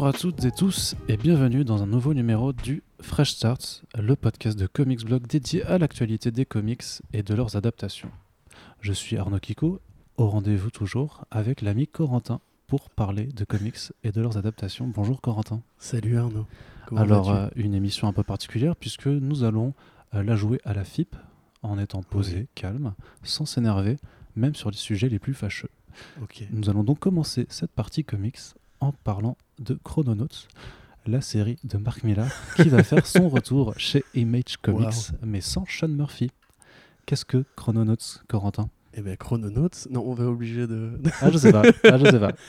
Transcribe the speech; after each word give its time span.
Bonjour 0.00 0.16
à 0.16 0.18
toutes 0.18 0.44
et 0.46 0.50
tous 0.50 0.94
et 1.08 1.18
bienvenue 1.18 1.62
dans 1.62 1.82
un 1.82 1.86
nouveau 1.86 2.14
numéro 2.14 2.54
du 2.54 2.82
Fresh 3.02 3.32
Start, 3.32 3.84
le 3.98 4.16
podcast 4.16 4.58
de 4.58 4.66
Comics 4.66 5.04
Blog 5.04 5.26
dédié 5.26 5.62
à 5.64 5.76
l'actualité 5.76 6.30
des 6.30 6.46
comics 6.46 7.02
et 7.12 7.22
de 7.22 7.34
leurs 7.34 7.54
adaptations. 7.56 8.10
Je 8.80 8.94
suis 8.94 9.18
Arnaud 9.18 9.40
Kiko, 9.40 9.78
au 10.16 10.26
rendez-vous 10.26 10.70
toujours 10.70 11.26
avec 11.30 11.60
l'ami 11.60 11.86
Corentin 11.86 12.40
pour 12.66 12.88
parler 12.88 13.26
de 13.26 13.44
comics 13.44 13.76
et 14.02 14.10
de 14.10 14.22
leurs 14.22 14.38
adaptations. 14.38 14.86
Bonjour 14.88 15.20
Corentin. 15.20 15.60
Salut 15.76 16.16
Arnaud. 16.16 16.46
Comment 16.86 17.02
Alors, 17.02 17.30
euh, 17.30 17.48
une 17.54 17.74
émission 17.74 18.08
un 18.08 18.14
peu 18.14 18.22
particulière 18.22 18.76
puisque 18.76 19.06
nous 19.06 19.44
allons 19.44 19.74
euh, 20.14 20.22
la 20.22 20.34
jouer 20.34 20.62
à 20.64 20.72
la 20.72 20.84
FIP 20.84 21.14
en 21.62 21.78
étant 21.78 22.02
posé, 22.02 22.48
calme, 22.54 22.94
sans 23.22 23.44
s'énerver, 23.44 23.98
même 24.34 24.54
sur 24.54 24.70
les 24.70 24.78
sujets 24.78 25.10
les 25.10 25.18
plus 25.18 25.34
fâcheux. 25.34 25.68
Ok. 26.22 26.46
Nous 26.52 26.70
allons 26.70 26.84
donc 26.84 27.00
commencer 27.00 27.44
cette 27.50 27.72
partie 27.72 28.02
comics 28.02 28.38
en 28.80 28.92
parlant 28.92 29.36
de 29.58 29.78
Chrononauts, 29.84 30.48
la 31.06 31.20
série 31.20 31.56
de 31.64 31.78
Mark 31.78 32.02
Millar 32.04 32.28
qui 32.56 32.68
va 32.68 32.82
faire 32.82 33.06
son 33.06 33.28
retour 33.30 33.74
chez 33.76 34.04
Image 34.14 34.56
Comics, 34.62 35.12
mais 35.22 35.40
sans 35.40 35.64
Sean 35.66 35.88
Murphy. 35.88 36.30
Qu'est-ce 37.06 37.24
que 37.24 37.44
Chrononauts, 37.56 38.20
Corentin? 38.28 38.68
Eh 38.94 39.02
bien, 39.02 39.16
Chrononauts, 39.16 39.88
non, 39.90 40.02
on 40.06 40.14
va 40.14 40.24
obliger 40.26 40.66
de. 40.66 41.00
Ah, 41.20 41.30
je 41.30 41.38
sais 41.38 41.52
pas. 41.52 41.62
Ah, 41.84 41.98
je 41.98 42.04
sais 42.06 42.20
pas. 42.20 42.32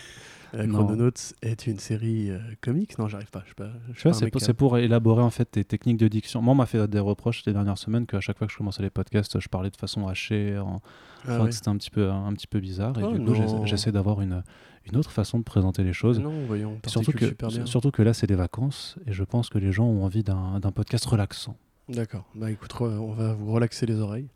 Euh, 0.53 0.65
Non. 0.65 0.83
Chrononauts 0.83 1.33
est 1.41 1.65
une 1.65 1.79
série 1.79 2.29
euh, 2.29 2.37
comique? 2.59 2.99
Non, 2.99 3.07
j'arrive 3.07 3.29
pas. 3.29 3.41
Je 3.47 3.53
pas. 3.53 3.69
je 3.93 4.11
c'est 4.11 4.29
pour, 4.29 4.41
euh, 4.41 4.45
c'est 4.45 4.53
pour 4.53 4.77
élaborer 4.77 5.23
en 5.23 5.29
fait 5.29 5.45
tes 5.45 5.63
techniques 5.63 5.95
de 5.95 6.09
diction. 6.09 6.41
Moi, 6.41 6.51
on 6.51 6.55
m'a 6.55 6.65
fait 6.65 6.89
des 6.89 6.99
reproches 6.99 7.43
ces 7.45 7.53
dernières 7.53 7.77
semaines 7.77 8.05
qu'à 8.05 8.19
chaque 8.19 8.37
fois 8.37 8.47
que 8.47 8.51
je 8.51 8.57
commençais 8.57 8.83
les 8.83 8.89
podcasts, 8.89 9.39
je 9.39 9.47
parlais 9.47 9.69
de 9.69 9.77
façon 9.77 10.09
hachée, 10.09 10.57
en... 10.57 10.81
ah 11.25 11.35
enfin, 11.35 11.43
ouais. 11.45 11.51
c'était 11.53 11.69
un 11.69 11.77
petit 11.77 11.89
peu, 11.89 12.09
un 12.11 12.33
petit 12.33 12.47
peu 12.47 12.59
bizarre. 12.59 12.99
Et 12.99 13.03
Oh, 13.03 13.13
du 13.17 13.23
coup, 13.23 13.33
j'essaie 13.65 13.93
d'avoir 13.93 14.19
une, 14.19 14.43
une 14.85 14.97
autre 14.97 15.11
façon 15.11 15.39
de 15.39 15.43
présenter 15.43 15.83
les 15.83 15.93
choses. 15.93 16.19
Non, 16.19 16.45
voyons. 16.45 16.79
Surtout 16.87 17.11
que, 17.11 17.27
super 17.27 17.49
bien. 17.49 17.65
surtout 17.65 17.91
que 17.91 18.01
là, 18.01 18.13
c'est 18.13 18.27
des 18.27 18.35
vacances 18.35 18.97
et 19.05 19.13
je 19.13 19.23
pense 19.23 19.49
que 19.49 19.57
les 19.57 19.71
gens 19.71 19.85
ont 19.85 20.03
envie 20.03 20.23
d'un 20.23 20.59
podcast 20.73 21.05
relaxant. 21.05 21.55
D'accord. 21.89 22.25
Bah 22.35 22.49
écoute, 22.51 22.73
on 22.79 23.13
va 23.13 23.33
vous 23.33 23.51
relaxer 23.51 23.85
les 23.85 23.99
oreilles. 23.99 24.29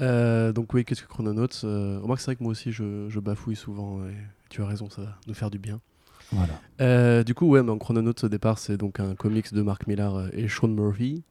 Euh, 0.00 0.52
donc 0.52 0.72
oui, 0.72 0.84
qu'est-ce 0.84 1.02
que 1.02 1.08
Chrononauts 1.08 1.64
euh, 1.64 1.98
Remarque, 2.02 2.20
c'est 2.20 2.26
vrai 2.26 2.36
que 2.36 2.42
moi 2.42 2.52
aussi, 2.52 2.72
je, 2.72 3.08
je 3.08 3.20
bafouille 3.20 3.56
souvent. 3.56 4.06
Et 4.06 4.14
tu 4.48 4.62
as 4.62 4.66
raison, 4.66 4.88
ça 4.88 5.02
va 5.02 5.18
nous 5.26 5.34
faire 5.34 5.50
du 5.50 5.58
bien. 5.58 5.80
Voilà. 6.32 6.60
Euh, 6.80 7.24
du 7.24 7.34
coup, 7.34 7.46
ouais, 7.46 7.62
donc 7.62 7.80
Chrononauts 7.80 8.14
au 8.22 8.28
départ, 8.28 8.58
c'est 8.58 8.76
donc 8.76 9.00
un 9.00 9.14
comics 9.14 9.52
de 9.52 9.62
Mark 9.62 9.86
Millar 9.86 10.16
euh, 10.16 10.28
et 10.32 10.48
Sean 10.48 10.68
Murphy, 10.68 11.22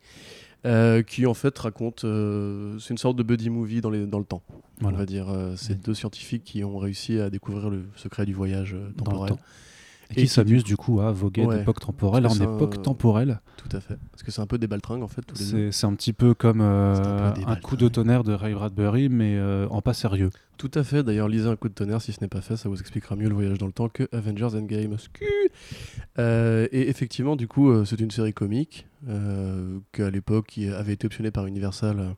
euh, 0.65 1.01
qui 1.03 1.25
en 1.25 1.33
fait 1.33 1.57
raconte, 1.57 2.03
euh, 2.03 2.77
c'est 2.79 2.89
une 2.91 2.97
sorte 2.97 3.15
de 3.15 3.23
buddy 3.23 3.49
movie 3.49 3.81
dans, 3.81 3.89
les, 3.89 4.05
dans 4.05 4.19
le 4.19 4.25
temps. 4.25 4.41
On 4.81 4.91
va 4.91 5.05
dire, 5.05 5.29
euh, 5.29 5.53
c'est 5.57 5.77
Mm. 5.77 5.81
deux 5.81 5.93
scientifiques 5.93 6.43
qui 6.43 6.63
ont 6.63 6.77
réussi 6.77 7.19
à 7.19 7.29
découvrir 7.29 7.69
le 7.69 7.83
secret 7.95 8.25
du 8.25 8.33
voyage 8.33 8.73
euh, 8.73 8.89
Dans 8.95 9.05
le 9.05 9.11
temporel. 9.11 9.29
temps. 9.31 9.39
Et, 10.11 10.21
qui 10.21 10.27
s'amuse 10.27 10.63
du 10.63 10.75
coup 10.75 11.01
à 11.01 11.11
voguer 11.11 11.45
Ouais. 11.45 11.59
d'époque 11.59 11.79
temporelle 11.79 12.25
en 12.25 12.33
époque 12.33 12.81
temporelle. 12.81 13.41
Tout 13.57 13.75
à 13.75 13.79
fait. 13.79 13.97
Parce 14.11 14.23
que 14.23 14.31
c'est 14.31 14.41
un 14.41 14.47
peu 14.47 14.57
des 14.57 14.67
baltringues 14.67 15.03
en 15.03 15.07
fait. 15.07 15.23
C'est 15.35 15.85
un 15.85 15.93
petit 15.93 16.13
peu 16.13 16.33
comme 16.33 16.61
euh, 16.61 17.33
un 17.45 17.55
coup 17.57 17.75
de 17.75 17.87
tonnerre 17.87 18.23
de 18.23 18.33
Ray 18.33 18.53
Bradbury, 18.53 19.09
mais 19.09 19.35
euh, 19.37 19.67
en 19.69 19.81
pas 19.81 19.93
sérieux. 19.93 20.31
Tout 20.57 20.71
à 20.73 20.83
fait. 20.83 21.03
D'ailleurs, 21.03 21.27
lisez 21.27 21.47
un 21.47 21.55
coup 21.55 21.69
de 21.69 21.73
tonnerre 21.73 22.01
si 22.01 22.11
ce 22.11 22.21
n'est 22.21 22.27
pas 22.27 22.41
fait, 22.41 22.57
ça 22.57 22.69
vous 22.69 22.79
expliquera 22.79 23.15
mieux 23.15 23.29
le 23.29 23.35
voyage 23.35 23.57
dans 23.59 23.67
le 23.67 23.71
temps 23.71 23.87
que 23.87 24.07
Avengers 24.11 24.55
Endgame. 24.55 24.97
Euh, 26.17 26.67
et 26.71 26.89
effectivement, 26.89 27.35
du 27.35 27.47
coup, 27.47 27.69
euh, 27.69 27.85
c'est 27.85 27.99
une 27.99 28.11
série 28.11 28.33
comique 28.33 28.87
qu'à 29.93 30.09
l'époque 30.09 30.59
avait 30.77 30.93
été 30.93 31.05
optionnée 31.05 31.31
par 31.31 31.45
Universal 31.45 32.15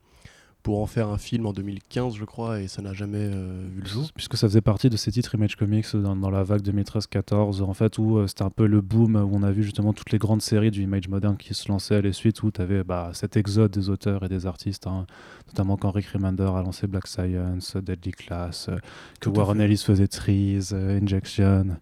pour 0.62 0.80
en 0.80 0.86
faire 0.86 1.08
un 1.08 1.18
film 1.18 1.46
en 1.46 1.52
2015, 1.52 2.14
je 2.14 2.24
crois, 2.24 2.60
et 2.60 2.68
ça 2.68 2.82
n'a 2.82 2.92
jamais 2.92 3.18
euh, 3.32 3.66
vu 3.74 3.80
le 3.80 3.86
jour. 3.86 4.10
Puisque 4.14 4.36
ça 4.36 4.48
faisait 4.48 4.60
partie 4.60 4.90
de 4.90 4.96
ces 4.96 5.10
titres 5.10 5.34
Image 5.34 5.56
Comics 5.56 5.94
dans, 5.94 6.16
dans 6.16 6.30
la 6.30 6.42
vague 6.44 6.62
2013-14, 6.62 7.62
en 7.62 7.74
fait, 7.74 7.98
où 7.98 8.18
euh, 8.18 8.26
c'était 8.26 8.42
un 8.42 8.50
peu 8.50 8.66
le 8.66 8.80
boom, 8.80 9.16
où 9.16 9.30
on 9.32 9.42
a 9.42 9.50
vu 9.50 9.62
justement 9.62 9.92
toutes 9.92 10.12
les 10.12 10.18
grandes 10.18 10.42
séries 10.42 10.70
du 10.70 10.82
Image 10.82 11.08
moderne 11.08 11.36
qui 11.36 11.54
se 11.54 11.68
lançaient 11.68 11.96
à 11.96 12.00
les 12.00 12.12
suites, 12.12 12.42
où 12.42 12.50
tu 12.50 12.60
avais 12.60 12.84
bah, 12.84 13.10
cet 13.12 13.36
exode 13.36 13.72
des 13.72 13.90
auteurs 13.90 14.24
et 14.24 14.28
des 14.28 14.46
artistes, 14.46 14.86
hein, 14.86 15.06
notamment 15.48 15.76
quand 15.76 15.90
Rick 15.90 16.06
Remender 16.06 16.50
a 16.54 16.62
lancé 16.62 16.86
Black 16.86 17.06
Science, 17.06 17.76
Deadly 17.76 18.12
Class, 18.12 18.68
euh, 18.68 18.78
que 19.20 19.28
Warren. 19.28 19.60
Ellis 19.60 19.78
faisait 19.78 20.08
Trees, 20.08 20.70
euh, 20.72 21.00
Injection. 21.00 21.76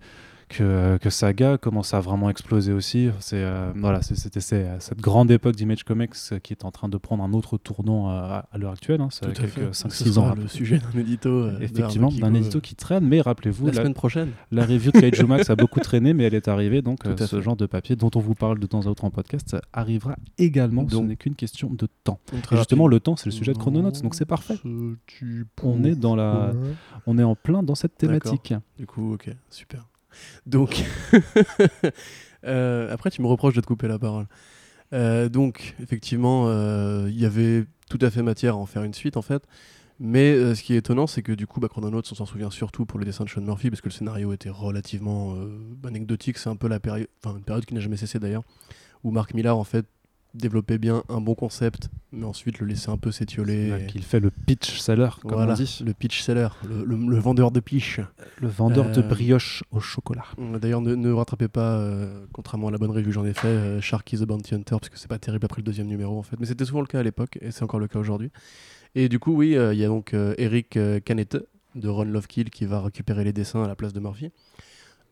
Que, 0.50 0.64
euh, 0.64 0.98
que 0.98 1.10
Saga 1.10 1.58
commence 1.58 1.94
à 1.94 2.00
vraiment 2.00 2.28
exploser 2.28 2.72
aussi. 2.72 3.08
C'est 3.20 3.36
euh, 3.44 3.70
voilà, 3.76 4.02
c'était 4.02 4.40
cette 4.40 4.98
grande 5.00 5.30
époque 5.30 5.54
d'Image 5.54 5.84
Comics 5.84 6.10
euh, 6.32 6.40
qui 6.40 6.52
est 6.52 6.64
en 6.64 6.72
train 6.72 6.88
de 6.88 6.96
prendre 6.96 7.22
un 7.22 7.32
autre 7.32 7.56
tournant 7.56 8.08
à, 8.10 8.48
à 8.50 8.58
l'heure 8.58 8.72
actuelle. 8.72 9.00
hein. 9.00 9.08
C'est 9.12 9.32
Tout 9.32 9.42
à 9.42 9.46
fait. 9.46 9.60
quelques 9.60 9.74
Ce 9.76 9.86
5-6 9.86 10.12
sera 10.12 10.30
ans 10.32 10.34
le 10.34 10.48
sujet 10.48 10.78
d'un 10.80 10.98
édito. 10.98 11.48
Effectivement, 11.60 12.10
d'un 12.10 12.34
édito 12.34 12.60
qui 12.60 12.74
traîne, 12.74 13.06
mais 13.06 13.20
rappelez-vous, 13.20 13.66
la 13.66 13.72
la, 13.72 13.78
semaine 13.78 13.94
prochaine. 13.94 14.30
la 14.50 14.66
review 14.66 14.90
de 14.90 14.98
Kaiju 14.98 15.24
Max 15.24 15.50
a 15.50 15.54
beaucoup 15.54 15.78
traîné, 15.78 16.14
mais 16.14 16.24
elle 16.24 16.34
est 16.34 16.48
arrivée, 16.48 16.82
donc 16.82 17.06
euh, 17.06 17.16
ce 17.16 17.36
fait. 17.36 17.42
genre 17.42 17.54
de 17.56 17.66
papier 17.66 17.94
dont 17.94 18.10
on 18.16 18.20
vous 18.20 18.34
parle 18.34 18.58
de 18.58 18.66
temps 18.66 18.80
à 18.86 18.88
autre 18.88 19.04
en 19.04 19.10
podcast 19.10 19.56
arrivera 19.72 20.16
également, 20.36 20.84
ce 20.88 20.96
n'est 20.96 21.14
qu'une 21.14 21.36
question 21.36 21.70
de 21.72 21.86
temps. 22.02 22.18
Et 22.50 22.56
justement, 22.56 22.88
le 22.88 22.98
temps, 22.98 23.14
c'est 23.14 23.26
le 23.26 23.30
sujet 23.32 23.52
de 23.52 23.58
Chrononauts, 23.58 23.92
donc 24.02 24.16
c'est 24.16 24.24
parfait. 24.26 24.58
On 25.62 25.84
est 25.84 25.94
dans 25.94 26.16
la, 26.16 26.52
on 27.06 27.18
est 27.18 27.22
en 27.22 27.36
plein 27.36 27.62
dans 27.62 27.76
cette 27.76 27.96
thématique. 27.96 28.52
Du 28.76 28.86
coup, 28.86 29.14
ok, 29.14 29.30
super. 29.48 29.86
Donc, 30.46 30.84
euh, 32.44 32.92
après, 32.92 33.10
tu 33.10 33.22
me 33.22 33.26
reproches 33.26 33.54
de 33.54 33.60
te 33.60 33.66
couper 33.66 33.88
la 33.88 33.98
parole. 33.98 34.26
Euh, 34.92 35.28
donc, 35.28 35.74
effectivement, 35.82 36.48
euh, 36.48 37.06
il 37.08 37.18
y 37.18 37.26
avait 37.26 37.64
tout 37.88 37.98
à 38.00 38.10
fait 38.10 38.22
matière 38.22 38.54
à 38.54 38.58
en 38.58 38.66
faire 38.66 38.82
une 38.82 38.94
suite, 38.94 39.16
en 39.16 39.22
fait. 39.22 39.42
Mais 40.02 40.54
ce 40.54 40.62
qui 40.62 40.72
est 40.72 40.78
étonnant, 40.78 41.06
c'est 41.06 41.22
que 41.22 41.32
du 41.32 41.46
coup, 41.46 41.60
bah, 41.60 41.68
Chrononauts, 41.68 42.00
on 42.10 42.14
s'en 42.14 42.24
souvient 42.24 42.50
surtout 42.50 42.86
pour 42.86 42.98
le 42.98 43.04
dessin 43.04 43.24
de 43.24 43.28
Sean 43.28 43.42
Murphy, 43.42 43.68
parce 43.68 43.82
que 43.82 43.90
le 43.90 43.94
scénario 43.94 44.32
était 44.32 44.48
relativement 44.48 45.36
anecdotique. 45.84 46.38
C'est 46.38 46.48
un 46.48 46.56
peu 46.56 46.68
la 46.68 46.80
période, 46.80 47.08
enfin, 47.22 47.36
une 47.36 47.44
période 47.44 47.66
qui 47.66 47.74
n'a 47.74 47.80
jamais 47.80 47.98
cessé 47.98 48.18
d'ailleurs, 48.18 48.44
où 49.04 49.10
Mark 49.10 49.34
Millar, 49.34 49.58
en 49.58 49.64
fait, 49.64 49.84
développait 50.34 50.78
bien 50.78 51.02
un 51.08 51.20
bon 51.20 51.34
concept, 51.34 51.88
mais 52.12 52.24
ensuite 52.24 52.58
le 52.60 52.66
laissait 52.66 52.90
un 52.90 52.96
peu 52.96 53.10
s'étioler. 53.12 53.70
et- 53.82 53.86
Qu'il 53.86 54.02
fait 54.02 54.20
le 54.20 54.30
pitch 54.30 54.78
seller, 54.78 55.08
comme 55.22 55.32
Voilà, 55.32 55.52
on 55.52 55.56
dit, 55.56 55.82
le 55.84 55.92
pitch 55.92 56.22
seller, 56.22 56.48
le, 56.68 56.84
le- 56.84 56.96
le 56.96 57.18
vendeur 57.18 57.50
de 57.50 57.60
pitch. 57.60 58.00
le 58.40 58.48
vendeur 58.48 58.90
de 58.90 59.00
Euh, 59.00 59.08
brioche 59.08 59.64
au 59.70 59.80
chocolat. 59.80 60.24
D'ailleurs, 60.60 60.80
ne, 60.80 60.94
ne 60.94 61.10
rattrapez 61.12 61.48
pas, 61.48 61.76
euh, 61.78 62.24
contrairement 62.32 62.68
à 62.68 62.70
la 62.70 62.78
bonne 62.78 62.90
revue 62.90 63.06
que 63.06 63.10
j'en 63.12 63.24
ai 63.24 63.32
fait, 63.34 63.48
euh, 63.48 63.80
Sharky 63.80 64.16
the 64.18 64.22
Bounty 64.24 64.54
Hunter, 64.54 64.76
parce 64.80 64.88
que 64.88 64.98
c'est 64.98 65.08
pas 65.08 65.18
terrible 65.18 65.44
après 65.44 65.60
le 65.60 65.64
deuxième 65.64 65.86
numéro 65.88 66.18
en 66.18 66.22
fait. 66.22 66.36
Mais 66.38 66.46
c'était 66.46 66.64
souvent 66.64 66.80
le 66.80 66.86
cas 66.86 67.00
à 67.00 67.02
l'époque, 67.02 67.38
et 67.40 67.50
c'est 67.50 67.62
encore 67.62 67.80
le 67.80 67.88
cas 67.88 67.98
aujourd'hui. 67.98 68.30
Et 68.94 69.08
du 69.08 69.18
coup, 69.18 69.32
oui, 69.34 69.56
euh, 69.56 69.72
il 69.74 69.78
y 69.80 69.84
a 69.84 69.88
donc 69.88 70.14
euh, 70.14 70.34
Eric 70.38 70.76
euh, 70.76 71.00
Canette 71.00 71.36
de 71.76 71.88
Ron 71.88 72.04
Lovekill 72.04 72.50
qui 72.50 72.64
va 72.64 72.80
récupérer 72.80 73.22
les 73.24 73.32
dessins 73.32 73.62
à 73.62 73.68
la 73.68 73.76
place 73.76 73.92
de 73.92 74.00
Murphy. 74.00 74.30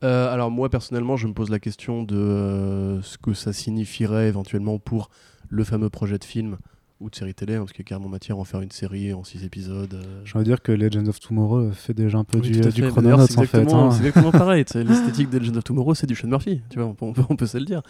Euh, 0.05 0.33
alors 0.33 0.51
moi, 0.51 0.69
personnellement, 0.69 1.17
je 1.17 1.27
me 1.27 1.33
pose 1.33 1.51
la 1.51 1.59
question 1.59 2.03
de 2.05 2.17
euh, 2.17 3.03
ce 3.03 3.19
que 3.19 3.35
ça 3.35 3.53
signifierait 3.53 4.29
éventuellement 4.29 4.79
pour 4.79 5.11
le 5.49 5.65
fameux 5.65 5.91
projet 5.91 6.19
de 6.19 6.25
film 6.25 6.57
ou 7.01 7.11
de 7.11 7.15
série 7.15 7.35
télé, 7.35 7.55
hein, 7.55 7.61
parce 7.61 7.73
qu'il 7.73 7.85
y 7.85 7.87
a 7.87 7.89
carrément 7.89 8.09
matière 8.09 8.37
à 8.37 8.41
en 8.41 8.45
faire 8.45 8.61
une 8.61 8.71
série 8.73 9.13
en 9.13 9.23
six 9.25 9.45
épisodes. 9.45 9.95
euh, 9.95 10.21
J'ai 10.25 10.35
envie 10.37 10.45
de 10.45 10.51
dire 10.51 10.63
que 10.63 10.73
Legends 10.73 11.07
of 11.07 11.21
Tomorrow 11.21 11.71
fait 11.73 11.95
déjà 11.95 12.19
un 12.19 12.25
peu 12.25 12.39
oui, 12.39 12.51
du, 12.51 12.61
du 12.61 12.81
D'ailleurs, 12.83 13.21
en 13.21 13.27
c'est 13.27 13.35
fait. 13.35 13.43
exactement, 13.43 13.87
hein. 13.87 13.91
c'est 13.93 13.99
exactement 13.99 14.31
pareil. 14.33 14.65
L'esthétique 14.75 15.31
de 15.31 15.39
Legend 15.39 15.57
of 15.59 15.65
Tomorrow, 15.65 15.95
c'est 15.95 16.07
du 16.09 16.15
Sean 16.17 16.29
Murphy. 16.29 16.61
Tu 16.71 16.79
vois, 16.79 16.89
on 16.89 16.95
peut, 16.95 17.05
on 17.07 17.13
peut, 17.13 17.23
on 17.29 17.37
peut 17.37 17.47
se 17.47 17.59
le 17.59 17.65
dire. 17.65 17.83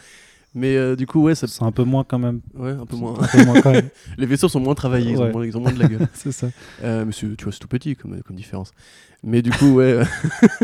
Mais 0.54 0.76
euh, 0.76 0.96
du 0.96 1.06
coup, 1.06 1.22
ouais, 1.22 1.34
ça, 1.34 1.46
C'est 1.46 1.62
un 1.62 1.72
peu 1.72 1.84
moins 1.84 2.04
quand 2.04 2.18
même. 2.18 2.40
ouais, 2.54 2.70
un 2.70 2.86
peu 2.86 2.96
moins. 2.96 3.14
Un 3.20 3.26
peu 3.26 3.44
moins 3.44 3.60
quand 3.60 3.72
même. 3.72 3.88
Les 4.18 4.26
vaisseaux 4.26 4.48
sont 4.48 4.60
moins 4.60 4.74
travaillés, 4.74 5.12
ils, 5.12 5.20
ont 5.20 5.30
moins, 5.30 5.44
ils 5.44 5.56
ont 5.56 5.60
moins 5.60 5.72
de 5.72 5.78
la 5.78 5.88
gueule. 5.88 6.08
C'est 6.14 6.32
ça. 6.32 6.48
Euh, 6.82 7.04
mais 7.04 7.12
tu 7.12 7.26
vois, 7.42 7.52
c'est 7.52 7.58
tout 7.58 7.68
petit 7.68 7.96
comme, 7.96 8.20
comme 8.22 8.36
différence. 8.36 8.72
Mais 9.22 9.42
du 9.42 9.50
coup, 9.50 9.74
ouais, 9.74 10.00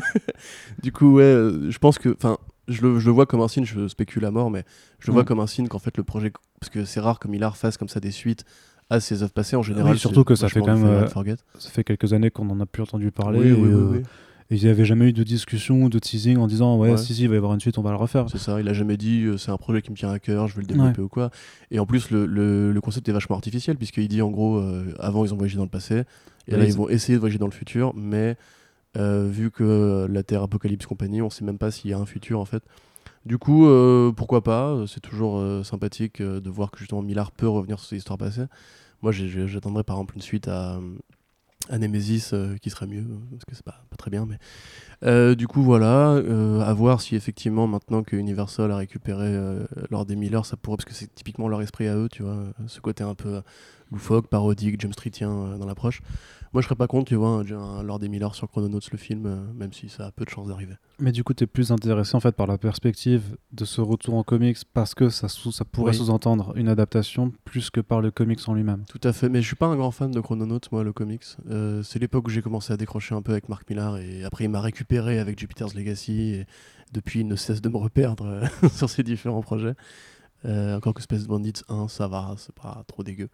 du 0.83 0.93
coup, 0.93 1.15
ouais, 1.15 1.23
euh, 1.25 1.71
je 1.71 1.79
pense 1.79 1.99
que, 1.99 2.15
enfin, 2.17 2.39
je 2.69 2.83
le, 2.83 2.99
je 2.99 3.07
le 3.07 3.13
vois 3.13 3.27
comme 3.27 3.41
un 3.41 3.49
signe. 3.49 3.65
Je 3.65 3.89
spécule 3.89 4.25
à 4.25 4.31
mort, 4.31 4.51
mais 4.51 4.65
je 5.01 5.09
le 5.09 5.13
vois 5.13 5.23
Mm. 5.23 5.27
comme 5.27 5.41
un 5.41 5.47
signe 5.47 5.69
qu'en 5.69 5.79
fait 5.79 5.97
le 5.97 6.03
projet, 6.03 6.33
parce 6.61 6.71
que 6.71 6.85
c'est 6.85 7.01
rare 7.01 7.19
comme 7.19 7.35
il 7.35 7.49
fasse 7.55 7.77
comme 7.77 7.89
ça 7.89 8.01
des 8.01 8.11
suites 8.11 8.45
à 8.91 9.01
ses 9.01 9.23
œuvres 9.23 9.33
passées 9.33 9.57
en 9.57 9.63
général. 9.63 9.93
Oui, 9.93 9.99
surtout 9.99 10.25
que 10.25 10.35
ça 10.35 10.49
fait 10.49 10.61
quand 10.61 10.77
même, 10.79 10.85
euh. 10.85 11.07
Ça 11.59 11.71
fait 11.71 11.85
quelques 11.85 12.13
années 12.13 12.31
qu'on 12.31 12.49
en 12.51 12.61
a 12.61 12.67
plus 12.67 12.83
entendu 12.83 13.11
parler. 13.11 13.41
Oui, 13.41 13.53
oui, 13.53 13.71
euh, 13.73 13.89
oui. 13.93 14.03
Et 14.51 14.57
il 14.57 14.63
n'y 14.63 14.69
avait 14.69 14.85
jamais 14.85 15.09
eu 15.09 15.13
de 15.13 15.23
discussion, 15.23 15.89
de 15.89 15.99
teasing 15.99 16.37
en 16.37 16.47
disant 16.47 16.77
ouais, 16.79 16.91
Ouais. 16.91 16.97
si, 16.99 17.15
si, 17.15 17.23
il 17.23 17.29
va 17.29 17.35
y 17.35 17.39
avoir 17.39 17.55
une 17.55 17.61
suite, 17.61 17.79
on 17.79 17.83
va 17.83 17.91
le 17.91 17.97
refaire. 17.97 18.27
C'est 18.31 18.39
ça, 18.39 18.61
il 18.61 18.69
a 18.69 18.73
jamais 18.75 18.97
dit 18.97 19.23
euh, 19.25 19.37
c'est 19.39 19.51
un 19.51 19.57
projet 19.57 19.81
qui 19.83 19.91
me 19.91 19.97
tient 19.97 20.11
à 20.11 20.19
cœur, 20.19 20.49
je 20.49 20.55
veux 20.55 20.61
le 20.61 20.67
développer 20.67 21.01
ou 21.03 21.09
quoi. 21.09 21.31
Et 21.71 21.79
en 21.79 21.87
plus, 21.87 22.11
le, 22.11 22.27
le- 22.27 22.71
le 22.73 22.81
concept 22.81 23.09
est 23.09 23.13
vachement 23.13 23.37
artificiel, 23.37 23.77
puisqu'il 23.77 24.07
dit 24.09 24.21
en 24.23 24.31
gros, 24.31 24.59
euh, 24.59 24.95
avant 24.99 25.25
ils 25.25 25.33
ont 25.33 25.37
voyagé 25.37 25.57
dans 25.57 25.63
le 25.65 25.69
passé, 25.71 26.03
et 26.47 26.53
là 26.57 26.65
ils 26.65 26.69
ils 26.71 26.75
vont 26.77 26.89
essayer 26.89 27.15
de 27.15 27.21
voyager 27.21 27.39
dans 27.39 27.47
le 27.47 27.53
futur, 27.53 27.95
mais 27.97 28.37
euh, 28.97 29.27
vu 29.31 29.51
que 29.51 30.07
la 30.11 30.23
Terre 30.23 30.43
Apocalypse 30.43 30.87
compagnie, 30.87 31.23
on 31.23 31.31
sait 31.31 31.45
même 31.45 31.59
pas 31.59 31.71
s'il 31.71 31.91
y 31.91 31.95
a 31.95 31.99
un 31.99 32.07
futur 32.07 32.39
en 32.39 32.45
fait. 32.45 32.63
Du 33.27 33.39
coup, 33.39 33.67
pourquoi 34.15 34.45
pas, 34.45 34.85
c'est 34.87 35.01
toujours 35.01 35.43
sympathique 35.65 36.21
de 36.21 36.51
voir 36.51 36.71
que 36.71 36.79
justement 36.79 37.01
Millard 37.01 37.33
peut 37.33 37.49
revenir 37.49 37.79
sur 37.79 37.89
ses 37.89 37.97
histoires 37.97 38.19
passées. 38.19 38.45
Moi 39.03 39.13
j'attendrais 39.13 39.83
par 39.85 39.97
exemple 39.97 40.15
une 40.17 40.21
suite 40.23 40.47
à, 40.49 40.79
à 41.71 41.79
Nemesis 41.79 42.31
euh, 42.33 42.57
qui 42.59 42.71
serait 42.71 42.87
mieux, 42.87 43.05
parce 43.31 43.45
que 43.45 43.55
c'est 43.55 43.65
pas, 43.65 43.81
très 43.97 44.11
bien, 44.11 44.27
mais. 44.27 44.39
Euh, 45.05 45.35
du 45.35 45.47
coup, 45.49 45.63
voilà, 45.63 46.13
euh, 46.13 46.61
à 46.61 46.73
voir 46.73 47.01
si 47.01 47.15
effectivement, 47.15 47.67
maintenant 47.67 48.03
que 48.03 48.17
Universal 48.17 48.71
a 48.71 48.77
récupéré 48.77 49.37
lors 49.91 50.07
des 50.07 50.17
Miller, 50.17 50.47
ça 50.47 50.57
pourrait, 50.57 50.77
parce 50.77 50.87
que 50.87 50.95
c'est 50.95 51.15
typiquement 51.15 51.49
leur 51.49 51.61
esprit 51.63 51.89
à 51.89 51.97
eux, 51.97 52.09
tu 52.11 52.23
vois, 52.23 52.39
ce 52.67 52.81
côté 52.81 53.05
un 53.05 53.15
peu 53.15 53.43
loufoque, 53.91 54.29
parodique, 54.29 54.81
James 54.81 54.93
Streetien 54.93 55.31
euh, 55.31 55.59
dans 55.59 55.67
l'approche. 55.67 56.01
Moi, 56.53 56.61
je 56.63 56.67
serais 56.69 56.77
pas 56.77 56.87
contre, 56.87 57.07
tu 57.09 57.17
vois, 57.17 57.31
un, 57.31 57.51
un 57.53 57.83
Lord 57.83 57.99
des 57.99 58.09
Miller 58.09 58.33
sur 58.37 58.49
Chrononauts, 58.49 58.79
le 58.93 58.97
film, 58.99 59.27
euh, 59.27 59.37
même 59.55 59.73
si 59.73 59.89
ça 59.89 60.07
a 60.07 60.13
peu 60.13 60.25
de 60.25 60.31
chances 60.31 60.47
d'arriver. 60.47 60.75
Mais 61.01 61.11
du 61.11 61.25
coup, 61.25 61.35
tu 61.35 61.43
es 61.43 61.47
plus 61.49 61.73
intéressé 61.73 62.15
en 62.15 62.21
fait 62.21 62.37
par 62.37 62.47
la 62.47 62.59
perspective 62.59 63.37
de 63.53 63.65
ce 63.65 63.81
retour 63.81 64.15
en 64.15 64.23
comics 64.23 64.59
parce 64.73 64.95
que 64.95 65.09
ça, 65.09 65.27
sous- 65.29 65.51
ça 65.51 65.65
pourrait 65.65 65.91
Oui. 65.91 65.99
sous-entendre 65.99 66.53
une 66.57 66.69
adaptation 66.69 67.33
plus 67.45 67.71
que 67.71 67.81
par 67.81 68.01
le 68.01 68.13
comics 68.13 68.39
en 68.47 68.55
lui-même. 68.55 68.85
Tout 68.89 69.01
à 69.03 69.13
fait, 69.13 69.29
mais 69.29 69.43
je 69.43 69.47
suis 69.49 69.57
pas 69.57 69.67
un 69.67 69.75
grand 69.75 69.91
fan 69.91 70.13
de 70.13 70.21
Chrononauts, 70.21 70.61
moi, 70.71 70.85
le 70.85 70.93
comics. 70.93 71.25
Euh, 71.51 71.83
c'est 71.83 71.99
l'époque 71.99 72.29
où 72.29 72.31
j'ai 72.31 72.41
commencé 72.43 72.73
à 72.73 72.77
décrocher 72.77 73.17
un 73.17 73.23
peu 73.23 73.33
avec 73.33 73.49
Mark 73.49 73.69
Millar, 73.69 73.97
et 73.99 74.23
après, 74.23 74.45
il 74.45 74.49
m'a 74.51 74.61
récupéré 74.61 75.19
avec 75.19 75.37
Jupiter's 75.41 75.75
Legacy, 75.75 76.21
et 76.35 76.47
depuis, 76.93 77.21
il 77.21 77.27
ne 77.27 77.35
cesse 77.35 77.61
de 77.63 77.69
me 77.69 77.79
reperdre 77.79 78.43
sur 78.73 78.89
ses 78.89 79.03
différents 79.03 79.43
projets. 79.43 79.75
Euh, 80.45 80.77
encore 80.77 80.95
que 80.95 81.03
Space 81.03 81.27
Bandits 81.27 81.63
1, 81.69 81.89
ça 81.89 82.09
va, 82.09 82.35
c'est 82.39 82.55
pas 82.55 82.85
trop 82.87 83.03
dégueu. 83.03 83.29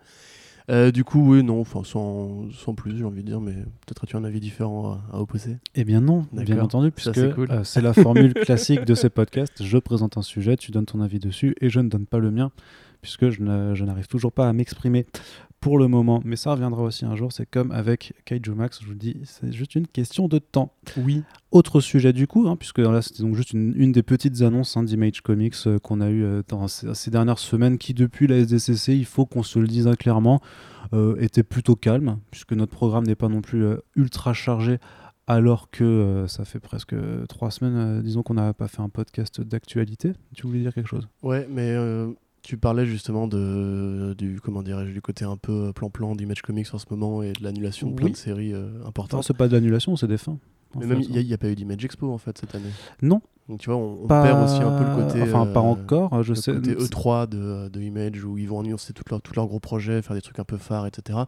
Euh, 0.70 0.92
du 0.92 1.02
coup, 1.02 1.32
oui, 1.32 1.42
non, 1.42 1.60
enfin, 1.60 1.82
sans, 1.84 2.48
sans 2.52 2.74
plus, 2.74 2.96
j'ai 2.96 3.04
envie 3.04 3.22
de 3.22 3.26
dire, 3.26 3.40
mais 3.40 3.54
peut-être 3.54 4.04
as-tu 4.04 4.16
un 4.16 4.22
avis 4.22 4.38
différent 4.38 4.92
à, 5.12 5.16
à 5.16 5.20
opposer? 5.20 5.58
Eh 5.74 5.84
bien 5.84 6.00
non, 6.00 6.26
bien 6.32 6.60
entendu, 6.60 6.92
puisque 6.92 7.14
c'est 7.14 7.34
cool. 7.34 7.50
euh, 7.50 7.64
c'est 7.64 7.80
la 7.80 7.92
formule 7.92 8.34
classique 8.44 8.84
de 8.84 8.94
ces 8.94 9.10
podcasts. 9.10 9.64
Je 9.64 9.78
présente 9.78 10.16
un 10.16 10.22
sujet, 10.22 10.56
tu 10.56 10.70
donnes 10.70 10.86
ton 10.86 11.00
avis 11.00 11.18
dessus, 11.18 11.56
et 11.60 11.70
je 11.70 11.80
ne 11.80 11.88
donne 11.88 12.06
pas 12.06 12.18
le 12.18 12.30
mien, 12.30 12.52
puisque 13.02 13.30
je 13.30 13.42
n'arrive 13.42 14.06
toujours 14.06 14.32
pas 14.32 14.48
à 14.48 14.52
m'exprimer 14.52 15.06
pour 15.60 15.78
le 15.78 15.88
moment. 15.88 16.20
Mais 16.24 16.36
ça 16.36 16.52
reviendra 16.52 16.82
aussi 16.82 17.04
un 17.04 17.16
jour, 17.16 17.32
c'est 17.32 17.46
comme 17.46 17.70
avec 17.70 18.14
Kaiju 18.24 18.54
Max, 18.54 18.80
je 18.80 18.86
vous 18.86 18.92
le 18.92 18.98
dis, 18.98 19.16
c'est 19.24 19.52
juste 19.52 19.74
une 19.74 19.86
question 19.86 20.28
de 20.28 20.38
temps. 20.38 20.72
Oui. 20.96 21.22
Autre 21.50 21.80
sujet 21.80 22.12
du 22.12 22.26
coup, 22.26 22.48
hein, 22.48 22.56
puisque 22.56 22.78
là 22.78 23.02
c'était 23.02 23.22
donc 23.22 23.34
juste 23.34 23.52
une, 23.52 23.72
une 23.76 23.92
des 23.92 24.02
petites 24.02 24.42
annonces 24.42 24.76
hein, 24.76 24.82
d'Image 24.82 25.20
Comics 25.20 25.54
euh, 25.66 25.78
qu'on 25.78 26.00
a 26.00 26.08
eu 26.08 26.22
euh, 26.22 26.42
dans 26.48 26.68
ces, 26.68 26.94
ces 26.94 27.10
dernières 27.10 27.38
semaines, 27.38 27.78
qui 27.78 27.94
depuis 27.94 28.26
la 28.26 28.36
SDCC, 28.38 28.96
il 28.96 29.04
faut 29.04 29.26
qu'on 29.26 29.42
se 29.42 29.58
le 29.58 29.66
dise 29.66 29.86
hein, 29.86 29.94
clairement, 29.94 30.40
euh, 30.92 31.16
était 31.20 31.42
plutôt 31.42 31.76
calme, 31.76 32.18
puisque 32.30 32.52
notre 32.52 32.72
programme 32.72 33.04
n'est 33.04 33.14
pas 33.14 33.28
non 33.28 33.42
plus 33.42 33.64
ultra 33.96 34.32
chargé, 34.32 34.78
alors 35.30 35.70
que 35.70 35.84
euh, 35.84 36.26
ça 36.26 36.44
fait 36.44 36.58
presque 36.58 36.96
trois 37.28 37.52
semaines, 37.52 37.76
euh, 37.76 38.02
disons 38.02 38.24
qu'on 38.24 38.34
n'a 38.34 38.52
pas 38.52 38.66
fait 38.66 38.80
un 38.80 38.88
podcast 38.88 39.40
d'actualité. 39.40 40.12
Tu 40.34 40.44
voulais 40.44 40.58
dire 40.58 40.74
quelque 40.74 40.88
chose? 40.88 41.08
Ouais, 41.22 41.46
mais 41.48 41.70
euh, 41.70 42.10
tu 42.42 42.56
parlais 42.56 42.86
justement 42.86 43.26
de, 43.26 44.14
du, 44.16 44.40
comment 44.40 44.62
dirais-je, 44.62 44.92
du 44.92 45.02
côté 45.02 45.24
un 45.24 45.36
peu 45.36 45.72
plan-plan 45.72 46.14
d'Image 46.16 46.42
Comics 46.42 46.68
en 46.72 46.78
ce 46.78 46.86
moment 46.90 47.22
et 47.22 47.32
de 47.32 47.42
l'annulation 47.42 47.88
de 47.90 47.94
plein 47.94 48.08
de 48.10 48.16
séries 48.16 48.52
euh, 48.54 48.70
Non, 48.80 48.86
importantes. 48.86 49.24
c'est 49.24 49.36
pas 49.36 49.48
de 49.48 49.52
l'annulation, 49.54 49.96
c'est 49.96 50.06
des 50.08 50.18
fins. 50.18 50.38
Mais 50.78 50.86
même, 50.86 51.00
il 51.00 51.26
n'y 51.26 51.32
a, 51.34 51.38
pas 51.38 51.48
eu 51.48 51.54
d'Image 51.56 51.84
Expo 51.84 52.10
en 52.12 52.18
fait 52.18 52.38
cette 52.38 52.54
année. 52.54 52.70
Non, 53.02 53.20
Donc 53.48 53.58
tu 53.58 53.68
vois, 53.70 53.76
on, 53.78 54.04
on 54.04 54.06
pas... 54.06 54.22
perd 54.22 54.42
aussi 54.44 54.62
un 54.62 54.78
peu 54.78 54.84
le 54.84 55.04
côté. 55.06 55.22
Enfin, 55.22 55.46
pas 55.46 55.60
euh, 55.60 55.64
encore, 55.64 56.22
je 56.22 56.30
le 56.30 56.34
sais. 56.36 56.52
côté 56.54 56.74
E3 56.76 57.28
de, 57.28 57.68
de 57.68 57.80
Image 57.80 58.24
où 58.24 58.38
ils 58.38 58.48
vont 58.48 58.60
annoncer 58.60 58.92
tous 58.92 59.04
leurs 59.36 59.46
gros 59.46 59.58
projets, 59.60 60.00
faire 60.00 60.14
des 60.14 60.22
trucs 60.22 60.38
un 60.38 60.44
peu 60.44 60.56
phares, 60.56 60.86
etc. 60.86 61.18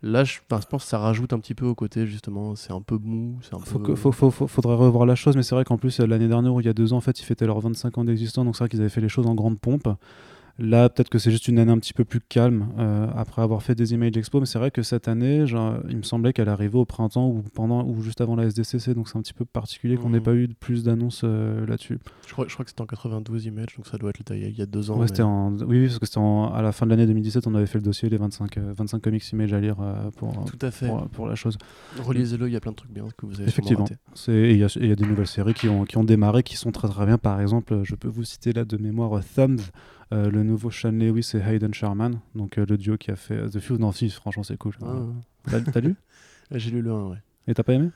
Là, 0.00 0.22
je, 0.24 0.34
je 0.34 0.38
pense 0.48 0.84
que 0.84 0.88
ça 0.88 0.98
rajoute 0.98 1.32
un 1.32 1.38
petit 1.40 1.54
peu 1.54 1.66
au 1.66 1.74
côté 1.74 2.06
justement, 2.06 2.54
c'est 2.56 2.72
un 2.72 2.80
peu 2.80 2.96
mou, 3.02 3.36
c'est 3.42 3.54
un 3.54 3.58
Faut 3.58 3.78
peu. 3.80 3.84
que- 3.88 3.94
faut- 3.96 4.12
faut- 4.12 4.30
faut- 4.30 4.46
faudrait 4.46 4.76
revoir 4.76 5.04
la 5.06 5.16
chose, 5.16 5.36
mais 5.36 5.42
c'est 5.42 5.54
vrai 5.56 5.64
qu'en 5.64 5.76
plus, 5.76 5.98
l'année 6.00 6.28
dernière 6.28 6.54
ou 6.54 6.60
il 6.60 6.66
y 6.66 6.70
a 6.70 6.72
deux 6.72 6.92
ans, 6.92 6.98
en 6.98 7.00
fait, 7.02 7.20
ils 7.20 7.24
fêtaient 7.24 7.46
leurs 7.46 7.60
25 7.60 7.98
ans 7.98 8.04
d'existence, 8.04 8.44
donc 8.44 8.56
c'est 8.56 8.60
vrai 8.64 8.68
qu'ils 8.70 8.80
avaient 8.80 8.88
fait 8.88 9.00
les 9.00 9.08
choses 9.08 9.26
en 9.26 9.34
grande 9.34 9.58
pompe. 9.58 9.88
Là, 10.60 10.88
peut-être 10.88 11.08
que 11.08 11.20
c'est 11.20 11.30
juste 11.30 11.46
une 11.46 11.60
année 11.60 11.70
un 11.70 11.78
petit 11.78 11.92
peu 11.92 12.04
plus 12.04 12.20
calme 12.20 12.66
euh, 12.78 13.06
après 13.14 13.42
avoir 13.42 13.62
fait 13.62 13.76
des 13.76 13.94
Image 13.94 14.16
Expo, 14.16 14.40
mais 14.40 14.46
c'est 14.46 14.58
vrai 14.58 14.72
que 14.72 14.82
cette 14.82 15.06
année, 15.06 15.46
genre, 15.46 15.76
il 15.88 15.96
me 15.98 16.02
semblait 16.02 16.32
qu'elle 16.32 16.48
arrivait 16.48 16.78
au 16.78 16.84
printemps 16.84 17.28
ou 17.28 17.42
pendant 17.54 17.84
ou 17.86 18.02
juste 18.02 18.20
avant 18.20 18.34
la 18.34 18.44
SDCC, 18.44 18.92
donc 18.94 19.08
c'est 19.08 19.16
un 19.16 19.22
petit 19.22 19.34
peu 19.34 19.44
particulier 19.44 19.96
qu'on 19.96 20.10
n'ait 20.10 20.18
Mhm. 20.18 20.24
pas 20.24 20.34
eu 20.34 20.48
plus 20.48 20.82
d'annonces 20.82 21.20
euh, 21.22 21.64
là-dessus. 21.64 22.00
Je 22.26 22.32
crois, 22.32 22.46
je 22.48 22.54
crois 22.54 22.64
que 22.64 22.70
c'était 22.72 22.82
en 22.82 22.86
92 22.86 23.46
Image, 23.46 23.76
donc 23.76 23.86
ça 23.86 23.98
doit 23.98 24.10
être 24.10 24.34
il 24.34 24.50
y 24.58 24.60
a 24.60 24.66
deux 24.66 24.90
ans. 24.90 24.94
Ouais, 24.94 25.02
mais- 25.02 25.06
c'était 25.06 25.22
en... 25.22 25.52
Oui, 25.58 25.78
oui, 25.78 25.86
parce 25.86 26.00
que 26.00 26.06
c'était 26.06 26.18
à 26.20 26.60
la 26.60 26.72
fin 26.72 26.86
de 26.86 26.90
l'année 26.90 27.06
2017, 27.06 27.46
on 27.46 27.54
avait 27.54 27.66
fait 27.66 27.78
le 27.78 27.84
dossier, 27.84 28.08
les 28.08 28.16
25, 28.16 28.58
euh, 28.58 28.72
25 28.76 29.00
comics 29.00 29.30
Image 29.30 29.52
à 29.52 29.60
lire 29.60 29.76
euh, 29.80 30.10
pour, 30.16 30.44
Tout 30.44 30.58
à 30.62 30.72
fait. 30.72 30.88
pour, 30.88 31.08
pour 31.08 31.28
la 31.28 31.36
chose. 31.36 31.56
Relisez-le, 32.02 32.48
il 32.48 32.52
y 32.52 32.56
a 32.56 32.60
plein 32.60 32.72
de 32.72 32.76
trucs 32.76 32.90
bien 32.92 33.04
que 33.16 33.26
vous 33.26 33.34
avez 33.40 33.48
Effectivement. 33.48 33.84
Il 34.26 34.52
y, 34.56 34.58
y 34.58 34.90
a 34.92 34.96
des 34.96 35.06
nouvelles 35.06 35.26
séries 35.28 35.54
qui 35.54 35.68
ont, 35.68 35.84
qui 35.84 35.98
ont 35.98 36.04
démarré, 36.04 36.42
qui 36.42 36.56
sont 36.56 36.72
très 36.72 36.88
très 36.88 37.06
bien. 37.06 37.16
Par 37.16 37.40
exemple, 37.40 37.80
je 37.84 37.94
peux 37.94 38.08
vous 38.08 38.24
citer 38.24 38.52
là 38.52 38.64
de 38.64 38.76
mémoire 38.76 39.16
euh, 39.16 39.20
Thumbed, 39.36 39.60
euh, 40.12 40.30
le 40.30 40.42
nouveau 40.42 40.70
Sean 40.70 40.92
Lewis 40.92 41.32
et 41.34 41.38
Hayden 41.38 41.74
Sherman, 41.74 42.20
donc 42.34 42.58
euh, 42.58 42.66
le 42.68 42.78
duo 42.78 42.96
qui 42.96 43.10
a 43.10 43.16
fait 43.16 43.34
euh, 43.34 43.48
The 43.48 43.60
Fuse. 43.60 43.78
Non, 43.78 43.92
si, 43.92 44.08
franchement, 44.10 44.42
c'est 44.42 44.56
cool. 44.56 44.74
Ah, 44.82 45.02
T'as 45.50 45.60
t'as 45.60 45.80
lu? 45.80 45.94
J'ai 46.50 46.70
lu 46.70 46.82
le 46.82 46.92
1, 46.92 47.08
ouais. 47.08 47.18
Et 47.46 47.54
t'as 47.54 47.62
pas 47.62 47.74
aimé? 47.74 47.90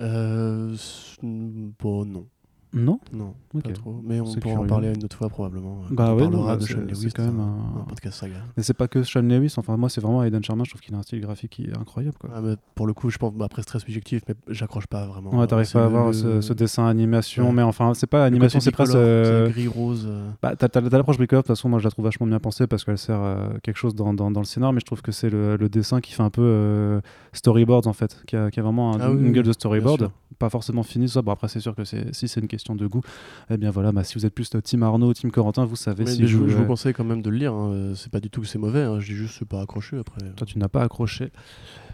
Euh, 0.00 0.76
bon, 1.22 2.04
non. 2.04 2.26
Non 2.74 2.98
Non, 3.12 3.34
pas 3.62 3.70
trop. 3.70 4.00
Mais 4.04 4.20
on 4.20 4.24
pourra 4.24 4.36
en 4.36 4.40
curieux. 4.56 4.66
parler 4.66 4.92
une 4.94 5.04
autre 5.04 5.16
fois 5.16 5.28
probablement. 5.28 5.82
euh, 5.84 5.94
Bah 5.94 6.10
on 6.10 6.16
ouais, 6.16 6.22
parlera 6.22 6.56
de 6.56 6.62
Sean 6.62 6.80
Lewis 6.80 7.12
quand 7.14 7.22
même 7.24 7.36
dans 7.36 7.42
un- 7.44 7.80
un 7.82 7.84
podcast 7.88 8.18
saga. 8.18 8.34
Mais 8.56 8.62
c'est 8.64 8.74
pas 8.74 8.88
que 8.88 9.02
Sean 9.04 9.22
Lewis, 9.22 9.54
enfin, 9.58 9.76
moi, 9.76 9.88
c'est 9.88 10.00
vraiment 10.00 10.22
Hayden 10.24 10.42
Sherman. 10.42 10.64
Je 10.66 10.70
trouve 10.70 10.80
qu'il 10.80 10.94
a 10.94 10.98
un 10.98 11.02
style 11.02 11.20
graphique 11.20 11.52
qui 11.52 11.64
est 11.66 11.76
incroyable. 11.78 12.16
Quoi. 12.18 12.30
Ah, 12.34 12.40
mais 12.42 12.56
pour 12.74 12.86
le 12.88 12.92
coup, 12.92 13.10
je 13.10 13.18
pense, 13.18 13.32
bah, 13.32 13.44
après 13.44 13.62
c'est 13.62 13.66
très 13.66 13.78
subjectif, 13.78 14.22
mais 14.28 14.34
j'accroche 14.48 14.86
pas 14.88 15.06
vraiment. 15.06 15.30
Ouais, 15.38 15.46
t'arrives 15.46 15.66
C'est 15.66 15.74
pas 15.74 15.82
à 15.84 15.86
avoir 15.86 16.08
le- 16.08 16.12
ce, 16.12 16.40
ce 16.40 16.52
dessin 16.52 16.86
animation, 16.86 17.46
Ouais. 17.46 17.52
mais 17.52 17.62
enfin, 17.62 17.94
c'est 17.94 18.08
pas 18.08 18.24
animation, 18.24 18.58
c'est 18.60 18.70
presque. 18.72 18.94
euh, 18.96 19.46
c'est 19.46 19.52
gris 19.52 19.68
rose. 19.68 20.06
euh, 20.08 20.30
Bah, 20.42 20.56
t'as, 20.56 20.80
l'approche 20.80 21.16
bricoleur, 21.18 21.42
de 21.42 21.46
toute 21.46 21.56
façon, 21.56 21.68
moi 21.68 21.78
je 21.78 21.84
la 21.84 21.90
trouve 21.90 22.04
vachement 22.04 22.26
bien 22.26 22.38
pensée 22.40 22.66
parce 22.66 22.84
qu'elle 22.84 22.98
sert 22.98 23.20
à 23.20 23.50
quelque 23.62 23.76
chose 23.76 23.94
dans, 23.94 24.14
dans, 24.14 24.30
dans 24.30 24.40
le 24.40 24.46
scénar, 24.46 24.72
mais 24.72 24.80
je 24.80 24.86
trouve 24.86 25.02
que 25.02 25.12
c'est 25.12 25.30
le, 25.30 25.56
le 25.56 25.68
dessin 25.68 26.00
qui 26.00 26.12
fait 26.12 26.22
un 26.22 26.30
peu 26.30 26.42
euh, 26.42 27.00
storyboard 27.32 27.86
en 27.86 27.92
fait, 27.92 28.22
qui 28.26 28.36
a, 28.36 28.50
qui 28.50 28.58
a 28.60 28.62
vraiment 28.62 28.94
un- 28.94 29.00
Ah 29.00 29.10
oui, 29.10 29.18
une 29.18 29.26
oui, 29.26 29.32
gueule 29.32 29.44
de 29.44 29.52
storyboard, 29.52 30.10
pas 30.38 30.48
forcément 30.50 30.82
fini. 30.82 31.08
Ça. 31.08 31.20
Bon, 31.22 31.32
après, 31.32 31.48
c'est 31.48 31.60
sûr 31.60 31.74
que 31.74 31.84
si 31.84 32.28
c'est 32.28 32.40
une 32.40 32.48
question 32.48 32.63
de 32.74 32.86
goût, 32.86 33.02
eh 33.50 33.56
bien 33.58 33.70
voilà, 33.70 33.92
bah, 33.92 34.04
si 34.04 34.14
vous 34.18 34.24
êtes 34.24 34.34
plus 34.34 34.48
euh, 34.54 34.60
Team 34.62 34.82
Arnaud, 34.82 35.12
Team 35.12 35.30
Corentin, 35.30 35.64
vous 35.66 35.76
savez 35.76 36.04
mais 36.04 36.10
si 36.10 36.22
je, 36.22 36.26
je, 36.28 36.36
vous- 36.38 36.48
je 36.48 36.54
vous 36.56 36.62
euh, 36.62 36.66
conseille 36.66 36.94
quand 36.94 37.04
même 37.04 37.20
de 37.22 37.28
le 37.30 37.36
lire. 37.36 37.52
hein. 37.52 37.70
Euh, 37.72 37.94
C'est 37.94 38.10
pas 38.10 38.20
du 38.20 38.30
tout 38.30 38.40
que 38.40 38.46
c'est 38.46 38.58
mauvais. 38.58 38.82
hein. 38.82 38.98
Je 39.00 39.06
dis 39.12 39.14
juste 39.18 39.36
c'est 39.38 39.48
pas 39.48 39.60
accroché 39.60 39.98
après. 39.98 40.20
Toi, 40.36 40.46
tu 40.46 40.58
n'as 40.58 40.68
pas 40.68 40.82
accroché. 40.82 41.30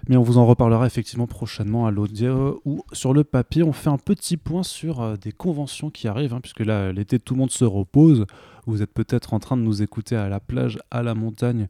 Mais 0.09 0.17
on 0.17 0.23
vous 0.23 0.39
en 0.39 0.47
reparlera 0.47 0.87
effectivement 0.87 1.27
prochainement 1.27 1.87
à 1.87 1.91
l'audio 1.91 2.63
ou 2.65 2.83
sur 2.93 3.13
le 3.13 3.23
papier. 3.25 3.63
On 3.63 3.73
fait 3.73 3.91
un 3.91 3.99
petit 3.99 4.37
point 4.39 4.63
sur 4.63 5.19
des 5.19 5.33
conventions 5.33 5.91
qui 5.91 6.09
arrivent, 6.09 6.33
hein, 6.33 6.41
puisque 6.41 6.61
là, 6.61 6.91
l'été, 6.93 7.19
tout 7.19 7.35
le 7.35 7.41
monde 7.41 7.51
se 7.51 7.65
repose. 7.67 8.25
Vous 8.67 8.83
êtes 8.83 8.93
peut-être 8.95 9.35
en 9.35 9.41
train 9.41 9.57
de 9.57 9.63
nous 9.63 9.83
écouter 9.83 10.17
à 10.17 10.29
la 10.29 10.39
plage, 10.41 10.79
à 10.91 11.03
la 11.03 11.15
montagne, 11.15 11.67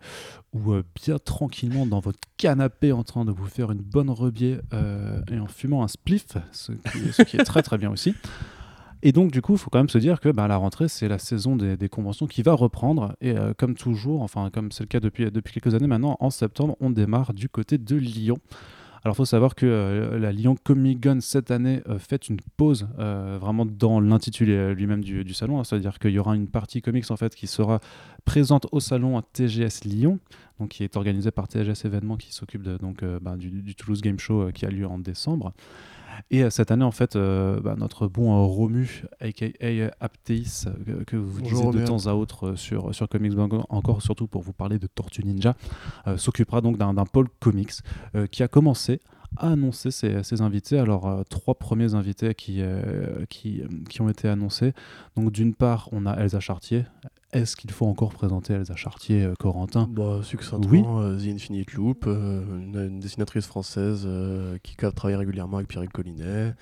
ou 0.52 0.72
euh, 0.72 0.82
bien 1.04 1.18
tranquillement 1.18 1.86
dans 1.86 2.00
votre 2.00 2.18
canapé 2.36 2.92
en 2.92 3.02
train 3.04 3.24
de 3.24 3.30
vous 3.32 3.46
faire 3.46 3.70
une 3.72 3.80
bonne 3.80 4.10
rebier 4.10 4.58
euh, 4.74 5.20
et 5.30 5.38
en 5.38 5.46
fumant 5.46 5.82
un 5.82 5.88
spliff, 5.88 6.26
ce 6.52 6.72
qui, 6.72 7.12
ce 7.12 7.22
qui 7.22 7.36
est 7.36 7.44
très 7.44 7.62
très 7.62 7.78
bien 7.78 7.90
aussi. 7.90 8.14
Et 9.02 9.12
donc, 9.12 9.30
du 9.30 9.40
coup, 9.40 9.52
il 9.52 9.58
faut 9.58 9.70
quand 9.70 9.78
même 9.78 9.88
se 9.88 9.98
dire 9.98 10.20
que 10.20 10.28
bah, 10.28 10.46
la 10.46 10.56
rentrée, 10.56 10.88
c'est 10.88 11.08
la 11.08 11.18
saison 11.18 11.56
des, 11.56 11.88
conventions 11.88 12.26
qui 12.26 12.42
va 12.42 12.52
reprendre. 12.52 13.14
Et 13.20 13.36
euh, 13.36 13.54
comme 13.56 13.74
toujours, 13.74 14.22
enfin, 14.22 14.50
comme 14.50 14.70
c'est 14.72 14.82
le 14.82 14.88
cas 14.88 15.00
depuis, 15.00 15.30
depuis 15.30 15.54
quelques 15.54 15.74
années 15.74 15.86
maintenant, 15.86 16.16
en 16.20 16.30
septembre, 16.30 16.76
on 16.80 16.90
démarre 16.90 17.32
du 17.32 17.48
côté 17.48 17.78
de 17.78 17.96
Lyon. 17.96 18.36
Alors, 19.02 19.14
il 19.14 19.16
faut 19.16 19.24
savoir 19.24 19.54
que 19.54 19.64
euh, 19.64 20.18
la 20.18 20.30
Lyon 20.30 20.54
Comic 20.62 21.02
Con 21.02 21.20
cette 21.22 21.50
année 21.50 21.80
euh, 21.88 21.98
fait 21.98 22.28
une 22.28 22.36
pause 22.58 22.86
vraiment 22.98 23.64
dans 23.64 24.00
l'intitulé 24.00 24.74
lui-même 24.74 25.02
du, 25.02 25.32
salon. 25.32 25.58
hein. 25.58 25.64
C'est-à-dire 25.64 25.98
qu'il 25.98 26.10
y 26.10 26.18
aura 26.18 26.36
une 26.36 26.48
partie 26.48 26.82
comics 26.82 27.10
en 27.10 27.16
fait 27.16 27.34
qui 27.34 27.46
sera 27.46 27.80
présente 28.26 28.66
au 28.70 28.80
salon 28.80 29.16
à 29.16 29.22
TGS 29.22 29.84
Lyon, 29.84 30.18
donc 30.58 30.68
qui 30.68 30.84
est 30.84 30.96
organisé 30.98 31.30
par 31.30 31.48
TGS 31.48 31.86
Événements 31.86 32.18
qui 32.18 32.34
s'occupe 32.34 32.62
donc 32.62 33.02
bah, 33.22 33.36
du, 33.38 33.74
Toulouse 33.74 34.02
Game 34.02 34.18
Show 34.18 34.50
qui 34.52 34.66
a 34.66 34.70
lieu 34.70 34.86
en 34.86 34.98
décembre. 34.98 35.54
Et 36.30 36.42
euh, 36.42 36.50
cette 36.50 36.70
année, 36.70 36.84
en 36.84 36.90
fait, 36.90 37.16
euh, 37.16 37.60
bah, 37.60 37.74
notre 37.76 38.06
bon 38.06 38.32
euh, 38.32 38.46
Romu, 38.46 39.04
aka 39.20 39.46
Apteis, 40.00 40.64
que 41.06 41.16
vous 41.16 41.40
disiez 41.40 41.70
de 41.70 41.84
temps 41.84 42.06
à 42.06 42.14
autre 42.14 42.54
sur, 42.54 42.94
sur 42.94 43.08
Comics 43.08 43.34
Blog, 43.34 43.62
encore 43.68 44.02
surtout 44.02 44.26
pour 44.26 44.42
vous 44.42 44.52
parler 44.52 44.78
de 44.78 44.86
Tortue 44.86 45.24
Ninja, 45.24 45.54
s'occupera 46.16 46.60
donc 46.60 46.76
d'un 46.78 46.94
pôle 47.06 47.28
comics 47.40 47.72
qui 48.30 48.42
a 48.42 48.48
commencé 48.48 49.00
à 49.36 49.52
annoncer 49.52 49.90
ses, 49.90 50.22
ses 50.22 50.40
invités. 50.40 50.78
Alors, 50.78 51.08
euh, 51.08 51.22
trois 51.28 51.54
premiers 51.54 51.94
invités 51.94 52.34
qui, 52.34 52.60
euh, 52.60 53.24
qui, 53.28 53.62
qui 53.88 54.00
ont 54.00 54.08
été 54.08 54.28
annoncés. 54.28 54.72
Donc, 55.16 55.32
d'une 55.32 55.54
part, 55.54 55.88
on 55.92 56.06
a 56.06 56.14
Elsa 56.14 56.40
Chartier. 56.40 56.84
Est-ce 57.32 57.54
qu'il 57.54 57.70
faut 57.70 57.86
encore 57.86 58.12
présenter 58.12 58.54
Elsa 58.54 58.74
Chartier, 58.74 59.22
euh, 59.22 59.34
Corentin? 59.38 59.88
Bah, 59.88 60.18
succinctement, 60.22 60.96
Oui. 60.98 61.02
euh, 61.04 61.16
The 61.18 61.34
Infinite 61.34 61.72
Loop, 61.74 62.04
euh, 62.06 62.42
une, 62.58 62.76
une 62.76 63.00
dessinatrice 63.00 63.46
française 63.46 64.08
qui 64.62 64.76
travaille 64.76 65.14
régulièrement 65.16 65.58
avec 65.58 65.68
Pierre 65.68 65.88
Collinet, 65.92 66.54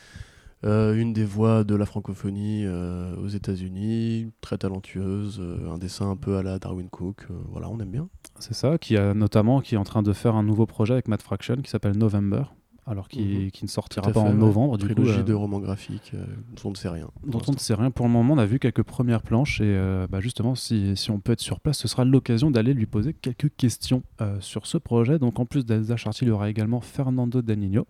une 0.65 1.13
des 1.13 1.25
voix 1.25 1.65
de 1.65 1.75
la 1.75 1.87
francophonie 1.87 2.67
aux 2.67 3.29
États-Unis, 3.29 4.31
très 4.41 4.59
talentueuse, 4.59 5.41
un 5.71 5.79
dessin 5.79 6.11
un 6.11 6.17
peu 6.17 6.37
à 6.37 6.43
la 6.43 6.59
Darwin 6.59 6.89
Cook, 6.91 7.29
voilà, 7.51 7.69
on 7.71 7.79
aime 7.79 7.91
bien. 7.91 8.09
C'est 8.41 8.55
ça, 8.55 8.77
qui 8.77 8.97
a 8.97 9.15
notamment 9.15 9.61
qui 9.61 9.77
est 9.77 9.79
en 9.79 9.85
train 9.85 10.03
de 10.03 10.13
faire 10.13 10.35
un 10.35 10.43
nouveau 10.43 10.67
projet 10.67 10.95
avec 10.95 11.09
Matt 11.09 11.23
Fraction 11.23 11.57
qui 11.57 11.71
s'appelle 11.71 11.97
November. 11.97 12.43
Alors 12.89 13.09
qui, 13.09 13.21
Mhm. 13.23 13.51
qui 13.51 13.65
ne 13.65 13.69
sortira 13.69 14.07
pas 14.07 14.13
fait, 14.13 14.19
en 14.19 14.29
ouais. 14.29 14.35
novembre. 14.35 14.79
Du 14.79 14.87
coup, 14.89 14.95
Trilogie 14.95 15.21
euh, 15.21 15.23
de 15.23 15.33
romans 15.35 15.61
graphiques 15.61 16.13
euh, 16.15 16.25
dont 16.57 16.69
on 16.69 16.71
ne 16.71 16.77
sait 16.77 16.89
rien. 16.89 17.09
pour 17.21 17.31
dont 17.31 17.43
on 17.49 17.53
ne 17.53 17.59
sait 17.59 17.75
rien 17.75 17.91
pour 17.91 18.07
le 18.07 18.13
moment. 18.13 18.35
On 18.35 18.39
a 18.39 18.47
vu 18.47 18.59
quelques 18.59 18.83
premières 18.83 19.23
planches 19.23 19.61
et 19.61 19.65
euh, 19.67 20.07
bah, 20.11 20.21
justement, 20.21 20.55
si, 20.55 20.97
si 20.97 21.11
on 21.11 21.21
peut 21.21 21.33
être 21.33 21.41
sur 21.41 21.61
place, 21.61 21.79
ce 21.79 21.89
sera 21.89 22.05
l'occasion 22.05 22.51
d'aller 22.51 22.75
lui 22.75 22.87
poser 22.87 23.13
quelques 23.15 23.51
questions 23.57 24.03
sur 24.41 24.67
ce 24.67 24.79
projet. 24.79 25.19
Donc, 25.19 25.39
en 25.39 25.47
plus 25.47 25.65
d'Elsa 25.67 25.97
Chartier, 25.97 26.27
il 26.27 26.31
y 26.31 26.33
aura 26.33 26.49
également 26.51 26.81
Fernando 26.81 27.43
Danilo, 27.43 27.87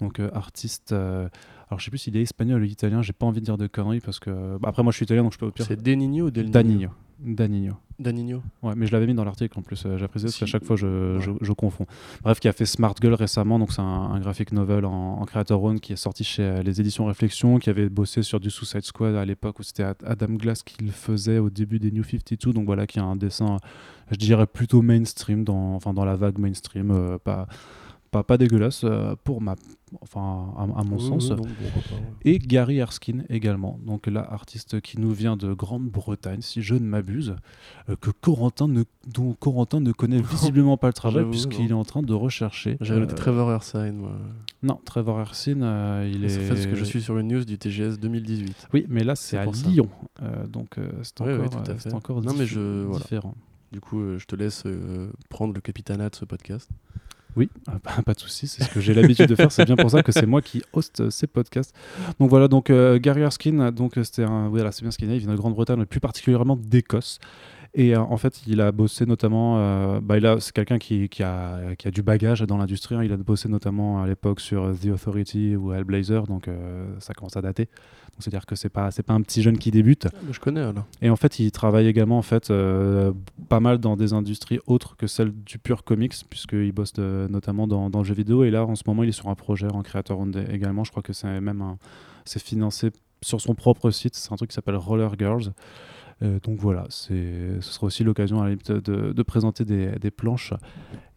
donc 0.00 0.20
artiste. 0.32 0.92
alors, 0.92 1.78
je 1.78 1.84
sais 1.84 1.90
plus 1.90 1.98
s'il 1.98 2.16
est 2.16 2.22
espagnol 2.22 2.62
ou 2.62 2.64
italien. 2.64 3.02
J'ai 3.02 3.12
pas 3.12 3.26
envie 3.26 3.40
de 3.40 3.44
dire 3.44 3.58
de 3.58 3.66
conneries 3.66 4.00
parce 4.00 4.18
que 4.18 4.58
bah, 4.58 4.68
après, 4.68 4.82
moi, 4.82 4.92
je 4.92 4.96
suis 4.96 5.04
italien, 5.04 5.22
donc 5.22 5.32
je 5.32 5.38
peux 5.38 5.46
au 5.46 5.50
pire. 5.50 5.66
C'est 5.66 5.80
Denigno 5.80 6.26
ou 6.26 6.30
Del 6.30 6.50
Nino 6.66 6.90
Danilo. 7.22 7.74
Danigno. 7.98 8.42
Ouais, 8.62 8.72
mais 8.74 8.86
je 8.86 8.92
l'avais 8.92 9.06
mis 9.06 9.12
dans 9.12 9.24
l'article 9.24 9.58
en 9.58 9.62
plus. 9.62 9.84
euh, 9.84 9.98
J'apprécie 9.98 10.24
parce 10.24 10.34
Si. 10.34 10.40
qu'à 10.40 10.46
chaque 10.46 10.64
fois 10.64 10.74
je, 10.76 10.86
Ouais. 11.16 11.20
je, 11.20 11.30
je 11.42 11.52
confonds. 11.52 11.84
Bref, 12.22 12.40
qui 12.40 12.48
a 12.48 12.52
fait 12.52 12.64
Smart 12.64 12.94
Girl 12.98 13.12
récemment, 13.12 13.58
donc 13.58 13.72
c'est 13.72 13.82
un, 13.82 13.84
un 13.84 14.18
graphic 14.20 14.52
novel 14.52 14.86
en, 14.86 15.18
en 15.20 15.24
creator 15.26 15.62
own 15.62 15.80
qui 15.80 15.92
est 15.92 15.96
sorti 15.96 16.24
chez 16.24 16.42
euh, 16.42 16.62
les 16.62 16.80
éditions 16.80 17.04
Réflexion, 17.04 17.58
qui 17.58 17.68
avait 17.68 17.90
bossé 17.90 18.22
sur 18.22 18.40
du 18.40 18.50
Suicide 18.50 18.84
Squad 18.84 19.14
à 19.16 19.24
l'époque 19.26 19.58
où 19.58 19.62
c'était 19.62 19.82
Ad- 19.82 20.02
Adam 20.06 20.32
Glass 20.34 20.62
qui 20.62 20.82
le 20.82 20.90
faisait 20.90 21.38
au 21.38 21.50
début 21.50 21.78
des 21.78 21.90
New 21.90 22.02
52. 22.02 22.54
Donc 22.54 22.64
voilà, 22.64 22.86
qui 22.86 22.98
a 22.98 23.04
un 23.04 23.16
dessin, 23.16 23.58
je 24.10 24.16
dirais 24.16 24.46
plutôt 24.46 24.80
mainstream, 24.80 25.44
dans, 25.44 25.74
enfin 25.74 25.92
dans 25.92 26.06
la 26.06 26.16
vague 26.16 26.38
mainstream, 26.38 26.90
euh, 26.90 27.18
pas, 27.18 27.48
pas, 28.10 28.22
pas 28.24 28.36
dégueulasse 28.38 28.82
euh, 28.84 29.14
pour 29.24 29.40
ma, 29.40 29.54
enfin 30.00 30.52
à, 30.56 30.62
à 30.80 30.82
mon 30.84 30.96
Oui, 30.96 31.02
sens. 31.02 31.30
oui, 31.30 31.36
non. 31.36 31.42
Et 32.24 32.38
Gary 32.38 32.78
Erskine 32.78 33.24
également, 33.28 33.78
donc 33.86 34.06
là, 34.08 34.20
artiste 34.30 34.80
qui 34.80 34.98
nous 34.98 35.12
vient 35.12 35.36
de 35.36 35.52
Grande-Bretagne, 35.52 36.40
si 36.42 36.60
je 36.62 36.74
ne 36.74 36.80
m'abuse, 36.80 37.36
euh, 37.88 37.96
que 38.00 38.10
Corentin 38.10 38.66
ne, 38.68 38.82
dont 39.06 39.32
Corentin 39.34 39.80
ne 39.80 39.92
connaît 39.92 40.20
visiblement 40.22 40.76
pas 40.76 40.88
le 40.88 40.92
travail 40.92 41.24
puisqu'il 41.30 41.70
est 41.70 41.74
en 41.74 41.84
train 41.84 42.02
de 42.02 42.12
rechercher. 42.12 42.76
J'avais 42.80 43.00
Euh, 43.00 43.04
noté 43.04 43.14
Trevor 43.14 43.52
Ersine, 43.52 43.92
moi. 43.96 44.12
Non, 44.62 44.78
Trevor 44.84 45.20
Erskine, 45.20 45.62
euh, 45.62 46.10
il 46.12 46.24
est. 46.24 46.28
C'est 46.30 46.48
parce 46.48 46.66
que 46.66 46.74
je 46.74 46.84
suis 46.84 47.00
sur 47.02 47.16
une 47.18 47.28
news 47.28 47.44
du 47.44 47.58
TGS 47.58 47.98
2018. 48.00 48.68
Oui, 48.74 48.86
mais 48.88 49.04
là 49.04 49.14
c'est 49.14 49.36
à. 49.38 49.44
Lyon, 49.46 49.88
donc 50.48 50.76
c'est 51.02 51.20
encore, 51.20 51.38
ouais, 51.40 51.48
tout 51.48 51.58
à 51.58 51.64
c'est 51.78 51.90
fait. 51.90 51.94
encore 51.94 52.22
Non, 52.22 52.32
mais 52.32 52.44
diffé- 52.44 52.54
je- 52.54 52.84
voilà. 52.84 53.02
différent. 53.02 53.34
Du 53.72 53.80
coup, 53.80 54.00
je 54.18 54.24
te 54.26 54.34
laisse 54.34 54.64
prendre 55.28 55.54
le 55.54 55.60
capitanat 55.60 56.10
de 56.10 56.16
ce 56.16 56.24
podcast. 56.24 56.68
Oui, 57.36 57.48
ah, 57.68 57.72
bah, 57.82 58.02
pas 58.04 58.14
de 58.14 58.20
souci, 58.20 58.46
c'est 58.46 58.64
ce 58.64 58.68
que 58.70 58.80
j'ai 58.80 58.94
l'habitude 58.94 59.26
de 59.26 59.34
faire. 59.34 59.52
C'est 59.52 59.64
bien 59.64 59.76
pour 59.76 59.90
ça 59.90 60.02
que 60.02 60.12
c'est 60.12 60.26
moi 60.26 60.42
qui 60.42 60.62
hoste 60.72 61.10
ces 61.10 61.26
podcasts. 61.26 61.74
Donc 62.18 62.30
voilà, 62.30 62.48
donc 62.48 62.70
euh, 62.70 62.98
Gary 62.98 63.20
Erskine, 63.20 63.70
donc 63.70 63.98
euh, 63.98 64.04
c'était 64.04 64.26
c'est 64.72 64.82
bien 64.82 64.90
ce 64.90 64.98
qu'il 64.98 65.10
est. 65.10 65.16
Il 65.16 65.20
vient 65.20 65.30
de 65.30 65.36
Grande-Bretagne, 65.36 65.84
plus 65.84 66.00
particulièrement 66.00 66.56
d'Écosse. 66.56 67.18
Et 67.74 67.94
euh, 67.94 68.00
en 68.00 68.16
fait, 68.16 68.42
il 68.46 68.60
a 68.60 68.72
bossé 68.72 69.06
notamment. 69.06 69.58
euh, 69.58 70.00
bah, 70.02 70.16
c'est 70.40 70.52
quelqu'un 70.52 70.78
qui, 70.78 71.08
qui 71.08 71.22
a, 71.22 71.76
qui 71.78 71.86
a 71.86 71.90
du 71.92 72.02
bagage 72.02 72.40
dans 72.42 72.56
l'industrie. 72.56 72.96
hein. 72.96 73.04
Il 73.04 73.12
a 73.12 73.16
bossé 73.16 73.48
notamment 73.48 74.02
à 74.02 74.06
l'époque 74.08 74.40
sur 74.40 74.72
The 74.76 74.86
Authority 74.86 75.54
ou 75.54 75.72
Hellblazer, 75.72 76.26
donc 76.26 76.48
euh, 76.48 76.86
ça 76.98 77.14
commence 77.14 77.36
à 77.36 77.42
dater. 77.42 77.66
Donc 77.66 78.16
c'est-à-dire 78.24 78.44
que 78.44 78.56
c'est 78.56 78.68
pas, 78.70 78.90
c'est 78.90 79.04
pas 79.04 79.14
un 79.14 79.22
petit 79.22 79.40
jeune 79.40 79.56
qui 79.56 79.70
débute. 79.70 80.08
Ah, 80.12 80.16
je 80.32 80.40
connais 80.40 80.60
alors. 80.60 80.84
Et 81.00 81.10
en 81.10 81.16
fait, 81.16 81.38
il 81.38 81.52
travaille 81.52 81.86
également 81.86 82.18
en 82.18 82.22
fait 82.22 82.52
pas 83.48 83.60
mal 83.60 83.78
dans 83.78 83.96
des 83.96 84.12
industries 84.14 84.58
autres 84.66 84.96
que 84.96 85.06
celles 85.06 85.32
du 85.32 85.58
pur 85.58 85.84
comics, 85.84 86.14
puisqu'il 86.28 86.72
bosse 86.72 86.92
de- 86.94 87.28
notamment 87.30 87.68
dans, 87.68 87.88
dans 87.88 88.00
le 88.00 88.04
jeu 88.04 88.14
vidéo. 88.14 88.42
Et 88.42 88.50
là, 88.50 88.64
en 88.66 88.74
ce 88.74 88.82
moment, 88.86 89.04
il 89.04 89.08
est 89.10 89.12
sur 89.12 89.28
un 89.28 89.36
projet 89.36 89.68
en 89.72 89.82
créateur 89.82 90.18
également. 90.50 90.82
Je 90.82 90.90
crois 90.90 91.02
que 91.04 91.12
c'est 91.12 91.40
même 91.40 91.76
c'est 92.24 92.42
financé 92.42 92.90
sur 93.22 93.40
son 93.40 93.54
propre 93.54 93.90
site. 93.90 94.16
C'est 94.16 94.32
un 94.32 94.36
truc 94.36 94.50
qui 94.50 94.54
s'appelle 94.54 94.76
Roller 94.76 95.10
Girls. 95.18 95.52
Euh, 96.22 96.38
donc 96.40 96.58
voilà, 96.58 96.84
ce 96.90 97.56
sera 97.60 97.86
aussi 97.86 98.04
l'occasion 98.04 98.40
à 98.40 98.44
la 98.44 98.50
limite 98.50 98.70
de, 98.70 99.12
de 99.12 99.22
présenter 99.22 99.64
des, 99.64 99.92
des 99.98 100.10
planches 100.10 100.52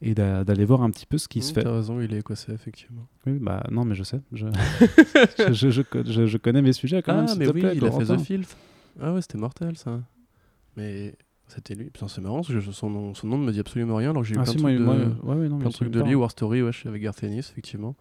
et 0.01 0.13
d'a- 0.15 0.45
d'aller 0.45 0.63
voir 0.63 0.81
un 0.81 0.89
petit 0.91 1.05
peu 1.05 1.17
ce 1.17 1.27
qui 1.27 1.41
se 1.41 1.51
fait. 1.53 1.63
T'as 1.63 1.73
raison, 1.75 1.99
il 1.99 2.13
est 2.13 2.19
écossais, 2.19 2.53
effectivement. 2.53 3.05
Oui, 3.25 3.37
bah 3.41 3.63
non, 3.69 3.83
mais 3.83 3.95
je 3.95 4.03
sais, 4.03 4.21
je, 4.31 4.47
je, 5.49 5.53
je- 5.53 5.69
je 5.71 5.81
co- 5.81 6.03
je- 6.05 6.25
je 6.25 6.37
connais 6.37 6.61
mes 6.61 6.71
sujets 6.73 7.01
quand 7.01 7.15
même. 7.15 7.25
ah, 7.29 7.35
mais 7.37 7.47
oui, 7.47 7.59
plaît, 7.61 7.73
il 7.75 7.85
a 7.85 7.91
fait. 7.91 8.05
The 8.05 8.17
Filth. 8.17 8.55
Ah 9.01 9.13
ouais, 9.13 9.21
c'était 9.21 9.37
mortel, 9.37 9.75
ça. 9.75 9.99
Mais 10.77 11.15
c'était 11.47 11.75
lui. 11.75 11.85
Putain, 11.89 12.07
c'est 12.07 12.21
marrant, 12.21 12.37
parce 12.37 12.47
que 12.47 12.61
son, 12.61 12.89
nom, 12.89 13.13
son 13.13 13.27
nom 13.27 13.37
ne 13.37 13.45
me 13.45 13.51
dit 13.51 13.59
absolument 13.59 13.97
rien, 13.97 14.11
alors 14.11 14.21
que 14.23 14.27
j'ai 14.29 14.35
eu 14.35 14.39
Ah 14.39 14.43
plein 14.43 14.51
si, 14.53 14.57
de 14.57 14.61
moi, 14.61 14.71
trucs 14.71 14.79
de, 14.79 14.85
moi, 14.85 14.95
ouais, 15.35 15.41
ouais, 15.41 15.49
non, 15.49 15.55
mais 15.57 15.61
plein 15.63 15.69
de 15.69 15.73
trucs 15.73 16.15
War 16.15 16.31
Story, 16.31 16.61
ouais, 16.63 16.71
avec 16.85 17.01
Garth 17.01 17.21
Ennis, 17.23 17.39
effectivement. 17.39 17.95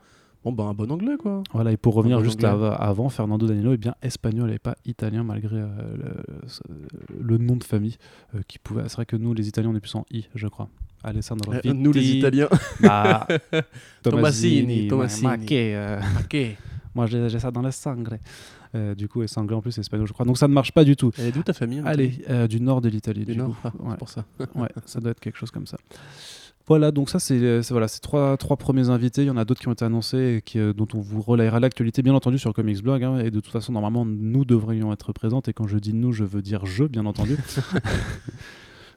Bon, 0.44 0.50
bah, 0.52 0.64
un 0.64 0.75
bon 0.75 0.90
anglais, 0.90 1.16
quoi. 1.18 1.42
Voilà, 1.52 1.70
et 1.70 1.76
pour 1.76 1.94
revenir 1.94 2.18
bon 2.18 2.25
juste 2.25 2.42
avant, 2.42 3.08
Fernando 3.08 3.46
Danilo 3.46 3.72
est 3.72 3.76
bien 3.76 3.94
espagnol 4.02 4.50
et 4.50 4.58
pas 4.58 4.75
italien 4.84 5.22
malgré 5.22 5.56
euh, 5.56 5.68
le, 7.20 7.38
nom 7.38 7.54
de 7.56 7.62
famille 7.64 7.96
euh, 8.34 8.40
qui 8.49 8.58
pouvait. 8.58 8.82
C'est 8.88 8.94
vrai 8.96 9.06
que 9.06 9.16
nous, 9.16 9.34
les 9.34 9.46
Italiens, 9.49 9.70
on 9.70 9.76
est 9.76 9.80
plus 9.80 9.94
en 9.94 10.04
i, 10.11 10.26
je 10.34 10.49
crois. 10.49 10.68
Alessandro 11.04 11.52
Euh, 11.52 11.61
Vitti, 11.62 11.75
nous, 11.75 11.92
les 11.92 12.16
Italiens. 12.16 12.49
bah, 12.80 13.26
Tomasini, 14.02 14.84
ma- 14.84 14.88
Tomasini. 14.90 15.26
ma 15.26 15.37
euh, 15.52 16.00
ok. 16.25 16.37
moi, 16.94 17.06
j'ai 17.06 17.38
ça 17.38 17.50
dans 17.50 17.62
le 17.62 17.70
sangre. 17.70 18.16
Euh, 18.75 18.94
du 18.94 19.06
coup, 19.06 19.22
et 19.22 19.26
sanglais 19.26 19.54
en 19.54 19.61
plus, 19.61 19.70
c'est 19.72 19.82
espagnol, 19.82 20.06
je 20.06 20.12
crois. 20.14 20.25
Donc 20.25 20.38
ça 20.38 20.49
ne 20.49 20.54
marche 20.54 20.72
pas 20.72 20.82
du 20.84 20.96
tout. 20.96 21.11
Elle 21.18 21.26
est 21.26 21.32
d'où 21.32 21.42
ta 21.42 21.52
famille 21.52 21.82
Allez, 21.84 22.18
euh, 22.30 22.49
du 22.49 22.58
nord 22.61 22.80
de 22.80 22.88
l'Italie. 22.88 23.25
Du 23.26 23.32
du 23.32 23.38
Nord 23.38 23.49
coup. 23.50 23.56
Ah, 23.64 23.72
Ouais. 23.80 23.96
Pour 23.96 24.08
ça. 24.08 24.25
ouais, 24.54 24.68
ça 24.87 24.99
doit 25.00 25.11
être 25.11 25.20
quelque 25.20 25.37
chose 25.38 25.50
comme 25.50 25.66
ça. 25.66 25.76
Voilà, 26.69 26.92
donc 26.92 27.11
ça, 27.11 27.19
c'est 27.19 27.62
c'est- 27.62 27.73
voilà, 27.75 27.88
trois, 27.88 28.37
trois 28.37 28.57
premiers 28.57 28.88
invités. 28.88 29.23
Il 29.23 29.26
y 29.26 29.31
en 29.31 29.37
a 29.37 29.45
d'autres 29.45 29.61
qui 29.61 29.69
ont 29.69 29.73
été 29.73 29.85
annoncés 29.85 30.42
et 30.54 30.59
euh, 30.59 30.73
dont 30.73 30.87
on 30.95 31.00
vous 31.00 31.21
relayera 31.21 31.59
l'actualité, 31.61 32.02
bien 32.02 32.14
entendu, 32.14 32.38
sur 32.38 32.52
Comics 32.54 32.83
Blog. 32.83 33.02
hein, 33.02 33.19
et 33.19 33.31
de 33.31 33.40
toute 33.40 33.52
façon, 33.52 33.73
normalement, 33.73 34.04
nous 34.04 34.45
devrions 34.45 34.92
être 34.92 35.12
présents. 35.12 35.42
Et 35.49 35.52
quand 35.52 35.66
je 35.66 35.78
dis 35.78 35.92
nous, 35.92 36.12
je 36.12 36.25
veux 36.25 36.40
dire 36.42 36.64
je, 36.66 36.85
bien 36.85 37.04
entendu. 37.07 37.37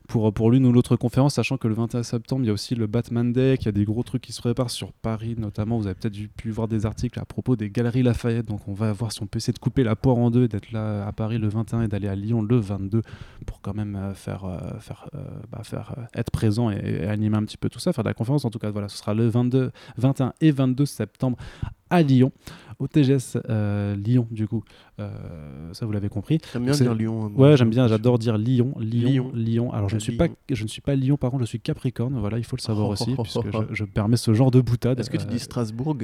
pour, 0.08 0.34
pour 0.34 0.52
l'une 0.52 0.66
ou 0.66 0.72
l'autre 0.72 0.96
conférence, 0.96 1.36
sachant 1.36 1.58
que 1.58 1.68
le 1.68 1.74
21 1.74 2.04
septembre, 2.04 2.44
il 2.44 2.48
y 2.48 2.50
a 2.50 2.54
aussi 2.54 2.76
le 2.76 2.88
Batman 2.88 3.32
Day, 3.32 3.58
qu'il 3.58 3.68
y 3.68 3.70
a 3.70 3.72
des 3.72 3.86
gros 3.86 4.04
trucs 4.04 4.22
qui 4.22 4.34
se 4.34 4.42
préparent 4.42 4.70
sur 4.70 4.94
Paris, 4.94 5.36
notamment. 5.38 5.78
Vous 5.78 5.88
avez 5.88 5.96
peut-être 5.96 6.16
pu 6.36 6.52
voir 6.52 6.68
des 6.68 6.86
articles 6.86 7.20
à 7.20 7.26
propos 7.26 7.56
des 7.56 7.70
galeries 7.70 8.04
Lafayette. 8.04 8.46
Donc, 8.46 8.68
on 8.68 8.74
va 8.74 8.92
voir 8.94 9.12
si 9.12 9.22
on 9.24 9.28
peut 9.28 9.38
essayer 9.38 9.54
de 9.54 9.60
couper 9.60 9.84
la 9.84 9.96
poire 9.96 10.18
en 10.18 10.32
deux 10.32 10.48
d'être 10.48 10.72
là 10.72 11.08
à 11.08 11.12
Paris 11.12 11.38
le 11.38 11.48
21 11.48 11.84
et 11.84 11.88
d'aller 11.88 12.08
à 12.08 12.16
Lyon 12.16 12.42
le 12.42 12.58
22 12.58 13.02
pour 13.46 13.62
quand 13.62 13.74
même 13.74 13.96
euh, 13.96 14.14
faire, 14.14 14.46
euh, 14.46 14.80
faire, 14.80 15.10
euh, 15.16 15.24
bah, 15.52 15.62
faire 15.64 15.96
euh, 15.98 16.04
être 16.16 16.32
présent 16.32 16.70
et, 16.70 16.76
et 16.76 17.08
animer 17.08 17.38
un 17.38 17.44
petit 17.44 17.58
peu 17.58 17.70
tout 17.70 17.80
ça, 17.80 17.94
faire 17.94 18.04
de 18.04 18.10
la 18.10 18.14
conférence. 18.14 18.46
En 18.46 18.50
tout 18.50 18.60
cas, 18.60 18.72
voilà, 18.72 18.90
ce 18.90 18.98
sera 18.98 19.14
le 19.14 19.28
22, 19.28 19.72
21 19.98 20.34
et 20.42 20.52
22 20.52 20.86
septembre 20.86 21.38
à 21.90 22.02
Lyon, 22.02 22.32
au 22.80 22.88
TGS 22.88 23.38
euh, 23.50 23.96
Lyon, 23.96 24.28
du 24.32 24.48
coup. 24.48 24.64
Euh, 25.00 25.74
ça, 25.74 25.86
vous 25.86 25.92
l'avez 25.92 26.10
compris. 26.10 26.40
J'aime 26.54 26.64
bien 26.66 26.74
dire 26.74 26.94
Lyon. 26.96 27.26
hein, 27.26 27.32
Ouais, 27.36 27.52
j'ai 27.52 27.58
j'aime 27.58 27.70
bien, 27.70 27.88
j'adore 27.88 28.18
dire 28.20 28.38
Lyon, 28.38 28.74
Lyon, 28.80 29.10
Lyon. 29.10 29.32
Lyon. 29.34 29.74
Alors, 29.74 29.90
je 29.90 29.96
ne, 29.96 30.00
suis 30.00 30.16
pas, 30.18 30.28
Lyon. 30.28 30.36
je 30.52 30.64
ne 30.64 30.68
suis 30.68 30.82
pas 30.82 30.96
Lyon, 30.96 31.18
par 31.18 31.32
contre, 31.32 31.44
je 31.44 31.48
suis 31.50 31.60
Capricorne. 31.60 32.18
Voilà, 32.20 32.38
il 32.38 32.44
faut 32.44 32.56
le 32.56 32.62
savoir 32.62 32.90
Oh, 32.90 32.94
aussi, 32.94 33.14
oh, 33.18 33.24
puisque 33.24 33.38
oh. 33.54 33.64
je, 33.70 33.76
je 33.76 33.84
permets 33.86 34.18
ce 34.18 34.34
genre 34.34 34.52
de 34.52 34.62
boutade. 34.62 35.00
Est-ce 35.00 35.10
que 35.10 35.18
tu 35.18 35.26
Euh, 35.26 35.30
dis 35.30 35.40
Strasbourg? 35.40 35.96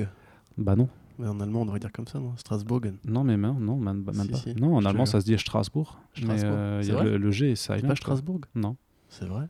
Bah 0.57 0.75
non. 0.75 0.87
Mais 1.19 1.27
en 1.27 1.39
allemand, 1.39 1.61
on 1.61 1.65
devrait 1.65 1.79
dire 1.79 1.91
comme 1.91 2.07
ça, 2.07 2.19
non? 2.19 2.33
Strasbourg. 2.37 2.81
Non, 3.05 3.23
mais 3.23 3.37
non, 3.37 3.53
non, 3.53 3.75
même, 3.77 4.03
même 4.03 4.13
Si, 4.23 4.27
pas. 4.29 4.37
si, 4.37 4.55
non, 4.55 4.75
en 4.77 4.81
je 4.81 4.87
allemand, 4.87 5.05
ça 5.05 5.19
se 5.19 5.25
dit 5.25 5.37
Strasbourg. 5.37 5.99
Mais 6.17 6.37
Strasbourg. 6.37 6.51
euh, 6.53 6.79
il 6.83 6.89
y 6.89 6.91
a 6.95 7.03
le, 7.03 7.17
le 7.17 7.31
G 7.31 7.51
et 7.51 7.55
ça. 7.55 7.75
Pas 7.77 7.95
Strasbourg? 7.95 8.39
Non. 8.55 8.75
C'est 9.13 9.25
vrai? 9.25 9.45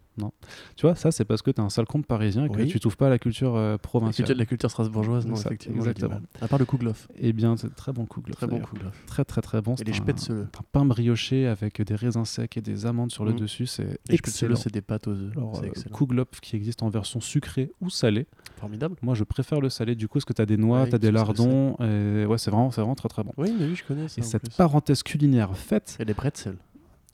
Tu 0.75 0.87
vois, 0.87 0.95
ça, 0.95 1.11
c'est 1.11 1.23
parce 1.23 1.41
que 1.43 1.51
tu 1.51 1.61
es 1.61 1.63
un 1.63 1.69
sale 1.69 1.85
compte 1.85 2.05
parisien 2.07 2.45
et 2.45 2.49
que 2.49 2.57
Oui. 2.57 2.67
tu 2.67 2.79
trouves 2.79 2.97
pas 2.97 3.07
à 3.07 3.09
la 3.11 3.19
culture 3.19 3.55
euh, 3.55 3.73
La 3.73 3.77
provinciale. 3.77 4.25
culture, 4.25 4.37
la 4.39 4.45
culture 4.47 4.71
strasbourgeoise, 4.71 5.25
non, 5.27 5.35
Ça, 5.35 5.49
effectivement. 5.49 5.77
exactement. 5.77 6.19
À 6.41 6.47
part 6.47 6.57
le 6.59 6.65
Kouglof. 6.65 7.07
Eh 7.19 7.31
bien, 7.31 7.55
c'est 7.57 7.73
très 7.75 7.93
bon. 7.93 8.05
Très 8.07 8.47
bon 8.47 8.59
Kouglof. 8.59 9.05
Très, 9.05 9.23
très, 9.23 9.41
très 9.41 9.61
bon. 9.61 9.73
Et 9.73 9.77
C'est 9.77 9.83
les 9.85 9.91
un, 9.91 9.95
spätzle. 9.95 10.47
un 10.57 10.63
pain 10.71 10.83
brioché 10.85 11.45
avec 11.47 11.79
des 11.81 11.93
raisins 11.95 12.25
secs 12.25 12.57
et 12.57 12.61
des 12.61 12.85
amandes 12.87 13.11
sur 13.11 13.23
le 13.23 13.33
Mm. 13.33 13.39
dessus. 13.39 13.67
C'est 13.67 13.99
excellent. 14.09 14.55
c'est 14.55 14.73
des 14.73 14.81
pâtes 14.81 15.07
aux 15.07 15.11
œufs. 15.13 15.31
Alors, 15.37 15.55
C'est 15.57 15.67
euh, 15.91 16.25
qui 16.41 16.55
existe 16.55 16.81
en 16.81 16.89
version 16.89 17.21
sucrée 17.21 17.71
ou 17.81 17.89
salée. 17.91 18.25
Formidable. 18.57 18.95
Moi, 19.03 19.13
je 19.13 19.23
préfère 19.23 19.61
le 19.61 19.69
salé. 19.69 19.95
Du 19.95 20.07
coup, 20.07 20.13
parce 20.17 20.25
que 20.25 20.33
tu 20.33 20.41
as 20.41 20.45
des 20.47 20.57
noix, 20.57 20.81
Ouais, 20.83 20.89
tu 20.89 20.95
as 20.95 20.99
des 20.99 21.11
lardons? 21.11 21.75
Et... 21.79 22.25
Ouais, 22.25 22.37
c'est 22.39 22.49
vraiment, 22.49 22.71
c'est 22.71 22.81
vraiment 22.81 22.95
très, 22.95 23.09
très 23.09 23.23
bon. 23.23 23.31
Oui, 23.37 23.55
mais 23.57 23.65
oui, 23.65 23.75
je 23.75 23.83
connais 23.83 24.07
ça. 24.07 24.19
Et 24.19 24.23
cette 24.23 24.55
parenthèse 24.55 25.03
culinaire 25.03 25.55
faite, 25.55 25.97
Et 25.99 26.05
les 26.05 26.13
pretzels. 26.15 26.57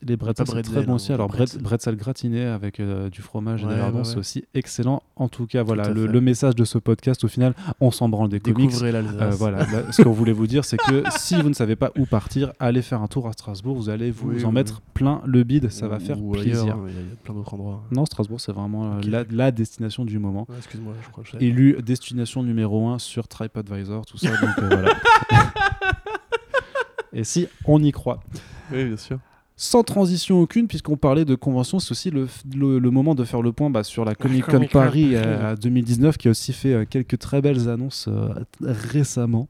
Les 0.04 0.16
bretzels, 0.16 0.46
bretzel, 0.46 0.63
très 0.63 0.84
bon 0.86 0.92
hein, 0.92 0.96
aussi. 0.96 1.08
des 1.08 1.13
Alors, 1.16 1.27
bretzel 1.62 1.96
gratiné 1.96 2.46
avec 2.46 2.80
euh, 2.80 3.10
du 3.10 3.22
fromage 3.22 3.63
et 3.63 3.66
Ouais, 3.66 3.74
des 3.74 3.80
lardons, 3.80 4.00
ouais, 4.00 4.04
c'est 4.06 4.18
aussi 4.18 4.46
excellent. 4.54 5.01
En 5.16 5.27
tout 5.27 5.48
cas, 5.48 5.63
voilà, 5.63 5.89
le, 5.89 6.22
message 6.22 6.56
de 6.56 6.66
ce 6.66 6.77
podcast, 6.77 7.24
au 7.24 7.27
final, 7.27 7.54
on 7.82 7.89
s'en 7.92 8.08
branle 8.08 8.30
des 8.30 8.39
comics. 8.39 8.68
Découvrez 8.68 8.92
l'Alsace. 8.92 9.16
Euh, 9.22 9.30
voilà, 9.38 9.60
là, 9.60 9.92
ce 9.92 10.01
qu'on 10.04 10.12
voulait 10.12 10.34
vous 10.34 10.46
dire, 10.48 10.66
c'est 10.66 10.77
que 10.77 11.04
si 11.18 11.42
vous 11.42 11.50
ne 11.50 11.54
savez 11.56 11.75
pas 11.75 11.92
où 11.98 12.06
partir, 12.06 12.54
allez 12.60 12.82
faire 12.82 13.01
un 13.01 13.08
tour 13.08 13.27
à 13.27 13.32
Strasbourg. 13.34 13.75
Vous 13.75 13.89
allez 13.89 14.12
vous 14.12 14.30
Oui, 14.32 14.46
en 14.46 14.50
oui. 14.50 14.54
mettre 14.54 14.82
plein 14.94 15.22
le 15.25 15.44
bide. 15.44 15.70
Ça 15.72 15.88
va 15.88 16.00
faire 16.00 16.18
plaisir. 16.32 16.75
hein, 16.75 16.86
Il 16.88 16.94
y 16.94 16.98
a- 16.98 17.16
plein 17.24 17.34
d'autres 17.34 17.54
endroits. 17.56 17.84
Non, 17.92 18.06
Strasbourg, 18.06 18.39
c'est 18.39 18.51
vraiment 18.54 18.94
euh, 18.98 19.01
la, 19.04 19.24
la 19.32 19.51
destination 19.51 20.06
du 20.06 20.20
moment. 20.20 20.48
Excuse-moi, 20.58 20.94
je 21.04 21.10
crois 21.10 21.24
que. 21.24 21.44
Élu 21.44 21.77
destination 21.82 22.44
numéro 22.44 22.88
1 22.89 23.00
sur 23.00 23.27
TripAdvisor, 23.27 24.06
tout 24.06 24.18
ça. 24.18 24.30
donc 24.30 24.58
euh, 24.60 24.68
voilà. 24.70 24.94
Et 27.13 27.24
si 27.24 27.48
on 27.66 27.82
y 27.82 27.92
croit. 27.92 28.20
Oui, 28.72 28.86
bien 28.86 28.98
sûr. 28.98 29.18
Sans 29.59 29.81
transition 29.83 30.39
aucune, 30.39 30.67
puisqu'on 30.67 30.97
parlait 30.97 31.25
de 31.25 31.33
convention, 31.33 31.79
c'est 31.79 31.91
aussi 31.91 32.11
le, 32.11 32.27
le- 32.55 32.77
le 32.77 32.91
moment 32.91 33.15
de 33.15 33.23
faire 33.23 33.41
le 33.41 33.51
point 33.51 33.71
bah, 33.71 33.83
sur 33.83 34.05
la 34.05 34.13
Comic 34.13 34.45
Con 34.45 34.51
Comic 34.51 34.71
Paris 34.71 35.13
Paris. 35.13 35.15
euh, 35.15 35.55
2019, 35.55 36.17
qui 36.19 36.27
a 36.27 36.31
aussi 36.31 36.53
fait 36.53 36.73
euh, 36.73 36.85
quelques 36.87 37.17
très 37.17 37.41
belles 37.41 37.67
annonces 37.67 38.07
euh, 38.07 38.29
récemment. 38.61 39.49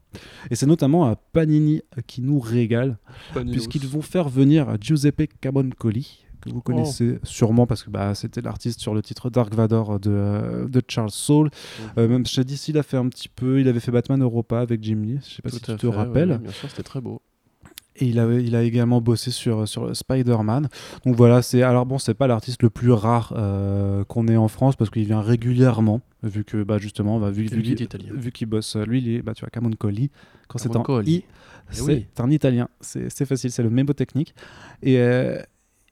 Et 0.50 0.54
c'est 0.56 0.66
notamment 0.66 1.04
à 1.06 1.16
Panini 1.16 1.82
qui 2.06 2.22
nous 2.22 2.38
régale, 2.40 2.96
puisqu'ils 3.52 3.86
vont 3.86 4.02
faire 4.02 4.28
venir 4.28 4.76
Giuseppe 4.80 5.28
Caboncoli, 5.40 6.24
que 6.40 6.50
vous 6.50 6.60
connaissez 6.62 7.18
sûrement 7.24 7.66
parce 7.66 7.82
que 7.82 7.90
bah, 7.90 8.14
c'était 8.14 8.40
l'artiste 8.40 8.80
sur 8.80 8.94
le 8.94 9.02
titre 9.02 9.28
Dark 9.28 9.52
Vador 9.54 9.98
de, 10.00 10.10
euh, 10.10 10.68
de 10.68 10.80
Charles 10.88 11.10
Soule. 11.10 11.50
Euh, 11.98 12.08
même 12.08 12.24
chez 12.26 12.44
DC, 12.44 12.68
il 12.68 12.78
a 12.78 12.82
fait 12.82 12.96
un 12.96 13.08
petit 13.08 13.28
peu, 13.28 13.60
il 13.60 13.68
avait 13.68 13.80
fait 13.80 13.90
Batman 13.92 14.22
Europa 14.22 14.60
avec 14.60 14.82
Jim 14.82 15.02
Lee, 15.04 15.18
je 15.28 15.34
sais 15.34 15.42
pas 15.42 15.50
Tout 15.50 15.56
si 15.56 15.62
tu 15.62 15.76
te 15.76 15.86
rappelles. 15.86 16.38
bien 16.38 16.52
sûr, 16.52 16.70
c'était 16.70 16.82
très 16.84 17.00
beau. 17.00 17.20
Et 18.00 18.06
il 18.06 18.18
a, 18.20 18.32
il 18.32 18.54
a 18.54 18.62
également 18.62 19.00
bossé 19.00 19.30
sur, 19.30 19.66
sur 19.66 19.94
Spider-Man. 19.94 20.68
Donc 21.04 21.16
voilà, 21.16 21.42
c'est 21.42 21.62
alors 21.62 21.84
bon, 21.84 21.98
c'est 21.98 22.14
pas 22.14 22.26
l'artiste 22.26 22.62
le 22.62 22.70
plus 22.70 22.92
rare 22.92 23.34
euh, 23.36 24.04
qu'on 24.04 24.28
ait 24.28 24.36
en 24.36 24.48
France 24.48 24.76
parce 24.76 24.90
qu'il 24.90 25.04
vient 25.04 25.20
régulièrement, 25.20 26.00
vu 26.22 26.44
que 26.44 26.62
bah 26.62 26.78
justement, 26.78 27.18
bah, 27.18 27.30
vu, 27.30 27.44
vu 27.46 27.76
vu 28.14 28.32
qu'il 28.32 28.46
bosse, 28.46 28.76
euh, 28.76 28.84
lui, 28.84 29.00
il 29.00 29.08
est, 29.16 29.22
bah, 29.22 29.34
tu 29.34 29.40
vois, 29.40 29.50
Camoncoli. 29.50 30.10
Quand 30.46 30.58
c'est 30.58 30.68
en 30.68 30.82
Camoncoli. 30.82 31.12
I, 31.12 31.24
Eh 31.70 31.74
c'est 31.74 31.82
oui. 31.82 32.06
un 32.18 32.30
italien. 32.30 32.68
C'est 32.80 33.10
c'est 33.10 33.26
facile, 33.26 33.50
c'est 33.50 33.62
le 33.62 33.70
mémo 33.70 33.92
technique. 33.92 34.34
Et, 34.82 34.98
euh, 34.98 35.42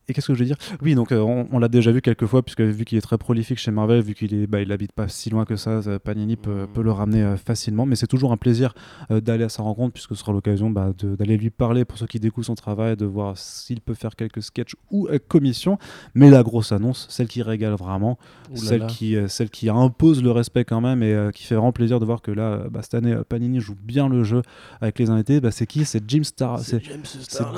et 0.08 0.14
qu'est-ce 0.14 0.28
que 0.28 0.34
je 0.34 0.38
veux 0.40 0.44
dire? 0.46 0.56
Oui, 0.82 0.94
donc 0.94 1.12
euh, 1.12 1.20
on, 1.20 1.48
on 1.52 1.58
l'a 1.58 1.68
déjà 1.68 1.90
vu 1.92 2.00
quelques 2.00 2.26
fois, 2.26 2.42
puisque 2.42 2.60
vu 2.60 2.84
qu'il 2.84 2.96
est 2.98 3.00
très 3.02 3.18
prolifique 3.18 3.58
chez 3.58 3.70
Marvel, 3.70 4.00
vu 4.02 4.14
qu'il 4.14 4.34
est, 4.34 4.46
bah, 4.46 4.60
il 4.60 4.70
habite 4.72 4.92
pas 4.92 5.08
si 5.08 5.30
loin 5.30 5.44
que 5.44 5.56
ça, 5.56 5.82
ça, 5.82 5.98
Panini 5.98 6.36
peut, 6.36 6.62
Mhm. 6.62 6.66
peut 6.68 6.82
le 6.82 6.92
ramener 6.92 7.22
euh, 7.22 7.36
facilement. 7.36 7.86
Mais 7.86 7.96
c'est 7.96 8.06
toujours 8.06 8.32
un 8.32 8.36
plaisir 8.36 8.74
euh, 9.10 9.20
d'aller 9.20 9.44
à 9.44 9.48
sa 9.48 9.62
rencontre, 9.62 9.92
puisque 9.94 10.10
ce 10.10 10.14
sera 10.16 10.32
l'occasion 10.32 10.70
bah, 10.70 10.92
d'aller 11.02 11.36
lui 11.36 11.50
parler 11.50 11.84
pour 11.84 11.98
ceux 11.98 12.06
qui 12.06 12.20
découvrent 12.20 12.46
son 12.46 12.54
travail, 12.54 12.96
de 12.96 13.04
voir 13.06 13.36
s'il 13.36 13.80
peut 13.80 13.94
faire 13.94 14.14
quelques 14.16 14.42
sketchs 14.42 14.74
ou 14.90 15.08
euh, 15.08 15.18
commissions. 15.28 15.78
Mais 16.14 16.30
la 16.30 16.42
grosse 16.42 16.72
annonce, 16.72 17.06
celle 17.10 17.26
qui 17.28 17.42
régale 17.42 17.74
vraiment, 17.74 18.18
là 18.50 18.56
celle 18.56 18.80
là. 18.80 18.86
qui, 18.86 19.16
euh, 19.16 19.28
celle 19.28 19.50
qui 19.50 19.68
impose 19.68 20.22
le 20.22 20.30
respect 20.30 20.64
quand 20.64 20.80
même 20.80 21.02
et 21.02 21.12
euh, 21.12 21.30
qui 21.30 21.44
fait 21.44 21.54
vraiment 21.56 21.72
plaisir 21.72 22.00
de 22.00 22.04
voir 22.04 22.22
que 22.22 22.30
là, 22.30 22.42
euh, 22.42 22.68
bah, 22.70 22.80
cette 22.82 22.94
année, 22.94 23.12
euh, 23.12 23.24
Panini 23.28 23.60
joue 23.60 23.74
bien 23.80 24.08
le 24.08 24.22
jeu 24.24 24.42
avec 24.80 24.98
les 24.98 25.10
invités. 25.10 25.40
Bah, 25.40 25.50
c'est 25.50 25.66
qui? 25.66 25.84
C'est 25.84 26.02
Jim 26.08 26.22
Star. 26.22 26.60
C'est. 26.60 26.80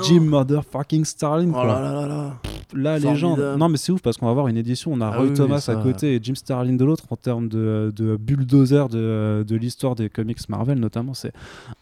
Jim 0.03 0.21
Motherfucking 0.21 1.05
Starlin. 1.05 1.49
Oh 1.49 1.53
quoi. 1.53 1.65
là 1.65 1.81
là 1.93 2.07
là 2.07 2.38
là. 2.73 2.97
Là, 2.99 2.99
légende. 2.99 3.37
Formidable. 3.37 3.59
Non, 3.59 3.69
mais 3.69 3.77
c'est 3.77 3.91
ouf 3.91 4.01
parce 4.01 4.17
qu'on 4.17 4.25
va 4.25 4.31
avoir 4.31 4.47
une 4.47 4.57
édition. 4.57 4.91
On 4.93 5.01
a 5.01 5.07
Ah 5.07 5.17
Roy 5.17 5.25
oui, 5.27 5.33
Thomas 5.33 5.63
à 5.67 5.75
côté 5.75 6.15
et 6.15 6.19
Jim 6.21 6.35
Starlin 6.35 6.73
de 6.75 6.85
l'autre 6.85 7.05
en 7.09 7.15
termes 7.15 7.47
de, 7.49 7.91
de 7.95 8.15
bulldozer 8.15 8.87
de, 8.89 9.43
de 9.47 9.55
l'histoire 9.55 9.95
des 9.95 10.09
comics 10.09 10.37
Marvel, 10.49 10.79
notamment. 10.79 11.13
C'est 11.13 11.33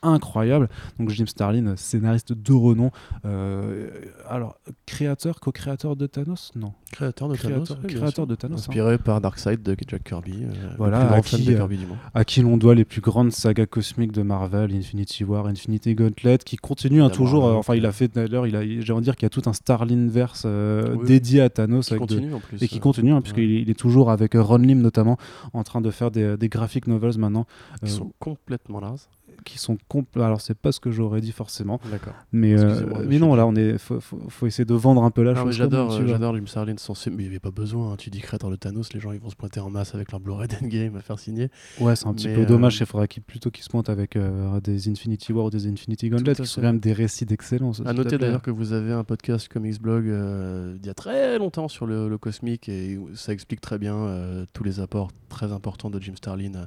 incroyable. 0.01 0.69
Donc, 0.99 1.09
Jim 1.09 1.25
Starlin, 1.27 1.75
scénariste 1.75 2.33
de 2.33 2.53
renom. 2.53 2.91
Euh, 3.25 3.89
alors, 4.29 4.57
créateur, 4.85 5.39
co-créateur 5.39 5.95
de 5.95 6.05
Thanos? 6.07 6.51
Non. 6.55 6.73
Créateur 6.91 7.27
de 7.29 7.35
Créateur- 7.35 7.63
Thanos. 7.67 7.79
oui, 7.83 7.93
créateur 7.95 8.27
de 8.27 8.35
Thanos, 8.35 8.59
hein. 8.59 8.63
Inspiré 8.69 8.97
par 8.97 9.21
Darkseid 9.21 9.61
de 9.61 9.75
Jack 9.87 10.03
Kirby. 10.03 10.43
euh, 10.43 10.49
Voilà, 10.77 11.11
à 11.11 11.21
qui, 11.21 11.51
euh, 11.53 11.57
Kirby 11.57 11.79
à 12.13 12.23
qui 12.25 12.41
l'on 12.41 12.57
doit 12.57 12.75
les 12.75 12.85
plus 12.85 13.01
grandes 13.01 13.31
sagas 13.31 13.65
cosmiques 13.65 14.11
de 14.13 14.21
Marvel, 14.21 14.73
Infinity 14.73 15.23
War, 15.23 15.47
Infinity 15.47 15.95
Gauntlet, 15.95 16.37
qui 16.39 16.55
continue 16.57 17.01
hein, 17.01 17.09
toujours. 17.09 17.45
euh, 17.45 17.51
donc, 17.51 17.59
enfin, 17.59 17.75
il 17.75 17.85
a 17.85 17.91
fait 17.91 18.07
d'ailleurs, 18.13 18.47
il 18.47 18.55
a, 18.55 18.61
j'ai 18.63 18.93
envie 18.93 19.01
de 19.01 19.03
dire 19.03 19.15
qu'il 19.15 19.23
y 19.23 19.27
a 19.27 19.29
tout 19.29 19.43
un 19.47 19.53
Starlin 19.53 20.07
verse 20.07 20.45
euh, 20.47 20.95
Oui. 20.97 21.05
dédié 21.07 21.41
à 21.41 21.49
Thanos 21.49 21.91
de- 21.91 21.97
en 22.33 22.39
plus. 22.39 22.61
et 22.63 22.67
qui 22.67 22.77
euh, 22.77 22.79
continue, 22.81 23.11
hein, 23.11 23.21
puisqu'il 23.21 23.51
est, 23.57 23.61
il 23.61 23.69
est 23.69 23.79
toujours 23.79 24.09
avec 24.11 24.35
euh, 24.35 24.41
Ron 24.41 24.57
Lim 24.57 24.81
notamment 24.81 25.17
en 25.53 25.63
train 25.63 25.81
de 25.81 25.91
faire 25.91 26.09
des, 26.11 26.37
des 26.37 26.49
graphic 26.49 26.87
novels 26.87 27.17
maintenant, 27.17 27.45
Qui 27.83 27.85
euh, 27.91 27.95
sont 27.95 28.11
complètement 28.19 28.81
nazes. 28.81 29.07
Qui 29.47 29.57
sont 29.57 29.77
Alors 30.15 30.41
c'est 30.41 30.53
pas 30.57 30.71
ce 30.71 30.79
que 30.79 30.91
j'aurais 30.91 31.21
dit 31.21 31.31
forcément, 31.31 31.79
D'accord. 31.89 32.13
mais, 32.31 32.53
euh, 32.59 33.03
mais 33.07 33.17
non 33.19 33.33
là 33.35 33.47
on 33.47 33.55
est, 33.55 33.77
faut, 33.77 33.99
faut- 33.99 34.19
faut 34.29 34.45
essayer 34.45 34.65
de 34.65 34.73
vendre 34.73 35.03
un 35.03 35.11
peu 35.11 35.23
la 35.23 35.33
chose. 35.35 35.55
j'adore, 35.55 35.93
euh, 35.93 36.05
j'adore 36.05 36.35
Jim 36.35 36.45
Starlin. 36.45 36.75
Sans... 36.77 37.07
Mais 37.07 37.13
il 37.15 37.17
n'y 37.21 37.25
avait 37.27 37.39
pas 37.39 37.51
besoin. 37.51 37.93
hein. 37.93 37.95
Tu 37.97 38.09
dis 38.09 38.19
créateur 38.19 38.49
de 38.49 38.55
Thanos, 38.55 38.91
les 38.93 38.99
gens 38.99 39.11
ils 39.11 39.19
vont 39.19 39.29
se 39.29 39.35
pointer 39.35 39.59
en 39.59 39.69
masse 39.69 39.95
avec 39.95 40.11
leur 40.11 40.19
Blu-ray 40.19 40.47
d'Endgame 40.61 40.95
à 40.97 40.99
faire 41.01 41.17
signer. 41.19 41.49
Ouais, 41.79 41.95
c'est 41.95 42.07
un 42.07 42.13
petit 42.13 42.27
Mais, 42.27 42.35
peu 42.35 42.41
euh, 42.41 42.45
dommage. 42.45 42.79
Il 42.79 42.85
faudrait 42.85 43.07
plutôt 43.25 43.49
qu'il 43.51 43.63
se 43.63 43.69
pointe 43.69 43.89
avec 43.89 44.15
euh, 44.15 44.59
des 44.61 44.89
Infinity 44.89 45.31
War 45.33 45.45
ou 45.45 45.49
des 45.49 45.67
Infinity 45.67 46.09
Gauntlet, 46.09 46.35
qui 46.35 46.45
sont 46.45 46.61
quand 46.61 46.67
même 46.67 46.79
des 46.79 46.93
récits 46.93 47.25
d'excellence. 47.25 47.81
À 47.85 47.93
noter 47.93 48.17
d'ailleurs 48.17 48.41
que 48.41 48.51
vous 48.51 48.73
avez 48.73 48.91
un 48.91 49.03
podcast 49.03 49.47
Comics 49.47 49.81
Blog 49.81 50.07
euh, 50.07 50.75
d'il 50.77 50.87
y 50.87 50.89
a 50.89 50.93
très 50.93 51.37
longtemps 51.39 51.67
sur 51.67 51.85
le, 51.85 52.09
le 52.09 52.17
cosmique 52.17 52.67
et 52.69 52.99
ça 53.15 53.31
explique 53.33 53.61
très 53.61 53.77
bien 53.77 53.95
euh, 53.95 54.45
tous 54.53 54.63
les 54.63 54.79
apports 54.79 55.11
très 55.29 55.51
importants 55.51 55.89
de 55.89 55.99
Jim 56.01 56.13
Starlin 56.15 56.53
euh, 56.55 56.65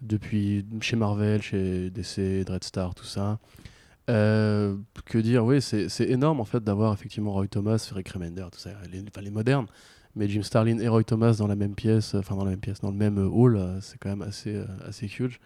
depuis 0.00 0.64
chez 0.80 0.96
Marvel, 0.96 1.42
chez 1.42 1.90
DC, 1.90 2.44
Dreadstar, 2.44 2.94
tout 2.94 3.04
ça. 3.04 3.38
Euh, 4.08 4.76
que 5.04 5.18
dire, 5.18 5.44
oui, 5.44 5.60
c'est 5.62 6.08
énorme 6.08 6.40
en 6.40 6.44
fait 6.44 6.64
d'avoir 6.64 6.92
effectivement 6.92 7.32
Roy 7.32 7.46
Thomas, 7.46 7.90
Rick 7.94 8.08
Remender, 8.08 8.46
tout 8.50 8.58
ça, 8.58 8.70
les, 8.90 9.02
enfin, 9.02 9.20
les 9.20 9.30
modernes. 9.30 9.66
Mais 10.16 10.28
Jim 10.28 10.42
Starlin 10.42 10.78
et 10.80 10.88
Roy 10.88 11.04
Thomas 11.04 11.36
dans 11.38 11.46
la 11.46 11.54
même 11.54 11.76
pièce, 11.76 12.14
enfin 12.16 12.34
dans 12.34 12.44
la 12.44 12.50
même 12.50 12.60
pièce, 12.60 12.80
dans 12.80 12.90
le 12.90 12.96
même 12.96 13.18
euh, 13.18 13.28
hall, 13.28 13.56
euh, 13.56 13.80
c'est 13.80 13.98
quand 13.98 14.08
même 14.08 14.22
assez, 14.22 14.60
assez 14.84 15.06
huge. 15.06 15.38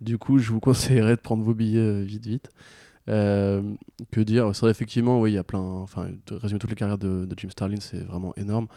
Du 0.00 0.16
coup, 0.16 0.38
je 0.38 0.50
vous 0.52 0.60
conseillerais 0.68 1.16
de 1.16 1.20
prendre 1.20 1.42
vos 1.42 1.54
billets 1.54 2.02
vite, 2.04 2.26
vite. 2.26 2.50
Que 3.06 4.20
dire 4.20 4.54
C'est 4.54 4.66
effectivement, 4.66 5.20
oui, 5.20 5.32
il 5.32 5.34
y 5.34 5.38
a 5.38 5.44
plein. 5.44 5.60
Enfin, 5.60 6.08
résumer 6.30 6.58
toutes 6.58 6.70
les 6.70 6.76
carrières 6.76 6.98
de, 6.98 7.24
de 7.26 7.34
Jim 7.38 7.48
Starlin, 7.50 7.80
c'est 7.80 8.04
vraiment 8.04 8.34
énorme. 8.36 8.68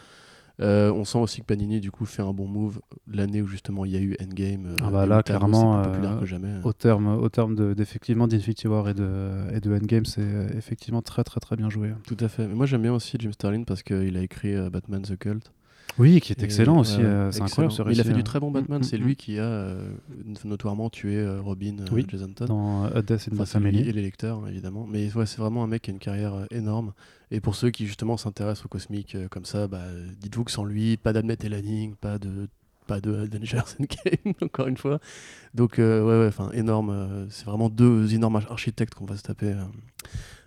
Euh, 0.61 0.91
on 0.93 1.05
sent 1.05 1.17
aussi 1.17 1.41
que 1.41 1.45
Panini, 1.45 1.79
du 1.79 1.91
coup, 1.91 2.05
fait 2.05 2.21
un 2.21 2.33
bon 2.33 2.47
move 2.47 2.81
l'année 3.11 3.41
où 3.41 3.47
justement 3.47 3.83
il 3.85 3.91
y 3.91 3.97
a 3.97 3.99
eu 3.99 4.15
Endgame. 4.21 4.65
euh, 4.67 4.75
Ah 4.83 4.91
bah 4.91 5.05
là, 5.05 5.23
clairement, 5.23 5.81
populaire 5.81 6.11
euh, 6.11 6.19
que 6.19 6.25
jamais. 6.25 6.53
Au 6.63 6.73
terme, 6.73 7.07
au 7.07 7.29
terme 7.29 7.55
de- 7.55 7.73
d'effectivement 7.73 8.27
d'Infinity 8.27 8.67
War 8.67 8.87
et 8.89 8.93
de, 8.93 9.07
et 9.53 9.59
de 9.59 9.73
Endgame, 9.73 10.05
c'est 10.05 10.21
euh, 10.21 10.47
effectivement 10.57 11.01
très 11.01 11.23
très 11.23 11.39
très 11.39 11.55
bien 11.55 11.69
joué. 11.69 11.89
Tout 12.05 12.17
à 12.19 12.27
fait. 12.27 12.47
Mais 12.47 12.53
moi, 12.53 12.65
j'aime 12.65 12.81
bien 12.83 12.93
aussi 12.93 13.17
Jim 13.19 13.31
Starlin 13.31 13.63
parce 13.63 13.81
qu'il 13.83 14.15
a 14.17 14.21
écrit 14.21 14.53
Batman 14.69 15.01
the 15.01 15.17
Cult. 15.17 15.51
Oui, 15.97 16.21
qui 16.21 16.31
est 16.31 16.39
Et- 16.41 16.45
excellent 16.45 16.79
aussi. 16.79 17.01
euh, 17.01 17.31
c'est 17.31 17.41
incroyable 17.41 17.73
ce 17.73 17.81
récit. 17.81 17.97
Il 17.97 18.01
a 18.01 18.03
fait 18.05 18.11
hein. 18.11 18.17
du 18.17 18.23
très 18.23 18.39
bon 18.39 18.49
Batman. 18.49 18.79
Mm, 18.79 18.83
c'est 18.83 18.97
mm, 18.97 19.03
lui 19.03 19.15
qui 19.17 19.39
a 19.39 19.43
euh, 19.43 19.89
notoirement 20.45 20.89
tué 20.89 21.17
euh, 21.17 21.41
Robin 21.41 21.75
Oui, 21.91 22.05
Jason 22.07 22.29
Todd. 22.33 22.47
dans 22.47 22.87
Death 23.01 23.27
in 23.29 23.33
Enfin, 23.33 23.45
Family. 23.45 23.79
et 23.89 23.91
les 23.91 24.01
lecteurs, 24.01 24.47
évidemment. 24.47 24.87
Mais 24.89 25.11
ouais, 25.13 25.25
c'est 25.25 25.39
vraiment 25.39 25.63
un 25.63 25.67
mec 25.67 25.81
qui 25.81 25.89
a 25.91 25.93
une 25.93 25.99
carrière 25.99 26.45
énorme. 26.51 26.93
Et 27.31 27.39
pour 27.39 27.55
ceux 27.55 27.69
qui, 27.69 27.87
justement, 27.87 28.17
s'intéressent 28.17 28.65
au 28.65 28.69
cosmique 28.69 29.15
euh, 29.15 29.27
comme 29.29 29.45
ça, 29.45 29.67
bah, 29.67 29.83
dites-vous 30.19 30.43
que 30.43 30.51
sans 30.51 30.65
lui, 30.65 30.97
pas 30.97 31.13
d'Admet 31.13 31.37
et 31.43 31.49
Lanning, 31.49 31.95
pas 31.95 32.17
de 32.19 32.47
pas 32.87 32.99
de 32.99 33.13
Avengers 33.15 33.61
Endgame, 33.79 34.33
encore 34.41 34.67
une 34.67 34.75
fois. 34.75 34.99
Donc, 35.53 35.79
euh, 35.79 36.03
ouais, 36.03 36.19
ouais, 36.23 36.27
enfin, 36.27 36.51
énorme. 36.51 36.89
euh, 36.89 37.25
c'est 37.29 37.45
vraiment 37.45 37.69
deux 37.69 38.13
énormes 38.13 38.35
arch- 38.37 38.47
architectes 38.51 38.95
qu'on 38.95 39.05
va 39.05 39.15
se 39.15 39.21
taper 39.23 39.55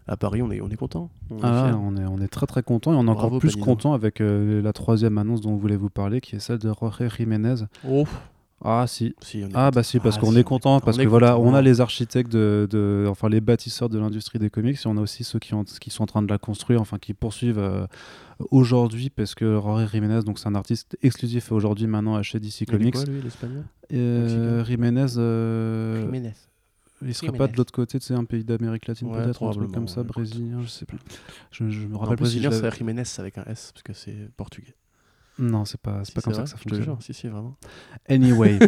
à 0.07 0.17
Paris. 0.19 0.43
On 0.43 0.51
est, 0.51 0.61
on 0.61 0.69
est 0.69 0.77
content. 0.77 1.11
On 1.31 1.39
est 1.39 1.41
Ah, 1.45 1.79
on 1.81 1.97
est, 1.97 2.05
on 2.05 2.21
est 2.21 2.29
très 2.29 2.47
très 2.47 2.63
content 2.63 2.93
et 2.93 2.97
on 2.97 3.07
est 3.07 3.11
encore 3.11 3.39
plus 3.39 3.51
Panino. 3.53 3.65
content 3.65 3.93
avec 3.95 4.21
euh, 4.21 4.61
la 4.61 4.73
troisième 4.75 5.17
annonce 5.17 5.41
dont 5.41 5.53
on 5.53 5.57
voulait 5.57 5.77
vous 5.77 5.89
parler, 5.91 6.21
qui 6.21 6.37
est 6.37 6.41
celle 6.41 6.59
de 6.59 6.69
Jorge 6.69 7.09
Jiménez. 7.17 7.55
Oh, 7.89 8.05
Ah 8.63 8.87
si, 8.87 9.15
Ah 9.53 9.71
bah 9.71 9.83
si 9.83 9.99
parce 9.99 10.17
Ah, 10.17 10.21
qu'on 10.21 10.33
si, 10.33 10.39
est 10.39 10.45
content 10.45 10.81
parce 10.81 10.97
on 10.99 11.03
que 11.03 11.09
voilà 11.09 11.35
content. 11.35 11.49
on 11.51 11.55
a 11.55 11.61
les 11.61 11.81
architectes 11.83 12.33
de, 12.33 12.67
de- 12.71 13.05
enfin 13.09 13.29
les 13.29 13.41
bâtisseurs 13.43 13.89
de 13.91 13.99
l'industrie 13.99 14.39
des 14.39 14.49
comics 14.49 14.77
et 14.83 14.87
on 14.89 14.97
a 14.97 15.01
aussi 15.01 15.23
ceux 15.25 15.39
qui, 15.39 15.53
ont, 15.55 15.65
qui 15.65 15.91
sont 15.91 16.03
en 16.05 16.07
train 16.07 16.23
de 16.23 16.29
la 16.29 16.39
construire 16.39 16.81
enfin 16.81 16.99
qui 16.99 17.13
poursuivent 17.13 17.59
euh, 17.59 17.87
aujourd'hui 18.51 19.11
parce 19.11 19.35
que 19.35 19.45
Jorge 19.61 19.91
Jiménez 19.91 20.21
donc 20.25 20.39
c'est 20.39 20.49
un 20.49 20.55
artiste 20.55 20.97
exclusif 21.03 21.53
aujourd'hui 21.53 21.87
maintenant 21.87 22.23
chez 22.23 22.41
DC 22.41 22.61
Il 22.61 22.63
est 22.63 22.67
Comics 22.67 22.95
quoi, 22.95 23.05
lui, 23.05 23.21
l'espagnol? 23.21 23.65
Euh, 23.93 24.65
Jiménez 24.65 25.07
euh, 25.19 26.01
Jiménez. 26.07 26.33
il 27.03 27.13
serait 27.15 27.27
Jiménez. 27.27 27.39
pas 27.39 27.47
de 27.49 27.57
l'autre 27.57 27.73
côté 27.73 27.99
c'est 28.01 28.15
un 28.15 28.25
pays 28.25 28.45
d'Amérique 28.45 28.87
latine 28.87 29.09
Ouais, 29.09 29.25
peut-être 29.25 29.43
un 29.43 29.51
truc 29.51 29.73
comme 29.73 29.89
ça 29.89 30.03
brésilien 30.05 30.63
je 30.63 30.69
sais 30.69 30.87
plus 30.87 30.99
je, 31.51 31.69
je 31.69 31.87
me 31.87 31.97
rappelle 31.97 32.17
brésilien, 32.17 32.51
c'est 32.51 32.75
Jiménez 32.75 33.03
avec 33.19 33.37
un 33.37 33.45
S 33.45 33.73
parce 33.75 33.83
que 33.83 33.93
c'est 33.93 34.31
portugais. 34.37 34.75
Non 35.39 35.65
c'est 35.65 35.81
pas 35.81 36.05
Si, 36.05 36.13
pas 36.13 36.21
comme 36.21 36.35
ça 36.35 36.43
que 36.43 36.49
ça 36.49 36.57
Je 36.57 36.63
te 36.65 36.69
fonctionne 36.69 36.85
jure, 36.85 36.99
si, 37.03 37.15
si, 37.15 37.29
vraiment. 37.29 37.57
Anyway, 38.09 38.59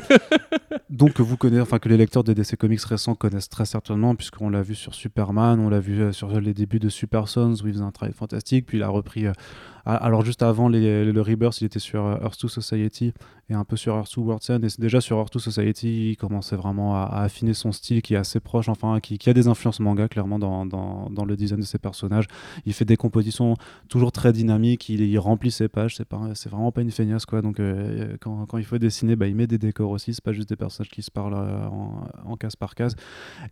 donc 0.91 1.21
vous 1.21 1.37
connaissez, 1.37 1.61
enfin 1.61 1.79
que 1.79 1.89
les 1.89 1.97
lecteurs 1.97 2.25
de 2.25 2.33
DC 2.33 2.57
Comics 2.57 2.83
récents 2.83 3.15
connaissent 3.15 3.49
très 3.49 3.67
certainement, 3.67 4.15
puisqu'on 4.15 4.51
l'a 4.51 4.63
vu 4.63 4.75
sur 4.75 4.95
Superman, 4.95 5.61
on 5.61 5.69
l'a 5.69 5.81
vu 5.81 6.01
euh, 6.01 6.13
sur 6.13 6.41
les 6.41 6.55
débuts 6.55 6.79
de 6.81 6.89
Super 6.89 7.29
Sons 7.29 7.55
où 7.63 7.67
il 7.67 7.73
faisait 7.75 7.85
un 7.85 7.93
travail 7.93 8.15
fantastique, 8.15 8.67
puis 8.67 8.79
il 8.79 8.83
a 8.83 8.89
repris. 8.89 9.27
Alors 9.95 10.25
juste 10.25 10.43
avant 10.43 10.69
les- 10.69 11.05
le 11.13 11.23
Rebirth, 11.23 11.61
il 11.61 11.65
était 11.67 11.79
sur 11.79 12.05
euh, 12.05 12.17
Earth 12.23 12.41
2 12.43 12.49
Society 12.49 13.13
et 13.49 13.55
un 13.55 13.65
peu 13.65 13.77
sur 13.77 13.95
Earth 13.95 14.13
2 14.17 14.21
World 14.23 14.43
End, 14.51 14.61
et 14.67 14.69
déjà 14.81 15.01
sur 15.01 15.17
Earth 15.19 15.33
2 15.33 15.39
Society, 15.39 16.11
il 16.11 16.17
commençait 16.17 16.57
vraiment 16.57 16.97
à, 16.97 17.03
à 17.05 17.23
affiner 17.23 17.55
son 17.55 17.71
style 17.73 18.03
qui 18.03 18.15
est 18.15 18.17
assez 18.17 18.41
proche, 18.41 18.69
enfin 18.69 18.99
qui, 19.01 19.19
qui 19.19 19.31
a 19.31 19.33
des 19.33 19.47
influences 19.49 19.79
manga 19.81 20.09
clairement 20.09 20.39
dans, 20.39 20.67
dans, 20.67 21.09
dans 21.11 21.25
le 21.25 21.37
design 21.37 21.61
de 21.61 21.65
ses 21.65 21.79
personnages. 21.79 22.27
Il 22.67 22.73
fait 22.73 22.85
des 22.85 22.97
compositions 22.97 23.55
toujours 23.89 24.11
très 24.13 24.33
dynamiques, 24.33 24.89
il, 24.89 25.01
il 25.03 25.19
remplit 25.19 25.51
ses 25.53 25.69
pages, 25.69 25.97
c'est 25.97 26.05
pas, 26.05 26.31
c'est 26.35 26.49
vraiment 26.51 26.73
pas 26.73 26.83
une 26.83 26.91
feignasse 26.91 27.25
quoi. 27.25 27.41
Donc 27.43 27.61
euh, 27.61 28.17
quand, 28.21 28.47
quand 28.47 28.59
il 28.59 28.65
faut 28.65 28.79
dessiner, 28.79 29.15
bah, 29.15 29.29
il 29.29 29.37
met 29.37 29.47
des 29.47 29.59
décors 29.59 29.91
aussi, 29.91 30.13
c'est 30.13 30.25
pas 30.25 30.33
juste 30.33 30.49
des 30.49 30.57
personnages 30.57 30.91
qui 30.91 31.03
se 31.03 31.11
parlent 31.11 31.35
euh, 31.35 31.67
en, 31.69 32.09
en 32.25 32.37
case 32.37 32.57
par 32.57 32.75
case. 32.75 32.97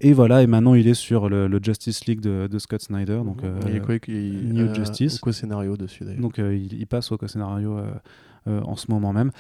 Et 0.01 0.13
voilà, 0.13 0.43
et 0.43 0.47
maintenant 0.49 0.75
il 0.75 0.89
est 0.89 0.95
sur 0.95 1.29
le, 1.29 1.47
le 1.47 1.61
Justice 1.63 2.07
League 2.07 2.21
de, 2.21 2.49
de 2.51 2.59
Scott 2.59 2.83
Snyder, 2.83 3.21
donc 3.25 3.43
Mhm. 3.43 3.49
euh, 3.49 3.61
il 3.69 3.75
y 3.75 3.77
a 3.77 3.81
quoi 3.81 3.95
il- 4.09 4.53
New 4.55 4.75
Justice. 4.75 5.17
au 5.17 5.21
co-scénario 5.21 5.77
dessus 5.77 6.05
d'ailleurs? 6.05 6.21
Donc 6.25 6.39
euh, 6.39 6.57
il, 6.57 6.73
il 6.73 6.87
passe 6.87 7.13
au 7.13 7.19
scénario 7.29 7.79
euh, 7.79 7.93
euh, 8.49 8.61
en 8.63 8.77
ce 8.77 8.91
moment 8.91 9.13
même. 9.13 9.31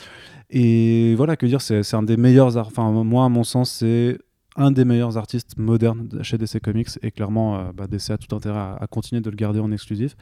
Et 0.50 1.14
voilà, 1.16 1.36
que 1.36 1.46
dire, 1.46 1.60
c'est 1.60 1.94
un 1.94 2.02
des 2.02 2.16
meilleurs, 2.16 2.56
enfin 2.56 2.90
moi 3.04 3.24
à 3.24 3.28
mon 3.28 3.44
sens 3.44 3.70
c'est 3.70 4.18
un 4.56 4.70
des 4.70 4.84
meilleurs 4.84 5.16
artistes 5.18 5.56
modernes 5.58 6.06
de- 6.06 6.22
chez 6.22 6.38
DC 6.38 6.60
Comics 6.60 6.88
et 7.02 7.10
clairement 7.10 7.56
euh, 7.58 7.72
bah, 7.74 7.86
DC 7.88 8.10
a 8.10 8.18
tout 8.18 8.34
intérêt 8.36 8.58
à, 8.58 8.76
à 8.80 8.86
continuer 8.86 9.20
de 9.20 9.28
le 9.28 9.36
garder 9.36 9.58
en 9.58 9.72
exclusif. 9.72 10.14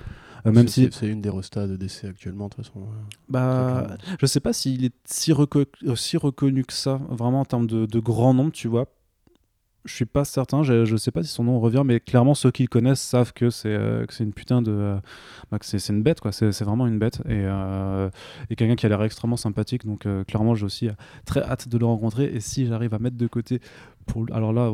Euh, 0.46 0.52
même 0.52 0.66
C'est- 0.68 0.90
si 0.90 0.98
c'est 0.98 1.06
une 1.08 1.20
des 1.20 1.28
restas 1.30 1.66
de 1.66 1.76
DC 1.76 2.04
actuellement 2.08 2.48
de 2.48 2.54
toute 2.54 2.64
façon. 2.64 2.80
euh. 2.80 2.84
bah, 3.28 3.96
je 4.20 4.26
sais 4.26 4.40
pas 4.40 4.52
s'il 4.54 4.84
est 4.86 4.94
si, 5.04 5.32
reco- 5.32 5.66
reconnu 6.16 6.64
que 6.64 6.72
ça, 6.72 6.98
vraiment 7.10 7.40
en 7.40 7.44
termes 7.44 7.66
de, 7.66 7.84
de 7.86 8.00
grand 8.00 8.32
nombre, 8.34 8.52
tu 8.52 8.68
vois. 8.68 8.86
Je 9.84 9.94
suis 9.94 10.04
pas 10.04 10.24
certain, 10.24 10.62
je, 10.62 10.84
je 10.84 10.96
sais 10.96 11.10
pas 11.10 11.22
si 11.22 11.28
son 11.30 11.44
nom 11.44 11.58
revient, 11.60 11.82
mais 11.84 12.00
clairement 12.00 12.34
ceux 12.34 12.50
qui 12.50 12.62
le 12.62 12.68
connaissent 12.68 13.00
savent 13.00 13.32
que 13.32 13.50
c'est 13.50 13.74
euh, 13.74 14.06
une 14.20 14.32
putain 14.32 14.62
de. 14.62 14.72
euh, 14.72 14.96
bah, 15.50 15.58
que 15.58 15.66
c'est 15.66 15.88
une 15.88 16.02
bête, 16.02 16.20
quoi. 16.20 16.32
C'est 16.32 16.62
vraiment 16.62 16.86
une 16.86 16.98
bête. 16.98 17.20
Et, 17.26 17.42
euh, 17.44 18.08
et 18.50 18.56
quelqu'un 18.56 18.76
qui 18.76 18.86
a 18.86 18.88
l'air 18.88 19.02
extrêmement 19.02 19.36
sympathique. 19.36 19.84
Donc 19.84 20.06
clairement, 20.26 20.54
j'ai 20.54 20.64
aussi 20.64 20.88
très 21.24 21.42
hâte 21.42 21.68
de 21.68 21.78
le 21.78 21.86
rencontrer. 21.86 22.24
Et 22.26 22.40
si 22.40 22.66
j'arrive 22.66 22.94
à 22.94 22.98
mettre 22.98 23.16
de 23.16 23.26
côté. 23.26 23.60
Pour, 24.06 24.26
alors 24.32 24.52
là, 24.52 24.72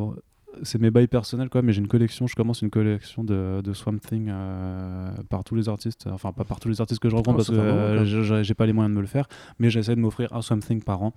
c'est 0.62 0.81
mes 0.81 0.90
bails 0.90 1.07
personnels, 1.07 1.49
quoi, 1.49 1.62
mais 1.62 1.73
j'ai 1.73 1.81
une 1.81 1.88
collection, 1.88 2.27
je 2.27 2.35
commence 2.35 2.62
une 2.62 2.71
collection 2.71 3.25
de, 3.25 3.61
de 3.62 3.73
Swamp 3.73 3.99
Thing 3.99 4.29
euh, 4.29 5.11
par 5.29 5.44
tous 5.44 5.55
les 5.55 5.68
artistes. 5.68 6.07
Enfin, 6.11 6.33
pas 6.33 6.44
par 6.44 6.61
tous 6.61 6.68
les 6.68 6.81
artistes 6.81 7.01
que 7.01 7.09
je 7.09 7.16
rencontre 7.16 7.29
Oh, 7.29 7.37
parce 7.37 7.49
que 7.49 7.55
euh, 7.55 8.42
j'ai 8.42 8.55
pas 8.55 8.66
les 8.66 8.73
moyens 8.73 8.92
de 8.92 8.97
me 8.97 9.01
le 9.01 9.07
faire, 9.07 9.29
mais 9.59 9.71
j'essaie 9.71 9.94
de 9.94 10.01
m'offrir 10.01 10.33
un 10.33 10.42
Swamp 10.42 10.61
Thing 10.61 10.83
par 10.83 11.03
an, 11.03 11.12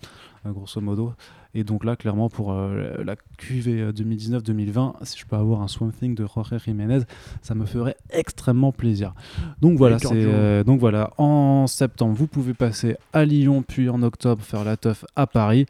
euh, 0.45 0.51
grosso 0.51 0.81
modo. 0.81 1.13
Et 1.53 1.63
donc 1.63 1.83
là, 1.83 1.95
clairement, 1.95 2.29
pour 2.29 2.53
euh, 2.53 3.03
la 3.03 3.15
QV 3.37 3.81
euh, 3.81 3.91
2019-2020, 3.91 4.93
si 5.03 5.19
je 5.19 5.25
peux 5.25 5.35
avoir 5.35 5.61
un 5.61 5.67
Swamp 5.67 5.91
Thing 5.91 6.15
de 6.15 6.25
Jorge 6.25 6.57
Jiménez, 6.63 6.99
ça 7.41 7.55
me 7.55 7.65
ferait 7.65 7.97
extrêmement 8.09 8.71
plaisir. 8.71 9.13
Donc 9.59 9.77
voilà, 9.77 9.99
c'est 9.99 10.11
euh, 10.13 10.63
donc 10.63 10.79
voilà. 10.79 11.11
En 11.17 11.67
septembre, 11.67 12.15
vous 12.15 12.27
pouvez 12.27 12.53
passer 12.53 12.95
à 13.11 13.25
Lyon, 13.25 13.63
puis 13.67 13.89
en 13.89 14.01
octobre 14.01 14.41
faire 14.41 14.63
la 14.63 14.77
teuf 14.77 15.03
à 15.15 15.27
Paris. 15.27 15.65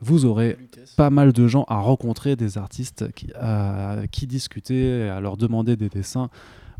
Vous 0.00 0.24
aurez 0.24 0.56
pas 0.96 1.10
mal 1.10 1.32
de 1.32 1.46
gens 1.46 1.64
à 1.68 1.78
rencontrer, 1.78 2.36
des 2.36 2.58
artistes 2.58 3.12
qui, 3.12 3.32
à 3.34 4.02
qui 4.10 4.26
discuter, 4.26 5.08
à 5.08 5.20
leur 5.20 5.36
demander 5.36 5.76
des 5.76 5.88
dessins. 5.88 6.30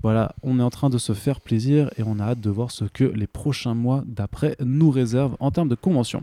Voilà, 0.03 0.35
on 0.43 0.61
est 0.61 0.63
en 0.63 0.71
train 0.71 0.91
de 0.91 0.99
se 0.99 1.15
faire 1.15 1.41
plaisir 1.41 1.91
et 1.97 2.03
on 2.05 2.19
a 2.19 2.25
hâte 2.25 2.41
de 2.41 2.51
voir 2.51 2.71
ce 2.71 2.85
que 2.85 3.05
les 3.05 3.27
prochains 3.27 3.75
mois 3.75 4.05
d'après 4.07 4.57
nous 4.61 4.91
réservent 4.91 5.37
en 5.41 5.51
termes 5.51 5.69
de 5.71 5.75
convention. 5.75 6.23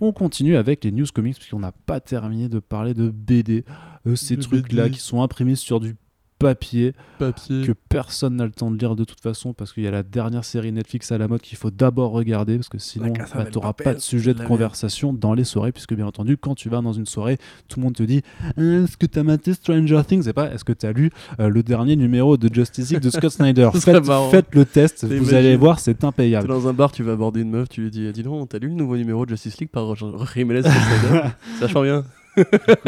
On 0.00 0.12
continue 0.12 0.54
avec 0.54 0.84
les 0.84 0.92
news 0.92 1.06
comics 1.12 1.34
puisqu'on 1.36 1.58
n'a 1.58 1.72
pas 1.72 1.98
terminé 1.98 2.48
de 2.48 2.60
parler 2.60 2.94
de 2.94 3.08
BD, 3.10 3.64
Euh, 4.06 4.14
ces 4.14 4.36
trucs-là 4.36 4.88
qui 4.88 5.00
sont 5.00 5.22
imprimés 5.22 5.56
sur 5.56 5.80
du 5.80 5.96
papier 6.38 6.94
Papier. 7.18 7.66
que 7.66 7.72
personne 7.88 8.36
n'a 8.36 8.44
le 8.44 8.52
temps 8.52 8.70
de 8.70 8.78
lire 8.78 8.96
de 8.96 9.04
toute 9.04 9.20
façon 9.20 9.52
parce 9.52 9.72
qu'il 9.72 9.82
y 9.82 9.86
a 9.86 9.90
la 9.90 10.02
dernière 10.02 10.44
série 10.44 10.72
Netflix 10.72 11.10
à 11.12 11.18
la 11.18 11.28
mode 11.28 11.40
qu'il 11.40 11.58
faut 11.58 11.70
d'abord 11.70 12.12
regarder 12.12 12.56
parce 12.56 12.68
que 12.68 12.78
sinon 12.78 13.12
bah, 13.34 13.44
tu 13.44 13.54
n'auras 13.58 13.72
pas 13.72 13.94
de 13.94 13.98
sujet 13.98 14.34
de 14.34 14.42
conversation 14.42 15.12
dans 15.12 15.34
les 15.34 15.44
soirées 15.44 15.72
puisque 15.72 15.94
bien 15.94 16.06
entendu 16.06 16.36
quand 16.36 16.54
tu 16.54 16.68
vas 16.68 16.80
dans 16.80 16.92
une 16.92 17.06
soirée 17.06 17.38
tout 17.68 17.80
le 17.80 17.84
monde 17.84 17.94
te 17.94 18.02
dit 18.02 18.22
Euh, 18.58 18.84
est-ce 18.84 18.96
que 18.96 19.06
tu 19.06 19.18
as 19.18 19.24
maté 19.24 19.54
Stranger 19.54 20.02
Things? 20.06 20.22
C'est 20.22 20.32
pas 20.32 20.52
est-ce 20.52 20.64
que 20.64 20.72
tu 20.72 20.86
as 20.86 20.92
lu 20.92 21.10
euh, 21.40 21.48
le 21.48 21.62
dernier 21.62 21.96
numéro 21.96 22.36
de 22.36 22.52
Justice 22.52 22.90
League 22.90 23.02
de 23.02 23.10
Scott 23.10 23.30
Snyder? 23.32 23.70
Faites, 24.30 24.54
le 24.54 24.64
test 24.64 25.04
vous 25.04 25.34
allez 25.34 25.56
voir 25.56 25.78
c'est 25.80 26.04
impayable. 26.04 26.48
Dans 26.48 26.68
un 26.68 26.72
bar, 26.72 26.92
tu 26.92 27.02
vas 27.02 27.12
aborder 27.12 27.40
une 27.40 27.50
meuf, 27.50 27.68
tu 27.68 27.82
lui 27.82 27.90
dis 27.90 28.10
Dis 28.12 28.22
donc, 28.22 28.48
t'as 28.48 28.58
lu 28.58 28.68
le 28.68 28.74
nouveau 28.74 28.96
numéro 28.96 29.24
de 29.24 29.30
Justice 29.30 29.58
League 29.58 29.70
par 29.70 29.94
Jiménez 29.96 30.62
Quesada 30.62 31.36
Ça 31.60 31.68
change 31.68 32.02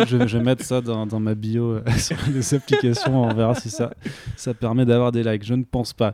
je, 0.06 0.16
vais 0.16 0.44
mettre 0.44 0.64
ça 0.64 0.80
dans, 0.80 1.20
ma 1.20 1.34
bio 1.34 1.72
euh, 1.72 1.82
sur 1.98 2.16
les 2.32 2.54
applications. 2.54 3.24
On 3.24 3.34
verra 3.34 3.54
si 3.54 3.70
ça, 3.70 3.90
ça 4.36 4.54
permet 4.54 4.84
d'avoir 4.84 5.12
des 5.12 5.22
likes. 5.22 5.44
Je 5.44 5.54
ne 5.54 5.64
pense 5.64 5.92
pas. 5.92 6.12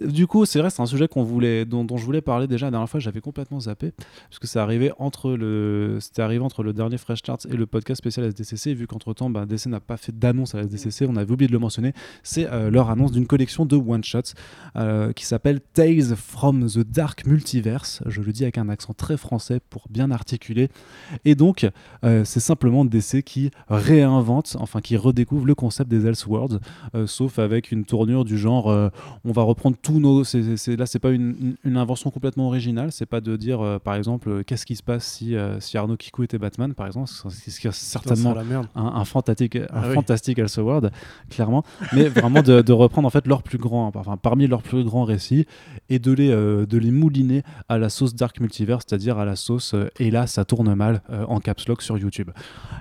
Du 0.00 0.26
coup, 0.26 0.44
c'est 0.44 0.58
vrai, 0.58 0.70
c'est 0.70 0.82
un 0.82 0.86
sujet 0.86 1.08
dont, 1.08 1.96
je 1.96 2.04
voulais 2.04 2.20
parler 2.20 2.46
déjà 2.46 2.66
la 2.66 2.70
dernière 2.70 2.88
fois. 2.88 3.00
J'avais 3.00 3.20
complètement 3.20 3.60
zappé 3.60 3.92
parce 4.28 4.38
que 4.38 4.46
c'est 4.46 4.58
arrivé 4.58 4.92
entre 4.98 5.32
le, 5.32 5.98
c'était 6.00 6.22
arrivé 6.22 6.42
entre 6.42 6.62
le 6.62 6.72
dernier 6.72 6.98
Fresh 6.98 7.20
Charts 7.24 7.46
et 7.50 7.56
le 7.56 7.66
podcast 7.66 7.98
spécial 7.98 8.26
SDCC. 8.26 8.74
Vu 8.74 8.86
qu'entre 8.86 9.12
temps, 9.14 9.30
bah, 9.30 9.46
DC 9.46 9.66
n'a 9.66 9.80
pas 9.80 9.96
fait 9.96 10.16
d'annonce 10.16 10.54
à 10.54 10.60
SDCC, 10.60 11.06
on 11.08 11.16
avait 11.16 11.32
oublié 11.32 11.48
de 11.48 11.52
le 11.52 11.58
mentionner. 11.58 11.92
C'est 12.22 12.46
euh, 12.50 12.70
leur 12.70 12.90
annonce 12.90 13.12
d'une 13.12 13.26
collection 13.26 13.66
de 13.66 13.76
one 13.76 14.04
shots 14.04 14.34
euh, 14.76 15.12
qui 15.12 15.24
s'appelle 15.24 15.60
Tales 15.60 16.16
from 16.16 16.66
the 16.68 16.80
Dark 16.80 17.26
Multiverse. 17.26 18.02
Je 18.06 18.20
le 18.20 18.32
dis 18.32 18.42
avec 18.42 18.58
un 18.58 18.68
accent 18.68 18.94
très 18.94 19.16
français 19.16 19.60
pour 19.70 19.86
bien 19.90 20.10
articuler. 20.10 20.68
Et 21.24 21.34
donc, 21.34 21.66
euh, 22.04 22.24
c'est 22.24 22.40
simplement 22.40 22.73
DC 22.82 23.22
qui 23.22 23.50
réinvente, 23.68 24.56
enfin 24.58 24.80
qui 24.80 24.96
redécouvre 24.96 25.46
le 25.46 25.54
concept 25.54 25.90
des 25.90 26.06
Elseworlds, 26.06 26.58
euh, 26.94 27.06
sauf 27.06 27.38
avec 27.38 27.70
une 27.70 27.84
tournure 27.84 28.24
du 28.24 28.38
genre 28.38 28.70
euh, 28.70 28.88
on 29.24 29.32
va 29.32 29.42
reprendre 29.42 29.76
tous 29.80 30.00
nos. 30.00 30.24
c'est- 30.24 30.56
c'est- 30.56 30.76
là, 30.76 30.86
c'est 30.86 30.98
pas 30.98 31.10
une, 31.10 31.56
invention 31.76 32.10
complètement 32.10 32.46
originale, 32.46 32.90
c'est 32.92 33.04
pas 33.06 33.20
de 33.20 33.36
dire 33.36 33.60
euh, 33.60 33.78
par 33.78 33.94
exemple 33.94 34.28
euh, 34.30 34.42
qu'est-ce 34.44 34.64
qui 34.64 34.76
se 34.76 34.82
passe 34.82 35.04
si, 35.04 35.36
si 35.60 35.76
Arnaud 35.76 35.96
Kikou 35.96 36.22
était 36.22 36.38
Batman, 36.38 36.72
par 36.74 36.86
exemple, 36.86 37.08
ce 37.10 37.60
qui 37.60 37.66
est 37.68 37.72
certainement 37.72 38.34
un, 38.74 38.84
un 38.86 39.04
fantastique, 39.04 39.56
un 39.56 39.66
Ah 39.70 39.82
oui. 39.88 39.94
fantastique 39.94 40.38
Elseworld, 40.38 40.90
clairement, 41.30 41.62
mais 41.92 42.08
vraiment 42.08 42.42
de, 42.42 42.62
de 42.62 42.72
reprendre 42.72 43.06
en 43.06 43.10
fait 43.10 43.26
leurs 43.26 43.42
plus 43.42 43.58
grands, 43.58 43.92
enfin 43.94 44.16
parmi 44.16 44.46
leurs 44.46 44.62
plus 44.62 44.82
grands 44.84 45.04
récits, 45.04 45.46
et 45.90 45.98
de 45.98 46.12
les, 46.12 46.28
de 46.30 46.78
les 46.78 46.90
mouliner 46.90 47.42
à 47.68 47.76
la 47.78 47.88
sauce 47.90 48.14
Dark 48.14 48.40
Multiverse, 48.40 48.84
c'est-à-dire 48.88 49.18
à 49.18 49.24
la 49.24 49.36
sauce 49.36 49.74
et 49.98 50.10
là 50.10 50.26
ça 50.26 50.44
tourne 50.44 50.74
mal 50.74 51.02
en 51.28 51.40
caps 51.40 51.66
lock 51.68 51.82
sur 51.82 51.98
YouTube. 51.98 52.30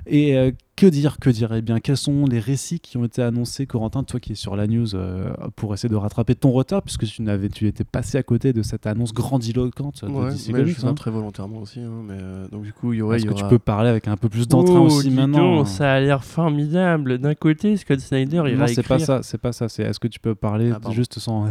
Et 0.06 0.36
euh, 0.38 0.52
que 0.76 0.86
dire, 0.86 1.18
que 1.18 1.30
dire? 1.30 1.54
Eh 1.54 1.62
bien, 1.62 1.80
quels 1.80 1.96
sont 1.96 2.26
les 2.26 2.40
récits 2.40 2.82
qui 2.82 2.98
ont 2.98 3.06
été 3.06 3.22
annoncés, 3.22 3.66
Corentin, 3.66 4.04
toi 4.04 4.20
qui 4.20 4.34
es 4.34 4.36
sur 4.36 4.58
la 4.58 4.68
news, 4.68 4.96
euh, 4.96 5.32
pour 5.56 5.74
essayer 5.74 5.88
de 5.88 5.96
rattraper 5.96 6.36
ton 6.36 6.52
retard, 6.52 6.82
puisque 6.82 7.06
tu, 7.06 7.22
n'avais, 7.22 7.48
tu 7.48 7.68
étais 7.68 7.86
passé 7.86 8.18
à 8.18 8.24
côté 8.24 8.52
de 8.52 8.62
cette 8.64 8.86
annonce 8.86 9.14
grandiloquente 9.14 10.04
de 10.04 10.10
Ouais, 10.10 10.32
DC 10.32 10.48
mais 10.50 10.54
je 10.54 10.62
Comics, 10.64 10.76
fais 10.76 10.82
ça 10.82 10.88
hein. 10.90 10.94
très 10.94 11.10
volontairement 11.10 11.60
aussi. 11.60 11.80
hein, 11.80 12.04
mais, 12.06 12.18
euh, 12.20 12.48
donc, 12.50 12.64
du 12.64 12.74
coup, 12.74 12.92
il 12.92 12.98
y 12.98 13.02
aurait. 13.02 13.16
Est-ce 13.16 13.26
que 13.28 13.34
tu 13.34 13.46
peux 13.48 13.60
parler 13.60 13.90
avec 13.90 14.10
un 14.10 14.18
peu 14.18 14.28
plus 14.28 14.46
d'entrain 14.48 14.80
Oh, 14.82 14.88
aussi 14.88 15.10
maintenant? 15.10 15.56
donc, 15.58 15.68
ça 15.70 15.94
a 15.94 16.00
l'air 16.02 16.26
formidable. 16.26 17.18
D'un 17.20 17.36
côté, 17.36 17.78
Scott 17.78 18.02
Snyder, 18.02 18.44
il 18.48 18.54
Non, 18.56 18.60
va 18.60 18.68
c'est 18.68 18.82
écrire. 18.82 18.88
pas 18.98 19.00
ça, 19.00 19.24
c'est 19.24 19.38
pas 19.38 19.54
ça. 19.54 19.70
C'est 19.70 19.84
est-ce 19.84 20.02
que 20.02 20.10
tu 20.10 20.20
peux 20.20 20.36
parler 20.36 20.74
Ah, 20.84 20.92
juste 20.92 21.18
sans. 21.20 21.46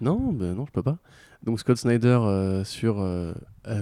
Non, 0.00 0.32
ben 0.32 0.54
non, 0.54 0.64
je 0.66 0.72
peux 0.72 0.82
pas. 0.82 0.96
Donc 1.44 1.60
Scott 1.60 1.76
Snyder 1.76 2.18
euh, 2.22 2.64
sur 2.64 3.00
euh, 3.00 3.34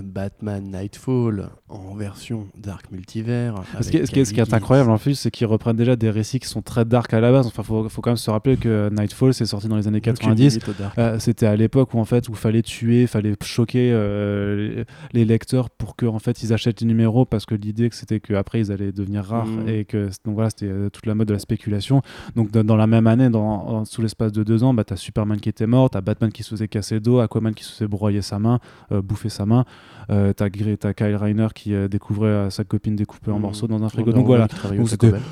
Batman 0.05 0.71
Nightfall 0.71 1.51
en 1.68 1.95
version 1.95 2.47
Dark 2.57 2.90
Multivers. 2.92 3.55
Ce 3.81 3.90
qui, 3.90 3.97
est- 3.99 4.07
ce 4.07 4.11
qui 4.12 4.21
est- 4.21 4.25
ce 4.25 4.33
qui 4.35 4.40
est 4.40 4.55
incroyable 4.55 4.90
en 4.90 4.99
plus, 4.99 5.14
c'est 5.14 5.31
qu'ils 5.31 5.47
reprennent 5.47 5.77
déjà 5.77 5.97
des 5.97 6.11
récits 6.11 6.38
qui 6.40 6.49
sont 6.49 6.62
très 6.62 6.85
dark 6.85 7.12
à 7.14 7.21
la 7.21 7.33
base. 7.33 7.47
Enfin, 7.47 7.62
faut, 7.62 7.88
faut 7.88 8.01
quand 8.03 8.11
même 8.11 8.16
se 8.16 8.31
rappeler 8.31 8.57
que 8.57 8.90
Nightfall, 8.90 9.35
c'est 9.35 9.47
sorti 9.47 9.68
dans 9.68 9.77
les 9.77 9.88
années 9.88 10.01
90. 10.01 10.59
Euh, 10.99 11.18
c'était 11.18 11.47
à 11.47 11.57
l'époque 11.57 11.95
où 11.95 11.99
en 11.99 12.05
fait 12.05 12.29
où 12.29 12.35
fallait 12.35 12.62
tuer, 12.62 13.07
fallait 13.07 13.35
choquer 13.42 13.90
euh, 13.92 14.85
les, 15.12 15.25
lecteurs 15.25 15.71
pour 15.71 15.97
que 15.97 16.07
en 16.07 16.18
fait 16.18 16.42
ils 16.42 16.53
achètent 16.53 16.81
les 16.81 16.87
numéros 16.87 17.25
parce 17.25 17.47
que 17.47 17.55
l'idée 17.55 17.88
que 17.88 17.95
c'était 17.97 18.21
qu'après 18.21 18.61
ils 18.61 18.73
allaient 18.73 18.92
devenir 18.92 19.25
rares 19.25 19.47
Mhm. 19.47 19.68
et 19.68 19.85
que 19.85 20.07
donc 20.25 20.35
voilà 20.35 20.51
c'était 20.51 20.66
euh, 20.66 20.90
toute 20.90 21.07
la 21.07 21.14
mode 21.14 21.29
de 21.29 21.33
la 21.33 21.38
spéculation. 21.38 22.03
Donc 22.37 22.51
dans, 22.51 22.64
dans 22.64 22.77
la 22.77 22.87
même 22.87 23.07
année, 23.07 23.31
dans, 23.31 23.85
sous 23.85 24.03
l'espace 24.03 24.33
de 24.33 24.42
deux 24.45 24.62
ans, 24.64 24.75
bah, 24.75 24.85
t'as 24.85 24.97
Superman 24.97 25.40
qui 25.40 25.49
était 25.49 25.66
mort, 25.66 25.90
t'as 25.90 26.01
Batman 26.01 26.31
qui 26.31 26.42
se 26.42 26.51
faisait 26.51 26.68
casser 26.68 26.97
le 26.97 27.01
dos, 27.01 27.18
Aquaman 27.21 27.55
qui 27.55 27.64
se 27.64 27.73
faisait 27.73 27.88
broyer 27.88 28.23
sa 28.23 28.38
main, 28.38 28.59
euh, 28.92 29.01
bouffer 29.03 29.29
sa 29.29 29.47
main, 29.47 29.64
euh, 30.11 30.33
t'as 30.33 30.51
Kyle 30.51 31.15
Reiner 31.17 31.47
qui 31.55 31.75
euh, 31.75 31.87
découvrait 31.87 32.27
euh, 32.29 32.51
sa 32.51 32.65
copine 32.65 32.97
découpée 32.97 33.31
en 33.31 33.37
Mhm. 33.37 33.43
morceaux 33.43 33.69
dans 33.69 33.83
un 33.85 33.89
frigo. 33.89 34.11
Donc 34.13 34.27
voilà, 34.27 34.49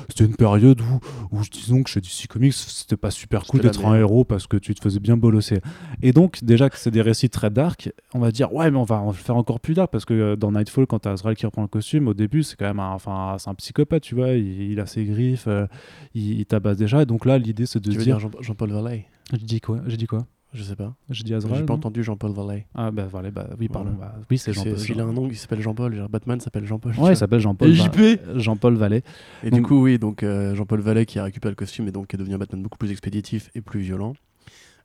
c'était- 0.09 0.23
une 0.23 0.35
période 0.35 0.79
où, 0.81 0.99
où 1.35 1.41
disons 1.51 1.83
que 1.83 1.89
chez 1.89 1.99
DC 1.99 2.27
Comics, 2.29 2.53
c'était 2.53 2.95
pas 2.95 3.11
super 3.11 3.45
cool 3.45 3.59
d'être 3.61 3.85
un 3.85 3.95
héros 3.99 4.23
parce 4.23 4.47
que 4.47 4.55
tu 4.57 4.73
te 4.73 4.81
faisais 4.81 4.99
bien 5.01 5.17
bolosser. 5.17 5.59
Et 6.01 6.13
donc, 6.13 6.43
déjà 6.43 6.69
que 6.69 6.77
c'est 6.77 6.89
des 6.91 7.01
récits 7.01 7.29
très 7.29 7.49
dark, 7.49 7.91
on 8.13 8.19
va 8.19 8.31
dire, 8.31 8.53
ouais, 8.53 8.71
mais 8.71 8.77
on 8.77 8.83
va 8.85 9.01
en 9.01 9.11
faire 9.11 9.35
encore 9.35 9.59
plus 9.59 9.73
dark 9.73 9.91
parce 9.91 10.05
que 10.05 10.13
euh, 10.13 10.35
dans 10.37 10.51
Nightfall, 10.53 10.87
quand 10.87 10.99
t'as 10.99 11.11
Azrael 11.11 11.35
qui 11.35 11.45
reprend 11.45 11.63
le 11.63 11.67
costume, 11.67 12.07
au 12.07 12.13
début, 12.13 12.43
c'est 12.43 12.55
quand 12.55 12.65
même 12.65 12.79
un, 12.79 12.91
enfin, 12.91 13.35
c'est 13.39 13.49
un 13.49 13.55
psychopathe, 13.55 14.03
tu 14.03 14.15
vois, 14.15 14.29
il, 14.29 14.71
il 14.71 14.79
a 14.79 14.85
ses 14.85 15.03
griffes, 15.03 15.47
euh, 15.47 15.67
il, 16.15 16.39
il 16.39 16.45
tabasse 16.45 16.77
déjà. 16.77 17.01
Et 17.01 17.05
donc 17.05 17.25
là, 17.25 17.37
l'idée, 17.37 17.65
c'est 17.65 17.79
de 17.79 17.91
Tu 17.91 17.97
dire. 17.97 18.17
dire 18.17 18.19
Jean- 18.19 18.41
Jean-Paul 18.41 18.71
Valley 18.71 19.05
J'ai 19.31 19.37
dit 19.39 19.59
quoi? 19.61 19.79
J'ai 19.87 19.97
dit 19.97 20.07
quoi? 20.07 20.25
Je 20.53 20.63
sais 20.63 20.75
pas. 20.75 20.93
J'ai 21.09 21.23
dit 21.23 21.33
J'ai 21.33 21.63
pas 21.63 21.73
entendu 21.73 22.03
Jean-Paul 22.03 22.31
Valley. 22.33 22.67
Ah, 22.75 22.91
bah 22.91 23.07
voilà, 23.09 23.31
bah, 23.31 23.47
oui, 23.57 23.69
pardon. 23.69 23.91
Voilà. 23.95 24.11
bah, 24.17 24.21
oui, 24.29 24.37
c'est 24.37 24.51
Jean-Paul. 24.51 24.75
Il 24.89 24.99
a 24.99 25.03
un 25.05 25.13
nom, 25.13 25.27
il 25.29 25.37
s'appelle 25.37 25.61
Jean-Paul. 25.61 26.07
Batman 26.09 26.39
s'appelle 26.41 26.65
Jean-Paul. 26.65 26.93
Ouais, 26.97 27.13
il 27.13 27.17
s'appelle 27.17 27.39
Jean-Paul. 27.39 27.71
JP 27.73 27.99
Jean-Paul 28.35 28.75
Vallée. 28.75 29.03
Et 29.43 29.49
Donc- 29.49 29.59
du 29.59 29.65
coup, 29.65 29.81
oui, 29.83 29.97
donc 29.97 30.23
euh, 30.23 30.53
Jean-Paul 30.55 30.81
Vallée 30.81 31.05
qui 31.05 31.19
a 31.19 31.23
récupéré 31.23 31.51
le 31.51 31.55
costume 31.55 31.87
et 31.87 31.91
donc 31.91 32.07
qui 32.07 32.15
est 32.17 32.19
devenu 32.19 32.35
un 32.35 32.37
Batman 32.37 32.61
beaucoup 32.61 32.77
plus 32.77 32.91
expéditif 32.91 33.49
et 33.55 33.61
plus 33.61 33.79
violent. 33.79 34.13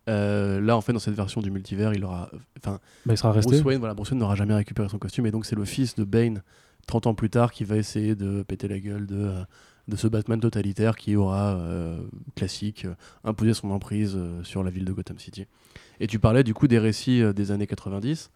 Euh, 0.08 0.60
là, 0.60 0.76
en 0.76 0.80
fait, 0.80 0.92
dans 0.92 1.00
cette 1.00 1.14
version 1.14 1.40
du 1.40 1.50
multivers, 1.50 1.92
il 1.94 2.04
aura. 2.04 2.30
Enfin, 2.58 2.78
Bah, 3.04 3.14
il 3.14 3.18
sera 3.18 3.32
resté. 3.32 3.50
Bruce 3.50 3.64
Wayne, 3.64 3.78
voilà, 3.80 3.94
Bruce 3.94 4.10
Wayne 4.10 4.20
n'aura 4.20 4.36
jamais 4.36 4.54
récupéré 4.54 4.88
son 4.88 4.98
costume 4.98 5.26
et 5.26 5.32
donc 5.32 5.46
c'est 5.46 5.56
le 5.56 5.64
fils 5.64 5.96
de 5.96 6.04
Bane, 6.04 6.42
30 6.86 7.08
ans 7.08 7.14
plus 7.14 7.30
tard, 7.30 7.50
qui 7.52 7.64
va 7.64 7.76
essayer 7.76 8.14
de 8.14 8.44
péter 8.44 8.68
la 8.68 8.78
gueule 8.78 9.06
de, 9.06 9.16
euh, 9.16 9.42
de 9.88 9.96
ce 9.96 10.08
Batman 10.08 10.40
totalitaire 10.40 10.96
qui 10.96 11.14
aura, 11.16 11.54
euh, 11.56 11.98
classique, 12.34 12.84
euh, 12.86 12.94
imposé 13.24 13.54
son 13.54 13.70
emprise 13.70 14.14
euh, 14.16 14.42
sur 14.42 14.62
la 14.64 14.70
ville 14.70 14.84
de 14.84 14.92
Gotham 14.92 15.18
City. 15.18 15.46
Et 16.00 16.06
tu 16.06 16.18
parlais 16.18 16.42
du 16.44 16.54
coup 16.54 16.66
des 16.68 16.78
récits 16.78 17.22
euh, 17.22 17.32
des 17.32 17.50
années 17.52 17.66
90. 17.66 18.30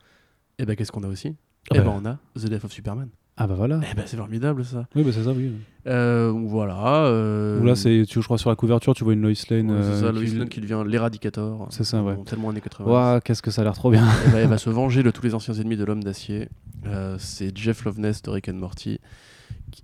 Et 0.58 0.64
ben 0.66 0.76
qu'est-ce 0.76 0.92
qu'on 0.92 1.02
a 1.02 1.08
aussi? 1.08 1.34
Ah 1.70 1.74
Eh 1.74 1.78
bah. 1.78 1.84
ben 1.84 2.00
on 2.02 2.06
a 2.06 2.18
The 2.38 2.48
Death 2.50 2.64
of 2.64 2.72
Superman. 2.72 3.08
Ah 3.36 3.46
bah 3.46 3.54
voilà. 3.54 3.80
Eh 3.90 3.94
ben 3.94 4.02
c'est 4.06 4.18
formidable 4.18 4.64
ça. 4.66 4.86
Oui, 4.94 5.02
bah 5.02 5.10
c'est 5.14 5.24
ça, 5.24 5.30
oui. 5.32 5.50
Euh, 5.86 6.30
voilà. 6.46 7.06
euh, 7.06 7.64
là, 7.64 7.74
c'est, 7.74 8.04
tu, 8.06 8.20
je 8.20 8.24
crois, 8.26 8.36
sur 8.36 8.50
la 8.50 8.56
couverture, 8.56 8.94
tu 8.94 9.02
vois 9.02 9.14
une 9.14 9.22
Lois 9.22 9.32
Lane. 9.48 9.70
ouais, 9.70 9.82
c'est 9.82 9.88
euh, 9.88 10.00
ça, 10.00 10.12
qui- 10.12 10.26
Lois 10.26 10.38
Lane 10.40 10.48
qui 10.50 10.60
devient 10.60 10.84
l'éradicator. 10.86 11.66
C'est 11.70 11.84
ça, 11.84 12.02
ouais. 12.02 12.14
en- 12.14 12.24
Tellement 12.24 12.50
années 12.50 12.60
90. 12.60 12.90
Ouah, 12.92 13.20
qu'est-ce 13.24 13.40
que 13.40 13.50
ça 13.50 13.62
a 13.62 13.64
l'air 13.64 13.72
trop 13.74 13.90
bien. 13.90 14.06
Eh 14.26 14.30
ben, 14.30 14.38
elle 14.38 14.48
va 14.48 14.58
se 14.58 14.68
venger 14.68 15.02
de 15.02 15.10
tous 15.10 15.22
les 15.22 15.34
anciens 15.34 15.54
ennemis 15.54 15.76
de 15.78 15.84
l'homme 15.84 16.04
d'acier. 16.04 16.48
Euh, 16.86 17.16
c'est 17.18 17.56
Jeff 17.56 17.84
Loveness 17.84 18.20
de 18.22 18.30
Rick 18.30 18.48
and 18.50 18.54
Morty 18.54 18.98
qui- 18.98 19.00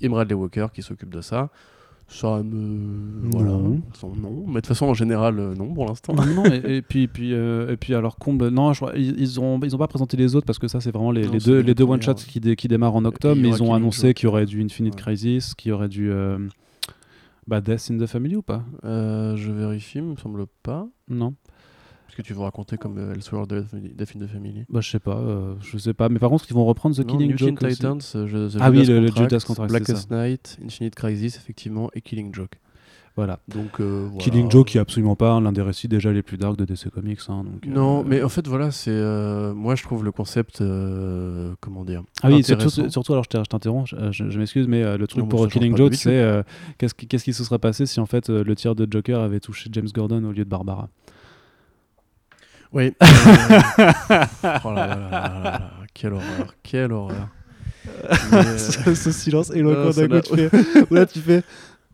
et 0.00 0.08
Bradley 0.08 0.34
Walker 0.34 0.66
qui 0.72 0.82
s'occupe 0.82 1.10
de 1.10 1.20
ça. 1.20 1.50
Ça 2.08 2.40
me. 2.40 3.28
Voilà. 3.32 3.50
Non. 3.50 3.80
Son 3.94 4.14
nom. 4.14 4.44
Mais 4.46 4.54
de 4.54 4.60
toute 4.60 4.66
façon, 4.68 4.86
en 4.86 4.94
général, 4.94 5.40
euh, 5.40 5.54
non 5.56 5.74
pour 5.74 5.86
l'instant. 5.86 6.14
non, 6.14 6.44
et, 6.46 6.76
et 6.76 6.82
puis, 6.82 7.08
puis, 7.08 7.34
euh, 7.34 7.72
et 7.72 7.76
puis 7.76 7.94
alors 7.96 8.16
comble, 8.16 8.48
non, 8.50 8.72
je 8.72 8.78
crois, 8.80 8.92
ils, 8.96 9.18
ils 9.20 9.40
ont, 9.40 9.58
ils 9.64 9.74
ont 9.74 9.78
pas 9.78 9.88
présenté 9.88 10.16
les 10.16 10.36
autres 10.36 10.46
parce 10.46 10.60
que 10.60 10.68
ça 10.68 10.80
c'est 10.80 10.92
vraiment 10.92 11.10
les, 11.10 11.26
Non, 11.26 11.32
deux, 11.44 11.58
les 11.60 11.74
deux 11.74 11.84
premières, 11.84 11.94
one 11.94 12.02
shots 12.02 12.10
ouais. 12.12 12.28
qui, 12.28 12.38
dé- 12.38 12.54
qui 12.54 12.68
démarrent 12.68 12.94
en 12.94 13.04
octobre, 13.04 13.40
mais 13.42 13.48
ils 13.48 13.60
ont 13.62 13.74
annoncé 13.74 14.14
qu'il 14.14 14.26
y 14.26 14.28
aurait 14.28 14.46
du 14.46 14.62
Infinite 14.62 14.94
Ouais. 14.94 15.00
Crisis, 15.00 15.54
qu'il 15.56 15.70
y 15.70 15.72
aurait 15.72 15.88
du, 15.88 16.12
euh, 16.12 16.38
Bah, 17.48 17.60
Death 17.60 17.90
in 17.90 17.98
the 17.98 18.06
Family 18.06 18.36
ou 18.36 18.42
pas? 18.42 18.62
Euh, 18.84 19.34
je 19.36 19.50
vérifie, 19.50 19.98
il 19.98 20.04
me 20.04 20.16
semble 20.16 20.46
pas. 20.62 20.86
Non. 21.08 21.34
Que 22.16 22.22
tu 22.22 22.32
veux 22.32 22.40
raconter 22.40 22.78
comme 22.78 22.96
euh, 22.96 23.12
Elseworld 23.12 23.52
Death 23.94 24.14
in 24.16 24.20
the 24.20 24.26
Family. 24.26 24.64
Bah, 24.70 24.80
je 24.80 24.90
sais 24.90 24.98
pas, 24.98 25.18
euh, 25.18 25.54
je 25.60 25.76
sais 25.76 25.92
pas. 25.92 26.08
Mais 26.08 26.18
par 26.18 26.30
contre, 26.30 26.46
ils 26.48 26.54
vont 26.54 26.64
reprendre 26.64 26.96
The 26.96 27.00
Non, 27.00 27.04
Killing 27.12 27.30
New 27.32 27.36
Teen 27.36 27.48
Joke. 27.48 27.62
aussi. 27.62 27.76
Titans, 27.76 28.00
euh, 28.14 28.26
je- 28.26 28.56
The 28.56 28.58
Ah 28.58 28.70
oui, 28.70 28.78
Judas 28.86 28.94
le- 28.94 29.00
le 29.00 29.06
Contract, 29.08 29.30
Judas 29.30 29.44
Contract, 29.46 29.70
Blackest 29.70 30.10
Night, 30.10 30.58
Infinite 30.64 30.94
Crisis, 30.94 31.36
effectivement, 31.36 31.90
et 31.94 32.00
Killing 32.00 32.34
Joke. 32.34 32.58
Voilà. 33.16 33.38
Donc, 33.48 33.80
euh, 33.80 34.06
voilà. 34.10 34.18
Killing 34.24 34.50
Joke, 34.50 34.68
qui 34.68 34.78
est 34.78 34.80
absolument 34.80 35.14
pas 35.14 35.38
l'un 35.40 35.52
des 35.52 35.60
récits 35.60 35.88
déjà 35.88 36.10
les 36.10 36.22
plus 36.22 36.38
dark 36.38 36.56
de 36.56 36.64
DC 36.64 36.88
Comics. 36.90 37.20
hein, 37.28 37.44
donc, 37.44 37.66
euh, 37.66 37.70
Non, 37.70 38.02
mais 38.02 38.22
en 38.22 38.28
fait, 38.30 38.46
voilà, 38.48 38.70
c'est. 38.70 38.90
euh, 38.90 39.52
moi, 39.52 39.74
je 39.74 39.82
trouve 39.82 40.02
le 40.02 40.12
concept. 40.12 40.62
comment 41.60 41.84
dire 41.84 42.02
Ah 42.22 42.28
oui, 42.30 42.42
surtout, 42.42 42.70
surtout, 42.70 43.12
alors 43.12 43.24
je 43.24 43.28
t'interromps, 43.42 43.90
je, 43.90 44.10
je- 44.12 44.30
je 44.30 44.38
m'excuse, 44.38 44.68
mais 44.68 44.96
le 44.96 45.06
truc 45.06 45.22
Non, 45.22 45.28
pour 45.28 45.40
bon, 45.42 45.48
Killing 45.48 45.76
Joke, 45.76 45.94
c'est 45.94 46.42
qu'est-ce 46.78 46.94
qui, 46.94 47.06
qu'est-ce 47.06 47.24
qui 47.24 47.32
se 47.34 47.44
serait 47.44 47.58
passé 47.58 47.84
si 47.84 48.00
en 48.00 48.06
fait 48.06 48.30
le 48.30 48.54
tir 48.56 48.74
de 48.74 48.86
Joker 48.90 49.20
avait 49.20 49.40
touché 49.40 49.68
James 49.72 49.88
Gordon 49.94 50.24
au 50.24 50.32
lieu 50.32 50.44
de 50.44 50.48
Barbara? 50.50 50.88
Oui. 52.72 52.94
euh, 53.02 53.06
oh 54.64 54.72
là 54.72 54.86
là 54.86 54.96
là 54.96 55.10
là 55.10 55.10
là 55.10 55.40
là, 55.42 55.70
quelle 55.94 56.12
horreur, 56.12 56.54
quelle 56.62 56.92
horreur. 56.92 57.28
Mais, 58.32 58.38
euh, 58.38 58.58
ce, 58.58 59.12
silence 59.12 59.50
éloquent 59.50 59.90
d'un 59.90 60.08
coup, 60.20 60.36
tu 60.36 60.48
fais, 60.48 60.86
là 60.90 61.06
tu 61.06 61.20
fais, 61.20 61.42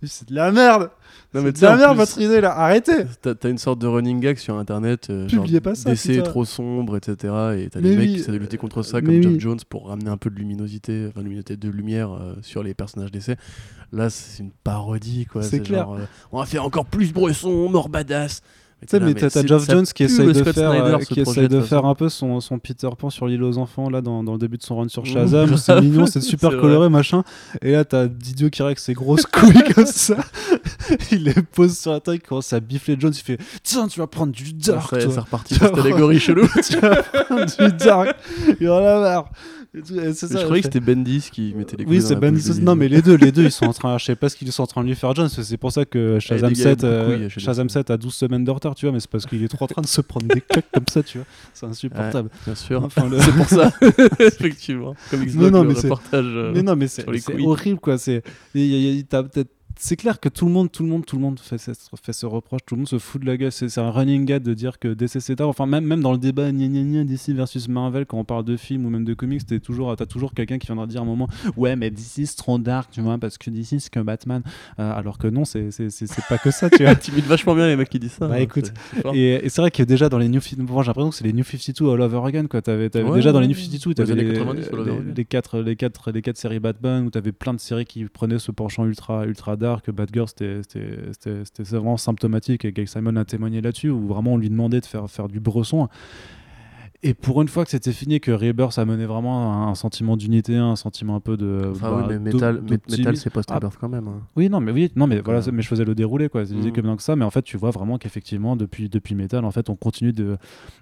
c'est 0.02 0.28
de 0.28 0.34
la 0.34 0.50
merde, 0.50 0.90
non, 1.34 1.40
mais 1.40 1.52
tu 1.52 1.60
sais, 1.60 1.66
en 1.66 1.96
plus, 1.96 2.16
idée 2.18 2.42
là, 2.42 2.58
arrêtez 2.58 3.04
T'as 3.22 3.48
une 3.48 3.56
sorte 3.56 3.78
de 3.78 3.86
running 3.86 4.20
gag 4.20 4.36
sur 4.36 4.56
internet, 4.56 5.08
euh, 5.08 5.26
Publiez 5.26 5.54
genre, 5.54 5.62
pas 5.62 5.74
ça, 5.74 5.90
DC 5.90 6.10
est 6.10 6.22
trop 6.22 6.44
sombre, 6.44 6.98
etc. 6.98 7.34
Et 7.56 7.70
t'as 7.70 7.80
des 7.80 7.96
mecs 7.96 8.08
qui 8.08 8.16
essaient 8.16 8.32
de 8.32 8.36
lutter 8.36 8.58
contre 8.58 8.82
ça, 8.82 9.00
comme 9.00 9.14
oui. 9.14 9.40
Jones, 9.40 9.60
pour 9.68 9.88
ramener 9.88 10.10
un 10.10 10.18
peu 10.18 10.28
de 10.28 10.36
luminosité, 10.36 11.06
enfin 11.08 11.22
luminosité 11.22 11.56
de 11.56 11.70
lumière 11.70 12.12
euh, 12.12 12.34
sur 12.42 12.62
les 12.62 12.74
personnages 12.74 13.10
DC. 13.10 13.38
Là, 13.92 14.10
c'est 14.10 14.42
une 14.42 14.50
parodie, 14.50 15.24
quoi. 15.24 15.42
C'est 15.42 15.60
clair. 15.60 15.84
genre, 15.84 15.94
euh, 15.94 16.06
on 16.32 16.38
va 16.38 16.44
faire 16.44 16.64
encore 16.64 16.84
plus 16.84 17.12
bresson, 17.14 17.68
mort 17.70 17.88
badass. 17.88 18.42
Tu 18.82 18.88
sais, 18.88 19.00
mais 19.00 19.14
t'as 19.14 19.46
Geoff 19.46 19.64
ça 19.64 19.72
Jones 19.72 19.84
qui 19.84 19.92
pue 19.92 20.12
essaye 20.12 20.26
de 20.26 20.44
faire, 20.44 20.72
Snyder, 20.72 20.94
euh, 20.94 20.98
qui 20.98 21.20
essaye 21.20 21.48
de 21.48 21.60
faire 21.60 21.84
un 21.84 21.94
peu 21.94 22.08
son, 22.08 22.40
son 22.40 22.58
Peter 22.58 22.88
Pan 22.98 23.10
sur 23.10 23.26
l'île 23.26 23.42
aux 23.42 23.58
enfants 23.58 23.88
là 23.88 24.00
dans, 24.00 24.24
dans 24.24 24.32
le 24.32 24.38
début 24.38 24.58
de 24.58 24.62
son 24.62 24.76
run 24.76 24.88
sur 24.88 25.06
Shazam. 25.06 25.56
c'est 25.56 25.80
mignon, 25.80 26.06
c'est 26.06 26.20
super 26.20 26.50
coloré 26.50 26.88
machin. 26.88 27.22
Et 27.60 27.72
là 27.72 27.84
t'as 27.84 28.08
Didio 28.08 28.50
qui 28.50 28.60
avec 28.62 28.78
ses 28.78 28.94
grosses 28.94 29.26
couilles 29.32 29.72
comme 29.74 29.86
ça. 29.86 30.16
il 31.12 31.24
les 31.24 31.34
pose 31.34 31.78
sur 31.78 31.92
la 31.92 32.00
table, 32.00 32.18
il 32.22 32.26
commence 32.26 32.52
à 32.52 32.60
bifler 32.60 32.96
Jones. 32.98 33.12
Il 33.14 33.22
fait 33.22 33.38
Tiens, 33.62 33.86
tu 33.86 34.00
vas 34.00 34.06
prendre 34.06 34.32
du 34.32 34.52
dark. 34.52 34.90
Ça- 34.90 34.98
toi. 34.98 35.12
C'est 35.12 35.20
reparti 35.20 35.58
pour 35.58 35.68
cette 35.68 35.78
allégorie 35.78 36.18
chelou. 36.18 36.46
tu 36.68 36.78
vas 36.78 37.02
prendre 37.02 37.46
du 37.46 37.76
dark. 37.76 38.16
Il 38.60 38.68
en 38.68 38.78
a 38.78 39.00
marre. 39.00 39.30
Je 39.74 40.42
croyais 40.44 40.60
que 40.60 40.66
c'était 40.66 40.80
Bendis 40.80 41.30
qui 41.32 41.54
mettait 41.56 41.78
les 41.78 41.84
couilles 41.84 41.96
Oui, 41.96 42.02
c'est 42.02 42.16
Ben. 42.16 42.34
de 42.34 42.60
Non, 42.60 42.76
mais 42.76 42.88
les 42.88 43.00
deux, 43.00 43.14
les 43.16 43.32
deux, 43.32 43.44
ils 43.44 43.50
sont 43.50 43.64
en 43.64 43.72
train. 43.72 43.96
Je 43.96 44.04
sais 44.04 44.16
pas 44.16 44.28
ce 44.28 44.36
qu'ils 44.36 44.52
sont 44.52 44.62
en 44.62 44.66
train 44.66 44.82
de 44.82 44.88
lui 44.88 44.94
faire, 44.94 45.14
Jones. 45.14 45.30
C'est 45.30 45.56
pour 45.56 45.72
ça 45.72 45.86
que 45.86 46.18
Shazam 46.18 46.50
les 46.50 46.56
gars, 46.56 46.60
il 46.60 46.64
y 46.64 46.66
a 46.66 46.70
7, 46.72 46.80
beaucoup 46.80 46.86
de 46.92 46.92
euh, 46.96 47.16
couilles 47.18 47.30
chez 47.30 47.40
Shazam 47.40 47.66
DC. 47.68 47.72
7 47.72 47.90
a 47.90 47.96
12 47.96 48.14
semaines 48.14 48.44
de 48.44 48.50
retard, 48.50 48.74
tu 48.74 48.84
vois. 48.84 48.92
Mais 48.92 49.00
c'est 49.00 49.10
parce 49.10 49.24
qu'il 49.24 49.42
est 49.42 49.48
trop 49.48 49.64
en 49.64 49.68
train 49.68 49.80
de 49.80 49.86
se 49.86 50.00
prendre 50.02 50.26
des 50.26 50.42
claques 50.42 50.70
comme 50.74 50.84
ça, 50.90 51.02
tu 51.02 51.18
vois. 51.18 51.26
C'est 51.54 51.64
insupportable. 51.66 52.28
Bien 52.44 52.54
sûr. 52.54 52.84
Enfin, 52.84 53.08
le- 53.08 53.18
C'est 53.22 53.32
pour 53.32 53.46
ça, 53.48 53.72
effectivement. 54.20 54.94
Comme 55.10 55.20
Non, 55.20 55.26
Xbox, 55.26 55.50
non, 55.52 55.62
le 55.62 55.68
mais 55.70 55.74
c'est- 55.74 55.80
reportage. 55.88 56.24
euh, 56.26 56.52
mais 56.54 56.62
non, 56.62 56.76
mais 56.76 56.88
c'est 56.88 57.06
horrible, 57.42 57.78
quoi. 57.80 57.96
C'est 57.96 58.22
t'as 59.08 59.22
peut-être- 59.22 59.50
c'est 59.78 59.96
clair 59.96 60.20
que 60.20 60.28
tout 60.28 60.46
le 60.46 60.52
monde, 60.52 60.70
tout 60.70 60.82
le 60.82 60.88
monde, 60.88 61.04
tout 61.04 61.16
le 61.16 61.22
monde 61.22 61.38
fait, 61.40 61.58
ce- 61.58 61.72
fait 62.02 62.12
ce 62.12 62.26
reproche, 62.26 62.60
tout 62.66 62.74
le 62.74 62.80
monde 62.80 62.88
se 62.88 62.98
fout 62.98 63.20
de 63.20 63.26
la 63.26 63.36
gueule. 63.36 63.52
C'est 63.52 63.78
un 63.78 63.90
running 63.90 64.24
gag 64.24 64.42
de 64.42 64.54
dire 64.54 64.78
que 64.78 64.88
DC 64.94 65.20
c'est 65.20 65.36
tard. 65.36 65.48
Enfin, 65.48 65.66
même, 65.66 65.84
même 65.84 66.00
dans 66.00 66.12
le 66.12 66.18
débat 66.18 66.50
gna 66.52 66.66
gna 66.68 66.82
gna, 66.82 67.04
DC 67.04 67.30
versus 67.34 67.68
Marvel, 67.68 68.06
quand 68.06 68.18
on 68.18 68.24
parle 68.24 68.44
de 68.44 68.56
films 68.56 68.86
ou 68.86 68.90
même 68.90 69.04
de 69.04 69.14
comics, 69.14 69.44
t'es 69.46 69.60
toujours, 69.60 69.94
t'as 69.96 70.06
toujours 70.06 70.34
quelqu'un 70.34 70.58
qui 70.58 70.66
viendra 70.66 70.86
dire 70.86 71.00
à 71.00 71.04
un 71.04 71.06
moment 71.06 71.28
Ouais, 71.56 71.76
mais 71.76 71.90
DC 71.90 72.26
c'est 72.26 72.36
trop 72.36 72.58
dark, 72.58 72.90
tu 72.90 73.00
vois, 73.00 73.18
parce 73.18 73.38
que 73.38 73.50
DC 73.50 73.78
c'est 73.80 73.90
que 73.90 74.00
Batman. 74.00 74.42
Euh, 74.78 74.92
alors 74.92 75.18
que 75.18 75.26
non, 75.28 75.44
c'est 75.44 75.68
pas 76.28 76.38
que 76.38 76.50
ça, 76.50 76.70
tu 76.70 76.84
vois. 76.84 76.94
Tu 77.02 77.10
imites 77.10 77.26
vachement 77.26 77.54
bien 77.54 77.66
les 77.66 77.74
mecs 77.76 77.88
qui 77.88 77.98
disent 77.98 78.12
ça. 78.12 78.28
Bah, 78.28 78.34
hein, 78.36 78.38
écoute. 78.38 78.72
Et, 79.14 79.44
et 79.44 79.48
c'est 79.48 79.60
vrai 79.60 79.70
que 79.70 79.82
déjà 79.82 80.08
dans 80.08 80.18
les 80.18 80.28
New 80.28 80.40
52, 80.40 80.64
bon, 80.72 80.82
j'ai 80.82 80.86
l'impression 80.88 81.10
que 81.10 81.16
c'est 81.16 81.24
les 81.24 81.32
New 81.32 81.42
52 81.44 81.90
all 81.90 82.00
over 82.00 82.20
again 82.26 82.46
quoi. 82.46 82.62
T'avais, 82.62 82.90
Ouais, 82.96 83.14
déjà 83.16 83.32
dans 83.32 83.40
les 83.40 83.48
New 83.48 83.54
52, 83.54 83.94
t'avais 83.94 84.14
les, 84.14 84.32
90 84.34 84.68
all 84.72 84.78
over 84.80 84.90
les, 84.90 84.96
again. 84.98 85.12
les 85.16 85.24
quatre, 85.24 85.58
les 85.60 85.76
quatre, 85.76 86.12
les 86.12 86.22
quatre 86.22 86.36
séries 86.36 86.60
Batman 86.60 87.06
où 87.06 87.10
t'avais 87.10 87.32
plein 87.32 87.54
de 87.54 87.60
séries 87.60 87.84
qui 87.86 88.04
prenaient 88.04 88.38
ce 88.38 88.52
penchant 88.52 88.84
ultra, 88.86 89.24
ultra 89.26 89.56
dark. 89.62 89.90
Batgirl 89.90 90.28
c'était, 90.28 90.60
c'était, 91.12 91.62
vraiment 91.62 91.96
symptomatique 91.96 92.64
et 92.66 92.72
Gail 92.72 92.86
Simon 92.86 93.16
a 93.16 93.24
témoigné 93.24 93.60
là-dessus 93.62 93.88
où 93.88 94.06
vraiment 94.06 94.34
on 94.34 94.36
lui 94.38 94.50
demandait 94.50 94.80
de 94.80 94.86
faire, 94.86 95.08
faire 95.08 95.28
du 95.28 95.40
bresson. 95.40 95.88
Et 97.04 97.14
pour 97.14 97.42
une 97.42 97.48
fois 97.48 97.64
que 97.64 97.70
c'était 97.70 97.90
fini, 97.90 98.20
que 98.20 98.30
Rebirth 98.30 98.78
a 98.78 98.84
mené 98.84 99.06
vraiment 99.06 99.66
un, 99.68 99.74
sentiment 99.74 100.16
d'unité, 100.16 100.56
un 100.56 100.76
sentiment 100.76 101.16
un 101.16 101.20
peu 101.20 101.36
de. 101.36 101.70
Enfin, 101.72 101.90
bah, 101.90 102.06
oui, 102.08 102.14
mais 102.14 102.32
Metal. 102.32 102.62
Metal 102.62 103.16
c'est 103.16 103.30
post 103.30 103.50
Ah, 103.52 103.58
quand 103.80 103.88
même. 103.88 104.06
hein. 104.06 104.20
oui, 104.36 104.48
non, 104.48 104.60
mais 104.60 104.70
oui, 104.70 104.92
non, 104.94 105.08
mais 105.08 105.18
voilà, 105.20 105.40
euh, 105.40 105.50
mais 105.52 105.62
je 105.62 105.68
faisais 105.68 105.84
le 105.84 105.96
déroulé, 105.96 106.28
quoi. 106.28 106.44
Je 106.44 106.54
disais 106.54 106.68
Mhm. 106.68 106.74
que 106.74 106.96
que 106.96 107.02
ça, 107.02 107.16
mais 107.16 107.24
en 107.24 107.30
fait, 107.30 107.42
tu 107.42 107.56
vois 107.56 107.72
vraiment 107.72 107.98
qu'effectivement, 107.98 108.54
depuis, 108.54 108.88
depuis 108.88 109.16
Metal, 109.16 109.44
en 109.44 109.50
fait, 109.50 109.68
on 109.68 109.74
continue 109.74 110.12
de, 110.12 110.36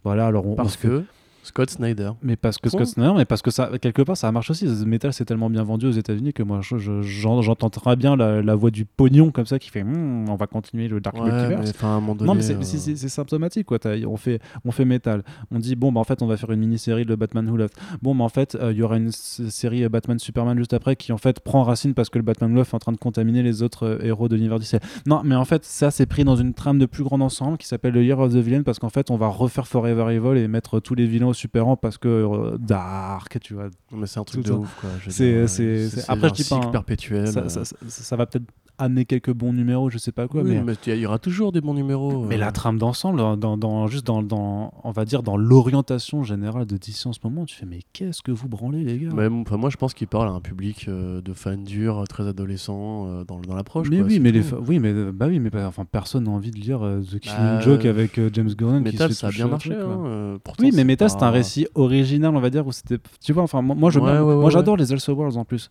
voilà, 0.05 0.27
alors 0.27 0.47
on, 0.47 0.57
Parce 0.57 0.77
que 0.77 1.05
Scott 1.42 1.70
Snyder. 1.70 2.11
mais 2.22 2.37
parce 2.37 2.59
que. 2.59 2.68
Scott 2.68 2.87
Snyder, 2.87 3.12
mais 3.16 3.24
parce 3.24 3.42
que 3.42 3.50
ça, 3.50 3.70
quelque 3.81 4.03
part, 4.03 4.16
ça 4.16 4.31
marche 4.33 4.50
aussi. 4.50 4.66
Metal, 4.87 5.12
c'est 5.12 5.24
tellement 5.24 5.48
bien 5.50 5.62
vendu 5.62 5.87
aux 5.87 5.90
États-Unis 5.92 6.33
que 6.33 6.42
moi, 6.42 6.61
je- 6.62 6.76
je- 6.79 7.03
j'en- 7.03 7.40
j'entends 7.42 7.70
très 7.70 7.96
bien 7.96 8.14
la, 8.16 8.42
la 8.42 8.55
voix 8.55 8.70
du 8.70 8.85
pognon 8.85 9.31
comme 9.31 9.46
ça 9.46 9.59
qui 9.59 9.70
fait, 9.70 9.83
Hmm, 9.83 10.26
on 10.29 10.35
va 10.37 10.46
continuer 10.46 10.88
le 10.88 11.00
Dark 11.00 11.16
Ouais, 11.16 11.22
Multiverse. 11.31 11.62
mais 11.64 11.70
enfin, 11.70 11.88
à 11.88 11.90
un 11.92 12.00
moment 12.00 12.14
donné. 12.14 12.29
Non 12.29 12.35
mais 12.35 12.42
c'est- 12.42 12.55
euh, 12.55 12.94
c'est 12.96 13.09
symptomatique 13.09 13.66
quoi. 13.66 13.79
On 14.07 14.16
fait, 14.16 14.40
on 14.64 14.70
fait 14.70 14.85
métal. 14.85 15.22
On 15.50 15.59
dit 15.59 15.76
bon 15.76 15.92
bah 15.92 16.00
en 16.00 16.05
fait 16.05 16.22
on 16.22 16.26
va 16.26 16.37
faire 16.37 16.50
une 16.50 16.61
mini-série 16.61 17.05
de 17.07 17.14
Batman 17.14 17.48
Who 17.48 17.57
Left. 17.57 17.74
Bon 18.03 18.14
bah 18.14 18.24
en 18.24 18.29
fait 18.29 18.55
euh, 18.55 18.72
il 18.72 18.79
y 18.79 18.83
aura 18.83 18.96
une 18.98 19.11
série 19.11 19.88
Batman 19.88 20.18
Superman 20.18 20.57
juste 20.59 20.74
après 20.74 20.96
qui 20.96 21.12
en 21.12 21.18
fait 21.18 21.40
prend 21.40 21.62
racine 21.64 21.94
parce 21.94 22.11
que 22.11 22.18
le 22.18 22.24
Batman 22.24 22.50
Who 22.53 22.59
Left 22.59 22.72
est 22.72 22.76
en 22.76 22.79
train 22.79 22.92
de 22.92 22.96
contaminer 22.98 23.42
les 23.42 23.62
autres 23.62 23.87
euh, 23.87 23.98
héros 24.05 24.29
de 24.29 24.37
l'univers 24.37 24.59
DC. 24.59 24.79
Non 25.07 25.22
mais 25.24 25.35
en 25.35 25.44
fait 25.44 25.64
ça 25.64 25.90
c'est 25.90 26.07
pris 26.07 26.24
dans 26.24 26.37
une 26.37 26.53
trame 26.55 26.79
de 26.79 26.87
plus 26.87 27.03
grand 27.05 27.20
ensemble 27.20 27.57
qui 27.59 27.66
s'appelle 27.66 27.94
le 27.94 28.05
Year 28.05 28.18
of 28.18 28.33
the 28.33 28.37
Villain 28.37 28.62
parce 28.62 28.79
qu'en 28.79 28.90
fait 28.90 29.11
on 29.11 29.16
va 29.16 29.29
refaire 29.29 29.66
Forever 29.66 30.14
Evil 30.14 30.38
et 30.38 30.48
mettre 30.48 30.81
tous 30.81 30.94
les 30.94 31.07
vilains 31.07 31.29
au 31.29 31.33
super-rang 31.40 31.76
parce 31.76 31.98
que 31.98 32.09
euh, 32.09 32.57
dark 32.59 33.38
tu 33.40 33.55
vois. 33.55 33.68
mais 33.92 34.07
c'est 34.07 34.20
un 34.20 34.24
truc 34.24 34.42
de 34.42 34.48
ça. 34.48 34.55
ouf. 34.55 34.76
quoi, 34.81 34.90
C'est- 35.09 36.09
après, 36.09 36.26
un 36.26 36.29
je 36.29 36.35
dis 36.35 36.42
pas, 36.48 36.55
cycle 36.57 36.66
hein. 36.66 36.70
perpétuel. 36.70 37.29
Ça, 37.29 37.40
euh. 37.40 37.48
ça- 37.48 37.64
ça- 37.64 37.76
ça 37.87 38.16
va 38.16 38.26
peut-être 38.26 38.44
amener 38.79 39.05
quelques 39.05 39.33
bons 39.35 39.53
numéros 39.53 39.90
je 39.90 39.98
sais 39.98 40.11
pas 40.11 40.26
quoi 40.26 40.40
Oui, 40.42 40.57
mais 40.64 40.72
il 40.87 40.94
y 40.96 41.05
aura 41.05 41.18
toujours 41.18 41.53
des 41.53 41.61
bons 41.61 41.74
numéros. 41.74 42.24
Mais 42.24 42.37
euh. 42.37 42.38
la 42.38 42.50
trame 42.50 42.79
d'ensemble, 42.79 43.18
dans, 43.18 43.37
dans- 43.37 43.59
dans- 43.59 43.87
juste 43.88 44.07
dans, 44.07 44.22
dans- 44.22 44.72
on 44.85 44.90
va 44.90 45.05
dire 45.05 45.22
dans 45.22 45.37
l'orientation 45.37 46.22
générale 46.22 46.64
de 46.64 46.79
DC 46.79 47.07
en 47.07 47.12
ce 47.12 47.18
moment, 47.22 47.44
tu 47.44 47.55
fais 47.55 47.66
mais 47.66 47.81
qu'est-ce 47.92 48.22
que 48.22 48.33
vous 48.33 48.48
branlez 48.48 48.83
les 48.83 48.98
gars? 48.98 49.11
Enfin, 49.12 49.59
moi, 49.59 49.68
je 49.68 49.76
pense 49.76 49.92
qu'il 49.92 50.07
parle 50.07 50.29
à 50.29 50.33
un 50.33 50.40
public 50.40 50.87
euh, 50.88 51.20
de 51.20 51.33
fans 51.35 51.59
durs, 51.59 52.05
très 52.09 52.26
adolescents 52.26 53.07
euh, 53.07 53.24
dans, 53.24 53.40
dans 53.40 53.55
l'approche. 53.55 53.88
Mais 53.90 53.98
quoi, 53.98 54.07
oui, 54.07 54.18
mais 54.18 54.33
les, 54.33 54.42
oui, 54.66 54.79
mais 54.79 54.94
bah 55.12 55.26
oui, 55.29 55.40
mais 55.40 55.50
enfin 55.62 55.85
personne 55.85 56.24
n'a 56.24 56.31
envie 56.31 56.50
de 56.50 56.59
lire 56.59 56.81
The 56.81 57.18
Killing 57.18 57.37
Bah, 57.38 57.61
Joke 57.61 57.85
avec 57.85 58.18
James 58.33 58.50
Gordon. 58.57 58.79
qui 58.79 58.85
Metal, 58.92 59.09
se 59.11 59.14
fait 59.14 59.20
ça 59.20 59.26
a 59.29 59.31
bien 59.31 59.48
marché. 59.48 59.70
truc, 59.70 59.83
hein, 59.83 60.38
pourtant, 60.42 60.64
Oui, 60.64 60.70
mais 60.74 60.85
Metal, 60.85 61.11
c'est 61.20 61.24
un 61.26 61.30
récit 61.30 61.66
original, 61.74 62.35
on 62.35 62.40
va 62.40 62.50
dire, 62.50 62.66
où 62.66 62.72
c'était. 62.72 62.98
Tu 63.24 63.33
vois, 63.33 63.42
enfin, 63.42 63.62
moi, 63.62 63.90
je, 63.90 64.00
Ouais, 64.00 64.18
ouais, 64.18 64.35
moi, 64.37 64.50
j'adore 64.50 64.76
les 64.76 64.92
Elseworlds 64.92 65.37
en 65.37 65.44
plus. 65.44 65.70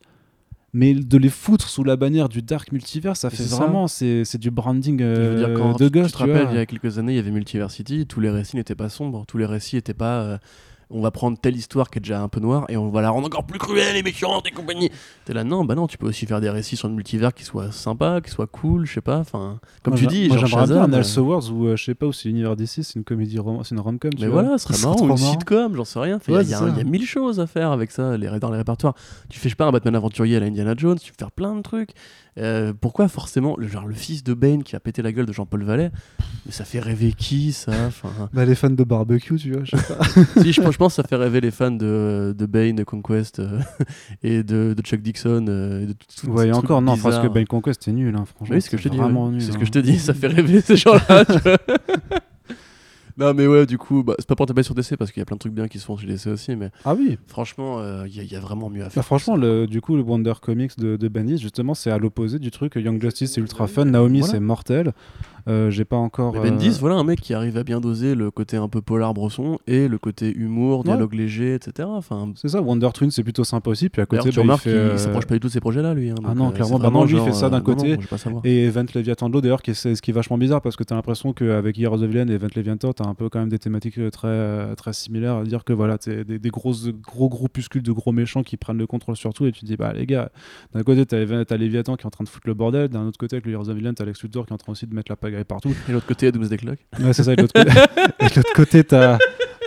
Mais 0.71 0.93
de 0.93 1.17
les 1.17 1.29
foutre 1.29 1.67
sous 1.67 1.83
la 1.83 1.95
bannière 1.95 2.29
du 2.29 2.43
Dark 2.43 2.71
Multiverse, 2.71 3.21
ça 3.21 3.31
fait 3.31 3.43
vraiment, 3.43 3.87
c'est 3.87 4.37
du 4.37 4.51
branding 4.51 4.99
Je 4.99 5.05
veux 5.21 5.35
dire, 5.37 5.49
euh, 5.49 5.55
quand 5.57 5.79
de 5.79 5.89
gosse, 5.89 6.11
tu 6.11 6.23
te 6.23 6.29
vois. 6.29 6.41
il 6.51 6.55
y 6.55 6.59
a 6.59 6.65
quelques 6.67 6.99
années, 6.99 7.13
il 7.13 7.15
y 7.15 7.19
avait 7.19 7.31
Multiversity, 7.31 8.05
tous 8.05 8.19
les 8.19 8.29
récits 8.29 8.55
n'étaient 8.55 8.75
pas 8.75 8.87
sombres, 8.89 9.25
tous 9.27 9.37
les 9.39 9.47
récits 9.47 9.77
n'étaient 9.77 9.95
pas. 9.95 10.21
euh, 10.21 10.37
on 10.91 11.01
va 11.01 11.11
prendre 11.11 11.37
telle 11.37 11.55
histoire 11.55 11.89
qui 11.89 11.99
est 11.99 12.01
déjà 12.01 12.21
un 12.21 12.27
peu 12.29 12.39
noire 12.39 12.65
et 12.69 12.75
on 12.77 12.89
va 12.89 13.01
la 13.01 13.09
rendre 13.11 13.27
encore 13.27 13.45
plus 13.45 13.59
cruelle 13.59 13.95
et 13.95 14.03
méchante 14.03 14.47
et 14.47 14.51
compagnie. 14.51 14.89
T'es 15.25 15.33
là, 15.33 15.43
non, 15.43 15.63
bah 15.65 15.75
non, 15.75 15.85
tu 15.87 15.97
peux 15.97 16.07
aussi 16.07 16.25
faire 16.25 16.41
des 16.41 16.49
récits 16.49 16.75
sur 16.77 16.87
le 16.87 16.95
multivers 16.95 17.33
qui 17.33 17.43
soient 17.43 17.71
sympas, 17.71 18.21
qui 18.21 18.31
soient 18.31 18.47
cool, 18.47 18.85
je 18.85 18.93
sais 18.93 19.01
pas. 19.01 19.17
Enfin, 19.19 19.59
comme 19.83 19.93
Moi, 19.93 19.99
tu 20.01 20.07
dis, 20.07 20.27
moi, 20.27 20.37
genre 20.37 20.47
j'aimerais 20.47 20.65
bien 20.67 20.75
Shazam, 20.77 20.93
un 20.93 20.97
Elseworlds 20.97 21.49
où, 21.51 21.67
euh, 21.67 21.75
je 21.75 21.83
sais 21.83 21.95
pas, 21.95 22.07
où 22.07 22.11
c'est 22.13 22.27
l'univers 22.29 22.55
DC, 22.55 22.83
c'est 22.83 22.95
une 22.95 23.03
comédie, 23.03 23.37
rom- 23.39 23.63
c'est 23.63 23.75
une 23.75 23.81
rom-com. 23.81 24.09
Mais 24.19 24.27
vois. 24.27 24.41
voilà, 24.41 24.57
ce 24.57 24.73
serait 24.73 24.87
marrant, 24.87 25.01
ou 25.05 25.09
une 25.11 25.17
sitcom, 25.17 25.75
j'en 25.75 25.85
sais 25.85 25.99
rien. 25.99 26.19
Ouais, 26.27 26.43
y, 26.43 26.47
y 26.47 26.49
il 26.49 26.77
y 26.77 26.81
a 26.81 26.83
mille 26.83 27.05
choses 27.05 27.39
à 27.39 27.45
faire 27.47 27.71
avec 27.71 27.91
ça 27.91 28.17
les, 28.17 28.27
dans 28.39 28.49
les 28.51 28.57
répertoires. 28.57 28.95
Tu 29.29 29.39
fais, 29.39 29.49
je 29.49 29.53
sais 29.53 29.55
pas, 29.57 29.65
un 29.67 29.71
Batman 29.71 29.95
aventurier 29.95 30.37
à 30.37 30.39
la 30.39 30.47
Indiana 30.47 30.73
Jones, 30.75 30.97
tu 30.99 31.11
peux 31.11 31.17
faire 31.19 31.31
plein 31.31 31.55
de 31.55 31.61
trucs. 31.61 31.91
Euh, 32.39 32.73
pourquoi 32.79 33.07
forcément, 33.07 33.55
le, 33.57 33.67
genre 33.67 33.85
le 33.85 33.93
fils 33.95 34.23
de 34.23 34.33
Bane 34.33 34.63
qui 34.63 34.75
a 34.75 34.79
pété 34.79 35.01
la 35.01 35.11
gueule 35.11 35.25
de 35.25 35.33
Jean-Paul 35.33 35.63
Vallet 35.63 35.91
Mais 36.45 36.51
ça 36.51 36.63
fait 36.63 36.79
rêver 36.79 37.11
qui 37.11 37.51
ça 37.51 37.71
Enfin, 37.87 38.09
Bah, 38.33 38.45
les 38.45 38.55
fans 38.55 38.69
de 38.69 38.83
barbecue, 38.83 39.35
tu 39.37 39.51
vois, 39.53 39.63
je 39.65 39.75
sais 39.75 39.93
pas. 39.93 40.03
si, 40.41 40.53
je, 40.53 40.61
je 40.61 40.77
pense 40.77 40.95
que 40.95 41.01
ça 41.01 41.07
fait 41.07 41.15
rêver 41.17 41.41
les 41.41 41.51
fans 41.51 41.71
de, 41.71 42.33
de 42.37 42.45
Bane, 42.45 42.75
de 42.77 42.83
Conquest 42.83 43.39
euh, 43.39 43.59
et 44.23 44.43
de, 44.43 44.73
de 44.73 44.81
Chuck 44.81 45.01
Dixon. 45.01 45.45
euh, 45.49 45.81
et 45.83 45.85
de 45.87 45.93
tout- 45.93 46.05
tout- 46.21 46.27
Ouais, 46.31 46.47
et 46.47 46.53
encore, 46.53 46.81
non, 46.81 46.97
parce 46.97 47.19
que. 47.19 47.27
Bane 47.27 47.45
Conquest, 47.47 47.81
c'est 47.83 47.91
nul, 47.91 48.15
hein, 48.15 48.25
franchement. 48.25 48.55
Oui, 48.55 48.61
c'est 48.61 48.67
ce 48.67 48.71
que 48.71 48.77
je 48.77 48.83
te 48.83 48.89
dis. 48.89 48.99
Ouais. 48.99 49.39
C'est 49.39 49.51
ce 49.51 49.51
hein. 49.55 49.59
que 49.59 49.65
je 49.65 49.71
te 49.71 49.79
dis, 49.79 49.99
ça 49.99 50.13
fait 50.13 50.27
rêver 50.27 50.61
ces 50.61 50.77
gens-là. 50.77 51.25
Non, 53.19 53.33
mais 53.33 53.45
ouais, 53.47 53.65
du 53.65 53.77
coup, 53.77 54.03
bah, 54.03 54.15
c'est 54.19 54.27
pas 54.27 54.35
pour 54.35 54.45
taper 54.45 54.63
sur 54.63 54.73
DC 54.73 54.95
parce 54.97 55.11
qu'il 55.11 55.19
y 55.19 55.23
a 55.23 55.25
plein 55.25 55.35
de 55.35 55.39
trucs 55.39 55.53
bien 55.53 55.67
qui 55.67 55.77
se 55.79 55.85
font 55.85 55.97
chez 55.97 56.07
DC 56.07 56.27
aussi, 56.27 56.55
mais 56.55 56.69
Ah 56.85 56.95
oui, 56.95 57.17
franchement, 57.27 57.79
euh, 57.79 58.05
il 58.07 58.15
y, 58.15 58.19
a- 58.19 58.23
il 58.23 58.31
y 58.31 58.35
a 58.35 58.39
vraiment 58.39 58.69
mieux 58.69 58.81
à 58.81 58.85
Bah, 58.85 58.89
faire. 58.91 59.05
franchement, 59.05 59.35
le, 59.35 59.67
du 59.67 59.81
coup, 59.81 59.95
le 59.95 60.01
Wonder 60.01 60.33
Comics 60.41 60.77
de, 60.79 60.95
de 60.97 61.07
Bendis, 61.07 61.37
justement, 61.37 61.73
c'est 61.73 61.91
à 61.91 61.97
l'opposé 61.97 62.39
du 62.39 62.49
truc. 62.51 62.73
Young 62.75 63.01
Justice, 63.01 63.33
c'est 63.33 63.41
ultra 63.41 63.67
fun. 63.67 63.85
Naomi, 63.85 64.19
Voilà. 64.19 64.33
c'est 64.33 64.39
mortel. 64.39 64.93
Euh, 65.47 65.69
j'ai 65.69 65.85
pas 65.85 65.95
encore. 65.95 66.33
Mais 66.33 66.39
euh, 66.39 66.51
Bendis, 66.51 66.77
voilà 66.79 66.95
un 66.95 67.03
mec 67.03 67.21
qui 67.21 67.33
arrive 67.33 67.57
à 67.57 67.63
bien 67.63 67.79
doser 67.79 68.15
le 68.15 68.31
côté 68.31 68.57
un 68.57 68.67
peu 68.67 68.81
polar 68.81 69.13
bresson 69.13 69.57
et 69.67 69.87
le 69.87 69.97
côté 69.97 70.35
humour, 70.35 70.79
Ouais. 70.79 70.83
dialogue 70.85 71.13
léger, 71.13 71.53
etc. 71.55 71.87
Enfin, 71.91 72.31
C'est 72.35 72.49
ça, 72.49 72.61
Wonder 72.61 72.89
Twin, 72.93 73.11
c'est 73.11 73.23
plutôt 73.23 73.43
sympa 73.43 73.69
aussi. 73.69 73.89
Puis 73.89 74.01
à 74.01 74.05
côté, 74.05 74.29
bah, 74.31 74.57
il 74.65 74.71
euh, 74.71 74.97
s'approche 74.97 75.25
pas 75.25 75.33
du 75.35 75.39
tout 75.39 75.47
de 75.47 75.53
ces 75.53 75.59
projets-là, 75.59 75.93
lui. 75.93 76.09
hein, 76.09 76.15
Ah 76.25 76.33
non, 76.35 76.49
euh, 76.49 76.51
clairement. 76.51 76.79
Bah 76.79 76.89
non, 76.91 77.05
lui, 77.05 77.15
il 77.15 77.21
fait 77.23 77.31
ça 77.33 77.49
d'un 77.49 77.57
euh, 77.57 77.59
non, 77.59 77.65
côté, 77.65 77.97
non, 77.97 78.17
savoir. 78.17 78.41
Et 78.45 78.65
Event 78.65 78.85
Leviathan 78.93 79.29
de 79.29 79.33
l'eau, 79.33 79.41
d'ailleurs, 79.41 79.61
qui 79.61 79.71
est 79.71 79.73
ce 79.73 80.01
qui 80.01 80.11
est 80.11 80.13
vachement 80.13 80.37
bizarre 80.37 80.61
parce 80.61 80.75
que 80.75 80.83
tu 80.83 80.93
as 80.93 80.95
l'impression 80.95 81.33
qu'avec 81.33 81.77
Heroes 81.79 82.03
of 82.03 82.09
Villain 82.09 82.27
et 82.27 82.33
Event 82.33 82.47
Leviathan, 82.55 82.93
tu 82.93 83.03
as 83.03 83.07
un 83.07 83.13
peu 83.13 83.29
quand 83.29 83.39
même 83.39 83.49
des 83.49 83.59
thématiques 83.59 83.97
euh, 83.97 84.09
très, 84.09 84.27
euh, 84.27 84.75
très 84.75 84.93
similaires. 84.93 85.35
À 85.37 85.43
dire 85.43 85.63
que 85.63 85.73
voilà, 85.73 85.97
c'est 85.99 86.23
des, 86.25 86.39
des 86.39 86.49
grosses, 86.49 86.87
gros 86.89 87.29
groupuscules 87.29 87.83
de 87.83 87.91
gros 87.91 88.11
méchants 88.11 88.43
qui 88.43 88.57
prennent 88.57 88.77
le 88.77 88.87
contrôle 88.87 89.15
sur 89.15 89.33
tout. 89.33 89.45
Et 89.45 89.51
tu 89.51 89.61
te 89.61 89.65
dis, 89.65 89.75
bah 89.77 89.93
les 89.93 90.05
gars, 90.05 90.29
d'un 90.73 90.83
côté, 90.83 91.05
tu 91.05 91.15
as, 91.15 91.57
Leviathan 91.57 91.95
qui 91.95 92.03
est 92.03 92.07
en 92.07 92.09
train 92.09 92.23
de 92.23 92.29
foutre 92.29 92.47
le 92.47 92.53
bordel. 92.53 92.89
D'un 92.89 93.05
autre 93.07 93.17
côté, 93.17 93.35
avec 93.35 93.45
le 93.45 93.51
Heroes 93.53 93.69
of 93.69 93.75
Villain, 93.75 93.93
tu 93.93 94.01
as 94.01 94.05
Lex 94.05 94.21
Luthor 94.23 94.45
qui 94.45 94.51
est 94.51 94.53
en 94.53 94.57
train 94.57 94.71
aussi 94.71 94.87
de 94.87 94.93
mettre 94.95 95.11
la 95.11 95.15
pagaille 95.31 95.43
partout. 95.45 95.73
Et 95.87 95.91
l'autre 95.91 96.05
côté, 96.07 96.31
Doomsday 96.31 96.57
Clock. 96.57 96.79
Ouais, 96.99 97.13
c'est 97.13 97.23
ça. 97.23 97.33
Et 97.33 97.35
de 97.35 97.41
l'autre 97.41 97.53
côté, 97.53 97.71
et 98.19 98.29
de 98.29 98.35
l'autre 98.35 98.53
côté, 98.53 98.83
t'as. 98.83 99.17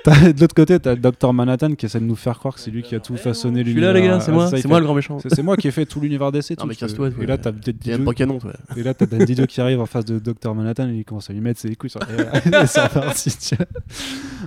t'as- 0.04 0.32
De 0.32 0.40
l'autre 0.40 0.54
côté, 0.54 0.80
t'as 0.80 0.96
Dr 0.96 1.32
Manhattan 1.32 1.74
qui 1.74 1.86
essaie 1.86 2.00
de 2.00 2.04
nous 2.04 2.16
faire 2.16 2.38
croire 2.38 2.54
que 2.54 2.60
c'est 2.60 2.70
lui 2.72 2.82
qui 2.82 2.94
a 2.96 3.00
tout 3.00 3.16
façonné 3.16 3.60
Je 3.60 3.64
suis 3.70 3.74
l'univers. 3.74 3.92
là, 3.94 4.00
les 4.00 4.06
gars, 4.06 4.20
c'est 4.20 4.30
Ah, 4.30 4.34
moi, 4.34 4.50
c'est 4.50 4.66
moi 4.66 4.80
le 4.80 4.84
grand 4.86 4.94
méchant. 4.94 5.18
C'est 5.20 5.42
moi 5.42 5.56
qui 5.56 5.68
ai 5.68 5.70
fait 5.70 5.86
tout 5.86 6.00
l'univers 6.00 6.32
d'essai. 6.32 6.56
Non, 6.58 6.66
mais 6.66 6.74
casse-toi, 6.74 7.10
Et 7.20 7.26
là, 7.26 7.38
t'as 7.38 7.50
et 7.50 8.82
là, 8.82 8.94
t'as 8.94 9.06
Dan 9.06 9.24
Didio 9.24 9.46
qui 9.46 9.60
arrive 9.60 9.80
en 9.80 9.86
face 9.86 10.04
de 10.04 10.18
Dr 10.18 10.54
Manhattan 10.54 10.88
et 10.88 10.94
il 10.94 11.04
commence 11.04 11.30
à 11.30 11.32
lui 11.32 11.40
mettre 11.40 11.60
ses 11.60 11.74
couilles 11.76 11.90
sur 11.90 12.00
et 12.02 12.66
c'est 12.66 12.80
reparti. 12.82 13.32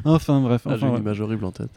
Enfin 0.03 0.41
bref. 0.41 0.61
Ah, 0.65 0.75
J'ai 0.77 0.85
une 0.87 0.97
image 0.97 1.21
horrible 1.21 1.45
en 1.45 1.51
tête. 1.51 1.69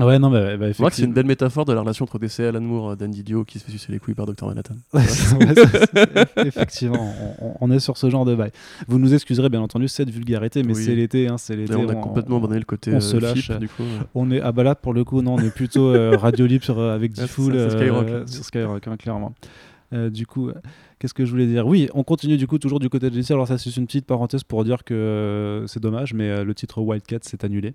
Ouais, 0.00 0.18
non, 0.18 0.30
bah, 0.30 0.56
bah, 0.56 0.68
Je 0.68 0.74
crois 0.74 0.88
que 0.88 0.96
c'est 0.96 1.04
une 1.04 1.12
belle 1.12 1.26
métaphore 1.26 1.66
de 1.66 1.72
la 1.74 1.80
relation 1.80 2.04
entre 2.04 2.18
DC 2.18 2.40
et 2.40 2.46
Alan 2.46 2.62
Moore, 2.62 2.96
Dan 2.96 3.10
Didio 3.10 3.44
qui 3.44 3.58
se 3.58 3.64
fait 3.64 3.72
sucer 3.72 3.92
les 3.92 3.98
couilles 3.98 4.14
par 4.14 4.24
Dr 4.24 4.46
Manhattan. 4.46 4.74
Ouais, 4.94 5.02
ouais, 5.02 6.46
effectivement, 6.46 7.14
on, 7.60 7.70
est 7.70 7.78
sur 7.78 7.98
ce 7.98 8.08
genre 8.08 8.24
de 8.24 8.34
bail. 8.34 8.52
Vous 8.88 8.98
nous 8.98 9.12
excuserez 9.12 9.50
bien 9.50 9.60
entendu 9.60 9.88
cette 9.88 10.08
vulgarité, 10.08 10.62
mais 10.62 10.74
Oui. 10.74 10.82
c'est 10.82 10.94
l'été, 10.94 11.28
hein, 11.28 11.36
c'est 11.36 11.56
l'été. 11.56 11.74
Et 11.74 11.76
on 11.76 11.88
a 11.90 11.94
complètement 11.94 12.38
abandonné 12.38 12.58
le 12.60 12.64
côté 12.64 12.90
on 12.92 12.96
euh, 12.96 13.00
se 13.00 13.18
lâche. 13.18 13.46
flip, 13.48 13.58
du 13.58 13.68
coup. 13.68 13.82
euh. 13.82 14.00
On 14.14 14.30
est 14.30 14.40
ah 14.40 14.50
bah 14.52 14.62
là 14.62 14.74
pour 14.74 14.94
le 14.94 15.04
coup 15.04 15.20
non 15.20 15.34
on 15.34 15.38
est 15.40 15.54
plutôt 15.54 15.88
euh, 15.94 16.16
radio 16.20 16.46
libre 16.46 16.64
sur, 16.64 16.78
euh, 16.78 16.94
avec 16.94 17.12
Diffoul 17.12 17.52
c'est 17.54 17.70
Skyrock, 17.76 18.08
euh, 18.08 18.26
sur 18.26 18.44
Skyrock 18.44 18.88
hein, 18.88 18.96
clairement. 18.96 19.34
Euh, 19.92 20.08
du 20.08 20.26
coup 20.26 20.48
euh, 20.48 20.54
qu'est-ce 20.98 21.12
que 21.12 21.26
je 21.26 21.30
voulais 21.30 21.46
dire? 21.46 21.66
Oui 21.66 21.90
on 21.92 22.02
continue 22.02 22.38
du 22.38 22.46
coup 22.46 22.58
toujours 22.58 22.80
du 22.80 22.88
côté 22.88 23.10
de 23.10 23.14
DC 23.14 23.30
alors 23.32 23.46
ça 23.46 23.58
c'est 23.58 23.76
une 23.76 23.86
petite 23.86 24.06
parenthèse 24.06 24.42
pour 24.42 24.64
dire 24.64 24.84
que 24.84 24.94
euh, 24.94 25.66
c'est 25.66 25.80
dommage 25.80 26.14
mais 26.14 26.30
euh, 26.30 26.44
le 26.44 26.54
titre 26.54 26.80
Wildcat 26.80 27.18
s'est 27.22 27.44
annulé. 27.44 27.74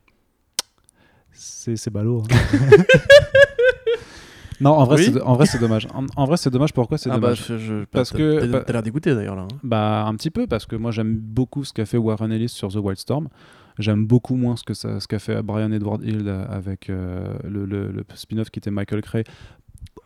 C'est 1.38 1.76
c'est 1.76 1.92
ballot. 1.92 2.24
hein. 2.32 2.36
non 4.60 4.72
en 4.72 4.86
vrai 4.86 4.96
Oui. 4.98 5.12
c'est 5.14 5.22
en 5.22 5.36
vrai 5.36 5.46
c'est 5.46 5.60
dommage. 5.60 5.88
En, 5.94 6.06
en 6.16 6.26
vrai 6.26 6.38
c'est 6.38 6.50
dommage 6.50 6.74
pourquoi 6.74 6.98
c'est 6.98 7.10
Ah 7.12 7.14
bah, 7.20 7.20
dommage 7.34 7.44
je, 7.48 7.58
je- 7.58 7.84
Parce 7.86 8.10
t'as- 8.12 8.18
que- 8.18 8.62
t'as- 8.64 8.74
l'air 8.74 8.82
dégoûté 8.84 9.14
d'ailleurs 9.14 9.36
là. 9.36 9.44
hein. 9.44 9.56
bah 9.64 10.04
un 10.06 10.16
petit 10.16 10.32
peu 10.32 10.48
parce 10.48 10.66
que 10.66 10.76
moi 10.76 10.90
j'aime 10.92 11.16
beaucoup 11.16 11.64
ce 11.64 11.74
qu'a 11.74 11.86
fait 11.86 11.98
Warren 11.98 12.32
Ellis 12.32 12.50
sur 12.50 12.70
The 12.70 12.78
Wildstorm. 12.78 13.28
J'aime 13.80 14.08
beaucoup 14.08 14.36
moins 14.36 14.56
ce 14.56 14.64
que 14.64 14.74
ça, 14.74 15.00
ce 15.00 15.08
qu'a 15.08 15.20
fait 15.20 15.44
Brian 15.44 15.72
Edward 15.72 16.04
Hill 16.04 16.24
euh, 16.26 16.48
avec 16.50 16.90
euh, 16.90 17.36
le, 17.48 17.64
le- 17.66 17.92
le 17.92 18.04
spin-off 18.16 18.50
qui 18.50 18.58
était 18.58 18.72
Michael 18.72 19.04
Cray. 19.04 19.24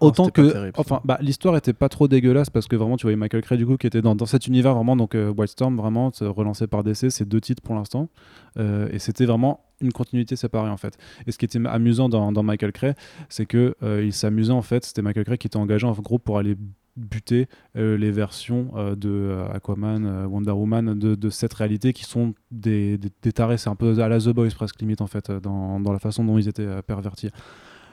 Oh, 0.02 0.08
Autant 0.08 0.30
que, 0.30 0.52
terrible, 0.52 0.74
enfin, 0.78 1.00
bah, 1.06 1.20
l'histoire 1.22 1.56
était 1.56 1.74
pas 1.74 1.88
trop 1.88 2.08
dégueulasse 2.08 2.50
parce 2.50 2.68
que 2.68 2.76
vraiment 2.76 2.98
tu 2.98 3.04
voyais 3.04 3.16
Michael 3.16 3.44
Cray 3.44 3.58
du 3.58 3.68
coup 3.68 3.78
qui 3.78 3.86
était 3.86 4.02
dans, 4.02 4.16
dans 4.16 4.26
cet 4.26 4.48
univers 4.48 4.74
vraiment 4.74 4.96
donc 4.96 5.14
euh, 5.14 5.32
Wildstorm 5.38 5.78
vraiment 5.78 6.12
c'est 6.12 6.26
relancé 6.26 6.66
par 6.66 6.84
DC, 6.84 7.12
c'est 7.12 7.28
deux 7.28 7.40
titres 7.40 7.62
pour 7.62 7.76
l'instant 7.76 8.10
Euh, 8.58 8.90
et 8.92 9.00
c'était 9.00 9.26
vraiment 9.26 9.62
une 9.80 9.92
continuité 9.92 10.36
séparée 10.36 10.70
en 10.70 10.78
fait. 10.78 10.98
Et 11.28 11.32
ce 11.32 11.38
qui 11.38 11.46
était 11.46 11.60
amusant 11.66 12.10
dans, 12.10 12.32
dans 12.32 12.44
Michael 12.44 12.72
Cray, 12.72 12.94
c'est 13.30 13.46
que 13.46 13.76
euh, 13.84 14.04
il 14.04 14.14
s'amusait 14.14 14.52
en 14.52 14.62
fait, 14.62 14.86
c'était 14.86 15.02
Michael 15.02 15.26
Cray 15.26 15.38
qui 15.38 15.48
était 15.48 15.58
engagé 15.58 15.86
en 15.88 15.94
gros 15.94 16.20
pour 16.20 16.38
aller 16.38 16.56
buter 16.98 17.48
euh, 17.78 17.98
les 17.98 18.12
versions 18.12 18.72
euh, 18.76 18.96
de 18.96 19.46
Aquaman, 19.54 20.26
Wonder 20.26 20.52
Woman 20.52 20.98
de, 21.00 21.16
de 21.16 21.30
cette 21.30 21.54
réalité 21.54 21.94
qui 21.94 22.04
sont 22.04 22.34
des, 22.52 22.98
des, 22.98 23.10
des 23.22 23.32
tarés, 23.32 23.58
c'est 23.58 23.70
un 23.70 23.76
peu 23.76 24.02
à 24.02 24.10
la 24.10 24.20
The 24.20 24.30
Boys 24.30 24.50
presque 24.54 24.82
limite 24.82 25.02
en 25.02 25.08
fait 25.08 25.32
dans, 25.32 25.80
dans 25.80 25.94
la 25.94 26.00
façon 26.00 26.26
dont 26.26 26.38
ils 26.38 26.48
étaient 26.50 26.82
pervertis. 26.82 27.30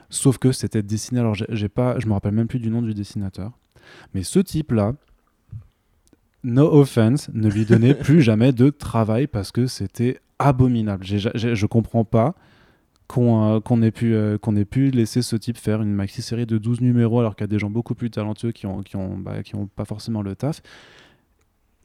Sauf 0.09 0.37
que 0.37 0.51
c'était 0.51 0.81
dessiné, 0.83 1.19
alors 1.19 1.35
j'ai 1.35 1.69
pas, 1.69 1.99
je 1.99 2.07
me 2.07 2.13
rappelle 2.13 2.33
même 2.33 2.47
plus 2.47 2.59
du 2.59 2.69
nom 2.69 2.81
du 2.81 2.93
dessinateur, 2.93 3.51
mais 4.13 4.23
ce 4.23 4.39
type 4.39 4.71
là, 4.71 4.93
no 6.43 6.65
offense, 6.73 7.29
ne 7.33 7.49
lui 7.49 7.65
donnait 7.65 7.93
plus 7.95 8.21
jamais 8.21 8.51
de 8.51 8.69
travail 8.69 9.27
parce 9.27 9.51
que 9.51 9.67
c'était 9.67 10.19
abominable. 10.39 11.03
J'ai- 11.05 11.29
j'ai- 11.35 11.55
je 11.55 11.65
comprends 11.65 12.05
pas 12.05 12.33
qu'on 13.07 13.55
euh, 13.55 13.81
ait, 13.81 13.91
pu, 13.91 14.13
euh, 14.13 14.37
qu'on 14.37 14.55
ait 14.55 14.65
pu 14.65 14.91
laisser 14.91 15.21
ce 15.21 15.35
type 15.35 15.57
faire 15.57 15.81
une 15.81 15.91
maxi-série 15.93 16.45
de 16.45 16.57
12 16.57 16.79
numéros 16.81 17.19
alors 17.19 17.35
qu'il 17.35 17.43
y 17.43 17.45
a 17.45 17.47
des 17.47 17.59
gens 17.59 17.69
beaucoup 17.71 17.95
plus 17.95 18.09
talentueux 18.11 18.51
qui 18.51 18.67
ont, 18.67 18.81
qui 18.83 18.95
ont, 18.95 19.17
bah, 19.17 19.41
qui 19.43 19.55
ont 19.55 19.65
pas 19.67 19.85
forcément 19.85 20.21
le 20.21 20.35
taf. 20.35 20.61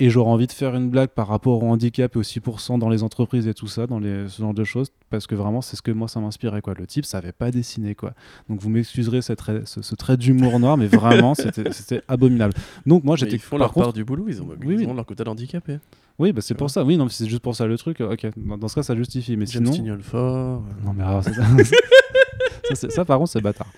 Et 0.01 0.11
j'aurais 0.11 0.31
envie 0.31 0.49
de 0.49 0.53
faire 0.53 0.75
une 0.75 0.91
blague 0.91 1.11
par 1.11 1.29
rapport 1.29 1.63
au 1.63 1.67
handicap 1.69 2.17
et 2.17 2.19
au 2.19 2.23
6% 2.23 2.81
dans 2.81 2.89
les 2.89 3.05
entreprises 3.05 3.47
et 3.47 3.55
tout 3.55 3.69
ça, 3.69 3.87
dans 3.87 4.01
les, 4.01 4.29
ce 4.29 4.43
genre 4.43 4.53
de 4.53 4.65
choses, 4.65 4.89
parce 5.09 5.29
que 5.29 5.37
vraiment, 5.37 5.61
c'est 5.61 5.77
ce 5.77 5.83
que 5.83 5.93
moi, 5.93 6.09
ça 6.09 6.19
m'inspirait. 6.19 6.63
quoi. 6.63 6.75
Le 6.77 6.85
type 6.87 7.05
savait 7.05 7.31
pas 7.31 7.53
dessiner. 7.53 7.95
quoi. 7.95 8.13
Donc 8.49 8.61
vous 8.61 8.71
m'excuserez 8.71 9.23
ce, 9.23 9.35
ce 9.65 9.95
trait 9.95 10.17
d'humour 10.17 10.59
noir, 10.59 10.77
mais 10.77 10.89
vraiment, 10.89 11.35
c'était 11.71 12.03
abominable. 12.09 12.55
Donc 12.87 13.05
moi, 13.05 13.15
j'étais 13.15 13.37
Ils 13.37 13.39
font 13.39 13.51
par 13.51 13.59
leur 13.61 13.73
contre, 13.73 13.87
part 13.87 13.93
du 13.93 14.05
boulot, 14.05 14.25
ils 14.29 14.43
ont, 14.43 14.49
Oui, 14.65 14.79
ils 14.81 14.89
ont 14.89 14.95
leur 14.95 15.07
quota 15.07 15.23
d'handicapés. 15.23 15.79
Oui, 16.19 16.33
bah, 16.33 16.41
c'est 16.43 16.55
pour 16.55 16.71
ça. 16.71 16.85
Oui, 16.85 16.97
non, 16.97 17.09
c'est 17.09 17.29
juste 17.29 17.43
pour 17.43 17.55
ça 17.55 17.67
le 17.67 17.79
truc. 17.79 18.01
Ok, 18.01 18.27
dans, 18.37 18.67
ce 18.69 18.75
cas, 18.75 18.83
ça 18.83 18.97
justifie. 18.97 19.37
Mais 19.37 19.47
James 19.47 19.73
sinon. 19.73 19.99
Fort. 20.01 20.37
euh. 20.37 20.85
Non, 20.85 20.93
mais 20.93 21.05
alors, 21.05 21.23
ça. 21.23 21.31
ça, 22.75 22.91
ça, 22.91 23.05
par 23.05 23.19
contre, 23.19 23.31
c'est 23.31 23.41
bâtard. 23.41 23.69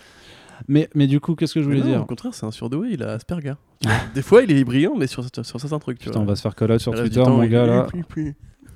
Mais, 0.68 0.88
mais 0.94 1.06
du 1.06 1.20
coup, 1.20 1.34
qu'est-ce 1.34 1.54
que 1.54 1.60
je 1.60 1.66
voulais 1.66 1.80
non, 1.80 1.86
dire 1.86 2.02
Au 2.02 2.06
contraire, 2.06 2.34
c'est 2.34 2.46
un 2.46 2.50
surdoué, 2.50 2.90
il 2.92 3.02
a 3.02 3.12
Asperger. 3.12 3.54
Des 4.14 4.22
fois, 4.22 4.42
il 4.42 4.50
est 4.50 4.64
brillant, 4.64 4.94
mais 4.96 5.06
sur, 5.06 5.24
sur 5.24 5.60
certains 5.60 5.78
trucs. 5.78 5.98
Tu 5.98 6.06
Putain, 6.08 6.20
on 6.20 6.24
va 6.24 6.36
se 6.36 6.42
faire 6.42 6.54
call 6.54 6.72
out 6.72 6.80
sur 6.80 6.92
reste 6.92 7.04
Twitter, 7.04 7.22
temps, 7.22 7.36
mon 7.36 7.44
gars, 7.46 7.66
là. 7.66 7.86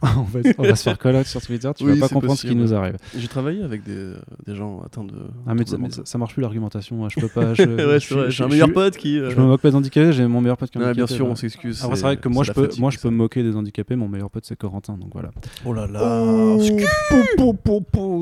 On, 0.03 0.23
va, 0.23 0.41
on 0.57 0.63
va 0.63 0.77
se 0.77 0.83
faire 0.85 0.99
call 0.99 1.15
out 1.17 1.27
sur 1.27 1.43
Twitter, 1.43 1.71
tu 1.77 1.85
Oui, 1.85 1.99
vas 1.99 2.09
pas 2.09 2.15
comprendre 2.15 2.39
ce 2.39 2.47
qui 2.47 2.55
nous 2.57 2.73
arrive. 2.73 2.97
J'ai 3.15 3.29
travaillé 3.29 3.63
avec 3.63 3.83
des, 3.83 4.13
des 4.47 4.55
gens 4.55 4.81
atteints 4.81 5.05
de. 5.05 5.13
Ah, 5.47 5.53
mais, 5.53 5.59
ça, 5.67 5.73
troubles 5.73 5.83
mais 5.83 5.91
ça, 5.91 6.01
ça 6.07 6.17
marche 6.17 6.33
plus 6.33 6.41
l'argumentation. 6.41 7.07
Je 7.11 7.21
peux 7.21 7.29
pas. 7.29 7.53
Je, 7.53 7.63
ouais, 7.87 8.01
je 8.01 8.07
suis- 8.07 8.15
J'ai 8.31 8.45
un 8.45 8.47
je 8.47 8.51
meilleur 8.51 8.73
pote 8.73 8.97
qui. 8.97 9.19
euh, 9.19 9.29
Je 9.29 9.37
me 9.37 9.43
moque 9.45 9.61
pas 9.61 9.69
des 9.69 9.77
handicapés, 9.77 10.15
j'ai 10.15 10.27
mon 10.27 10.41
meilleur 10.41 10.57
pote 10.57 10.71
qui 10.71 10.79
est 10.79 10.81
ouais, 10.81 10.87
handicapé. 10.89 11.07
bien 11.07 11.17
sûr, 11.19 11.27
on 11.27 11.35
s'excuse. 11.35 11.85
Après, 11.85 11.97
c'est 11.97 12.03
vrai 12.03 12.17
que 12.17 12.31
moi, 12.31 12.45
je 12.45 12.53
peux, 12.53 12.63
fatigue, 12.63 12.81
moi, 12.81 12.91
je 12.91 12.99
peux 12.99 13.11
me 13.11 13.17
moquer 13.17 13.43
des 13.43 13.55
handicapés. 13.55 13.95
Mon 13.95 14.09
meilleur 14.09 14.31
pote, 14.31 14.47
c'est 14.47 14.57
Corentin, 14.57 14.97
donc 14.97 15.11
voilà. 15.13 15.33
Oh 15.67 15.75
là 15.75 15.87
là. 15.87 16.25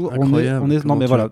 On 0.06 0.38
est, 0.38 0.52
on 0.52 0.70
est, 0.70 0.84
non, 0.84 0.96
mais 0.96 1.06
voilà. 1.06 1.28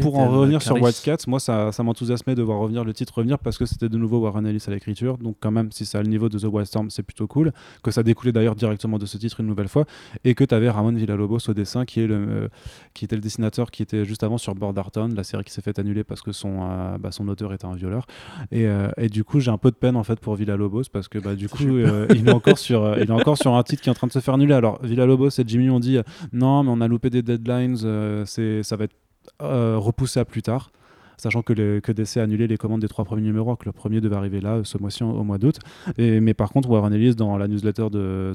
Pour 0.00 0.18
en 0.18 0.28
revenir 0.28 0.62
sur 0.62 0.74
Caris. 0.74 0.84
Wildcats, 0.84 1.24
moi 1.26 1.40
ça, 1.40 1.72
ça 1.72 1.82
m'enthousiasmait 1.82 2.34
de 2.34 2.42
voir 2.42 2.58
revenir 2.58 2.84
le 2.84 2.92
titre 2.92 3.14
revenir 3.16 3.38
parce 3.38 3.58
que 3.58 3.66
c'était 3.66 3.88
de 3.88 3.98
nouveau 3.98 4.18
Warren 4.18 4.46
Ellis 4.46 4.64
à 4.66 4.70
l'écriture. 4.70 5.18
Donc 5.18 5.36
quand 5.40 5.50
même, 5.50 5.72
si 5.72 5.84
ça 5.86 5.98
a 5.98 6.02
le 6.02 6.08
niveau 6.08 6.28
de 6.28 6.38
The 6.38 6.44
Wildstorm, 6.44 6.90
c'est 6.90 7.02
plutôt 7.02 7.26
cool. 7.26 7.52
Que 7.82 7.90
ça 7.90 8.02
découlait 8.02 8.32
d'ailleurs 8.32 8.54
directement 8.54 8.98
de 8.98 9.06
ce 9.06 9.18
titre 9.18 9.40
une 9.40 9.46
nouvelle 9.46 9.68
fois. 9.68 9.84
Et 10.24 10.34
que 10.34 10.44
tu 10.44 10.54
avais 10.54 10.70
Ramon 10.70 10.92
Villalobos 10.92 11.48
au 11.48 11.54
dessin 11.54 11.84
qui, 11.84 12.00
est 12.00 12.06
le, 12.06 12.14
euh, 12.14 12.48
qui 12.94 13.04
était 13.04 13.16
le 13.16 13.22
dessinateur 13.22 13.70
qui 13.70 13.82
était 13.82 14.04
juste 14.04 14.22
avant 14.22 14.38
sur 14.38 14.54
Bordertown, 14.54 15.14
la 15.14 15.24
série 15.24 15.44
qui 15.44 15.52
s'est 15.52 15.62
fait 15.62 15.78
annuler 15.78 16.04
parce 16.04 16.22
que 16.22 16.32
son, 16.32 16.62
euh, 16.62 16.98
bah, 16.98 17.10
son 17.10 17.28
auteur 17.28 17.52
était 17.52 17.66
un 17.66 17.74
violeur. 17.74 18.06
Et, 18.50 18.66
euh, 18.66 18.88
et 18.96 19.08
du 19.08 19.24
coup, 19.24 19.40
j'ai 19.40 19.50
un 19.50 19.58
peu 19.58 19.70
de 19.70 19.76
peine 19.76 19.96
en 19.96 20.04
fait 20.04 20.20
pour 20.20 20.34
Villalobos 20.34 20.84
parce 20.92 21.08
que 21.08 21.18
bah, 21.18 21.34
du 21.34 21.48
coup, 21.48 21.64
il, 22.10 22.28
est 22.28 22.32
encore 22.32 22.58
sur, 22.58 22.96
il 22.98 23.08
est 23.08 23.10
encore 23.10 23.38
sur 23.38 23.54
un 23.54 23.62
titre 23.62 23.82
qui 23.82 23.88
est 23.88 23.92
en 23.92 23.94
train 23.94 24.06
de 24.06 24.12
se 24.12 24.20
faire 24.20 24.34
annuler. 24.34 24.54
Alors 24.54 24.80
Villalobos 24.82 25.30
et 25.38 25.44
Jimmy 25.46 25.70
ont 25.70 25.80
dit 25.80 25.98
non, 26.32 26.62
mais 26.62 26.70
on 26.72 26.80
a 26.80 26.88
loupé 26.88 27.10
des 27.10 27.22
deadlines, 27.22 27.76
c'est, 28.26 28.62
ça 28.62 28.76
va 28.76 28.84
être 28.84 28.96
euh, 29.42 29.76
repoussé 29.78 30.20
à 30.20 30.24
plus 30.24 30.42
tard. 30.42 30.70
Sachant 31.16 31.42
que, 31.42 31.52
DC 31.92 32.16
a 32.18 32.22
annulé 32.22 32.46
les 32.46 32.56
commandes 32.56 32.80
des 32.80 32.88
trois 32.88 33.04
premiers 33.04 33.22
numéros, 33.22 33.54
que 33.56 33.66
le 33.66 33.72
premier 33.72 34.00
devait 34.00 34.16
arriver 34.16 34.40
là, 34.40 34.60
ce 34.64 34.78
mois-ci, 34.78 35.04
au 35.04 35.22
mois 35.22 35.38
d'août. 35.38 35.58
Mais 35.96 36.34
par 36.34 36.50
contre, 36.50 36.68
Warren 36.68 36.92
Ellis, 36.92 37.14
dans, 37.14 37.36
la 37.38 37.46
newsletter 37.46 37.88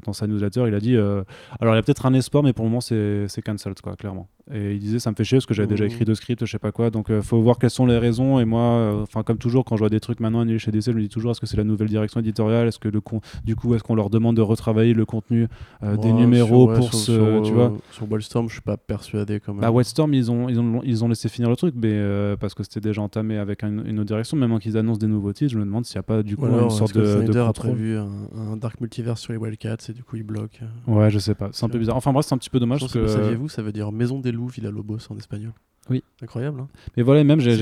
dans 0.04 0.12
sa 0.12 0.26
newsletter, 0.26 0.64
il 0.66 0.74
a 0.74 0.80
dit 0.80 0.96
euh, 0.96 1.22
Alors, 1.60 1.74
il 1.74 1.76
y 1.76 1.80
a 1.80 1.82
peut-être 1.82 2.06
un 2.06 2.14
espoir, 2.14 2.42
mais 2.42 2.52
pour 2.52 2.64
le 2.64 2.70
moment, 2.70 2.80
c'est 2.80 3.26
c'est 3.28 3.42
cancelled, 3.42 3.80
quoi, 3.82 3.96
clairement. 3.96 4.28
Et 4.52 4.72
il 4.74 4.78
disait 4.80 4.98
Ça 4.98 5.10
me 5.10 5.16
fait 5.16 5.24
chier 5.24 5.38
parce 5.38 5.46
que 5.46 5.54
j'avais 5.54 5.68
déjà 5.68 5.84
Mhm. 5.84 5.90
écrit 5.90 6.04
deux 6.04 6.14
scripts, 6.14 6.44
je 6.44 6.50
sais 6.50 6.58
pas 6.58 6.72
quoi. 6.72 6.90
Donc, 6.90 7.06
il 7.10 7.22
faut 7.22 7.40
voir 7.40 7.58
quelles 7.58 7.70
sont 7.70 7.86
les 7.86 7.98
raisons. 7.98 8.38
Et 8.40 8.44
moi, 8.44 8.60
euh, 8.62 9.02
enfin, 9.02 9.22
comme 9.22 9.38
toujours, 9.38 9.64
quand 9.64 9.76
je 9.76 9.80
vois 9.80 9.88
des 9.90 10.00
trucs 10.00 10.20
maintenant 10.20 10.40
annulés 10.40 10.58
chez 10.58 10.70
DC, 10.70 10.86
je 10.86 10.90
me 10.92 11.00
dis 11.00 11.08
toujours 11.08 11.30
Est-ce 11.30 11.40
que 11.40 11.46
c'est 11.46 11.56
la 11.56 11.64
nouvelle 11.64 11.88
direction 11.88 12.20
éditoriale? 12.20 12.68
Est-ce 12.68 12.78
que 12.78 12.88
le 12.88 13.00
con... 13.00 13.20
Du 13.44 13.56
coup, 13.56 13.74
est-ce 13.74 13.82
qu'on 13.84 13.94
leur 13.94 14.10
demande 14.10 14.36
de 14.36 14.42
retravailler 14.42 14.94
le 14.94 15.04
contenu 15.04 15.46
euh, 15.82 15.96
des 15.96 16.12
numéros 16.12 16.66
sur- 16.66 16.68
ouais, 16.70 16.76
pour 16.76 16.94
sur- 16.94 16.98
ce. 16.98 17.12
sur, 17.12 17.42
tu 17.42 17.52
euh, 17.52 17.54
vois 17.54 17.72
Sur 17.92 18.10
Wildstorm, 18.10 18.48
je 18.48 18.54
suis 18.54 18.62
pas 18.62 18.76
persuadé 18.76 19.40
quand 19.40 19.52
même. 19.52 19.60
bah, 19.62 19.70
Wildstorm, 19.70 20.12
ils 20.14 20.30
ont, 20.30 20.48
ils, 20.48 20.58
ont, 20.58 20.80
ils 20.84 21.04
ont 21.04 21.08
laissé 21.08 21.28
finir 21.28 21.48
le 21.50 21.56
truc, 21.56 21.74
mais, 21.76 21.88
euh, 21.92 22.36
parce 22.36 22.54
que 22.54 22.62
c'était 22.62 22.80
déjà 22.80 23.02
entamé 23.02 23.38
avec 23.38 23.62
un- 23.64 23.84
une 23.84 23.98
autre 24.00 24.08
direction. 24.08 24.36
Même 24.36 24.58
qu'ils 24.58 24.76
annoncent 24.76 24.98
des 24.98 25.06
nouveaux 25.06 25.32
titres, 25.32 25.52
je 25.52 25.58
me 25.58 25.64
demande 25.64 25.84
s'il 25.84 25.96
n'y 25.96 26.00
a 26.00 26.02
pas 26.04 26.22
du 26.22 26.36
coup 26.36 26.46
alors, 26.46 26.64
une 26.64 26.70
sorte 26.70 26.94
de, 26.94 27.00
de 27.02 27.06
Snyder 27.06 27.38
a 27.40 27.46
contrôle. 27.46 27.70
prévu 27.72 27.96
un, 27.96 28.08
un 28.36 28.56
Dark 28.56 28.80
Multiverse 28.80 29.20
sur 29.20 29.32
les 29.32 29.38
Wildcats 29.38 29.76
et 29.88 29.92
du 29.92 30.02
coup 30.02 30.16
il 30.16 30.22
bloque. 30.24 30.60
Ouais, 30.86 31.10
je 31.10 31.18
sais 31.18 31.34
pas. 31.34 31.50
C'est 31.52 31.64
un 31.64 31.68
peu 31.68 31.78
bizarre. 31.78 31.96
Enfin 31.96 32.12
bref, 32.12 32.26
c'est 32.26 32.34
un 32.34 32.38
petit 32.38 32.50
peu 32.50 32.58
dommage 32.60 32.80
Je 32.80 32.84
pense 32.86 32.92
que. 32.94 32.98
que, 33.00 33.06
saviez-vous, 33.08 33.48
ça 33.48 33.62
veut 33.62 33.72
dire 33.72 33.92
Maison 33.92 34.18
des 34.18 34.32
loups 34.32 34.39
Villa 34.46 34.70
Lobos 34.70 34.98
en 35.10 35.16
espagnol. 35.16 35.52
Oui. 35.88 36.04
Incroyable. 36.22 36.60
Hein. 36.60 36.68
Mais 36.96 37.02
voilà, 37.02 37.24
même 37.24 37.40
j'ai 37.40 37.56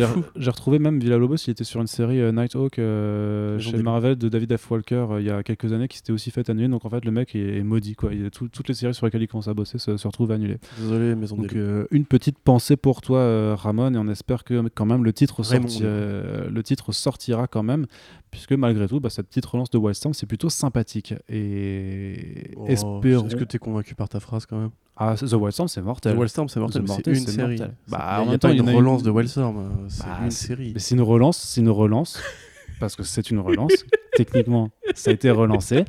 retrouvé 0.50 0.78
même 0.80 0.98
Villa 0.98 1.16
Lobos, 1.16 1.36
il 1.46 1.50
était 1.50 1.64
sur 1.64 1.80
une 1.80 1.86
série 1.86 2.20
euh, 2.20 2.32
Nighthawk 2.32 2.78
euh, 2.78 3.58
chez. 3.60 3.80
Marvel 3.82 4.16
de 4.18 4.28
David 4.28 4.54
F. 4.56 4.70
Walker 4.70 5.06
euh, 5.12 5.20
il 5.20 5.26
y 5.26 5.30
a 5.30 5.42
quelques 5.44 5.72
années 5.72 5.86
qui 5.88 5.96
s'était 5.98 6.12
aussi 6.12 6.30
fait 6.32 6.50
annuler. 6.50 6.68
Donc 6.68 6.84
en 6.84 6.90
fait, 6.90 7.04
le 7.04 7.10
mec 7.12 7.34
est, 7.36 7.58
est 7.58 7.62
maudit 7.62 7.94
quoi. 7.94 8.12
Il, 8.12 8.28
tout- 8.30 8.48
toutes 8.48 8.68
les 8.68 8.74
séries 8.74 8.92
sur 8.92 9.06
lesquelles 9.06 9.22
il 9.22 9.28
commence 9.28 9.48
à 9.48 9.54
bosser 9.54 9.78
se, 9.78 9.96
se 9.96 10.06
retrouvent 10.06 10.32
annulées. 10.32 10.58
Désolé, 10.78 11.14
Maison 11.14 11.36
Donc 11.36 11.54
euh, 11.54 11.86
une 11.92 12.04
petite 12.04 12.38
pensée 12.40 12.76
pour 12.76 13.00
toi, 13.00 13.54
Ramon, 13.54 13.94
et 13.94 13.98
on 13.98 14.08
espère 14.08 14.42
que 14.44 14.68
quand 14.74 14.84
même 14.86 15.04
le 15.04 15.12
titre, 15.12 15.42
sorti- 15.44 15.82
le 15.84 16.62
sortira 16.92 17.46
quand 17.46 17.62
même, 17.62 17.86
puisque 18.30 18.52
malgré 18.52 18.88
tout, 18.88 19.00
bah, 19.00 19.10
cette 19.10 19.28
petite 19.28 19.46
relance 19.46 19.70
de 19.70 19.78
Wildstorm, 19.78 20.12
c'est 20.12 20.26
plutôt 20.26 20.50
sympathique. 20.50 21.14
Et 21.30 22.50
Oh, 22.56 22.66
espérons. 22.66 23.26
Est-ce 23.26 23.36
que 23.36 23.44
t'es 23.44 23.58
convaincu 23.58 23.94
par 23.94 24.08
ta 24.08 24.20
phrase 24.20 24.44
quand 24.44 24.58
même? 24.60 24.70
Ah, 24.98 25.14
The 25.16 25.32
Wildstorm, 25.32 25.68
c'est 25.68 25.80
mortel. 25.80 26.14
The 26.14 26.18
Wildstorm, 26.18 26.48
c'est 26.48 26.58
mortel, 26.60 26.84
c'est 26.86 27.10
une 27.10 27.16
série. 27.26 27.38
mortel. 27.58 27.74
C'est- 27.86 27.92
Bah, 27.92 28.16
il 28.18 28.20
en 28.20 28.24
y 28.24 28.28
a 28.28 28.30
même 28.32 28.38
pas 28.40 28.52
une 28.52 28.68
relance 28.76 29.02
de 29.02 29.10
Wildstorm, 29.10 29.58
euh, 29.58 29.68
c'est 29.88 30.04
Bah, 30.04 30.18
une 30.24 30.30
série. 30.30 30.72
Mais 30.74 30.80
c'est 30.80 30.94
une 30.96 31.02
relance, 31.02 31.38
c'est 31.38 31.60
une 31.60 31.70
relance, 31.70 32.20
parce 32.80 32.96
que 32.96 33.02
c'est 33.04 33.30
une 33.30 33.38
relance. 33.38 33.72
Techniquement, 34.16 34.70
ça 34.94 35.10
a 35.10 35.14
été 35.14 35.30
relancé. 35.30 35.84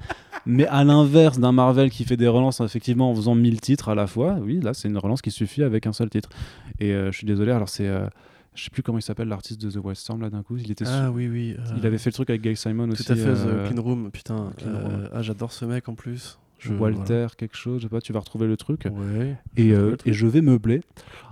Mais 0.46 0.68
à 0.68 0.84
l'inverse 0.84 1.40
d'un 1.40 1.52
Marvel 1.52 1.90
qui 1.90 2.04
fait 2.06 2.18
des 2.18 2.28
relances 2.28 2.62
effectivement 2.62 3.12
en 3.12 3.16
faisant 3.16 3.34
1000 3.36 3.60
titres 3.62 3.90
à 3.90 3.96
la 3.96 4.06
fois, 4.08 4.38
oui, 4.42 4.60
là 4.62 4.74
c'est 4.74 4.88
une 4.88 4.98
relance 4.98 5.22
qui 5.22 5.32
suffit 5.32 5.64
avec 5.64 5.88
un 5.88 5.94
seul 5.94 6.10
titre. 6.10 6.30
Et 6.80 6.92
euh, 6.94 7.12
je 7.12 7.18
suis 7.18 7.26
désolé, 7.28 7.52
alors 7.52 7.70
c'est. 7.70 7.88
euh, 7.88 8.06
je 8.56 8.64
sais 8.66 8.70
plus 8.72 8.84
comment 8.84 8.98
il 8.98 9.02
s'appelle 9.04 9.28
l'artiste 9.30 9.62
de 9.62 9.70
The 9.72 9.84
Wildstorm 9.84 10.22
là 10.22 10.30
d'un 10.30 10.44
coup. 10.44 10.58
Il 10.58 10.70
était 10.72 10.86
Ah 10.88 11.06
sur- 11.06 11.14
oui, 11.14 11.28
oui. 11.28 11.56
euh, 11.58 11.74
Il 11.78 11.86
avait 11.86 11.98
fait 11.98 12.10
le 12.10 12.14
truc 12.14 12.30
avec 12.30 12.42
Gail 12.42 12.56
Simon 12.58 12.90
aussi. 12.90 13.06
Tout 13.06 13.14
à 13.14 13.16
fait, 13.16 13.22
euh, 13.28 13.66
The 13.68 13.72
Clean 13.72 13.82
Room, 13.82 14.12
putain. 14.12 14.52
Clean 14.58 14.70
euh, 14.70 14.84
Room. 14.84 15.10
Ah, 15.14 15.22
j'adore 15.22 15.52
ce 15.52 15.66
mec 15.66 15.88
en 15.88 15.96
plus. 15.96 16.38
Je- 16.60 16.74
Walter, 16.74 17.28
quelque 17.38 17.56
chose, 17.58 17.80
je 17.82 17.88
sais 17.88 17.90
pas, 17.90 18.02
tu 18.02 18.14
vas 18.14 18.20
retrouver 18.20 18.48
le 18.48 18.58
truc. 18.58 18.86
Ouais. 18.86 19.38
Et, 19.58 19.70
je 19.70 19.70
vais 19.70 19.74
euh, 19.74 19.78
trouver 19.78 19.92
le 19.92 19.98
truc. 19.98 20.08
et 20.08 20.14
je 20.14 20.28
vais 20.28 20.42
meubler 20.42 20.82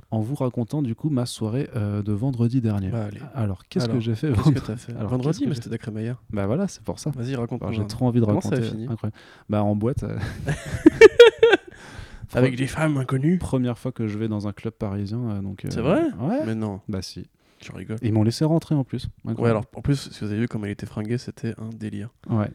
en 0.10 0.22
vous 0.22 0.36
racontant 0.36 0.82
du 0.82 0.96
coup 0.96 1.10
ma 1.10 1.26
soirée 1.26 1.70
euh, 1.76 2.02
de 2.02 2.14
vendredi 2.14 2.62
dernier. 2.62 2.90
Bah. 2.90 3.10
Alors, 3.36 3.64
qu'est-ce 3.68 3.90
que 3.90 4.00
j'ai 4.00 4.16
fait 4.16 4.32
Qu'est-ce 4.32 4.52
que 4.62 4.76
fait 4.78 4.96
Alors, 4.96 5.10
Vendredi, 5.12 5.46
mais 5.48 5.54
c'était 5.56 5.70
Dacrémaillère. 5.70 6.22
Bah 6.32 6.48
voilà, 6.48 6.68
c'est 6.70 6.82
pour 6.82 6.98
ça. 7.00 7.12
Vas-y, 7.12 7.36
raconte-moi. 7.36 7.70
Alors, 7.72 7.82
J'ai 7.82 7.88
trop 7.88 8.06
envie 8.08 8.22
de 8.22 8.26
Comment 8.26 8.40
ça 8.42 8.50
a 8.50 8.52
raconter. 8.52 8.70
fini 8.70 8.84
Incroyable. 8.88 9.18
Bah 9.50 9.64
en 9.64 9.76
boîte. 9.76 10.04
euh, 10.04 10.18
Avec 12.34 12.56
des 12.58 12.68
femmes 12.68 12.98
inconnues 12.98 13.38
Première 13.38 13.78
fois 13.78 13.92
que 13.92 14.08
je 14.08 14.18
vais 14.18 14.28
dans 14.28 14.48
un 14.48 14.54
club 14.54 14.74
parisien. 14.74 15.20
euh, 15.30 15.42
donc. 15.42 15.66
euh, 15.66 15.70
C'est 15.72 15.82
vrai 15.82 16.02
Ouais. 16.20 16.42
Mais 16.46 16.56
non, 16.56 16.82
Bah 16.88 17.02
si. 17.02 17.26
tu 17.60 17.72
rigoles. 17.72 17.98
Ils 18.02 18.14
m'ont 18.14 18.24
laissé 18.24 18.46
rentrer 18.46 18.76
en 18.76 18.84
plus. 18.84 19.08
Ouais, 19.26 19.50
alors 19.50 19.66
en 19.76 19.82
plus, 19.82 20.10
si 20.12 20.20
vous 20.24 20.32
avez 20.32 20.42
vu 20.42 20.48
comment 20.48 20.66
il 20.66 20.72
était 20.72 20.86
fringué, 20.86 21.18
c'était 21.18 21.54
un 21.58 21.70
délire. 21.70 22.10
Ouais. 22.30 22.50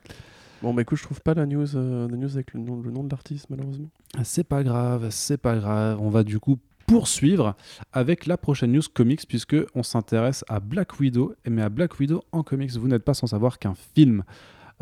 Bon, 0.63 0.73
bah 0.73 0.83
écoute, 0.83 0.99
je 0.99 1.03
trouve 1.03 1.21
pas 1.21 1.35
la 1.35 1.45
news, 1.47 1.77
euh, 1.77 2.09
la 2.09 2.17
news 2.17 2.33
avec 2.35 2.55
le 2.55 2.61
nom, 2.61 2.81
le 2.81 2.91
nom 2.93 3.03
de 3.05 3.11
l'artiste, 3.11 3.47
malheureusement. 3.51 3.89
C'est 4.23 4.45
pas 4.45 4.63
grave, 4.63 5.09
c'est 5.11 5.37
pas 5.39 5.57
grave. 5.57 5.99
On 6.01 6.09
va 6.09 6.23
du 6.23 6.39
coup 6.39 6.59
poursuivre 6.87 7.57
avec 7.93 8.27
la 8.27 8.37
prochaine 8.37 8.73
news 8.73 8.83
comics 8.95 9.27
puisque 9.27 9.57
on 9.75 9.83
s'intéresse 9.83 10.45
à 10.49 10.61
Black 10.61 11.01
Widow. 11.01 11.35
Mais 11.49 11.63
à 11.63 11.69
Black 11.69 11.99
Widow 11.99 12.23
en 12.33 12.43
comics, 12.43 12.71
vous 12.77 12.87
n'êtes 12.89 13.03
pas 13.05 13.15
sans 13.15 13.27
savoir 13.27 13.59
qu'un 13.59 13.75
film 13.75 14.23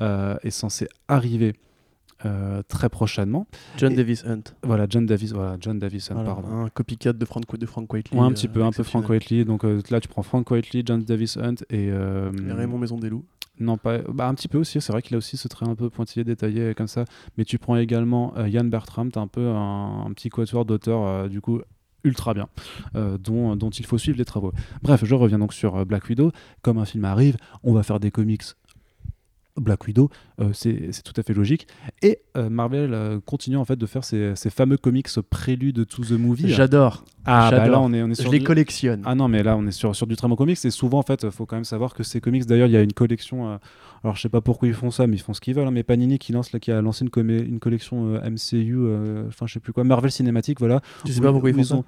euh, 0.01 0.37
est 0.43 0.51
censé 0.51 0.87
arriver 1.09 1.55
euh, 2.27 2.63
très 2.69 2.91
prochainement. 2.91 3.47
John 3.79 3.93
Et- 3.93 3.97
Davis 3.97 4.25
Hunt. 4.27 4.43
Voilà, 4.63 4.87
John 4.89 5.07
Davis, 5.07 5.33
voilà, 5.33 5.57
John 5.61 5.79
Davison, 5.79 6.13
Voilà, 6.15 6.35
pardon. 6.35 6.65
un 6.65 6.69
copycat 6.69 7.15
de 7.15 7.25
Frank, 7.25 7.45
de 7.59 7.65
Frank 7.67 7.91
Whiteley. 7.91 8.21
Ouais, 8.21 8.27
un 8.27 8.33
petit 8.33 8.49
peu, 8.49 8.63
un 8.63 8.71
peu 8.73 8.83
Frank. 8.83 9.09
Whiteley. 9.09 9.45
Donc 9.47 9.65
euh, 9.65 9.81
là, 9.91 10.01
tu 10.01 10.09
prends 10.09 10.23
Frank 10.23 10.51
Whiteley, 10.51 10.83
John 10.85 11.03
Davis 11.03 11.39
Hunt 11.39 11.55
et. 11.71 11.85
Et 11.87 12.53
Raymond 12.53 12.77
Maison 12.79 12.99
des 12.99 13.09
Loups. 13.09 13.25
Non, 13.59 13.77
pas. 13.77 13.99
Bah, 13.99 14.29
un 14.29 14.35
petit 14.35 14.49
peu 14.49 14.59
aussi. 14.59 14.81
C'est 14.81 14.93
vrai 14.93 15.03
qu'il 15.03 15.15
a 15.15 15.19
aussi 15.19 15.37
ce 15.37 15.49
trait 15.49 15.69
un 15.69 15.75
peu 15.75 15.91
pointillé, 15.91 16.25
détaillé 16.25 16.75
comme 16.75 16.87
ça. 16.87 17.05
Mais 17.37 17.45
tu 17.45 17.59
prends 17.59 17.77
également 17.77 18.33
euh, 18.37 18.49
Yann 18.49 18.71
Bertram. 18.71 19.11
T'as 19.11 19.21
un 19.21 19.27
peu 19.27 19.49
un, 19.49 20.07
un 20.07 20.13
petit 20.13 20.31
quatuor 20.31 20.65
d'auteurs, 20.65 21.07
euh, 21.07 21.29
du 21.29 21.41
coup, 21.41 21.61
ultra 22.05 22.33
bien, 22.33 22.49
euh, 22.95 23.19
dont, 23.19 23.57
dont 23.57 23.71
il 23.71 23.85
faut 23.85 23.99
suivre 23.99 24.17
les 24.17 24.25
travaux. 24.25 24.53
Bref, 24.83 25.05
je 25.05 25.15
reviens 25.15 25.39
donc 25.39 25.53
sur 25.53 25.77
euh, 25.77 25.85
Black 25.85 26.09
Widow. 26.09 26.33
Comme 26.63 26.79
un 26.79 26.85
film 26.87 27.05
arrive, 27.05 27.37
on 27.63 27.73
va 27.73 27.83
faire 27.83 28.01
des 28.01 28.11
comics. 28.11 28.45
Black 29.57 29.87
Widow, 29.87 30.09
euh, 30.41 30.51
c'est 30.53 30.91
tout 31.03 31.13
à 31.17 31.23
fait 31.23 31.35
logique. 31.35 31.67
Et 32.03 32.21
euh, 32.37 32.49
Marvel 32.49 32.95
euh, 32.95 33.19
continue 33.25 33.57
en 33.57 33.65
fait 33.65 33.77
de 33.77 33.87
faire 33.87 34.05
ces, 34.05 34.35
ces 34.37 34.51
fameux 34.51 34.77
comics 34.77 35.09
prélude 35.29 35.87
to 35.87 36.03
the 36.05 36.13
movie. 36.13 36.49
J'adore. 36.49 37.05
ah, 37.25 37.51
bah 37.51 37.69
là 37.69 37.81
on 37.81 37.93
est, 37.93 38.03
on 38.03 38.09
est 38.09 38.15
Je 38.17 38.23
sur 38.23 38.33
les 38.33 38.39
du- 38.39 38.45
collectionne. 38.45 39.03
ah 39.05 39.15
non, 39.15 39.29
mais 39.29 39.43
là, 39.43 39.57
on 39.57 39.67
est 39.67 39.73
sur, 39.73 39.95
sur 39.95 40.07
du 40.07 40.17
très 40.17 40.29
bon 40.29 40.37
comics. 40.37 40.65
Et 40.65 40.71
souvent, 40.71 40.99
en 40.99 41.03
fait, 41.03 41.23
il 41.25 41.31
faut 41.31 41.47
quand 41.47 41.57
même 41.57 41.65
savoir 41.65 41.95
que 41.95 42.03
ces 42.03 42.21
comics, 42.21 42.47
d'ailleurs, 42.47 42.69
il 42.69 42.73
y 42.73 42.77
a 42.77 42.83
une 42.83 42.93
collection. 42.93 43.51
euh, 43.51 43.57
alors, 44.05 44.17
je 44.17 44.23
sais 44.23 44.29
pas 44.29 44.41
pourquoi 44.41 44.69
ils 44.69 44.75
font 44.75 44.91
ça, 44.91 45.07
mais 45.07 45.17
ils 45.17 45.21
font 45.21 45.35
ce 45.35 45.41
qu'ils 45.41 45.55
veulent. 45.55 45.67
hein, 45.67 45.73
mais 45.73 45.83
Panini 45.83 46.19
qui, 46.19 46.33
lance, 46.33 46.53
là, 46.53 46.61
qui 46.61 46.71
a 46.73 46.81
lancé 46.81 47.05
une, 47.05 47.59
collection 47.59 48.15
MCU, 48.23 48.77
enfin, 49.29 49.47
je 49.47 49.53
sais 49.55 49.61
plus 49.61 49.73
quoi, 49.73 49.85
Marvel 49.85 50.11
Cinématique, 50.11 50.59
voilà. 50.61 50.81
tu 51.05 51.13
sais 51.13 51.21
pas 51.21 51.33
pourquoi 51.33 51.51
ils 51.51 51.57
font 51.57 51.65
ça 51.65 51.75
ont- 51.77 51.85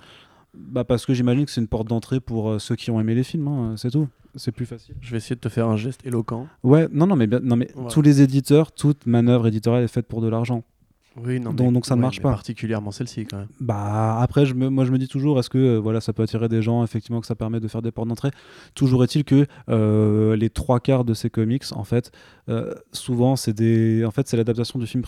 Bah, 0.55 0.85
parce 0.85 1.07
que 1.07 1.15
j'imagine 1.15 1.45
que 1.47 1.51
c'est 1.51 1.61
une 1.61 1.69
porte 1.69 1.89
d'entrée 1.89 2.21
pour 2.21 2.51
euh, 2.51 2.59
ceux 2.59 2.77
qui 2.77 2.91
ont 2.91 3.01
aimé 3.01 3.15
les 3.15 3.25
films, 3.25 3.49
hein, 3.49 3.75
c'est 3.77 3.91
tout. 3.91 4.09
C'est 4.35 4.53
plus 4.53 4.67
facile. 4.67 4.95
Je 5.01 5.11
vais 5.11 5.17
essayer 5.19 5.37
de 5.37 5.41
te 5.41 5.49
faire 5.49 5.69
un 5.69 5.77
geste 5.77 6.07
éloquent. 6.07 6.47
Ouais, 6.63 6.89
non, 6.93 7.07
non, 7.07 7.17
mais, 7.17 7.27
non, 7.27 7.57
mais 7.57 7.69
Voilà. 7.75 7.91
tous 7.91 8.03
les 8.03 8.23
éditeurs, 8.23 8.73
toute 8.73 9.07
manœuvre 9.07 9.47
éditoriale 9.47 9.85
est 9.85 9.89
faite 9.89 10.07
pour 10.07 10.21
de 10.23 10.29
l'argent. 10.29 10.63
Oui, 11.23 11.39
non, 11.41 11.53
Donc- 11.53 11.67
mais- 11.67 11.73
donc 11.75 11.85
ça 11.85 11.95
ne 11.95 12.01
ouais, 12.01 12.07
marche 12.07 12.23
pas. 12.23 12.31
Particulièrement 12.31 12.91
celle-ci, 12.91 13.27
quand 13.27 13.37
même. 13.37 13.49
Bah 13.61 14.19
après, 14.23 14.47
je 14.47 14.55
me, 14.55 14.71
moi 14.71 14.87
je 14.87 14.93
me 14.93 14.97
dis 14.97 15.09
toujours, 15.09 15.39
est-ce 15.39 15.51
que 15.51 15.59
euh, 15.59 15.79
voilà, 15.79 16.01
ça 16.01 16.15
peut 16.15 16.23
attirer 16.23 16.49
des 16.49 16.63
gens, 16.63 16.83
effectivement, 16.83 17.21
que 17.21 17.27
ça 17.27 17.35
permet 17.35 17.61
de 17.61 17.69
faire 17.69 17.83
des 17.83 17.91
portes 17.93 18.09
d'entrée? 18.09 18.31
Toujours 18.75 19.05
est-il 19.05 19.25
que 19.25 19.47
euh, 19.69 20.35
les 20.37 20.49
trois 20.49 20.81
quarts 20.81 21.05
de 21.05 21.13
ces 21.13 21.29
comics, 21.29 21.65
en 21.73 21.85
fait, 21.85 22.13
souvent 22.93 23.37
c'est 23.37 23.53
des, 23.53 24.05
en 24.07 24.11
fait, 24.11 24.27
c'est 24.27 24.39
l'adaptation 24.39 24.79
du 24.79 24.87
film 24.87 25.03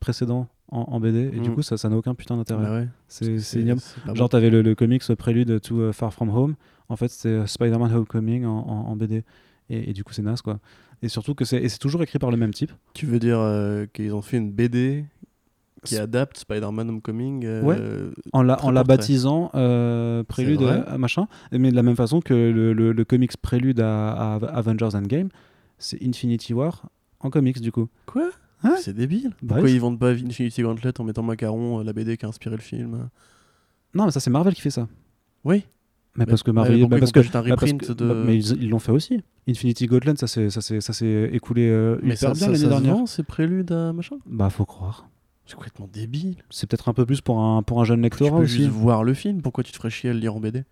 précédent 0.00 0.48
en, 0.70 0.82
en 0.82 1.00
BD, 1.00 1.30
et 1.32 1.40
du 1.40 1.48
Mhm. 1.50 1.54
coup 1.56 1.62
ça, 1.62 1.76
ça 1.76 1.88
n'a 1.88 1.96
aucun 1.96 2.14
putain 2.14 2.36
d'intérêt. 2.36 2.62
Bah 2.62 2.72
ouais, 2.80 2.88
c'est 3.08 3.60
ignoble. 3.60 3.80
Genre 4.14 4.28
t'avais 4.28 4.50
le, 4.50 4.62
le 4.62 4.74
comics 4.74 5.02
Prélude 5.14 5.60
to 5.60 5.80
euh, 5.80 5.92
Far 5.92 6.12
From 6.12 6.28
Home, 6.30 6.54
en 6.88 6.96
fait 6.96 7.08
c'est 7.08 7.28
euh, 7.28 7.46
Spider-Man 7.46 7.92
Homecoming 7.92 8.44
en, 8.44 8.58
en- 8.58 8.86
en 8.90 8.96
BD, 8.96 9.24
et, 9.68 9.90
et 9.90 9.92
du 9.92 10.04
coup 10.04 10.12
c'est 10.12 10.22
naze 10.22 10.42
quoi. 10.42 10.58
Et 11.02 11.08
surtout 11.08 11.34
que 11.34 11.44
c'est, 11.44 11.66
toujours 11.78 12.02
écrit 12.02 12.18
par 12.18 12.30
le 12.30 12.36
même 12.36 12.52
type. 12.52 12.72
Tu 12.94 13.06
veux 13.06 13.18
dire 13.18 13.38
euh, 13.40 13.86
qu'ils 13.92 14.12
ont 14.14 14.20
fait 14.22 14.36
une 14.36 14.52
BD 14.52 15.04
qui 15.82 15.96
adapte 15.96 16.36
Spider-Man 16.36 16.90
Homecoming 16.90 17.44
euh, 17.46 17.62
Ouais. 17.62 17.78
en 18.34 18.42
la, 18.42 18.62
en 18.62 18.70
la 18.70 18.84
baptisant 18.84 19.50
euh, 19.54 20.22
Prélude 20.24 20.60
à 20.62 20.98
machin, 20.98 21.26
mais 21.52 21.70
de 21.70 21.74
la 21.74 21.82
même 21.82 21.96
façon 21.96 22.20
que 22.20 22.34
le, 22.34 22.74
le- 22.74 22.92
le 22.92 23.04
comics 23.06 23.34
Prélude 23.38 23.80
à, 23.80 24.12
à 24.12 24.34
Avengers 24.58 24.94
Endgame, 24.94 25.30
c'est 25.78 26.02
Infinity 26.06 26.52
War 26.52 26.90
en 27.20 27.30
comics 27.30 27.62
du 27.62 27.72
coup. 27.72 27.88
Quoi? 28.04 28.28
Ouais. 28.64 28.70
C'est 28.78 28.92
débile. 28.94 29.30
Bah 29.42 29.54
Pourquoi 29.54 29.64
oui. 29.64 29.72
ils 29.74 29.80
vendent 29.80 29.98
pas 29.98 30.10
Infinity 30.10 30.62
Gauntlet 30.62 30.98
en 31.00 31.04
mettant 31.04 31.22
Macaron, 31.22 31.80
euh, 31.80 31.84
la 31.84 31.92
BD 31.92 32.16
qui 32.16 32.26
a 32.26 32.28
inspiré 32.28 32.56
le 32.56 32.60
film 32.62 33.08
Non, 33.94 34.04
mais 34.06 34.10
ça 34.10 34.20
c'est 34.20 34.30
Marvel 34.30 34.54
qui 34.54 34.60
fait 34.60 34.70
ça. 34.70 34.88
Oui. 35.44 35.64
Mais 36.16 36.26
parce 36.26 36.42
que 36.42 36.50
ouais, 36.50 36.54
Marvel, 36.56 36.86
bah, 36.88 36.96
ils 36.96 37.00
parce 37.00 37.12
que, 37.12 37.20
un 37.20 37.42
bah, 37.42 37.50
reprint 37.52 37.80
que- 37.86 37.92
de- 37.92 38.08
bah, 38.08 38.14
mais 38.26 38.36
ils 38.42 38.68
l'ont 38.68 38.80
fait 38.80 38.90
aussi. 38.92 39.22
Infinity 39.48 39.86
Gauntlet, 39.86 40.14
ça 40.16 40.26
s'est 40.26 40.50
ça 40.50 40.60
s'est- 40.60 40.80
ça 40.80 40.92
s'est 40.92 41.30
écoulé 41.32 41.68
euh, 41.68 41.98
Mais 42.02 42.14
hyper 42.14 42.18
ça, 42.18 42.32
bien 42.32 42.48
l'année 42.48 42.68
dernière. 42.68 42.96
c'est 43.06 43.22
prélude 43.22 43.70
à 43.72 43.92
machin 43.92 44.16
Bah 44.26 44.50
faut 44.50 44.64
croire. 44.66 45.08
C'est 45.46 45.54
complètement 45.54 45.88
débile. 45.92 46.36
C'est 46.50 46.68
peut-être 46.68 46.88
un 46.88 46.94
peu 46.94 47.06
plus 47.06 47.20
pour 47.20 47.40
un 47.40 47.62
pour 47.62 47.80
un 47.80 47.84
jeune 47.84 48.00
Tu 48.00 48.02
lectorat 48.04 48.30
peux 48.38 48.44
aussi. 48.44 48.56
juste 48.58 48.68
voir 48.70 49.04
le 49.04 49.14
film? 49.14 49.40
Pourquoi 49.40 49.64
tu 49.64 49.72
te 49.72 49.76
ferais 49.76 49.90
chier 49.90 50.10
à 50.10 50.12
le 50.12 50.18
lire 50.18 50.34
en 50.34 50.40
BD 50.40 50.64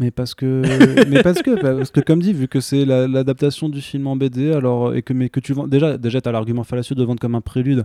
Mais 0.00 0.10
parce 0.10 0.34
que, 0.34 0.62
mais 1.08 1.22
parce 1.22 1.42
que, 1.42 1.60
parce 1.60 1.90
que 1.90 2.00
comme 2.00 2.20
dit, 2.20 2.32
vu 2.32 2.48
que 2.48 2.60
c'est 2.60 2.84
la- 2.84 3.06
l'adaptation 3.06 3.68
du 3.68 3.80
film 3.80 4.06
en 4.08 4.16
BD, 4.16 4.52
alors 4.52 4.94
et 4.94 5.02
que 5.02 5.12
mais 5.12 5.28
que 5.28 5.40
tu 5.40 5.52
vends 5.52 5.68
déjà, 5.68 5.96
déjà 5.98 6.20
t'as 6.20 6.32
l'argument 6.32 6.64
fallacieux 6.64 6.96
de 6.96 7.04
vendre 7.04 7.20
comme 7.20 7.34
un 7.36 7.40
prélude, 7.40 7.84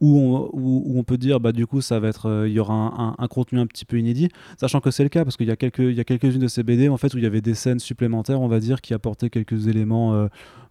où 0.00 0.18
on, 0.18 0.50
où, 0.52 0.82
où 0.86 0.98
on 0.98 1.02
peut 1.04 1.16
dire 1.18 1.38
bah 1.40 1.52
du 1.52 1.66
coup 1.66 1.80
ça 1.80 1.98
va 2.00 2.08
être, 2.08 2.26
euh, 2.26 2.48
il 2.48 2.54
y 2.54 2.60
aura 2.60 2.74
un, 2.74 2.86
un- 3.10 3.14
un 3.18 3.26
contenu 3.28 3.60
un 3.60 3.66
petit 3.66 3.84
peu 3.84 3.98
inédit, 3.98 4.28
sachant 4.60 4.80
que 4.80 4.90
c'est 4.90 5.02
le 5.04 5.08
cas 5.08 5.24
parce 5.24 5.36
qu'il 5.36 5.46
y 5.48 5.50
a 5.52 5.56
quelques, 5.56 5.78
il 5.78 5.94
y 5.94 6.00
a 6.00 6.04
quelques-unes 6.04 6.40
de 6.40 6.48
ces 6.48 6.62
BD 6.64 6.88
en 6.88 6.96
fait 6.96 7.14
où 7.14 7.18
il 7.18 7.24
y 7.24 7.26
avait 7.26 7.40
des 7.40 7.54
scènes 7.54 7.78
supplémentaires, 7.80 8.40
on 8.40 8.48
va 8.48 8.58
dire, 8.60 8.80
qui 8.80 8.92
apportaient 8.94 9.30
quelques 9.30 9.66
éléments, 9.68 10.14
euh, 10.14 10.26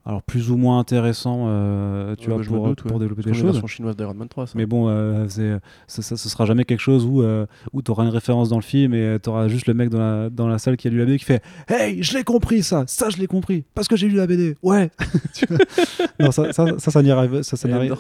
alors 0.08 0.24
plus 0.24 0.50
ou 0.52 0.56
moins 0.58 0.80
intéressants, 0.80 1.46
euh, 1.50 2.16
tu 2.16 2.30
Ouais, 2.30 2.36
vois, 2.36 2.44
bah, 2.44 2.50
pour, 2.50 2.68
doute, 2.70 2.84
ouais. 2.86 2.90
pour 2.90 3.00
développer 3.00 3.24
Parce 3.24 3.34
des 3.36 3.42
choses. 3.42 3.52
version 3.52 3.68
chinoise 3.68 3.96
d'Iron 3.98 4.14
Man 4.14 4.30
3. 4.30 4.48
Ça. 4.48 4.54
Mais 4.56 4.66
bon, 4.66 4.88
euh, 4.88 5.28
ça, 5.28 6.02
ça, 6.02 6.16
ce 6.16 6.30
sera 6.30 6.46
jamais 6.46 6.64
quelque 6.64 6.80
chose 6.80 7.06
où, 7.06 7.22
euh, 7.22 7.46
où 7.74 7.82
tu 7.82 7.92
auras 7.92 8.04
une 8.06 8.10
référence 8.10 8.48
dans 8.48 8.56
le 8.56 8.62
film 8.62 8.94
et 8.94 9.18
tu 9.22 9.30
auras 9.30 9.50
juste 9.50 9.68
le 9.68 9.74
mec 9.74 9.90
dans 9.90 10.00
la, 10.00 10.30
dans 10.30 10.48
la 10.48 10.60
salle 10.60 10.78
qui 10.78 10.88
a 10.88 10.92
lu 10.92 10.98
la 10.98 11.06
BD 11.06 11.18
qui 11.20 11.26
fait 11.26 11.44
Hey, 11.68 12.02
je 12.02 12.18
l'ai 12.18 12.24
compris 12.24 12.64
ça, 12.64 12.86
ça 12.88 13.10
je 13.10 13.18
l'ai 13.18 13.28
compris, 13.28 13.66
parce 13.76 13.88
que 13.90 13.98
j'ai 13.98 14.08
lu 14.08 14.16
la 14.16 14.28
BD, 14.28 14.56
ouais 14.64 14.90
Non, 16.20 16.32
ça, 16.32 16.54
ça, 16.54 16.66
ça, 16.78 16.92
ça 16.92 17.04
n'y 17.04 17.12
arrive, 17.12 17.42
ça, 17.42 17.58
ça 17.58 17.68
Et 17.68 17.72
n'arrive, 17.72 17.96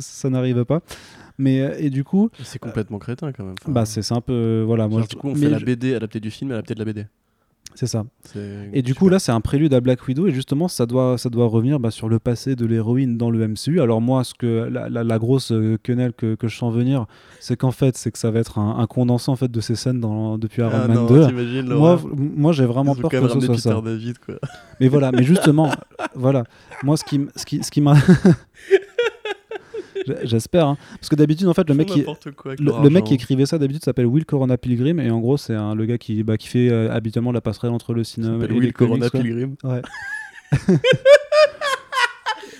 ça, 0.00 0.28
n'arrive 0.28 0.64
pas. 0.64 0.80
Mais, 1.38 1.60
euh, 1.60 1.74
et 1.78 1.90
du 1.90 2.02
coup, 2.02 2.30
C'est 2.42 2.58
complètement 2.58 2.98
crétin 2.98 3.30
quand 3.32 3.44
même. 3.44 3.54
Enfin, 3.62 3.72
bah, 3.72 3.84
c'est 3.84 4.10
un 4.12 4.20
peu. 4.20 4.32
euh, 4.32 4.64
voilà, 4.66 4.88
moi, 4.88 5.02
du 5.02 5.16
coup, 5.16 5.28
on 5.28 5.34
fait 5.34 5.50
la 5.50 5.58
BD 5.58 5.94
adaptée 5.94 6.20
du 6.20 6.30
film 6.30 6.50
adaptée 6.52 6.74
de 6.74 6.78
la 6.78 6.84
BD. 6.84 7.06
C'est 7.78 7.86
ça. 7.86 8.04
Et 8.72 8.80
du 8.82 8.94
coup, 8.94 9.08
là, 9.10 9.18
c'est 9.18 9.32
un 9.32 9.40
prélude 9.42 9.72
à 9.74 9.80
Black 9.80 10.06
Widow, 10.08 10.26
et 10.26 10.32
justement, 10.32 10.66
ça 10.66 10.86
doit, 10.86 11.18
ça 11.18 11.28
doit 11.28 11.46
revenir 11.46 11.78
bah, 11.78 11.90
sur 11.90 12.08
le 12.08 12.18
passé 12.18 12.56
de 12.56 12.64
l'héroïne 12.66 13.18
dans 13.18 13.30
le 13.30 13.46
MCU. 13.46 13.80
Alors, 13.82 14.00
moi, 14.00 14.24
ce 14.24 14.32
que, 14.34 14.68
la, 14.72 14.88
la- 14.88 15.04
la 15.04 15.18
grosse 15.18 15.52
euh, 15.52 15.76
quenelle 15.82 16.12
que, 16.14 16.34
que 16.36 16.48
je 16.48 16.56
sens 16.56 16.74
venir, 16.74 17.04
c'est 17.38 17.56
qu'en 17.56 17.70
fait, 17.72 17.96
c'est 17.96 18.10
que 18.10 18.18
ça 18.18 18.30
va 18.30 18.40
être 18.40 18.58
un, 18.58 18.78
un 18.78 18.86
condensé 18.86 19.30
en 19.30 19.36
fait, 19.36 19.50
de 19.50 19.60
ces 19.60 19.74
scènes 19.76 20.00
dans, 20.00 20.38
depuis 20.38 20.62
Iron 20.62 20.70
Ah 20.74 20.88
Man 20.88 20.96
non, 20.96 21.06
2. 21.06 21.26
t'imagines 21.26 21.66
Moi, 21.68 22.00
moi 22.16 22.52
j'ai 22.52 22.64
vraiment 22.64 22.94
Ils 22.96 23.02
peur 23.02 23.10
que 23.10 23.28
ce 23.28 23.40
soit 23.40 23.58
ça. 23.58 23.80
David, 23.82 24.18
quoi. 24.18 24.36
Mais 24.80 24.88
voilà, 24.88 25.12
mais 25.12 25.22
justement, 25.22 25.70
voilà, 26.14 26.44
moi, 26.82 26.96
ce 26.96 27.04
qui, 27.04 27.20
ce 27.36 27.44
qui, 27.44 27.62
ce 27.62 27.70
qui 27.70 27.82
m'a. 27.82 27.94
J'espère. 30.22 30.66
hein. 30.66 30.76
Parce 31.00 31.08
que 31.08 31.16
d'habitude, 31.16 31.46
en 31.48 31.54
fait, 31.54 31.68
le 31.68 31.74
mec, 31.74 31.88
qui, 31.88 32.04
quoi 32.36 32.54
le, 32.58 32.82
le 32.82 32.90
mec 32.90 33.04
qui 33.04 33.14
écrivait 33.14 33.46
ça, 33.46 33.58
d'habitude, 33.58 33.84
s'appelle 33.84 34.06
Will 34.06 34.24
Corona 34.24 34.56
Pilgrim. 34.56 35.00
Et 35.00 35.10
en 35.10 35.20
gros, 35.20 35.36
c'est 35.36 35.54
le 35.54 35.84
gars 35.84 35.98
qui, 35.98 36.22
bah, 36.22 36.36
qui 36.36 36.48
fait 36.48 36.68
euh, 36.70 36.90
habituellement 36.92 37.32
la 37.32 37.40
passerelle 37.40 37.70
entre 37.72 37.94
le 37.94 38.04
cinéma 38.04 38.44
et 38.44 38.48
les 38.48 38.54
Will 38.54 38.72
Corona 38.72 39.10
comics. 39.10 39.10
quoi. 39.10 39.20
Pilgrim. 39.20 39.54
Ouais. 39.64 39.82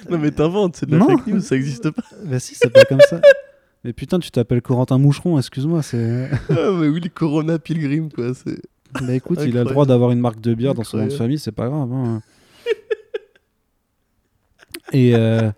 Non 0.09 0.18
mais 0.18 0.30
t'inventes, 0.30 0.76
c'est 0.76 0.86
de 0.86 0.92
la 0.92 0.99
Non. 0.99 1.09
fake 1.09 1.26
news, 1.26 1.40
ça 1.40 1.57
existe 1.57 1.90
pas. 1.90 2.03
Bah 2.24 2.38
si, 2.38 2.55
c'est 2.55 2.70
pas 2.70 2.84
comme 2.84 3.01
ça. 3.01 3.20
Mais 3.84 3.92
putain, 3.92 4.18
tu 4.20 4.30
t'appelles 4.30 4.62
Corentin 4.62 4.99
Moucheron, 4.99 5.36
excuse-moi. 5.38 5.82
C'est. 5.82 6.28
Ah, 6.51 6.70
mais 6.72 6.88
Will 6.88 7.11
Corona 7.11 7.59
Pilgrim 7.59 8.09
quoi, 8.12 8.32
c'est. 8.34 8.61
Bah 9.05 9.14
écoute, 9.14 9.40
il 9.44 9.57
a 9.59 9.64
le 9.64 9.70
droit 9.70 9.84
d'avoir 9.86 10.11
une 10.12 10.20
marque 10.20 10.40
de 10.40 10.55
bière 10.55 10.74
dans 10.74 10.84
son 10.84 10.99
nom 10.99 11.07
de 11.07 11.12
famille, 11.12 11.38
c'est 11.38 11.53
pas 11.53 11.68
grave. 11.68 11.92
hein. 11.92 12.22
Et. 14.92 15.14
euh, 15.14 15.51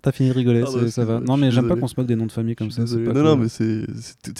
T'as 0.00 0.12
fini 0.12 0.28
de 0.28 0.34
rigoler, 0.34 0.60
Pardon, 0.62 0.78
c'est- 0.80 0.90
ça 0.90 1.04
va. 1.04 1.18
Non, 1.20 1.36
mais 1.36 1.50
j'aime 1.50 1.66
pas 1.68 1.74
qu'on 1.76 1.88
se 1.88 1.94
moque 1.96 2.06
des 2.06 2.14
noms 2.16 2.26
de 2.26 2.32
famille 2.32 2.54
comme 2.54 2.70
ça. 2.70 2.82
pas 2.84 3.12
non 3.12 3.22
non 3.22 3.36
mais 3.36 3.48
c'est 3.48 3.84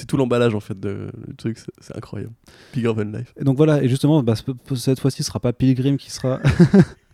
tout 0.06 0.16
l'emballage 0.16 0.54
en 0.54 0.61
fait 0.61 0.78
de 0.78 1.09
le 1.26 1.34
truc, 1.36 1.59
c'est- 1.80 1.96
incroyable. 1.96 2.32
Bigger 2.72 2.92
than 2.96 3.11
life. 3.18 3.34
Et 3.40 3.44
donc 3.44 3.56
voilà, 3.56 3.82
et 3.82 3.88
justement, 3.88 4.22
bah, 4.22 4.34
ce- 4.36 4.74
cette 4.76 5.00
fois-ci, 5.00 5.18
ce 5.22 5.28
sera 5.28 5.40
pas 5.40 5.52
Pilgrim 5.52 5.96
qui 5.96 6.11
sera. 6.11 6.40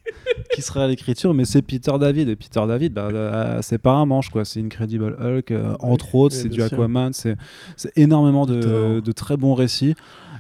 qui 0.55 0.63
sera 0.63 0.85
à 0.85 0.87
l'écriture, 0.89 1.33
mais 1.35 1.45
c'est 1.45 1.63
Peter 1.63 1.93
David. 1.99 2.29
Et 2.29 2.37
Peter 2.37 2.61
David, 2.69 2.93
bah, 2.93 3.09
euh, 3.13 3.59
c'est 3.63 3.79
pas 3.79 3.93
un 3.93 4.05
manche, 4.07 4.29
quoi. 4.31 4.45
C'est 4.45 4.61
Incredible 4.61 5.17
Hulk, 5.19 5.51
euh, 5.51 5.75
entre 5.81 6.15
autres, 6.15 6.35
c'est 6.35 6.49
du. 6.49 6.63
Aquaman, 6.63 7.13
c'est 7.13 7.37
énormément 7.97 8.45
de, 8.47 9.01
très 9.13 9.37
bons 9.37 9.55
récits. 9.55 9.95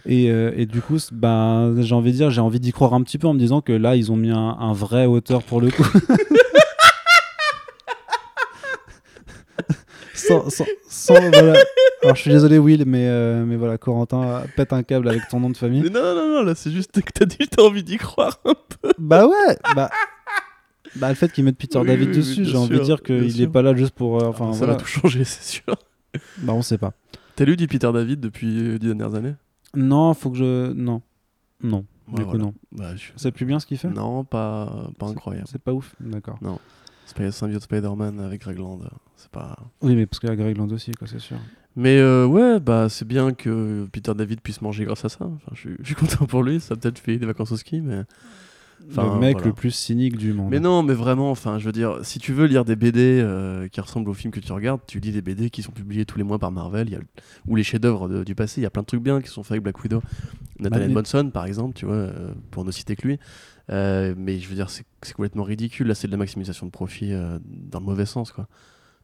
Et, 0.06 0.30
euh, 0.30 0.52
et 0.54 0.66
du 0.66 0.82
coup, 0.82 0.98
bah, 1.12 1.70
j'ai 1.78 1.94
envie 1.94 2.12
de 2.12 2.16
dire, 2.16 2.30
j'ai 2.30 2.42
envie 2.42 2.60
d'y 2.60 2.72
croire 2.72 2.92
un 2.92 3.02
petit 3.02 3.16
peu 3.16 3.26
en 3.26 3.32
me 3.32 3.38
disant 3.38 3.62
que 3.62 3.72
là, 3.72 3.96
ils 3.96 4.12
ont 4.12 4.16
mis 4.16 4.30
un, 4.30 4.36
un 4.60 4.72
vrai 4.74 5.06
auteur 5.06 5.42
pour 5.42 5.62
le 5.62 5.70
coup. 5.70 5.82
sans, 10.26 10.50
sans, 10.50 10.64
sans- 10.88 11.14
voilà. 11.32 11.54
Alors, 12.02 12.16
je 12.16 12.20
suis 12.20 12.30
désolé, 12.30 12.58
Will, 12.58 12.84
mais, 12.86 13.06
euh, 13.08 13.44
mais 13.46 13.56
voilà, 13.56 13.78
Corentin, 13.78 14.42
pète 14.56 14.72
un 14.72 14.82
câble 14.82 15.08
avec 15.08 15.26
ton 15.28 15.40
nom 15.40 15.50
de 15.50 15.56
famille. 15.56 15.82
Mais 15.82 15.90
non 15.90 16.02
non 16.02 16.14
non, 16.14 16.34
non 16.34 16.42
là 16.42 16.54
c'est 16.54 16.70
juste 16.70 17.00
que 17.00 17.10
t'as 17.12 17.24
dit 17.24 17.38
que 17.38 17.44
t'as 17.56 17.62
envie 17.62 17.82
d'y 17.82 17.96
croire. 17.96 18.38
Bah 18.98 19.26
ouais, 19.26 19.56
bah. 19.74 19.90
Bah, 20.96 21.08
le 21.08 21.14
fait 21.14 21.32
qu'ils 21.32 21.42
mettent 21.44 21.56
Peter 21.58 21.78
Oui, 21.78 21.86
David 21.86 22.10
oui, 22.10 22.16
dessus, 22.16 22.40
oui, 22.42 22.46
j'ai 22.46 22.56
envie 22.56 22.78
de 22.78 22.84
dire 22.84 23.02
qu'il 23.02 23.24
est 23.24 23.30
sûr. 23.30 23.50
pas 23.50 23.62
là 23.62 23.74
juste 23.74 23.94
pour. 23.94 24.22
euh, 24.22 24.26
enfin, 24.28 24.52
ça 24.52 24.58
voilà. 24.58 24.72
va 24.74 24.78
tout 24.78 24.86
changer, 24.86 25.24
c'est 25.24 25.42
sûr. 25.42 25.74
Bah, 26.38 26.52
on 26.52 26.62
sait 26.62 26.78
pas. 26.78 26.92
T'as 27.36 27.44
lu 27.44 27.56
du 27.56 27.66
Peter 27.66 27.90
David 27.92 28.20
depuis 28.20 28.46
les 28.46 28.78
dix 28.78 28.86
dernières 28.86 29.14
années? 29.16 29.34
Non, 29.74 30.14
faut 30.14 30.30
que 30.30 30.36
je. 30.36 30.72
Non. 30.72 31.02
Non. 31.62 31.84
Du 32.12 32.24
coup, 32.24 32.36
non. 32.38 32.54
Bah, 32.70 32.94
je- 32.94 33.10
C'est 33.16 33.32
plus 33.32 33.44
bien 33.46 33.58
ce 33.58 33.66
qu'il 33.66 33.78
fait? 33.78 33.88
Non, 33.88 34.22
pas 34.24 34.88
pas 34.98 35.06
incroyable. 35.06 35.48
C'est 35.50 35.60
pas 35.60 35.72
ouf, 35.72 35.94
d'accord. 36.00 36.38
Spider 37.06 37.30
Symbiote 37.32 37.62
Spider-Man 37.62 38.20
avec 38.20 38.42
Greg 38.42 38.58
Land, 38.58 38.80
c'est 39.16 39.30
pas. 39.30 39.56
Oui, 39.82 39.94
mais 39.94 40.06
parce 40.06 40.20
qu'il 40.20 40.28
y 40.28 40.32
a 40.32 40.36
Greg 40.36 40.56
Land 40.56 40.70
aussi, 40.70 40.92
quoi, 40.92 41.06
c'est 41.06 41.18
sûr. 41.18 41.38
Mais 41.76 41.98
euh, 41.98 42.24
ouais, 42.26 42.60
bah 42.60 42.88
c'est 42.88 43.06
bien 43.06 43.32
que 43.32 43.86
Peter 43.90 44.12
David 44.14 44.40
puisse 44.40 44.62
manger 44.62 44.84
grâce 44.84 45.04
à 45.04 45.08
ça. 45.08 45.24
Enfin, 45.24 45.52
je, 45.54 45.60
suis- 45.60 45.76
je 45.80 45.86
suis 45.86 45.94
content 45.94 46.26
pour 46.26 46.42
lui. 46.42 46.60
Ça 46.60 46.74
a 46.74 46.76
peut-être 46.76 46.98
fait 46.98 47.18
des 47.18 47.26
vacances 47.26 47.52
au 47.52 47.56
ski, 47.56 47.80
mais. 47.80 48.02
Enfin, 48.90 49.14
le 49.14 49.20
mec 49.20 49.36
voilà. 49.36 49.46
le 49.46 49.52
plus 49.54 49.70
cynique 49.70 50.18
du 50.18 50.34
monde. 50.34 50.50
Mais 50.50 50.60
non, 50.60 50.82
mais 50.82 50.92
vraiment, 50.92 51.30
enfin, 51.30 51.58
je 51.58 51.64
veux 51.64 51.72
dire, 51.72 52.00
si 52.02 52.18
tu 52.18 52.34
veux 52.34 52.44
lire 52.44 52.66
des 52.66 52.76
BD 52.76 53.18
euh, 53.22 53.66
qui 53.68 53.80
ressemblent 53.80 54.10
aux 54.10 54.14
films 54.14 54.30
que 54.30 54.40
tu 54.40 54.52
regardes, 54.52 54.80
tu 54.86 55.00
lis 55.00 55.10
des 55.10 55.22
BD 55.22 55.48
qui 55.48 55.62
sont 55.62 55.72
publiés 55.72 56.04
tous 56.04 56.18
les 56.18 56.24
mois 56.24 56.38
par 56.38 56.50
Marvel, 56.50 56.90
y 56.90 56.94
a, 56.96 56.98
ou 57.46 57.56
les 57.56 57.62
chefs-d'œuvre 57.62 58.24
du 58.24 58.34
passé. 58.34 58.60
Il 58.60 58.64
y 58.64 58.66
a 58.66 58.70
plein 58.70 58.82
de 58.82 58.86
trucs 58.86 59.02
bien 59.02 59.22
qui 59.22 59.28
sont 59.28 59.42
faits 59.42 59.52
avec 59.52 59.62
Black 59.62 59.82
Widow, 59.82 60.02
Nathan 60.60 60.90
Bonson, 60.90 61.30
par 61.32 61.46
exemple, 61.46 61.74
tu 61.74 61.86
vois, 61.86 61.94
euh, 61.94 62.34
pour 62.50 62.64
ne 62.66 62.70
citer 62.72 62.94
que 62.94 63.06
lui. 63.08 63.18
Euh, 63.70 64.14
mais 64.16 64.38
je 64.38 64.48
veux 64.48 64.54
dire, 64.54 64.68
c'est 64.70 64.84
complètement 65.14 65.42
ridicule. 65.44 65.86
Là, 65.86 65.94
c'est 65.94 66.06
de 66.06 66.12
la 66.12 66.18
maximisation 66.18 66.66
de 66.66 66.70
profit 66.70 67.12
euh, 67.12 67.38
dans 67.44 67.80
le 67.80 67.86
mauvais 67.86 68.06
sens, 68.06 68.32
quoi. 68.32 68.46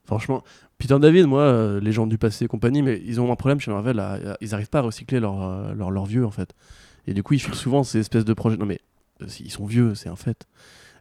Franchement, 0.05 0.43
Peter 0.79 0.99
David, 0.99 1.27
moi, 1.27 1.43
euh, 1.43 1.79
les 1.81 1.93
gens 1.93 2.07
du 2.07 2.19
passé 2.19 2.47
et 2.47 2.49
compagnie, 2.49 2.83
mais 2.83 3.01
ils 3.05 3.21
ont 3.21 3.31
un 3.31 3.37
problème 3.37 3.61
chez 3.61 3.71
Marvel, 3.71 3.99
à- 4.01 4.13
à- 4.33 4.37
ils 4.41 4.55
arrivent 4.55 4.71
pas 4.71 4.79
à 4.81 4.83
recycler 4.83 5.21
leurs 5.21 5.75
leur, 5.75 5.91
leur 5.91 6.05
vieux, 6.07 6.27
en 6.27 6.31
fait. 6.31 6.55
Et 7.07 7.15
du 7.15 7.23
coup, 7.23 7.35
ils 7.35 7.39
filent 7.41 7.55
souvent 7.55 7.85
ces 7.85 7.99
espèces 7.99 8.25
de 8.25 8.33
projets. 8.35 8.57
Non, 8.57 8.67
mais 8.67 8.81
ils 9.41 9.51
sont 9.51 9.67
vieux, 9.67 9.95
c'est 9.95 10.09
un 10.09 10.17
fait. 10.17 10.47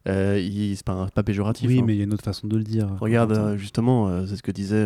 Euh, 0.08 0.40
c'est 0.76 0.86
pas, 0.86 1.08
pas 1.14 1.24
péjoratif. 1.24 1.68
Oui, 1.68 1.80
hein. 1.80 1.84
mais 1.86 1.96
il 1.96 1.98
y 1.98 2.02
a 2.02 2.04
une 2.06 2.14
autre 2.14 2.24
façon 2.24 2.48
de 2.48 2.56
le 2.58 2.64
dire. 2.64 2.88
Regarde, 3.00 3.32
euh, 3.34 3.58
justement, 3.58 4.08
euh, 4.10 4.26
c'est 4.28 4.36
ce 4.38 4.44
que 4.44 4.52
disait 4.52 4.86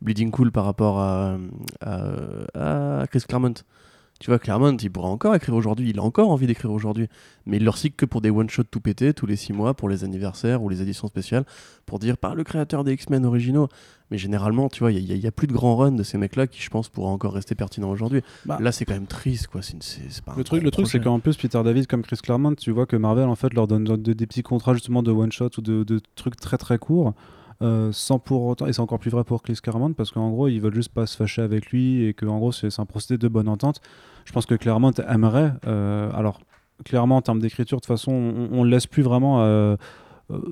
Bleeding 0.00 0.30
Cool 0.30 0.50
par 0.52 0.64
rapport 0.64 0.98
à, 1.00 1.36
à, 1.80 3.00
à 3.02 3.06
Chris 3.08 3.22
Claremont. 3.28 3.54
Tu 4.18 4.30
vois, 4.30 4.38
Claremont, 4.38 4.74
il 4.78 4.90
pourrait 4.90 5.08
encore 5.08 5.34
écrire 5.34 5.54
aujourd'hui, 5.54 5.90
il 5.90 5.98
a 5.98 6.02
encore 6.02 6.30
envie 6.30 6.46
d'écrire 6.46 6.72
aujourd'hui, 6.72 7.06
mais 7.44 7.58
il 7.58 7.64
leur 7.64 7.76
cycle 7.76 7.96
que 7.96 8.06
pour 8.06 8.22
des 8.22 8.30
one-shots 8.30 8.64
tout 8.70 8.80
pétés, 8.80 9.12
tous 9.12 9.26
les 9.26 9.36
six 9.36 9.52
mois, 9.52 9.74
pour 9.74 9.90
les 9.90 10.04
anniversaires 10.04 10.62
ou 10.62 10.70
les 10.70 10.80
éditions 10.80 11.06
spéciales, 11.06 11.44
pour 11.84 11.98
dire 11.98 12.16
par 12.16 12.34
le 12.34 12.42
créateur 12.42 12.82
des 12.82 12.94
X-Men 12.94 13.26
originaux. 13.26 13.68
Mais 14.10 14.16
généralement, 14.16 14.68
tu 14.70 14.80
vois, 14.80 14.92
il 14.92 15.18
n'y 15.18 15.26
a, 15.26 15.32
plus 15.32 15.46
de 15.46 15.52
grands 15.52 15.76
runs 15.76 15.92
de 15.92 16.02
ces 16.02 16.16
mecs-là 16.16 16.46
qui, 16.46 16.62
je 16.62 16.70
pense, 16.70 16.88
pourraient 16.88 17.10
encore 17.10 17.34
rester 17.34 17.54
pertinents 17.54 17.90
aujourd'hui. 17.90 18.22
Bah, 18.46 18.56
Là, 18.60 18.72
c'est 18.72 18.84
quand 18.86 18.94
même 18.94 19.06
triste, 19.06 19.48
quoi. 19.48 19.60
C'est 19.62 19.76
pas 20.24 20.34
Le 20.36 20.44
truc, 20.44 20.62
le 20.62 20.70
truc, 20.70 20.86
c'est 20.86 21.00
qu'en 21.00 21.20
plus 21.20 21.36
Peter 21.36 21.60
David 21.62 21.86
comme 21.86 22.02
Chris 22.02 22.18
Claremont, 22.22 22.54
tu 22.54 22.70
vois 22.70 22.86
que 22.86 22.96
Marvel 22.96 23.28
en 23.28 23.34
fait 23.36 23.52
leur 23.52 23.66
donne 23.66 23.84
de- 23.84 24.12
des 24.14 24.26
petits 24.26 24.42
contrats 24.42 24.72
justement 24.74 25.02
de 25.02 25.10
one 25.10 25.30
shot 25.32 25.50
ou 25.58 25.60
de, 25.60 25.82
de 25.84 26.00
trucs 26.14 26.36
très 26.36 26.56
très 26.56 26.78
courts, 26.78 27.12
euh, 27.62 27.90
sans 27.92 28.18
pour 28.18 28.44
autant. 28.46 28.66
Et 28.66 28.72
c'est 28.72 28.80
encore 28.80 28.98
plus 28.98 29.10
vrai 29.10 29.24
pour 29.24 29.42
Chris 29.42 29.58
Claremont 29.62 29.92
parce 29.92 30.10
qu'en 30.10 30.30
gros 30.30 30.48
ils 30.48 30.60
veulent 30.60 30.74
juste 30.74 30.92
pas 30.92 31.06
se 31.06 31.16
fâcher 31.16 31.42
avec 31.42 31.70
lui 31.70 32.04
et 32.04 32.14
que 32.14 32.26
en 32.26 32.38
gros 32.38 32.52
c'est 32.52 32.78
un 32.78 32.86
procédé 32.86 33.18
de 33.18 33.28
bonne 33.28 33.48
entente. 33.48 33.80
Je 34.24 34.32
pense 34.32 34.46
que 34.46 34.54
Claremont 34.54 34.92
aimerait. 35.08 35.52
euh, 35.66 36.10
alors 36.12 36.40
clairement 36.84 37.16
en 37.16 37.22
termes 37.22 37.40
d'écriture, 37.40 37.78
de 37.78 37.80
toute 37.82 37.88
façon 37.88 38.12
on, 38.12 38.48
on 38.52 38.64
laisse 38.64 38.86
plus 38.86 39.02
vraiment. 39.02 39.42
euh, 39.42 39.76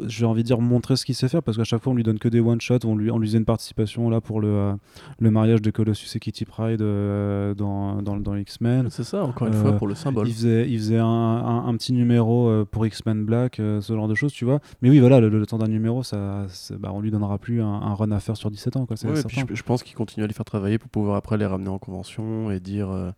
j'ai 0.07 0.25
envie 0.25 0.43
de 0.43 0.47
dire 0.47 0.61
montrer 0.61 0.95
ce 0.97 1.05
qu'il 1.05 1.15
sait 1.17 1.29
faire 1.29 1.43
parce 1.43 1.57
qu'à 1.57 1.65
chaque 1.65 1.83
fois 1.83 1.93
on 1.93 1.97
lui 1.97 2.05
donne 2.05 2.19
que 2.21 2.29
des 2.29 2.39
one 2.41 2.61
shots 2.61 2.85
on 2.85 2.95
lui 2.95 3.11
on 3.11 3.19
lui 3.19 3.27
faisait 3.27 3.39
une 3.39 3.45
participation 3.45 4.09
là 4.09 4.21
pour 4.21 4.41
le 4.41 4.49
euh, 4.49 4.73
le 5.19 5.31
mariage 5.33 5.63
de 5.63 5.71
Colossus 5.73 6.17
et 6.17 6.21
Kitty 6.21 6.45
Pryde 6.45 6.81
euh, 6.81 7.55
dans 7.55 8.01
dans, 8.01 8.17
dans 8.17 8.37
X-Men 8.37 8.89
C'est 8.91 9.03
ça, 9.05 9.25
encore 9.25 9.49
une 9.49 9.55
Euh, 9.55 9.63
fois, 9.63 9.73
pour 9.73 9.87
le 9.89 9.95
symbole. 9.95 10.29
il 10.29 10.35
faisait, 10.35 10.69
il 10.71 10.79
faisait 10.79 10.99
un, 10.99 11.05
un- 11.07 11.67
un 11.67 11.77
petit 11.77 11.93
numéro 11.93 12.49
euh, 12.49 12.65
pour 12.65 12.87
X-Men 12.87 13.25
Black, 13.25 13.59
euh, 13.61 13.81
ce 13.81 13.93
genre 13.95 14.07
de 14.09 14.15
choses, 14.15 14.33
tu 14.33 14.45
vois. 14.45 14.61
Mais 14.83 14.91
oui, 14.91 15.01
voilà, 15.01 15.19
le, 15.21 15.29
le 15.29 15.47
temps 15.47 15.59
d'un 15.59 15.67
numéro, 15.69 16.03
ça, 16.03 16.47
bah, 16.79 16.91
on 16.95 17.01
lui 17.01 17.11
donnera 17.11 17.39
plus 17.39 17.61
un, 17.63 17.67
un 17.67 17.95
run 17.95 18.11
à 18.13 18.21
faire 18.21 18.37
sur 18.37 18.51
17 18.51 18.77
ans, 18.77 18.87
quoi. 18.87 18.97
Ouais, 19.05 19.17
certain. 19.17 19.29
puis 19.29 19.43
je, 19.49 19.55
je 19.55 19.63
pense 19.63 19.83
qu'ils 19.83 19.97
continuent 19.97 20.25
à 20.25 20.27
les 20.29 20.35
faire 20.35 20.45
travailler 20.45 20.79
pour 20.79 20.89
pouvoir 20.91 21.17
après 21.17 21.37
les 21.37 21.47
ramener 21.47 21.69
en 21.71 21.79
convention 21.79 22.51
et 22.51 22.61
dire. 22.61 22.91
euh, 22.91 23.11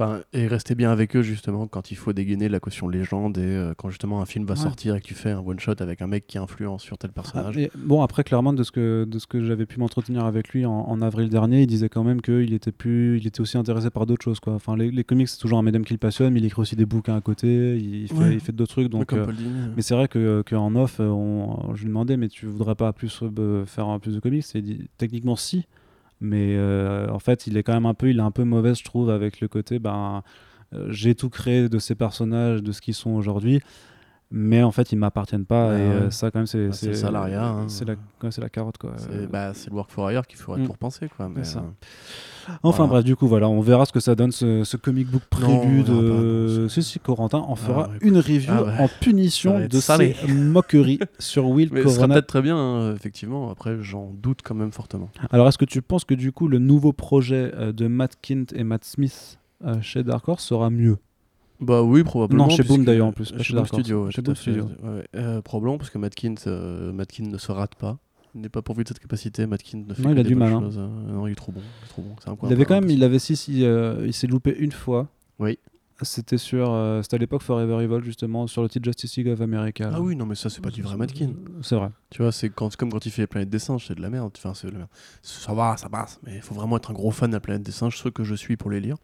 Enfin, 0.00 0.20
et 0.32 0.46
rester 0.46 0.76
bien 0.76 0.92
avec 0.92 1.16
eux 1.16 1.22
justement 1.22 1.66
quand 1.66 1.90
il 1.90 1.96
faut 1.96 2.12
dégainer 2.12 2.48
la 2.48 2.60
caution 2.60 2.88
légende 2.88 3.36
et 3.38 3.40
euh, 3.42 3.74
quand 3.76 3.90
justement 3.90 4.20
un 4.22 4.26
film 4.26 4.44
va 4.46 4.54
Ouais. 4.54 4.60
sortir 4.60 4.94
et 4.94 5.00
que 5.00 5.06
tu 5.06 5.14
fais 5.14 5.30
un 5.32 5.40
one 5.40 5.58
shot 5.58 5.72
avec 5.80 6.02
un 6.02 6.06
mec 6.06 6.26
qui 6.28 6.38
influence 6.38 6.82
sur 6.82 6.96
tel 6.98 7.10
Ah, 7.10 7.14
personnage. 7.14 7.58
et 7.58 7.70
bon, 7.76 8.02
après, 8.02 8.22
clairement, 8.22 8.52
de 8.52 8.62
ce 8.62 8.70
que, 8.70 9.04
de 9.10 9.18
ce 9.18 9.26
que 9.26 9.42
j'avais 9.44 9.66
pu 9.66 9.80
m'entretenir 9.80 10.24
avec 10.24 10.50
lui 10.50 10.64
en, 10.66 10.72
en 10.72 11.02
avril 11.02 11.28
dernier, 11.28 11.62
il 11.62 11.66
disait 11.66 11.88
quand 11.88 12.04
même 12.04 12.22
qu'il 12.22 12.52
était, 12.54 12.70
plus, 12.70 13.18
il 13.18 13.26
était 13.26 13.40
aussi 13.40 13.58
intéressé 13.58 13.90
par 13.90 14.06
d'autres 14.06 14.22
choses, 14.22 14.38
quoi. 14.38 14.52
Enfin, 14.54 14.76
les, 14.76 14.90
les 14.92 15.02
comics, 15.02 15.26
c'est 15.28 15.38
toujours 15.38 15.58
un 15.58 15.62
médium 15.62 15.84
qui 15.84 15.94
le 15.94 15.98
passionne, 15.98 16.32
mais 16.32 16.38
il 16.38 16.46
écrit 16.46 16.62
aussi 16.62 16.76
des 16.76 16.86
bouquins 16.86 17.16
à 17.16 17.20
côté, 17.20 17.76
il, 17.76 18.06
fait, 18.08 18.14
Ouais. 18.14 18.34
il 18.34 18.40
fait 18.40 18.52
d'autres 18.52 18.72
trucs, 18.74 18.88
donc. 18.88 19.12
euh. 19.12 19.26
Mais 19.74 19.82
c'est 19.82 19.94
vrai 19.94 20.06
que 20.06 20.42
qu'en 20.48 20.74
off, 20.76 21.00
euh, 21.00 21.08
on, 21.08 21.74
je 21.74 21.82
lui 21.82 21.88
demandais, 21.88 22.16
mais 22.16 22.28
tu 22.28 22.46
voudrais 22.46 22.76
pas 22.76 22.92
plus 22.92 23.20
euh, 23.22 23.66
faire 23.66 23.88
un 23.88 23.98
plus 23.98 24.14
de 24.14 24.20
comics? 24.20 24.44
Et 24.54 24.58
il 24.58 24.62
dit, 24.62 24.88
techniquement 24.96 25.34
si, 25.36 25.66
mais 26.20 26.56
euh, 26.56 27.08
en 27.10 27.18
fait, 27.18 27.46
il 27.46 27.56
est 27.56 27.62
quand 27.62 27.74
même 27.74 27.86
un 27.86 27.94
peu, 27.94 28.44
mauvais, 28.44 28.74
je 28.74 28.84
trouve, 28.84 29.10
avec 29.10 29.40
le 29.40 29.48
côté, 29.48 29.78
ben, 29.78 30.22
euh, 30.74 30.86
j'ai 30.90 31.14
tout 31.14 31.30
créé 31.30 31.68
de 31.68 31.78
ces 31.78 31.94
personnages, 31.94 32.62
de 32.62 32.72
ce 32.72 32.80
qu'ils 32.80 32.94
sont 32.94 33.10
aujourd'hui, 33.10 33.60
mais 34.30 34.62
en 34.62 34.70
fait, 34.72 34.92
ils 34.92 34.96
m'appartiennent 34.96 35.46
pas. 35.46 35.68
Ouais, 35.70 35.78
et 35.78 35.82
euh, 35.82 36.10
ça, 36.10 36.30
quand 36.30 36.38
même, 36.40 36.46
c'est 36.46 36.66
Bah, 36.68 36.72
c'est 36.74 36.88
le 36.88 36.94
salariat, 36.94 37.46
hein. 37.46 37.64
c'est 37.68 37.84
la, 37.86 37.94
ouais, 37.94 38.30
c'est 38.30 38.40
la 38.42 38.48
carotte, 38.50 38.78
quoi. 38.78 38.92
C'est 38.96 39.30
bah, 39.30 39.52
le 39.68 39.74
work 39.74 39.90
for 39.90 40.10
hire 40.12 40.26
qu'il 40.26 40.38
faudrait 40.38 40.60
Mm. 40.62 40.66
tout 40.66 40.72
repenser 40.72 41.08
quoi. 41.16 41.28
Mais, 41.34 41.44
ça. 41.44 41.60
euh, 41.60 41.62
Enfin 42.62 42.78
voilà. 42.84 42.88
bref, 42.92 43.04
du 43.04 43.14
coup, 43.16 43.28
voilà, 43.28 43.46
on 43.48 43.60
verra 43.60 43.84
ce 43.84 43.92
que 43.92 44.00
ça 44.00 44.14
donne 44.14 44.32
ce, 44.32 44.64
ce 44.64 44.76
comic 44.78 45.10
book 45.10 45.22
prélude. 45.28 45.86
c'est- 45.86 46.80
si, 46.80 46.82
si, 46.82 46.98
Corentin 46.98 47.38
en 47.38 47.54
fera 47.56 47.88
ouais. 47.88 47.94
une 48.00 48.16
review 48.16 48.52
Ah 48.52 48.82
en 48.82 48.88
Ça 48.88 48.94
punition 49.00 49.66
de 49.66 49.80
salé. 49.80 50.14
ces 50.18 50.32
moqueries 50.32 50.98
sur 51.18 51.46
Will 51.48 51.68
mais 51.72 51.82
ce 51.82 51.88
sera 51.88 51.96
Corona 51.96 52.14
peut-être 52.14 52.26
très 52.26 52.42
bien 52.42 52.56
hein, 52.56 52.94
effectivement. 52.94 53.50
Après, 53.50 53.76
j'en 53.82 54.10
doute 54.12 54.40
quand 54.42 54.54
même 54.54 54.72
fortement. 54.72 55.10
Alors, 55.30 55.46
est-ce 55.48 55.58
que 55.58 55.66
tu 55.66 55.82
penses 55.82 56.04
que 56.06 56.14
du 56.14 56.32
coup, 56.32 56.48
le 56.48 56.58
nouveau 56.58 56.92
projet 56.94 57.52
euh, 57.54 57.72
de 57.72 57.86
Matt 57.86 58.16
Kint 58.22 58.46
et 58.54 58.64
Matt 58.64 58.84
Smith 58.84 59.38
euh, 59.66 59.74
chez 59.82 60.02
Dark 60.02 60.26
Horse 60.28 60.44
sera 60.44 60.70
mieux? 60.70 60.96
Bah 61.60 61.82
oui, 61.82 62.04
probablement. 62.04 62.46
Non, 62.46 62.50
chez 62.50 62.62
Boom, 62.62 62.84
d'ailleurs, 62.84 63.06
en 63.08 63.12
plus, 63.12 63.32
pas 63.32 63.42
Chez 63.42 63.54
Boom. 63.54 63.66
Studio. 63.66 64.04
ouais, 64.06 64.10
Chez 64.12 64.22
Boom 64.22 64.34
fait. 64.34 64.40
Studio. 64.42 64.64
Ouais. 64.82 65.04
Euh, 65.16 65.42
probablement 65.42 65.78
parce 65.78 65.90
que 65.90 65.98
Matkins, 65.98 66.34
euh, 66.46 66.92
ne 66.92 67.38
se 67.38 67.52
rate 67.52 67.74
pas. 67.74 67.98
Il 68.34 68.42
n'est 68.42 68.48
pas 68.48 68.62
pourvu 68.62 68.84
de 68.84 68.88
cette 68.88 69.00
capacité. 69.00 69.46
Matkins 69.46 69.82
ne 69.86 69.94
fait 69.94 70.02
Non, 70.02 70.10
il 70.12 70.18
a 70.18 70.22
du 70.22 70.34
mal, 70.34 70.52
hein. 70.52 70.70
euh, 70.76 70.88
non, 71.12 71.26
il 71.26 71.32
est 71.32 71.34
trop 71.34 71.50
bon. 71.50 71.60
Il 71.60 71.84
est 71.86 71.88
trop 71.88 72.02
bon. 72.02 72.14
C'est 72.22 72.28
un 72.30 72.36
Il 72.44 72.52
avait 72.52 72.64
quand 72.64 72.80
même, 72.80 72.90
il 72.90 73.02
avait 73.02 73.18
si, 73.18 73.34
si, 73.36 73.64
euh, 73.64 74.04
il 74.06 74.12
s'est 74.12 74.26
loupé 74.26 74.54
une 74.58 74.72
fois. 74.72 75.08
Oui. 75.38 75.58
C'était 76.02 76.38
sur, 76.38 76.70
euh, 76.70 77.02
c'était 77.02 77.16
à 77.16 77.18
l'époque 77.18 77.42
Forever 77.42 77.82
Evil 77.82 78.04
justement 78.04 78.46
sur 78.46 78.62
le 78.62 78.68
titre 78.68 78.84
Justice 78.84 79.16
League 79.16 79.28
of 79.30 79.40
America. 79.40 79.90
Ah 79.92 80.00
oui, 80.00 80.14
non, 80.14 80.26
mais 80.26 80.36
ça, 80.36 80.48
c'est 80.48 80.60
pas 80.60 80.70
du 80.70 80.80
vrai 80.82 80.96
Matkin. 80.96 81.30
C'est 81.62 81.74
vrai. 81.74 81.90
Tu 82.10 82.22
vois, 82.22 82.30
c'est 82.30 82.50
comme 82.50 82.70
quand 82.70 83.04
il 83.04 83.10
fait 83.10 83.26
Planète 83.26 83.50
des 83.50 83.58
Singes, 83.58 83.86
c'est 83.88 83.96
de 83.96 84.00
la 84.02 84.08
merde. 84.10 84.30
Enfin, 84.36 84.54
c'est 84.54 84.68
de 84.68 84.72
la 84.72 84.78
merde. 84.78 84.90
Ça 85.22 85.52
va, 85.54 85.76
ça 85.76 85.88
passe, 85.88 86.20
mais 86.24 86.36
il 86.36 86.40
faut 86.42 86.54
vraiment 86.54 86.76
être 86.76 86.92
un 86.92 86.94
gros 86.94 87.10
fan 87.10 87.30
de 87.30 87.34
la 87.34 87.40
Planète 87.40 87.64
des 87.64 87.72
Singes, 87.72 87.96
ce 87.96 88.08
que 88.10 88.22
je 88.22 88.36
suis 88.36 88.56
pour 88.56 88.70
les 88.70 88.78
lire. 88.80 88.94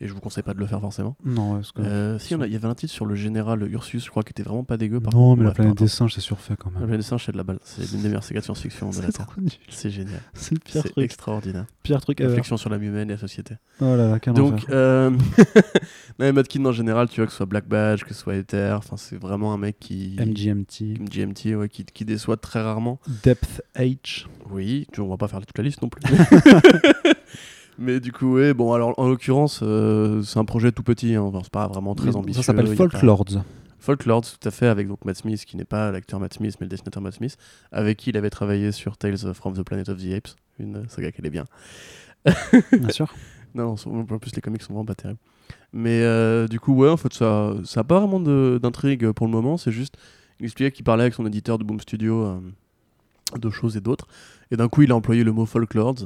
Et 0.00 0.08
je 0.08 0.12
vous 0.14 0.20
conseille 0.20 0.42
pas 0.42 0.54
de 0.54 0.58
le 0.58 0.66
faire 0.66 0.80
forcément. 0.80 1.16
Non, 1.24 1.54
parce 1.54 1.72
que- 1.72 1.82
Euh, 1.82 2.18
si, 2.18 2.34
il 2.34 2.52
y 2.52 2.56
avait 2.56 2.66
un 2.68 2.74
titre 2.74 2.92
sur 2.92 3.04
le 3.06 3.14
général 3.14 3.62
Ursus, 3.70 4.04
je 4.04 4.10
crois, 4.10 4.22
qui 4.22 4.30
était 4.30 4.42
vraiment 4.42 4.64
pas 4.64 4.76
dégueu. 4.76 5.00
Par 5.00 5.12
non, 5.14 5.30
contre. 5.30 5.38
mais 5.42 5.44
la 5.48 5.52
planète 5.54 5.76
des 5.78 5.88
singes, 5.88 6.14
c'est 6.14 6.20
surfait 6.20 6.54
quand 6.58 6.70
La 6.70 6.78
même. 6.80 6.88
planète 6.88 7.00
des 7.00 7.06
singes, 7.06 7.24
c'est 7.26 7.32
de 7.32 7.36
la 7.36 7.42
balle. 7.44 7.58
C'est 7.64 7.90
l'une 7.92 8.02
des 8.02 8.08
meilleures 8.08 8.24
sagas 8.24 8.40
de 8.40 8.44
science-fiction 8.46 8.90
de 8.90 8.96
la 8.96 9.02
C'est 9.06 9.12
Terre. 9.12 9.26
C'est 9.68 9.90
génial. 9.90 10.20
C'est 10.34 10.54
le 10.54 10.60
pire 10.60 10.82
C'est 10.82 10.88
truc. 10.90 11.04
extraordinaire. 11.04 11.66
Pire 11.82 12.00
truc. 12.00 12.18
Réflexion 12.20 12.56
sur 12.56 12.70
l'âme 12.70 12.82
humaine 12.82 13.10
et 13.10 13.14
la 13.14 13.18
société. 13.18 13.54
Oh 13.80 13.84
là 13.96 14.08
là, 14.08 14.32
Donc, 14.32 14.64
euh... 14.70 15.10
non, 15.10 15.16
mais 16.18 16.32
Matkin 16.32 16.64
en 16.64 16.72
général, 16.72 17.08
tu 17.08 17.16
vois, 17.20 17.26
que 17.26 17.32
ce 17.32 17.36
soit 17.38 17.46
Black 17.46 17.66
Badge, 17.68 18.04
que 18.04 18.14
ce 18.14 18.20
soit 18.20 18.36
Ether, 18.36 18.74
enfin, 18.76 18.96
c'est 18.96 19.16
vraiment 19.16 19.52
un 19.52 19.58
mec 19.58 19.78
qui. 19.78 20.16
MGMT, 20.18 20.98
GMT, 21.10 21.54
ouais, 21.56 21.68
qui, 21.68 21.84
qui 21.84 22.04
déçoit 22.04 22.36
très 22.36 22.60
rarement. 22.62 22.98
Depth 23.22 23.62
H. 23.76 24.26
Oui, 24.50 24.86
on 24.98 25.08
va 25.08 25.16
pas 25.16 25.28
faire 25.28 25.40
toute 25.40 25.56
la 25.56 25.64
liste 25.64 25.80
non 25.82 25.88
plus. 25.88 26.02
Mais 27.82 27.98
du 27.98 28.12
coup, 28.12 28.34
ouais, 28.34 28.52
bon, 28.54 28.72
alors 28.74 28.92
en 28.98 29.08
l'occurrence, 29.08 29.60
euh, 29.62 30.22
c'est 30.22 30.38
un 30.38 30.44
projet 30.44 30.70
tout 30.70 30.82
petit, 30.82 31.14
hein, 31.14 31.22
enfin, 31.22 31.40
c'est 31.42 31.50
pas 31.52 31.66
vraiment 31.66 31.94
très 31.94 32.14
ambitieux. 32.14 32.42
Ça 32.42 32.46
s'appelle 32.52 32.66
Folklords. 32.76 33.24
pas- 33.24 33.44
Folklords, 33.78 34.20
tout 34.38 34.46
à 34.46 34.50
fait, 34.50 34.66
avec 34.66 34.86
donc 34.86 35.02
Matt 35.06 35.16
Smith, 35.16 35.42
qui 35.46 35.56
n'est 35.56 35.64
pas 35.64 35.90
l'acteur 35.90 36.20
Matt 36.20 36.34
Smith, 36.34 36.54
mais 36.60 36.66
le 36.66 36.68
dessinateur 36.68 37.02
Matt 37.02 37.14
Smith, 37.14 37.38
avec 37.72 37.96
qui 37.96 38.10
il 38.10 38.16
avait 38.18 38.28
travaillé 38.28 38.70
sur 38.72 38.98
Tales 38.98 39.32
from 39.32 39.54
the 39.54 39.62
Planet 39.62 39.88
of 39.88 39.96
the 39.96 40.12
Apes, 40.12 40.36
une 40.58 40.86
saga 40.90 41.10
qui 41.10 41.22
est 41.24 41.30
bien. 41.30 41.46
Bien 42.72 42.88
sûr. 42.90 43.12
Non, 43.54 43.74
en 43.86 44.18
plus 44.18 44.34
les 44.36 44.42
comics 44.42 44.62
sont 44.62 44.74
vraiment 44.74 44.84
pas 44.84 44.94
terribles. 44.94 45.18
Mais 45.72 46.02
euh, 46.02 46.46
du 46.46 46.60
coup, 46.60 46.74
ouais, 46.74 46.90
en 46.90 46.98
fait, 46.98 47.12
ça 47.14 47.54
ça 47.64 47.80
a 47.80 47.84
pas 47.84 47.98
vraiment 47.98 48.20
d'intrigue 48.20 49.10
pour 49.12 49.26
le 49.26 49.32
moment. 49.32 49.56
C'est 49.56 49.72
juste, 49.72 49.94
il 50.38 50.44
expliquait 50.44 50.70
qu'il 50.70 50.84
parlait 50.84 51.04
avec 51.04 51.14
son 51.14 51.24
éditeur 51.26 51.56
de 51.58 51.64
Boom 51.64 51.80
Studio 51.80 52.22
euh, 52.24 52.38
de 53.38 53.48
choses 53.50 53.76
et 53.76 53.80
d'autres. 53.80 54.06
Et 54.50 54.56
d'un 54.56 54.68
coup, 54.68 54.82
il 54.82 54.92
a 54.92 54.96
employé 54.96 55.24
le 55.24 55.32
mot 55.32 55.46
folklords. 55.46 56.04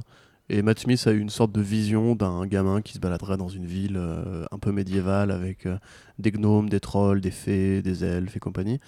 Et 0.51 0.61
Matt 0.61 0.78
Smith 0.78 1.03
a 1.07 1.12
eu 1.12 1.18
une 1.18 1.30
sorte 1.30 1.53
de 1.53 1.62
vision 1.62 2.14
d'un 2.14 2.47
gamin 2.47 2.82
qui 2.82 2.92
se 2.92 2.99
baladerait 2.99 3.38
dans 3.38 3.49
une 3.49 3.64
ville 3.64 3.97
euh, 3.97 4.45
un 4.51 4.59
peu 4.59 4.72
médiévale 4.72 5.30
avec 5.30 5.64
euh, 5.64 5.78
des 6.18 6.32
gnomes, 6.32 6.68
des 6.68 6.80
trolls, 6.80 7.22
des 7.22 7.30
fées, 7.30 7.80
des 7.80 8.05
elfes 8.05 8.36
et 8.36 8.40
compagnie. 8.40 8.78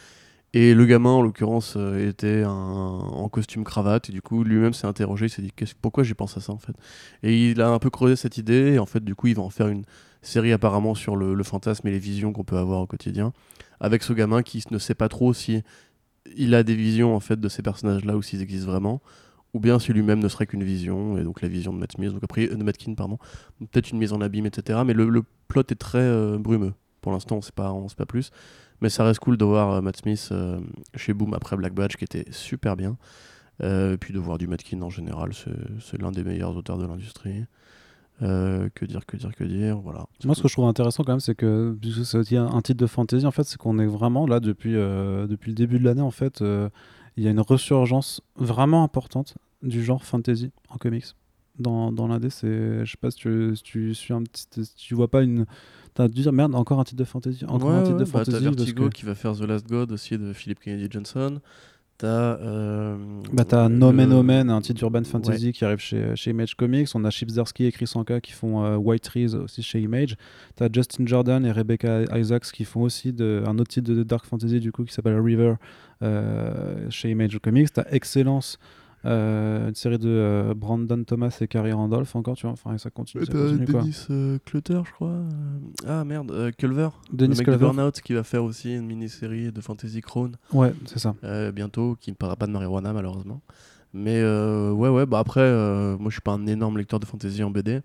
Et 0.53 0.75
le 0.75 0.85
gamin, 0.85 1.11
en 1.11 1.23
l'occurrence, 1.23 1.75
euh, 1.77 2.09
était 2.09 2.45
en 2.47 3.29
costume 3.31 3.65
cravate. 3.65 4.11
Et 4.11 4.13
du 4.13 4.21
coup, 4.21 4.45
lui-même 4.45 4.75
s'est 4.75 4.87
interrogé. 4.87 5.27
Il 5.27 5.31
s'est 5.31 5.43
dit 5.43 5.53
pourquoi 5.81 6.05
j'ai 6.05 6.15
pensé 6.15 6.39
à 6.39 6.41
ça 6.43 6.53
en 6.53 6.59
fait? 6.59 6.75
Et 7.23 7.51
il 7.51 7.61
a 7.63 7.71
un 7.71 7.79
peu 7.79 7.89
creusé 7.89 8.17
cette 8.17 8.37
idée. 8.37 8.75
Et 8.75 8.79
en 8.79 8.87
fait, 8.87 9.03
du 9.03 9.15
coup, 9.15 9.29
il 9.29 9.37
va 9.37 9.43
en 9.43 9.51
faire 9.51 9.69
une 9.69 9.85
série 10.21 10.53
apparemment 10.53 10.95
sur 10.95 11.17
le, 11.17 11.35
le 11.35 11.45
fantasme 11.45 11.89
et 11.89 11.91
les 11.91 11.99
visions 11.99 12.33
qu'on 12.35 12.45
peut 12.45 12.59
avoir 12.59 12.81
au 12.83 12.87
quotidien. 12.87 13.33
Avec 13.81 14.03
ce 14.03 14.13
gamin 14.13 14.43
qui 14.43 14.63
ne 14.71 14.79
sait 14.79 14.95
pas 14.95 15.09
trop 15.09 15.33
si 15.33 15.63
il 16.37 16.55
a 16.55 16.63
des 16.63 16.75
visions 16.75 17.15
en 17.15 17.21
fait 17.21 17.41
de 17.41 17.49
ces 17.49 17.63
personnages-là 17.63 18.17
ou 18.17 18.23
s'ils 18.23 18.43
existent 18.43 18.71
vraiment. 18.71 19.01
Ou 19.57 19.61
bien 19.61 19.79
si 19.79 19.93
lui-même 19.93 20.19
ne 20.19 20.29
serait 20.29 20.47
qu'une 20.47 20.65
vision, 20.65 21.17
et 21.17 21.25
donc 21.25 21.41
la 21.41 21.49
vision 21.49 21.73
de 21.73 21.79
Matt 21.79 21.93
Smith, 21.93 22.13
donc 22.13 22.23
après, 22.23 22.51
euh, 22.51 22.57
de 22.57 22.63
Matkin, 22.63 22.95
pardon. 22.95 23.19
Peut-être 23.59 23.91
une 23.91 23.99
mise 23.99 24.13
en 24.13 24.21
abîme, 24.21 24.45
etc. 24.45 24.81
Mais 24.85 24.93
le, 24.93 25.09
le 25.09 25.23
plot 25.49 25.63
est 25.71 25.79
très 25.79 25.99
euh, 25.99 26.37
brumeux. 26.39 26.75
Pour 27.01 27.13
l'instant, 27.13 27.37
on 27.37 27.41
sait 27.41 27.53
pas, 27.53 27.73
on 27.73 27.89
sait 27.89 27.97
pas 27.97 28.05
plus. 28.05 28.31
Mais 28.83 28.91
ça 28.91 29.05
reste 29.05 29.21
cool 29.21 29.39
de 29.39 29.45
voir 29.47 29.71
euh, 29.71 29.81
Matt 29.81 29.97
Smith 29.97 30.29
euh, 30.33 30.61
chez 30.95 31.15
Boom 31.15 31.33
après 31.33 31.57
Black 31.57 31.73
Badge, 31.73 31.97
qui 31.97 32.05
était 32.05 32.27
super 32.31 32.77
bien. 32.77 32.99
Et 33.63 33.97
puis 33.99 34.13
de 34.13 34.19
voir 34.19 34.37
du 34.37 34.47
Matkin 34.47 34.83
en 34.83 34.91
général, 34.91 35.31
c'est 35.81 35.99
l'un 35.99 36.13
des 36.13 36.23
meilleurs 36.23 36.55
auteurs 36.55 36.77
de 36.77 36.85
l'industrie. 36.85 37.47
Euh, 38.23 38.71
que 38.75 38.87
dire, 38.87 39.05
que 39.05 39.17
dire, 39.17 39.35
que 39.35 39.45
dire, 39.45 39.77
voilà. 39.79 40.07
Moi, 40.25 40.35
ce 40.35 40.43
que 40.43 40.49
je 40.49 40.55
trouve 40.55 40.67
intéressant 40.67 41.05
quand 41.05 41.13
même, 41.13 41.21
c'est 41.21 41.35
que 41.35 41.77
c'est 42.05 42.37
un, 42.37 42.63
titre 42.63 42.81
de 42.81 42.87
fantasy, 42.87 43.27
en 43.27 43.31
fait, 43.31 43.45
c'est 43.45 43.59
qu'on 43.59 43.79
est 43.79 43.87
vraiment 43.87 44.27
là 44.27 44.41
depuis, 44.41 44.75
euh, 44.75 45.27
depuis 45.27 45.51
le 45.51 45.55
début 45.55 45.79
de 45.79 45.85
l'année. 45.85 46.01
En 46.01 46.11
fait, 46.11 46.41
euh, 46.41 46.71
il 47.19 47.25
y 47.25 47.29
a 47.29 47.31
une 47.31 47.41
ressurgence 47.41 48.23
vraiment 48.37 48.83
importante 48.83 49.35
du 49.63 49.83
genre 49.85 50.05
fantasy 50.05 50.51
en 50.69 50.77
comics. 50.77 51.07
Dans, 51.59 51.91
dans 51.91 52.07
l'indé, 52.07 52.29
c'est, 52.29 52.85
je 52.85 52.91
sais 52.91 52.99
pas 53.01 53.11
si 53.11 53.17
tu, 53.17 53.57
si 53.57 53.63
tu 53.63 53.95
suis 53.95 54.13
un 54.13 54.23
petit, 54.23 54.47
si 54.63 54.75
tu 54.77 54.95
vois 54.95 55.09
pas 55.09 55.23
une, 55.23 55.47
t'as 55.95 56.07
dû 56.07 56.21
dire 56.21 56.33
merde, 56.33 56.55
encore 56.55 56.79
un 56.81 56.85
titre 56.85 56.99
de 56.99 57.05
fantasy, 57.05 57.47
encore 57.47 57.71
Ouais, 57.71 57.77
un 57.77 57.83
titre 57.83 57.95
ouais, 57.95 58.01
de 58.01 58.05
bah, 58.05 58.11
fantasy. 58.11 58.31
T'as 58.33 58.41
Vertigo 58.41 58.89
que- 58.91 58.95
qui 58.95 59.05
va 59.07 59.15
faire 59.15 59.33
The 59.35 59.41
Last 59.41 59.67
God 59.67 59.91
aussi 59.93 60.19
de 60.19 60.33
Philip 60.35 60.61
Kennedy 60.61 60.89
Johnson. 60.91 61.41
T'as. 61.97 62.37
Euh, 62.41 62.99
Bah, 63.33 63.45
t'as 63.47 63.71
le- 63.71 63.75
Nomen 63.75 64.13
Omen, 64.13 64.51
un 64.51 64.61
titre 64.61 64.77
d'urban 64.81 65.03
fantasy 65.05 65.47
Ouais. 65.47 65.53
qui 65.53 65.65
arrive 65.65 65.79
chez, 65.79 66.15
chez 66.15 66.33
Image 66.33 66.55
Comics. 66.57 66.89
On 66.95 67.03
a 67.07 67.11
Chip 67.11 67.31
Zdarsky 67.31 67.65
et 67.65 67.73
Chris 67.73 67.91
Anka 67.95 68.21
qui 68.21 68.33
font 68.33 68.63
euh, 68.63 68.77
White 68.77 69.05
Trees 69.05 69.35
aussi 69.35 69.63
chez 69.63 69.81
Image. 69.81 70.15
T'as 70.57 70.69
Justin 70.71 71.07
Jordan 71.07 71.47
et 71.47 71.53
Rebecca 71.53 72.03
Isaacs 72.19 72.53
qui 72.53 72.65
font 72.67 72.83
aussi 72.83 73.15
de, 73.15 73.43
un 73.47 73.59
autre 73.59 73.69
titre 73.71 73.91
de 73.91 74.03
dark 74.03 74.27
fantasy 74.27 74.61
du 74.61 74.73
coup 74.73 74.85
qui 74.85 74.93
s'appelle 74.93 75.19
River 75.19 75.55
euh, 76.03 76.87
chez 76.91 77.11
Image 77.11 77.39
Comics. 77.39 77.73
T'as 77.73 77.85
Excellence, 77.91 78.59
euh, 79.05 79.69
une 79.69 79.75
série 79.75 79.99
de 79.99 80.09
euh, 80.09 80.55
Brandon 80.57 81.05
Thomas 81.05 81.37
et 81.41 81.47
Carrie 81.47 81.73
Randolph 81.73 82.17
encore, 82.17 82.37
tu 82.37 82.43
vois. 82.47 82.53
Enfin, 82.53 82.77
ça 82.79 82.91
continue. 82.91 83.25
ça 83.25 83.33
continue. 83.33 83.65
Dennis 83.65 84.07
euh, 84.11 84.39
Clutter, 84.45 84.81
je 84.85 84.93
crois. 84.93 85.09
euh, 85.09 85.29
Ah 85.87 86.05
merde, 86.05 86.51
Culver. 86.59 86.89
Dennis 87.13 87.35
le 87.35 87.39
mec 87.39 87.45
Culver. 87.45 87.53
de 87.59 87.61
Burnout 87.73 88.01
qui 88.01 88.15
va 88.15 88.25
faire 88.25 88.43
aussi 88.43 88.75
une 88.75 88.87
mini-série 88.87 89.53
de 89.53 89.61
Fantasy 89.61 90.01
Crown 90.01 90.37
Ouais, 90.53 90.73
c'est 90.87 90.99
ça. 90.99 91.15
bientôt, 91.53 91.97
qui 92.01 92.11
ne 92.11 92.17
parlera 92.17 92.37
pas 92.37 92.47
de 92.47 92.53
marijuana 92.53 92.93
malheureusement. 92.93 93.41
Mais 93.95 94.23
ouais, 94.25 94.89
ouais, 94.89 95.07
bah 95.07 95.19
après, 95.21 95.49
moi 95.99 96.07
je 96.11 96.15
suis 96.15 96.21
pas 96.21 96.33
un 96.33 96.47
énorme 96.47 96.79
lecteur 96.79 96.99
de 97.01 97.07
fantasy 97.07 97.43
en 97.45 97.51
BD. 97.51 97.81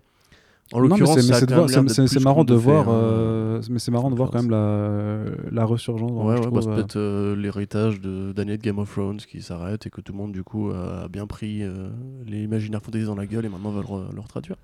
En 0.72 0.80
l'occurrence, 0.80 1.20
c'est- 1.20 2.20
marrant 2.20 2.44
de 2.44 2.54
voir, 2.54 2.88
hein. 2.88 2.92
euh, 2.94 3.62
mais 3.70 3.78
c'est 3.78 3.90
marrant 3.90 4.10
de 4.10 4.16
voir 4.16 4.30
quand 4.30 4.42
même 4.42 4.50
la, 4.50 5.24
la 5.50 5.64
resurgence. 5.64 6.10
Ouais, 6.12 6.34
ouais, 6.36 6.42
je 6.42 6.48
bah, 6.48 6.60
c'est 6.62 6.68
peut-être 6.74 6.96
euh, 6.96 7.36
l'héritage 7.36 8.00
de 8.00 8.32
d'années 8.32 8.56
de 8.56 8.62
Game 8.62 8.78
of 8.78 8.90
Thrones 8.90 9.18
qui 9.18 9.42
s'arrête 9.42 9.86
et 9.86 9.90
que 9.90 10.00
tout 10.00 10.12
le 10.12 10.18
monde, 10.18 10.32
du 10.32 10.42
coup, 10.44 10.70
a 10.70 11.08
bien 11.08 11.26
pris 11.26 11.62
euh, 11.62 11.90
les 12.26 12.42
imaginaires 12.42 12.82
fantasy 12.82 13.04
dans 13.04 13.14
la 13.14 13.26
gueule 13.26 13.44
et 13.44 13.48
maintenant 13.48 13.70
veulent 13.70 13.84
re- 13.84 14.14
le 14.14 14.20
retraduire. 14.20 14.56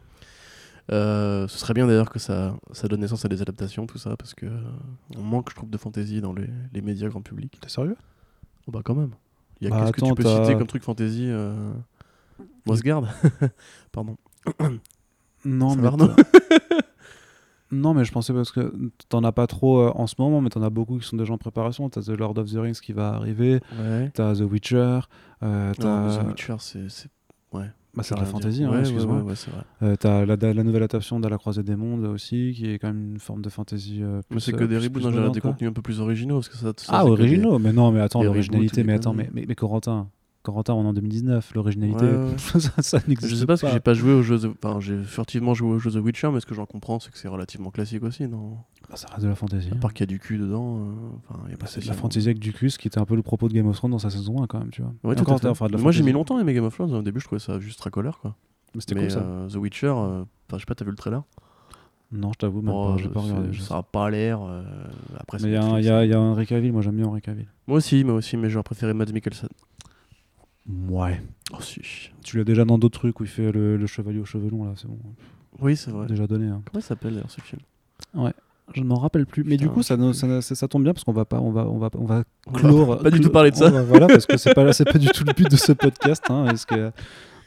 Euh, 0.90 1.46
ce 1.48 1.58
serait 1.58 1.74
bien 1.74 1.86
d'ailleurs 1.86 2.08
que 2.08 2.18
ça, 2.18 2.56
ça 2.72 2.88
donne 2.88 3.00
naissance 3.00 3.22
à 3.24 3.28
des 3.28 3.42
adaptations, 3.42 3.86
tout 3.86 3.98
ça, 3.98 4.16
parce 4.16 4.32
que 4.34 4.46
euh, 4.46 4.58
on 5.18 5.22
manque, 5.22 5.50
je 5.50 5.56
trouve, 5.56 5.68
de 5.68 5.76
fantasy 5.76 6.22
dans 6.22 6.32
les, 6.32 6.48
les 6.72 6.80
médias 6.80 7.08
grand 7.08 7.20
public. 7.20 7.58
T'es 7.60 7.68
sérieux? 7.68 7.96
Oh, 8.66 8.70
bah, 8.72 8.80
quand 8.82 8.94
même. 8.94 9.10
Il 9.60 9.64
y 9.64 9.66
a 9.66 9.70
Bah, 9.70 9.80
qu'est-ce 9.80 9.92
que 9.92 9.96
attends, 9.98 10.14
tu 10.14 10.22
peux 10.22 10.28
citer 10.44 10.56
comme 10.56 10.66
truc 10.66 10.82
fantasy 10.82 11.26
euh... 11.28 11.72
Mossgard 12.64 13.04
Pardon. 13.92 14.16
Non, 15.44 15.76
mais 15.76 15.88
non, 17.70 17.92
mais 17.94 18.04
je 18.04 18.12
pensais 18.12 18.32
parce 18.32 18.50
que 18.50 18.72
t'en 19.10 19.22
as 19.24 19.32
pas 19.32 19.46
trop 19.46 19.80
euh, 19.80 19.92
en 19.94 20.06
ce 20.06 20.14
moment, 20.18 20.40
mais 20.40 20.48
t'en 20.48 20.62
as 20.62 20.70
beaucoup 20.70 20.98
qui 20.98 21.06
sont 21.06 21.16
déjà 21.18 21.32
en 21.34 21.38
préparation. 21.38 21.88
T'as 21.90 22.00
The 22.02 22.08
Lord 22.10 22.38
of 22.38 22.50
the 22.50 22.56
Rings 22.56 22.80
qui 22.80 22.92
va 22.94 23.10
arriver, 23.10 23.60
Ouais. 23.78 24.10
t'as 24.14 24.34
The 24.34 24.40
Witcher, 24.40 25.00
euh, 25.42 25.72
Non, 25.80 26.08
The 26.16 26.26
Witcher, 26.28 26.56
c'est. 26.60 26.88
c'est- 26.88 27.08
Ouais. 27.52 27.66
Bah, 27.94 28.02
c'est 28.04 28.14
de 28.14 28.20
la 28.20 28.26
fantasy, 28.26 28.62
hein, 28.64 28.70
Ouais, 28.70 28.80
excuse-moi. 28.80 29.16
ouais, 29.16 29.22
ouais, 29.22 29.34
c'est 29.34 29.50
vrai. 29.50 29.62
Euh, 29.82 29.96
t'as 29.96 30.24
la, 30.26 30.36
la 30.36 30.62
nouvelle 30.62 30.82
adaptation 30.82 31.18
de 31.18 31.26
La 31.28 31.36
Croisée 31.38 31.62
des 31.62 31.74
Mondes 31.76 32.04
aussi, 32.04 32.52
qui 32.54 32.70
est 32.70 32.78
quand 32.78 32.88
même 32.88 33.12
une 33.12 33.18
forme 33.18 33.40
de 33.42 33.48
fantasy. 33.48 34.00
euh, 34.02 34.16
Mais 34.30 34.36
plus, 34.36 34.40
c'est 34.40 34.54
euh, 34.54 34.58
que 34.58 34.64
des 34.64 34.76
plus- 34.76 34.84
reboots, 34.86 35.02
non, 35.02 35.10
j'ai 35.10 35.16
moderne, 35.16 35.32
des 35.32 35.40
contenus 35.40 35.70
un 35.70 35.72
peu 35.72 35.82
plus 35.82 35.98
originaux. 36.00 36.36
Parce 36.36 36.48
que 36.50 36.56
ça, 36.58 36.72
ça, 36.76 36.92
Ah, 36.94 37.00
que 37.00 37.06
des- 37.06 37.10
originaux 37.12 37.58
Mais 37.58 37.72
non, 37.72 37.90
mais 37.90 38.00
attends, 38.00 38.20
des 38.20 38.26
l'originalité, 38.26 38.84
mais 38.84 38.92
des 38.92 38.96
attends, 38.98 39.14
mais, 39.14 39.30
mais, 39.32 39.46
mais 39.48 39.54
Corentin, 39.54 40.08
Corentin, 40.52 40.74
on 40.74 40.84
est 40.84 40.88
en 40.88 40.92
2019, 40.94 41.52
l'originalité, 41.54 42.04
Ouais, 42.04 42.10
ouais, 42.16 42.24
ouais. 42.32 42.38
ça, 42.60 42.70
ça 42.82 42.98
n'existe 43.06 43.30
Je 43.30 43.36
sais 43.36 43.42
pas, 43.46 43.52
parce 43.54 43.60
que 43.62 43.68
j'ai 43.68 43.80
pas 43.80 43.94
joué 43.94 44.12
au 44.14 44.22
jeu. 44.22 44.38
The- 44.38 44.46
Enfin, 44.62 44.80
j'ai 44.80 45.02
furtivement 45.04 45.52
joué 45.54 45.70
au 45.70 45.78
jeu 45.78 45.90
The 45.90 45.96
Witcher, 46.04 46.30
mais 46.32 46.40
ce 46.40 46.46
que 46.46 46.54
j'en 46.54 46.64
comprends, 46.66 46.98
c'est 47.00 47.10
que 47.10 47.18
c'est 47.18 47.28
relativement 47.28 47.70
classique 47.70 48.02
aussi, 48.02 48.26
non? 48.26 48.56
Bah, 48.88 48.96
ça 48.96 49.08
reste 49.08 49.22
de 49.24 49.28
la 49.28 49.34
fantasy. 49.34 49.68
À 49.70 49.74
hein. 49.74 49.78
part 49.80 49.92
qu'il 49.92 50.00
y 50.00 50.04
a 50.04 50.06
du 50.06 50.18
cul 50.18 50.38
dedans, 50.38 50.78
euh, 50.78 50.82
enfin, 51.28 51.40
il 51.46 51.50
y 51.50 51.54
a 51.54 51.56
Bah, 51.56 51.60
pas 51.60 51.66
c'est 51.66 51.82
de 51.82 51.86
la 51.86 51.92
fantasy 51.92 52.26
avec 52.26 52.38
du 52.38 52.52
cul, 52.52 52.70
ce 52.70 52.78
qui 52.78 52.88
était 52.88 52.98
un 52.98 53.04
peu 53.04 53.14
le 53.16 53.22
propos 53.22 53.48
de 53.48 53.52
Game 53.52 53.66
of 53.66 53.76
Thrones 53.76 53.90
dans 53.90 53.98
sa 53.98 54.08
saison 54.10 54.42
1 54.42 54.46
quand 54.46 54.58
même, 54.60 54.70
tu 54.70 54.80
vois. 54.82 54.94
Ouais, 55.04 55.14
tout 55.14 55.30
à 55.30 55.38
fait. 55.38 55.48
enfin, 55.48 55.66
Moi, 55.78 55.92
j'ai 55.92 56.02
mis 56.02 56.12
longtemps 56.12 56.38
à 56.38 56.40
aimer 56.40 56.54
Game 56.54 56.64
of 56.64 56.74
Thrones. 56.74 56.94
Au 56.94 57.02
début, 57.02 57.20
je 57.20 57.26
trouvais 57.26 57.40
ça 57.40 57.58
juste 57.60 57.80
racoleur, 57.80 58.18
quoi. 58.20 58.34
Mais 58.74 58.80
c'était 58.80 58.94
cool 58.96 59.10
ça. 59.10 59.20
euh, 59.20 59.48
The 59.48 59.56
Witcher, 59.56 59.86
euh, 59.86 60.22
enfin, 60.22 60.26
je 60.54 60.58
sais 60.58 60.66
pas, 60.66 60.74
t'as 60.74 60.84
vu 60.84 60.90
le 60.90 60.96
trailer? 60.96 61.22
Non, 62.10 62.32
je 62.32 62.38
t'avoue, 62.38 62.62
même 62.62 62.72
Bon, 62.72 62.96
pas, 62.96 63.02
j'ai 63.02 63.08
pas 63.10 63.20
regardé. 63.20 63.48
je 63.52 63.60
Ça 63.60 63.68
sais. 63.68 63.74
a 63.74 63.82
pas 63.82 64.08
l'air. 64.08 64.40
euh, 64.42 64.62
Après, 65.18 65.36
il 65.42 65.50
y, 65.50 65.56
a 65.56 65.62
un- 65.62 65.78
y 65.80 66.12
a, 66.14 66.18
Henry 66.20 66.46
Cavill, 66.46 66.72
moi 66.72 66.80
j'aime 66.80 66.96
bien 66.96 67.06
Henry 67.06 67.20
Cavill. 67.20 67.48
Moi 67.66 67.76
aussi, 67.76 68.02
moi 68.02 68.14
aussi, 68.14 68.38
mais 68.38 68.48
j'aurais 68.48 68.62
préféré 68.62 68.94
Mads 68.94 69.12
Mikkelsen. 69.12 69.48
Ouais. 70.88 71.22
Oh, 71.52 71.60
si. 71.60 71.80
Tu 72.22 72.36
l'as 72.36 72.44
déjà 72.44 72.64
dans 72.64 72.78
d'autres 72.78 72.98
trucs 72.98 73.20
où 73.20 73.24
il 73.24 73.28
fait 73.30 73.50
le, 73.52 73.76
le 73.76 73.86
chevalier 73.86 74.18
aux 74.18 74.24
cheveux 74.26 74.50
longs 74.50 74.64
là, 74.64 74.72
c'est 74.76 74.86
bon. 74.88 74.98
Oui, 75.60 75.76
c'est 75.76 75.90
vrai. 75.90 76.06
Déjà 76.06 76.26
donné. 76.26 76.46
hein. 76.46 76.62
Comment 76.70 76.80
il 76.80 76.82
s'appelle 76.82 77.14
d'ailleurs 77.14 77.30
ce 77.30 77.40
film? 77.40 77.60
Je 78.74 78.82
ne 78.82 78.86
m'en 78.86 78.96
rappelle 78.96 79.24
plus. 79.24 79.44
Mais 79.44 79.56
du 79.56 79.70
coup, 79.70 79.82
ça, 79.82 79.96
je- 79.96 80.00
nous- 80.00 80.12
ça, 80.12 80.42
ça- 80.42 80.54
ça 80.54 80.68
tombe 80.68 80.82
bien 80.82 80.92
parce 80.92 81.02
qu'on 81.04 81.12
va 81.12 81.24
pas, 81.24 81.40
on 81.40 81.50
va, 81.50 81.66
on 81.66 81.78
va, 81.78 81.88
on 81.94 82.04
va 82.04 82.22
On 82.46 82.52
va 82.52 82.58
clore. 82.58 82.98
pas 83.02 83.10
du 83.10 83.20
tout 83.20 83.30
parler 83.30 83.50
de 83.50 83.56
ça. 83.56 83.68
on 83.68 83.70
va- 83.70 83.82
voilà, 83.82 84.06
parce 84.08 84.26
que 84.26 84.36
c'est 84.36 84.52
pas, 84.52 84.70
c'est 84.74 84.84
pas 84.84 84.98
du 84.98 85.06
tout 85.08 85.24
le 85.24 85.32
but 85.32 85.50
de 85.50 85.56
ce 85.56 85.72
podcast. 85.72 86.22
Hein, 86.28 86.44
parce 86.48 86.66
que 86.66 86.92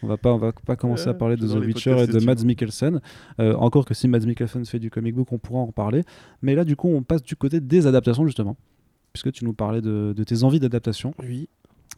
on 0.01 0.07
va 0.07 0.17
pas, 0.17 0.34
on 0.34 0.38
va 0.39 0.51
pas 0.51 0.76
commencer 0.76 1.07
à 1.09 1.11
Ouais, 1.11 1.17
parler 1.19 1.36
de 1.36 1.47
The 1.47 1.63
Witcher 1.63 2.01
et 2.03 2.07
de 2.07 2.19
Mads. 2.26 2.43
Mikkelsen. 2.43 3.01
Euh, 3.39 3.53
encore 3.53 3.86
que 3.86 3.93
si 3.93 4.07
Mads 4.07 4.26
Mikkelsen 4.26 4.65
fait 4.65 4.80
du 4.80 4.89
comic 4.89 5.13
book, 5.13 5.32
on 5.32 5.38
pourra 5.38 5.59
en 5.59 5.67
reparler. 5.67 6.01
Mais 6.41 6.55
là, 6.55 6.63
du 6.65 6.76
coup, 6.76 6.88
on 6.89 7.03
passe 7.03 7.22
du 7.22 7.36
côté 7.36 7.59
des 7.59 7.86
adaptations 7.86 8.26
justement, 8.26 8.57
puisque 9.13 9.32
tu 9.32 9.45
nous 9.45 9.53
parlais 9.53 9.82
de, 9.82 10.13
de 10.17 10.24
tes 10.24 10.41
envies 10.41 10.59
d'adaptation. 10.59 11.13
Oui. 11.22 11.47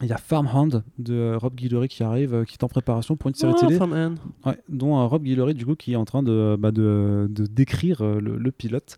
Il 0.02 0.08
y 0.08 0.12
a 0.12 0.16
Farmhand 0.18 0.82
de 0.98 1.36
Rob 1.36 1.54
Guillory 1.54 1.86
qui 1.86 2.02
arrive, 2.02 2.34
euh, 2.34 2.44
qui 2.44 2.54
est 2.54 2.64
en 2.64 2.68
préparation 2.68 3.14
pour 3.16 3.28
une 3.28 3.34
série 3.34 3.52
Ah, 3.56 3.60
télé. 3.60 3.76
Farm 3.76 3.92
Hand. 3.92 4.18
Ouais, 4.44 4.58
dont 4.68 4.98
euh, 4.98 5.04
Rob 5.06 5.22
Guillory 5.22 5.54
du 5.54 5.64
coup 5.64 5.76
qui 5.76 5.92
est 5.92 5.96
en 5.96 6.04
train 6.04 6.22
de, 6.24 6.56
bah, 6.58 6.72
de, 6.72 7.28
de 7.30 7.46
décrire 7.46 8.02
euh, 8.02 8.18
le, 8.20 8.36
le 8.36 8.50
pilote 8.52 8.96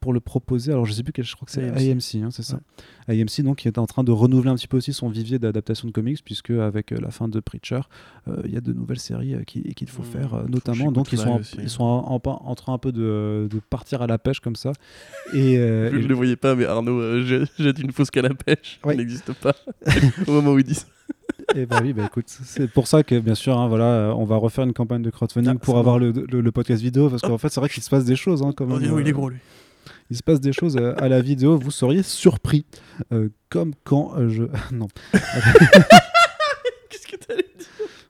pour 0.00 0.12
le 0.12 0.20
proposer. 0.20 0.72
Alors 0.72 0.86
je 0.86 0.92
sais 0.92 1.02
plus 1.02 1.12
quel, 1.12 1.24
je 1.24 1.34
crois 1.34 1.46
que 1.46 1.52
c'est 1.52 1.68
AMC. 1.68 1.90
AMC, 1.90 2.22
hein, 2.24 2.28
c'est 2.30 2.42
ça. 2.42 2.60
AMC 3.08 3.42
donc 3.42 3.58
qui 3.58 3.68
est 3.68 3.78
en 3.78 3.86
train 3.86 4.04
de 4.04 4.12
renouveler 4.12 4.50
un 4.50 4.54
petit 4.54 4.68
peu 4.68 4.76
aussi 4.76 4.92
son 4.92 5.08
vivier 5.08 5.38
d'adaptation 5.38 5.88
de 5.88 5.92
comics 5.92 6.22
puisque 6.24 6.50
avec 6.50 6.92
euh, 6.92 6.98
la 7.00 7.10
fin 7.10 7.28
de 7.28 7.40
Preacher, 7.40 7.80
euh, 8.28 8.42
il 8.44 8.52
y 8.52 8.56
a 8.56 8.60
de 8.60 8.72
nouvelles 8.72 9.00
séries 9.00 9.34
euh, 9.34 9.42
qui- 9.44 9.74
qu'il 9.74 9.88
faut 9.88 10.02
Mmh, 10.02 10.04
faire, 10.04 10.34
euh, 10.34 10.42
faut 10.42 10.48
notamment 10.48 10.92
donc 10.92 11.12
ils 11.12 11.18
sont 11.18 11.28
en, 11.30 11.40
ils 11.58 11.68
sont 11.70 11.82
en, 11.84 12.14
en- 12.14 12.20
en 12.24 12.54
train 12.54 12.74
un 12.74 12.78
peu 12.78 12.92
de, 12.92 13.48
de 13.50 13.58
partir 13.70 14.02
à 14.02 14.06
la 14.06 14.18
pêche 14.18 14.40
comme 14.40 14.56
ça. 14.56 14.72
Et, 15.34 15.56
euh, 15.58 15.90
Je 15.92 15.98
ne 15.98 16.06
le 16.06 16.14
voyais 16.14 16.36
pas, 16.36 16.54
mais 16.54 16.64
Arnaud 16.64 17.00
euh, 17.00 17.22
jette- 17.58 17.78
une 17.80 17.92
fausse 17.92 18.10
canne 18.10 18.26
à 18.26 18.34
pêche. 18.34 18.78
Elle 18.88 18.98
n'existe 18.98 19.32
pas. 19.32 19.54
Au 20.26 20.32
moment 20.32 20.52
où 20.52 20.58
il 20.58 20.64
dit 20.64 20.74
ça. 20.74 20.86
Et 21.54 21.66
bah 21.66 21.80
oui, 21.82 21.92
bah 21.92 22.04
écoute, 22.06 22.24
c'est 22.28 22.70
pour 22.70 22.86
ça 22.86 23.02
que 23.02 23.18
bien 23.18 23.34
sûr, 23.34 23.58
hein, 23.58 23.66
voilà, 23.68 23.84
euh, 23.84 24.12
on 24.14 24.24
va 24.24 24.36
refaire 24.36 24.64
une 24.64 24.72
campagne 24.72 25.02
de 25.02 25.10
crowdfunding 25.10 25.54
Ah, 25.56 25.58
pour 25.58 25.76
avoir 25.78 25.98
le, 25.98 26.12
le- 26.12 26.40
le 26.40 26.52
podcast 26.52 26.80
vidéo, 26.82 27.10
parce 27.10 27.20
qu'en 27.22 27.36
fait, 27.36 27.48
c'est 27.48 27.60
vrai 27.60 27.68
qu'il 27.68 27.82
se 27.82 27.90
passe 27.90 28.04
des 28.04 28.16
choses. 28.16 28.42
Hein, 28.42 28.52
quand 28.56 28.64
Oh, 28.64 28.78
même, 28.78 28.82
il 29.00 29.06
est 29.06 29.10
euh, 29.10 29.12
gros, 29.12 29.28
lui. 29.28 29.38
Il 30.12 30.16
se 30.16 30.22
passe 30.22 30.42
des 30.42 30.52
choses 30.52 30.76
euh, 30.76 30.92
à 30.98 31.08
la 31.08 31.22
vidéo, 31.22 31.56
vous 31.56 31.70
seriez 31.70 32.02
surpris, 32.02 32.66
euh, 33.14 33.30
comme 33.48 33.72
quand 33.82 34.12
euh, 34.18 34.28
je. 34.28 34.42
non. 34.70 34.86
Qu'est-ce 36.90 37.06
que 37.06 37.16
t'allais 37.16 37.46
dire? 37.58 37.66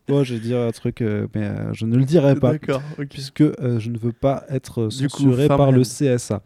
Bon, 0.09 0.24
je 0.24 0.34
vais 0.34 0.40
dire 0.40 0.59
un 0.59 0.72
truc, 0.72 1.00
euh, 1.00 1.28
mais 1.32 1.48
je 1.74 1.86
ne 1.86 1.96
le 1.96 2.05
dirai 2.05 2.34
pas, 2.34 2.55
D'accord, 2.55 2.82
puisque 3.09 3.44
je 3.44 3.88
ne 3.88 3.96
veux 3.98 4.11
pas 4.11 4.44
être 4.48 4.86
coup, 4.86 4.90
censuré 4.90 5.46
par 5.46 5.70
le. 5.70 5.82
CSA. 5.82 6.42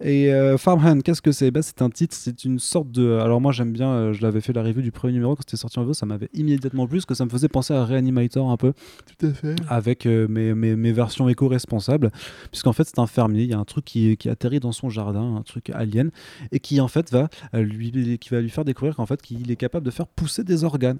Et 0.00 0.30
euh, 0.30 0.58
Farmhand, 0.58 1.00
qu'est-ce 1.00 1.22
que 1.22 1.32
c'est? 1.32 1.50
Bah, 1.50 1.62
C'est 1.62 1.80
un 1.80 1.88
titre, 1.88 2.14
c'est 2.14 2.44
une 2.44 2.58
sorte 2.58 2.90
de. 2.90 3.18
Alors, 3.18 3.40
moi, 3.40 3.52
j'aime 3.52 3.72
bien, 3.72 3.88
euh, 3.88 4.12
je 4.12 4.20
l'avais 4.20 4.42
fait 4.42 4.52
la 4.52 4.62
review 4.62 4.82
du 4.82 4.92
premier 4.92 5.14
numéro 5.14 5.34
quand 5.34 5.42
c'était 5.42 5.56
sorti 5.56 5.78
en 5.78 5.84
VO, 5.84 5.94
ça 5.94 6.04
m'avait 6.04 6.28
immédiatement 6.34 6.86
plu, 6.86 6.98
parce 6.98 7.06
que 7.06 7.14
ça 7.14 7.24
me 7.24 7.30
faisait 7.30 7.48
penser 7.48 7.72
à 7.72 7.82
Reanimator 7.84 8.50
un 8.50 8.58
peu. 8.58 8.74
Tout 9.18 9.26
à 9.26 9.32
fait. 9.32 9.56
avec 9.68 10.04
euh, 10.04 10.28
mes, 10.28 10.54
mes, 10.54 10.76
mes 10.76 10.92
versions 10.92 11.28
éco-responsables, 11.30 12.10
puisqu'en 12.50 12.74
fait 12.74 12.84
c'est 12.84 12.98
un 12.98 13.06
fermier, 13.06 13.44
il 13.44 13.50
y 13.50 13.54
a 13.54 13.58
un 13.58 13.64
truc 13.64 13.86
qui, 13.86 14.16
qui 14.18 14.28
atterrit 14.28 14.60
dans 14.60 14.72
son 14.72 14.90
jardin, 14.90 15.36
un 15.36 15.42
truc 15.42 15.70
alien, 15.70 16.10
et 16.52 16.60
qui 16.60 16.80
en 16.80 16.88
fait 16.88 17.10
va 17.10 17.28
lui, 17.54 18.18
qui 18.18 18.28
va 18.30 18.40
lui 18.40 18.50
faire 18.50 18.64
découvrir 18.64 18.96
qu'en 18.96 19.06
fait 19.06 19.22
qu'il 19.22 19.50
est 19.50 19.56
capable 19.56 19.86
de 19.86 19.90
faire 19.90 20.06
pousser 20.06 20.44
des 20.44 20.64
organes 20.64 20.98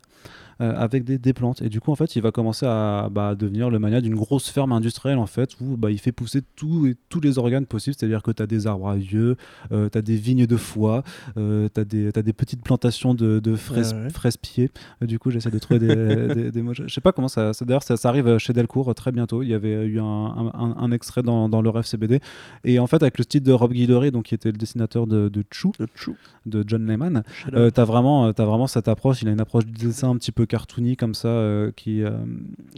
avec 0.58 1.04
des, 1.04 1.18
des 1.18 1.34
plantes, 1.34 1.60
et 1.60 1.68
du 1.68 1.80
coup 1.80 1.92
en 1.92 1.96
fait 1.96 2.16
il 2.16 2.22
va 2.22 2.30
commencer 2.30 2.64
à 2.64 3.10
bah, 3.10 3.34
devenir 3.34 3.68
le 3.68 3.78
mania 3.78 4.00
d'une 4.00 4.14
grosse 4.14 4.48
ferme 4.48 4.72
industrielle 4.72 5.18
en 5.18 5.26
fait, 5.26 5.50
où 5.60 5.76
bah, 5.76 5.90
il 5.90 5.98
fait 5.98 6.12
pousser 6.12 6.40
tout 6.56 6.86
et, 6.86 6.96
tous 7.10 7.20
les 7.20 7.36
organes 7.36 7.66
possibles, 7.66 7.94
c'est-à-dire 7.98 8.22
que 8.22 8.30
tu 8.30 8.42
as 8.42 8.46
des 8.46 8.66
arbres 8.66 8.85
à 8.88 8.96
yeux, 8.96 9.36
euh, 9.72 9.88
tu 9.90 9.98
as 9.98 10.02
des 10.02 10.16
vignes 10.16 10.46
de 10.46 10.56
foie, 10.56 11.02
euh, 11.36 11.68
tu 11.74 11.80
as, 11.80 11.84
des 12.22 12.32
petites 12.32 12.62
plantations 12.62 13.14
de, 13.14 13.40
de 13.40 13.56
fraises, 13.56 13.92
Ouais, 13.94 14.02
ouais. 14.04 14.10
fraises 14.10 14.36
pieds, 14.36 14.70
euh, 15.02 15.06
du 15.06 15.18
coup 15.18 15.30
j'essaie 15.30 15.50
de 15.50 15.58
trouver 15.58 15.78
des, 15.80 15.94
des, 16.34 16.50
des 16.50 16.62
mots, 16.62 16.74
je 16.74 16.86
sais 16.88 17.00
pas 17.00 17.12
comment 17.12 17.28
ça, 17.28 17.52
ça 17.52 17.64
d'ailleurs 17.64 17.82
ça, 17.82 17.96
ça 17.96 18.08
arrive 18.08 18.38
chez 18.38 18.52
Delcourt 18.52 18.90
euh, 18.90 18.94
très 18.94 19.12
bientôt. 19.12 19.42
Il 19.42 19.48
y 19.48 19.54
avait 19.54 19.84
eu 19.86 20.00
un, 20.00 20.04
un- 20.04 20.52
un- 20.54 20.74
un 20.78 20.92
extrait 20.92 21.22
dans, 21.22 21.48
dans 21.48 21.62
leur 21.62 21.78
FCBD. 21.78 22.20
Et 22.64 22.78
en 22.78 22.86
fait, 22.86 23.02
avec 23.02 23.18
le 23.18 23.24
style 23.24 23.42
de 23.42 23.52
Rob 23.52 23.72
Guillory, 23.72 24.10
donc 24.10 24.24
qui 24.26 24.34
était 24.34 24.50
le 24.50 24.58
dessinateur 24.58 25.06
de, 25.06 25.28
de 25.28 25.44
Chou, 25.50 25.72
Le 25.78 25.86
chou. 25.94 26.16
de 26.46 26.64
John 26.66 26.86
Lehman, 26.86 27.22
euh, 27.54 27.70
t'as 27.70 27.84
vraiment, 27.84 28.26
euh, 28.26 28.32
t'as 28.32 28.44
vraiment 28.44 28.66
cette 28.66 28.88
approche. 28.88 29.22
Il 29.22 29.28
a 29.28 29.32
une 29.32 29.40
approche 29.40 29.66
du 29.66 29.86
dessin 29.86 30.10
un 30.10 30.16
petit 30.16 30.32
peu 30.32 30.46
cartoony 30.46 30.96
comme 30.96 31.14
ça, 31.14 31.28
euh, 31.28 31.70
qui, 31.76 32.02
euh, 32.02 32.10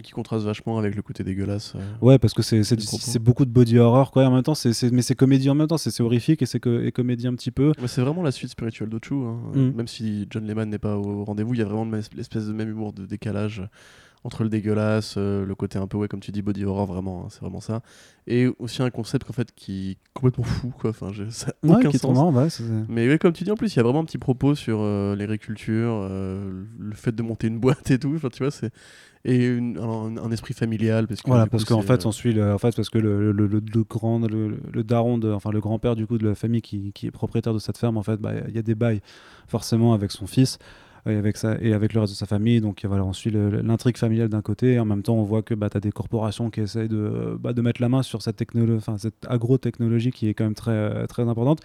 Qui 0.02 0.12
contraste 0.12 0.44
vachement 0.44 0.78
avec 0.78 0.94
le 0.96 1.02
côté 1.02 1.24
dégueulasse. 1.24 1.74
euh. 1.76 1.80
ouais, 2.00 2.18
parce 2.18 2.34
que 2.34 2.42
c'est 2.42 3.18
beaucoup 3.18 3.44
de 3.44 3.50
body 3.50 3.78
horror, 3.78 4.10
quoi. 4.10 4.22
Et 4.24 4.26
en 4.26 4.32
même 4.32 4.42
temps, 4.42 4.54
c'est- 4.54 4.90
mais 4.92 5.02
c'est 5.02 5.14
comédie 5.14 5.48
en 5.50 5.54
même 5.54 5.66
temps. 5.68 5.78
C'est 5.78 5.97
horrifique 6.02 6.42
et 6.42 6.46
c'est 6.46 6.60
co- 6.60 6.80
et 6.80 6.92
comédie 6.92 7.26
un 7.26 7.34
petit 7.34 7.50
peu. 7.50 7.72
C'est 7.86 8.00
vraiment 8.02 8.22
la 8.22 8.30
suite 8.32 8.50
spirituelle 8.50 8.88
d'Ochu. 8.88 9.14
Hein. 9.14 9.38
Mm. 9.54 9.70
Même 9.76 9.88
si 9.88 10.26
John 10.30 10.46
Lehman 10.46 10.68
n'est 10.70 10.78
pas 10.78 10.96
au 10.96 11.24
rendez-vous, 11.24 11.54
il 11.54 11.60
y 11.60 11.62
a 11.62 11.66
vraiment 11.66 11.84
l'espèce 12.16 12.46
de 12.46 12.52
même 12.52 12.68
humour 12.70 12.92
de 12.92 13.06
décalage 13.06 13.62
entre 14.24 14.42
le 14.42 14.48
dégueulasse, 14.48 15.14
euh, 15.16 15.46
le 15.46 15.54
côté 15.54 15.78
un 15.78 15.86
peu, 15.86 15.96
ouais, 15.96 16.08
comme 16.08 16.18
tu 16.18 16.32
dis, 16.32 16.42
body 16.42 16.64
horror, 16.64 16.86
vraiment, 16.86 17.22
hein, 17.24 17.28
c'est 17.30 17.40
vraiment 17.40 17.60
ça. 17.60 17.82
Et 18.26 18.48
aussi 18.58 18.82
un 18.82 18.90
concept 18.90 19.30
en 19.30 19.32
fait, 19.32 19.52
qui 19.54 19.92
est 19.92 19.96
complètement 20.12 20.42
fou, 20.44 20.70
quoi. 20.76 20.90
Enfin, 20.90 21.12
je- 21.12 21.30
ça 21.30 21.52
a 21.62 21.66
Ouais, 21.66 21.74
aucun 21.76 21.90
sens. 21.92 22.16
ouais, 22.60 22.84
Mais 22.88 23.08
ouais, 23.08 23.16
comme 23.18 23.32
tu 23.32 23.44
dis, 23.44 23.50
en 23.52 23.56
plus, 23.56 23.72
il 23.72 23.76
y 23.76 23.80
a 23.80 23.84
vraiment 23.84 24.00
un 24.00 24.04
petit 24.04 24.18
propos 24.18 24.56
sur 24.56 24.80
euh, 24.80 25.14
l'agriculture, 25.14 26.00
euh, 26.10 26.64
le 26.80 26.94
fait 26.96 27.12
de 27.14 27.22
monter 27.22 27.46
une 27.46 27.60
boîte 27.60 27.90
et 27.92 27.98
tout. 27.98 28.12
Enfin, 28.16 28.28
tu 28.28 28.42
vois, 28.42 28.50
c'est 28.50 28.72
et 29.24 29.46
une- 29.46 29.78
un, 29.78 30.16
un 30.16 30.30
esprit 30.30 30.54
familial 30.54 31.06
parce 31.06 31.22
que 31.22 31.28
Voilà, 31.28 31.46
parce 31.46 31.64
qu'en 31.64 31.82
fait, 31.82 32.04
euh, 32.04 32.08
on 32.08 32.12
suit 32.12 32.32
le, 32.32 32.52
en 32.54 32.58
fait, 32.58 32.74
parce 32.74 32.88
que 32.90 32.98
le, 32.98 33.32
le, 33.32 33.46
le- 33.46 33.60
le 33.74 33.84
grand, 33.84 34.20
le, 34.20 34.58
daron, 34.84 35.18
de, 35.18 35.30
enfin 35.32 35.50
le 35.50 35.60
grand-père 35.60 35.96
du 35.96 36.06
coup 36.06 36.18
de 36.18 36.28
la 36.28 36.34
famille 36.34 36.62
qui, 36.62 36.92
qui 36.92 37.06
est 37.06 37.10
propriétaire 37.10 37.52
de 37.54 37.58
cette 37.58 37.78
ferme, 37.78 37.96
en 37.96 38.02
fait, 38.02 38.16
bah, 38.18 38.32
il 38.48 38.54
y 38.54 38.58
a 38.58 38.62
des 38.62 38.74
bails 38.74 39.00
forcément 39.46 39.92
avec 39.94 40.10
son 40.12 40.26
fils 40.26 40.58
et 41.06 41.14
avec, 41.14 41.36
ça, 41.36 41.56
et 41.60 41.72
avec 41.72 41.94
le 41.94 42.00
reste 42.00 42.12
de 42.12 42.18
sa 42.18 42.26
famille. 42.26 42.60
Donc 42.60 42.84
voilà, 42.84 43.04
on 43.04 43.12
suit 43.12 43.30
l'intrigue 43.30 43.96
familiale 43.96 44.28
d'un 44.28 44.42
côté, 44.42 44.74
et 44.74 44.80
en 44.80 44.84
même 44.84 45.02
temps, 45.02 45.14
on 45.14 45.24
voit 45.24 45.42
que 45.42 45.54
bah, 45.54 45.70
tu 45.70 45.76
as 45.76 45.80
des 45.80 45.92
corporations 45.92 46.50
qui 46.50 46.60
essayent 46.60 46.88
de, 46.88 47.36
bah, 47.40 47.52
de 47.52 47.62
mettre 47.62 47.80
la 47.80 47.88
main 47.88 48.02
sur 48.02 48.22
cette, 48.22 48.42
agro-technologie 49.28 50.10
qui 50.10 50.28
est 50.28 50.34
quand 50.34 50.44
même 50.44 50.54
très, 50.54 50.72
euh, 50.72 51.06
très 51.06 51.28
importante. 51.28 51.60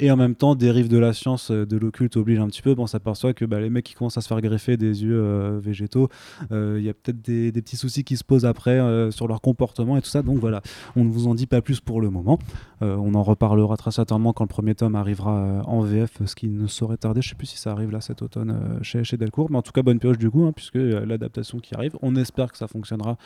Et 0.00 0.10
en 0.10 0.16
même 0.16 0.34
temps, 0.34 0.54
dérive 0.54 0.88
de 0.88 0.98
la 0.98 1.12
science, 1.12 1.50
euh, 1.50 1.66
de 1.66 1.76
l'occulte 1.76 2.16
oblige 2.16 2.38
un 2.38 2.48
petit 2.48 2.62
peu. 2.62 2.74
Bon, 2.74 2.84
on 2.84 2.86
s'aperçoit 2.86 3.34
que 3.34 3.44
bah, 3.44 3.60
les 3.60 3.70
mecs 3.70 3.84
qui 3.84 3.94
commencent 3.94 4.18
à 4.18 4.20
se 4.20 4.28
faire 4.28 4.40
greffer 4.40 4.76
des 4.76 5.02
yeux 5.02 5.20
euh, 5.20 5.58
végétaux, 5.60 6.08
euh, 6.52 6.76
il 6.78 6.84
y 6.84 6.88
a 6.88 6.94
peut-être 6.94 7.22
des, 7.22 7.52
petits 7.52 7.76
soucis 7.76 8.04
qui 8.04 8.16
se 8.16 8.24
posent 8.24 8.44
après 8.44 8.78
euh, 8.78 9.10
sur 9.10 9.28
leur 9.28 9.40
comportement 9.40 9.96
et 9.96 10.02
tout 10.02 10.08
ça. 10.08 10.22
Donc 10.22 10.38
voilà, 10.38 10.62
on 10.94 11.04
ne 11.04 11.10
vous 11.10 11.26
en 11.26 11.34
dit 11.34 11.46
pas 11.46 11.62
plus 11.62 11.80
pour 11.80 12.00
le 12.00 12.10
moment. 12.10 12.38
Euh, 12.82 12.96
on 12.96 13.14
en 13.14 13.22
reparlera 13.22 13.76
très 13.76 13.90
certainement 13.90 14.32
quand 14.32 14.44
le 14.44 14.48
premier 14.48 14.74
tome 14.74 14.96
arrivera 14.96 15.38
euh, 15.38 15.62
en 15.62 15.80
VF, 15.80 16.24
ce 16.26 16.34
qui 16.34 16.48
ne 16.48 16.66
saurait 16.66 16.98
tarder. 16.98 17.22
Je 17.22 17.30
sais 17.30 17.34
plus 17.34 17.46
si 17.46 17.58
ça 17.58 17.72
arrive 17.72 17.90
là 17.90 18.00
cet 18.00 18.22
automne 18.22 18.50
euh, 18.50 18.78
chez, 18.86 19.04
chez 19.04 19.16
Delcourt, 19.16 19.50
mais 19.50 19.58
en 19.58 19.62
tout 19.62 19.72
cas 19.72 19.82
bonne 19.82 19.98
pioche 19.98 20.18
du 20.18 20.30
coup, 20.30 20.44
hein, 20.44 20.52
puisque 20.54 20.76
euh, 20.76 21.04
l'adaptation 21.04 21.58
qui 21.58 21.74
arrive, 21.74 21.96
on 22.02 22.16
espère 22.16 22.50
que 22.52 22.58
ça 22.58 22.66
fonctionnera. 22.68 23.16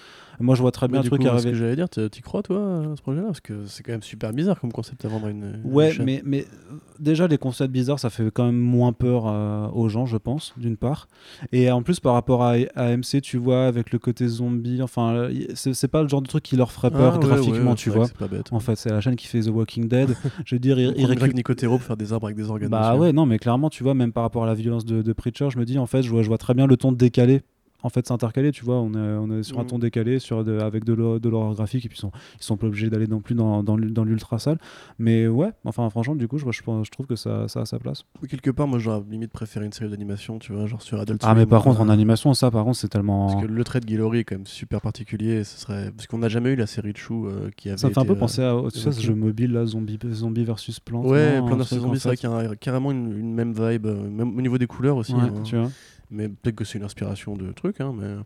Moi 0.40 0.54
je 0.54 0.62
vois 0.62 0.72
très 0.72 0.86
mais 0.88 0.92
bien 0.94 1.00
du 1.02 1.08
truc 1.08 1.20
coup, 1.20 1.26
ce 1.28 1.32
arriver. 1.32 1.50
que 1.52 1.56
j'allais 1.56 1.76
dire, 1.76 1.88
t'y 1.88 2.20
crois 2.22 2.42
toi 2.42 2.82
à 2.92 2.96
ce 2.96 3.02
projet-là? 3.02 3.26
Parce 3.26 3.40
que 3.40 3.66
c'est 3.66 3.82
quand 3.82 3.92
même 3.92 4.02
super 4.02 4.32
bizarre 4.32 4.58
comme 4.60 4.72
concept 4.72 5.04
à 5.04 5.08
vendre 5.08 5.28
une. 5.28 5.60
Ouais, 5.64 5.92
mais, 6.04 6.22
mais 6.24 6.40
euh, 6.72 6.76
déjà, 6.98 7.26
les 7.26 7.38
concepts 7.38 7.70
bizarres, 7.72 7.98
ça 8.00 8.10
fait 8.10 8.30
quand 8.32 8.46
même 8.46 8.58
moins 8.58 8.92
peur 8.92 9.24
euh, 9.26 9.68
aux 9.72 9.88
gens, 9.88 10.06
je 10.06 10.16
pense, 10.16 10.54
d'une 10.56 10.76
part. 10.76 11.08
Et 11.52 11.70
en 11.70 11.82
plus, 11.82 12.00
par 12.00 12.14
rapport 12.14 12.42
à, 12.42 12.54
à 12.74 12.86
AMC, 12.86 13.20
tu 13.22 13.36
vois, 13.36 13.66
avec 13.66 13.92
le 13.92 13.98
côté 13.98 14.26
zombie, 14.26 14.82
enfin, 14.82 15.28
c'est 15.54 15.88
pas 15.88 16.02
le 16.02 16.08
genre 16.08 16.22
de 16.22 16.28
truc 16.28 16.42
qui 16.42 16.56
leur 16.56 16.72
ferait 16.72 16.90
peur 16.90 17.14
Ah, 17.16 17.18
graphiquement, 17.18 17.70
ouais, 17.70 17.76
tu 17.76 17.90
vois. 17.90 18.08
pas 18.08 18.28
bête. 18.28 18.52
En 18.52 18.60
fait, 18.60 18.76
c'est 18.76 18.90
la 18.90 19.00
chaîne 19.00 19.16
qui 19.16 19.26
fait 19.26 19.40
The 19.40 19.48
Walking 19.48 19.88
Dead. 19.88 20.14
je 20.46 20.54
veux 20.54 20.58
dire, 20.58 20.76
Prendre 20.76 20.94
Greg 20.94 21.08
récupèrent. 21.08 21.34
Nicotero 21.34 21.76
pour 21.78 21.86
faire 21.86 21.96
des 21.96 22.12
arbres 22.12 22.26
avec 22.26 22.36
des 22.36 22.48
organes. 22.50 22.70
Bah 22.70 22.96
ouais, 22.96 23.12
non, 23.12 23.26
mais 23.26 23.38
clairement, 23.38 23.68
tu 23.70 23.82
vois, 23.82 23.94
même 23.94 24.12
par 24.12 24.22
rapport 24.22 24.44
à 24.44 24.46
la 24.46 24.54
violence 24.54 24.84
de, 24.84 25.02
de 25.02 25.12
Preacher, 25.12 25.39
je 25.48 25.58
me 25.58 25.64
dis, 25.64 25.78
en 25.78 25.86
fait, 25.86 26.02
je 26.02 26.10
vois, 26.10 26.22
je 26.22 26.28
vois 26.28 26.38
très 26.38 26.52
bien 26.52 26.66
le 26.66 26.76
ton 26.76 26.92
décalé. 26.92 27.42
En 27.82 27.88
fait, 27.88 28.06
c'est 28.06 28.12
intercalé, 28.12 28.52
tu 28.52 28.64
vois. 28.64 28.76
On 28.80 28.92
est, 28.94 28.98
on 28.98 29.30
est 29.38 29.42
sur 29.42 29.58
un 29.58 29.62
Mhm. 29.62 29.68
ton 29.68 29.78
décalé, 29.78 30.18
sur 30.18 30.44
de- 30.44 30.58
avec 30.58 30.84
de 30.84 30.92
l'hor- 30.92 31.20
de 31.20 31.28
l'horreur 31.28 31.54
graphique, 31.54 31.84
et 31.86 31.88
puis 31.88 31.96
ils 31.96 32.00
sont, 32.00 32.12
ils 32.38 32.42
sont 32.44 32.56
pas 32.56 32.66
obligés 32.66 32.90
d'aller 32.90 33.06
non 33.06 33.20
plus 33.20 33.34
dans, 33.34 33.62
dans, 33.62 33.76
l'ul- 33.76 33.92
dans 33.92 34.04
l'ultra 34.04 34.38
sale. 34.38 34.58
Mais 34.98 35.26
ouais, 35.28 35.50
enfin, 35.64 35.88
franchement, 35.90 36.14
du 36.14 36.28
coup, 36.28 36.38
je, 36.38 36.44
je, 36.50 36.90
trouve 36.90 37.06
que 37.06 37.16
ça, 37.16 37.48
ça 37.48 37.60
a 37.62 37.64
sa 37.64 37.78
place. 37.78 38.04
Ou 38.22 38.26
quelque 38.26 38.50
part, 38.50 38.66
moi 38.68 38.78
j'aurais 38.78 39.02
limite 39.10 39.32
préféré 39.32 39.64
une 39.66 39.72
série 39.72 39.90
d'animation, 39.90 40.38
tu 40.38 40.52
vois, 40.52 40.66
genre 40.66 40.82
sur 40.82 41.00
Adult 41.00 41.22
Ah, 41.24 41.34
mais 41.34 41.46
par 41.46 41.62
contre, 41.62 41.80
euh, 41.80 41.84
en 41.84 41.88
animation, 41.88 42.34
ça, 42.34 42.50
par 42.50 42.64
contre, 42.64 42.76
c'est 42.78 42.88
tellement. 42.88 43.28
Parce 43.28 43.42
que 43.46 43.50
le 43.50 43.64
trait 43.64 43.80
de 43.80 43.86
Guillory 43.86 44.18
est 44.20 44.24
quand 44.24 44.36
même 44.36 44.46
super 44.46 44.80
particulier. 44.80 45.36
et 45.40 45.44
Ce 45.44 45.58
serait... 45.58 45.90
Parce 45.92 46.06
qu'on 46.06 46.18
n'a 46.18 46.28
jamais 46.28 46.50
eu 46.50 46.56
la 46.56 46.66
série 46.66 46.92
de 46.92 46.98
Chou 46.98 47.26
euh, 47.26 47.50
qui 47.56 47.68
avait. 47.68 47.78
Ça 47.78 47.88
fait 47.90 47.98
un 47.98 48.04
peu 48.04 48.12
euh, 48.12 48.16
penser 48.16 48.42
à 48.42 48.54
tu 48.72 48.78
sais, 48.78 48.80
ce 48.84 48.88
évoqué. 48.90 49.06
jeu 49.06 49.14
mobile 49.14 49.52
là, 49.52 49.64
zombie, 49.66 49.98
zombie 50.12 50.44
versus 50.44 50.80
plante. 50.80 51.06
Ouais, 51.06 51.38
truc, 51.40 51.52
en 51.60 51.64
zombies, 51.64 52.00
c'est 52.00 52.08
vrai 52.08 52.16
qu'il 52.16 52.28
y 52.28 52.32
a 52.32 52.56
carrément 52.56 52.90
une, 52.90 53.16
une 53.18 53.34
même 53.34 53.52
vibe, 53.52 53.86
euh, 53.86 54.08
même 54.10 54.36
au 54.36 54.40
niveau 54.42 54.58
des 54.58 54.66
couleurs 54.66 54.96
aussi. 54.96 55.14
Ouais, 55.14 55.20
hein. 55.22 55.42
tu 55.44 55.56
vois. 55.56 55.70
Mais 56.10 56.28
peut-être 56.28 56.56
que 56.56 56.64
c'est 56.64 56.78
une 56.78 56.84
inspiration 56.84 57.36
de 57.36 57.52
trucs. 57.52 57.80
Hein, 57.80 57.94
mais... 57.96 58.16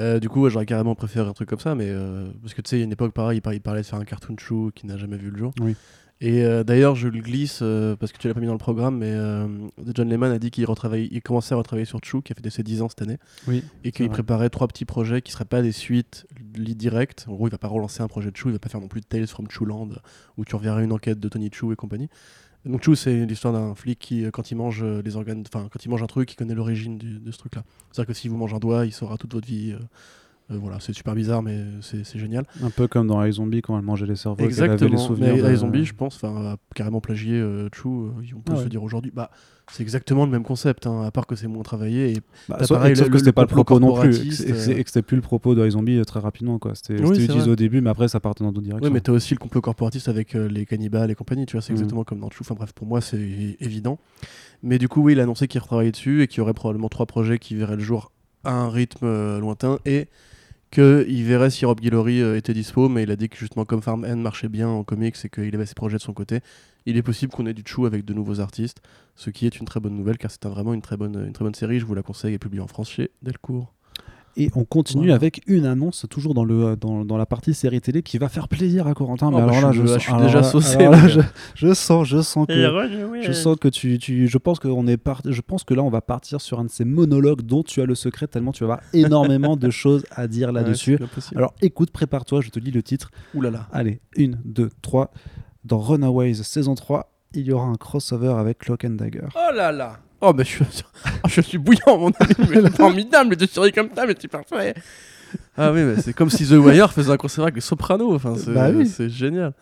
euh, 0.00 0.18
du 0.20 0.28
coup, 0.28 0.42
ouais, 0.42 0.50
j'aurais 0.50 0.66
carrément 0.66 0.94
préféré 0.94 1.28
un 1.28 1.32
truc 1.32 1.48
comme 1.48 1.60
ça. 1.60 1.74
Mais, 1.74 1.88
euh, 1.90 2.28
parce 2.42 2.54
que 2.54 2.62
tu 2.62 2.70
sais, 2.70 2.76
il 2.76 2.80
y 2.80 2.82
a 2.82 2.84
une 2.86 2.92
époque 2.92 3.12
pareil, 3.12 3.38
il 3.38 3.40
par- 3.42 3.54
il 3.54 3.60
parlait 3.60 3.82
de 3.82 3.86
faire 3.86 3.98
un 3.98 4.04
cartoon 4.04 4.36
chou 4.38 4.70
qui 4.74 4.86
n'a 4.86 4.96
jamais 4.96 5.16
vu 5.18 5.30
le 5.30 5.38
jour. 5.38 5.52
Oui. 5.60 5.74
Et 6.20 6.44
euh, 6.44 6.64
d'ailleurs, 6.64 6.96
je 6.96 7.06
le 7.06 7.20
glisse 7.20 7.62
parce 8.00 8.10
que 8.10 8.18
tu 8.18 8.26
l'as 8.26 8.34
pas 8.34 8.40
mis 8.40 8.46
dans 8.48 8.52
le 8.52 8.58
programme, 8.58 8.98
mais 8.98 9.14
John 9.94 10.08
Lehman 10.08 10.32
a 10.32 10.40
dit 10.40 10.50
qu'il 10.50 10.64
retravaille- 10.64 11.08
il 11.12 11.22
commençait 11.22 11.54
à 11.54 11.56
retravailler 11.58 11.84
sur 11.84 12.00
Chou, 12.02 12.22
qui 12.22 12.32
a 12.32 12.34
fait 12.34 12.50
ses 12.50 12.64
10 12.64 12.82
ans 12.82 12.88
cette 12.88 13.02
année, 13.02 13.18
Oui. 13.46 13.62
et 13.84 13.92
qu'il 13.92 14.08
préparait 14.08 14.50
trois 14.50 14.66
petits 14.66 14.84
projets 14.84 15.22
qui 15.22 15.30
seraient 15.30 15.44
pas 15.44 15.62
des 15.62 15.70
suites 15.70 16.26
lead 16.56 16.76
direct. 16.76 17.26
En 17.28 17.34
gros, 17.34 17.46
il 17.46 17.52
va 17.52 17.58
pas 17.58 17.68
relancer 17.68 18.02
un 18.02 18.08
projet 18.08 18.32
de 18.32 18.36
Chou, 18.36 18.48
il 18.48 18.52
va 18.52 18.58
pas 18.58 18.68
faire 18.68 18.80
non 18.80 18.88
plus 18.88 19.00
Tales 19.02 19.28
from 19.28 19.46
Chouland 19.48 19.90
où 20.36 20.44
tu 20.44 20.56
reverrais 20.56 20.82
une 20.82 20.92
enquête 20.92 21.20
de 21.20 21.28
Tony 21.28 21.50
Chou 21.52 21.72
et 21.72 21.76
compagnie. 21.76 22.08
Donc 22.68 22.82
Chou, 22.84 22.94
c'est 22.94 23.24
l'histoire 23.24 23.54
d'un 23.54 23.74
flic 23.74 23.98
qui, 23.98 24.24
euh, 24.24 24.30
quand 24.30 24.50
il 24.50 24.54
mange 24.56 24.82
euh, 24.82 25.00
les 25.02 25.16
organes, 25.16 25.42
enfin 25.46 25.68
quand 25.72 25.84
il 25.84 25.88
mange 25.88 26.02
un 26.02 26.06
truc, 26.06 26.30
il 26.32 26.36
connaît 26.36 26.54
l'origine 26.54 26.98
de 26.98 27.32
ce 27.32 27.38
truc-là. 27.38 27.64
C'est-à-dire 27.90 28.06
que 28.08 28.12
s'il 28.12 28.30
vous 28.30 28.36
mange 28.36 28.52
un 28.52 28.58
doigt, 28.58 28.84
il 28.84 28.92
saura 28.92 29.16
toute 29.16 29.32
votre 29.32 29.46
vie. 29.48 29.72
euh, 29.72 29.76
euh, 29.76 29.84
voilà, 30.50 30.78
c'est 30.80 30.92
super 30.94 31.14
bizarre, 31.14 31.42
mais 31.42 31.58
c'est 31.82 32.18
génial. 32.18 32.44
Un 32.62 32.70
peu 32.70 32.88
comme 32.88 33.06
dans 33.06 33.22
iZombie 33.24 33.60
quand 33.62 33.76
elle 33.78 33.84
mangeait 33.84 34.06
les 34.06 34.16
cerveaux. 34.16 34.38
avait 34.42 34.48
les 34.48 34.60
Exactement. 34.62 34.96
souvenirs 34.96 35.36
Mais 35.44 35.56
zombies, 35.56 35.84
je 35.84 35.94
pense, 35.94 36.16
enfin, 36.16 36.52
a 36.52 36.56
carrément 36.74 37.00
plagié 37.00 37.34
euh, 37.34 37.68
Chou. 37.74 38.06
euh, 38.06 38.22
on 38.34 38.40
peut 38.40 38.54
Ah 38.56 38.62
se 38.62 38.68
dire 38.68 38.82
aujourd'hui, 38.82 39.10
bah, 39.14 39.30
c'est 39.70 39.82
exactement 39.82 40.24
le 40.24 40.30
même 40.30 40.44
concept, 40.44 40.86
hein, 40.86 41.02
à 41.02 41.10
part 41.10 41.26
que 41.26 41.36
c'est 41.36 41.48
moins 41.48 41.62
travaillé. 41.62 42.12
Et... 42.12 42.16
Bah, 42.48 42.56
sauf, 42.64 42.78
pareil, 42.78 42.96
sauf 42.96 43.08
le- 43.08 43.12
que 43.12 43.18
c'était 43.18 43.32
pas 43.32 43.42
le 43.42 43.48
propos 43.48 43.78
non 43.78 44.00
plus. 44.00 44.40
Et 44.42 44.50
euh. 44.52 44.82
que 44.82 44.88
c'était 44.88 45.02
plus 45.02 45.16
le 45.16 45.22
propos 45.22 45.54
de 45.54 45.66
iZombie 45.66 45.98
euh, 45.98 46.04
très 46.04 46.20
rapidement. 46.20 46.58
quoi. 46.58 46.74
C'était 46.74 46.94
Oui, 47.02 47.10
utilisé 47.10 47.38
vrai. 47.40 47.48
au 47.50 47.56
début, 47.56 47.82
mais 47.82 47.90
après 47.90 48.08
ça 48.08 48.18
partait 48.18 48.42
dans 48.44 48.50
d'autres 48.52 48.64
directions. 48.64 48.86
Oui, 48.88 48.92
mais 48.94 49.00
t'as 49.02 49.12
aussi 49.12 49.34
le 49.34 49.38
complot 49.38 49.60
corporatiste 49.60 50.08
avec 50.08 50.34
euh, 50.34 50.48
les 50.48 50.64
cannibales 50.64 51.10
et 51.10 51.14
compagnie, 51.14 51.44
tu 51.44 51.52
vois, 51.56 51.60
c'est 51.62 51.72
Mhm. 51.74 51.78
exactement 51.80 52.04
comme 52.04 52.20
dans 52.20 52.30
Chou. 52.30 52.38
Enfin 52.42 52.54
bref, 52.54 52.72
pour 52.72 52.86
moi, 52.86 53.02
c'est 53.02 53.18
évident. 53.60 53.98
Mais 54.62 54.78
du 54.78 54.88
coup, 54.88 55.02
oui, 55.02 55.12
il 55.12 55.20
a 55.20 55.24
annoncé 55.24 55.46
qu'il 55.46 55.60
retravaillait 55.60 55.92
dessus 55.92 56.22
et 56.22 56.26
qu'il 56.26 56.38
y 56.38 56.40
aurait 56.40 56.54
probablement 56.54 56.88
trois 56.88 57.04
projets 57.06 57.38
qui 57.38 57.54
verraient 57.54 57.76
le 57.76 57.82
jour 57.82 58.12
à 58.44 58.52
un 58.54 58.70
rythme 58.70 59.04
euh, 59.04 59.38
lointain 59.40 59.78
et 59.84 60.08
qu'il 60.70 61.24
verrait 61.24 61.50
si 61.50 61.64
Rob 61.64 61.80
Guillory 61.80 62.20
euh, 62.20 62.36
était 62.36 62.52
dispo, 62.52 62.88
mais 62.88 63.04
il 63.04 63.10
a 63.10 63.16
dit 63.16 63.28
que 63.28 63.36
justement 63.36 63.64
comme 63.64 63.82
Farm 63.82 64.04
End 64.04 64.16
marchait 64.16 64.48
bien 64.48 64.68
en 64.68 64.84
comics 64.84 65.16
et 65.24 65.28
qu'il 65.28 65.54
avait 65.54 65.66
ses 65.66 65.74
projets 65.74 65.96
de 65.96 66.02
son 66.02 66.12
côté, 66.12 66.40
il 66.86 66.96
est 66.96 67.02
possible 67.02 67.32
qu'on 67.32 67.46
ait 67.46 67.54
du 67.54 67.62
chou 67.66 67.86
avec 67.86 68.04
de 68.04 68.14
nouveaux 68.14 68.40
artistes, 68.40 68.80
ce 69.14 69.30
qui 69.30 69.46
est 69.46 69.58
une 69.58 69.66
très 69.66 69.80
bonne 69.80 69.94
nouvelle 69.94 70.18
car 70.18 70.30
c'est 70.30 70.44
vraiment 70.46 70.74
une 70.74 70.82
très 70.82 70.96
bonne, 70.96 71.24
une 71.26 71.32
très 71.32 71.44
bonne 71.44 71.54
série. 71.54 71.80
Je 71.80 71.86
vous 71.86 71.94
la 71.94 72.02
conseille, 72.02 72.34
est 72.34 72.38
publiée 72.38 72.62
en 72.62 72.68
France 72.68 72.90
chez 72.90 73.10
Delcourt. 73.22 73.74
Et 74.40 74.50
on 74.54 74.64
continue 74.64 75.10
avec 75.12 75.42
une 75.48 75.66
annonce, 75.66 76.06
toujours 76.08 76.32
dans, 76.32 76.44
le, 76.44 76.76
dans, 76.76 77.04
dans 77.04 77.16
la 77.16 77.26
partie 77.26 77.54
série 77.54 77.80
télé, 77.80 78.02
qui 78.02 78.18
va 78.18 78.28
faire 78.28 78.46
plaisir 78.46 78.86
à 78.86 78.94
Corentin. 78.94 79.30
Mais 79.30 79.38
Oh, 79.42 79.46
bah, 79.46 79.52
alors 79.58 79.60
là, 79.60 79.72
je 79.72 79.84
je, 79.84 79.98
suis- 79.98 80.14
déjà 80.14 80.42
saucé, 80.44 80.78
mon 80.78 80.92
je, 81.56 81.74
sens, 81.74 82.06
je 82.08 82.22
sens 82.22 82.46
que. 82.46 83.20
Je 83.20 83.32
sens 83.32 83.56
que 83.60 83.68
tu, 83.68 83.98
tu 83.98 84.28
je 84.28 84.38
pense 84.38 84.60
qu'on 84.60 84.86
est 84.86 84.96
part, 84.96 85.22
je 85.24 85.40
pense 85.40 85.64
que 85.64 85.74
là 85.74 85.82
on 85.82 85.90
va 85.90 86.00
partir 86.00 86.40
sur 86.40 86.60
un 86.60 86.64
de 86.64 86.70
ces 86.70 86.84
monologues 86.84 87.42
dont 87.42 87.62
tu 87.64 87.80
as 87.80 87.84
le 87.86 87.94
secret 87.96 88.28
tellement 88.28 88.52
tu 88.52 88.64
vas 88.64 88.74
avoir 88.74 88.80
énormément 88.92 89.56
de 89.56 89.70
choses 89.82 90.06
à 90.12 90.28
dire 90.28 90.52
là-dessus. 90.52 90.98
Ouais. 91.00 91.06
Alors 91.36 91.52
écoute, 91.60 91.90
prépare-toi, 91.90 92.40
je 92.40 92.50
te 92.50 92.58
lis 92.60 92.70
le 92.70 92.82
titre. 92.82 93.10
Ouh 93.34 93.40
là 93.40 93.50
là. 93.50 93.66
Allez, 93.72 94.00
une, 94.16 94.38
deux, 94.44 94.70
trois. 94.82 95.10
Dans 95.64 95.78
Runaways 95.80 96.34
saison 96.44 96.74
3, 96.76 97.12
il 97.34 97.42
y 97.46 97.52
aura 97.52 97.66
un 97.66 97.74
crossover 97.74 98.34
avec 98.38 98.58
Cloak 98.58 98.84
and 98.84 98.90
Dagger. 98.90 99.26
Oh 99.34 99.52
là 99.54 99.72
là 99.72 99.98
Oh 100.20 100.32
bah 100.32 100.42
je 100.42 100.48
suis, 100.48 100.64
je 101.28 101.40
suis 101.40 101.58
bouillant 101.58 101.96
mon 101.98 102.08
ami, 102.18 102.34
mais 102.50 102.62
c'est 102.62 102.76
formidable 102.76 103.36
de 103.36 103.46
série 103.46 103.72
comme 103.72 103.88
ça, 103.94 104.04
mais 104.06 104.14
c'est 104.18 104.28
parfait 104.28 104.74
Ah 105.56 105.72
oui, 105.72 105.82
mais 105.84 106.00
c'est 106.02 106.12
comme 106.12 106.30
si 106.30 106.46
The 106.46 106.52
Wire 106.52 106.92
faisait 106.92 107.10
un 107.12 107.16
crossover 107.16 107.44
avec 107.44 107.54
les 107.54 107.60
Sopranos, 107.60 108.14
enfin 108.14 108.34
c'est 108.36 108.52
Bah 108.52 108.70
oui. 108.74 108.86
c'est 108.86 109.08
génial. 109.08 109.52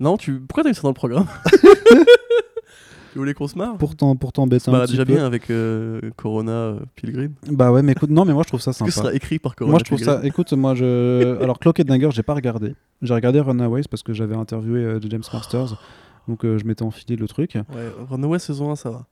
Non, 0.00 0.16
tu... 0.16 0.38
pourquoi 0.40 0.62
t'as 0.62 0.68
mis 0.70 0.74
ça 0.74 0.82
dans 0.82 0.88
le 0.90 0.94
programme 0.94 1.26
Tu 3.12 3.18
voulais 3.18 3.32
qu'on 3.34 3.48
se 3.48 3.56
marre 3.56 3.76
Pourtant, 3.78 4.14
pourtant 4.16 4.46
bête 4.46 4.68
un 4.68 4.80
petit 4.80 4.92
déjà 4.92 5.04
peu. 5.06 5.14
bien 5.14 5.24
avec 5.24 5.48
euh, 5.50 6.00
Corona 6.16 6.52
euh, 6.52 6.80
Pilgrim. 6.94 7.32
Bah 7.50 7.72
ouais, 7.72 7.82
mais 7.82 7.92
écoute, 7.92 8.10
non, 8.10 8.24
mais 8.26 8.34
moi 8.34 8.42
je 8.44 8.48
trouve 8.48 8.60
ça 8.60 8.70
Est-ce 8.70 8.84
que 8.84 8.90
ce 8.90 8.96
sympa. 8.96 9.08
sera 9.08 9.16
écrit 9.16 9.38
par 9.38 9.56
Corona 9.56 9.72
Moi 9.72 9.78
je 9.80 9.84
trouve 9.84 9.98
Pilgrim 9.98 10.20
ça. 10.20 10.26
Écoute, 10.26 10.52
moi 10.52 10.74
je. 10.74 11.42
Alors 11.42 11.58
Cloak 11.58 11.80
and 11.80 11.84
Dagger, 11.84 12.10
j'ai 12.12 12.22
pas 12.22 12.34
regardé. 12.34 12.74
J'ai 13.02 13.14
regardé 13.14 13.40
Runaways 13.40 13.84
parce 13.90 14.02
que 14.02 14.12
j'avais 14.12 14.36
interviewé 14.36 14.80
euh, 14.84 15.00
James 15.08 15.22
Masters. 15.32 15.80
Donc 16.28 16.44
euh, 16.44 16.58
je 16.58 16.64
m'étais 16.66 16.82
enfilé 16.82 17.16
le 17.16 17.26
truc. 17.26 17.54
Ouais, 17.54 17.64
Runaway 18.10 18.38
saison 18.38 18.70
1, 18.72 18.76
ça 18.76 18.90
va. 18.90 19.06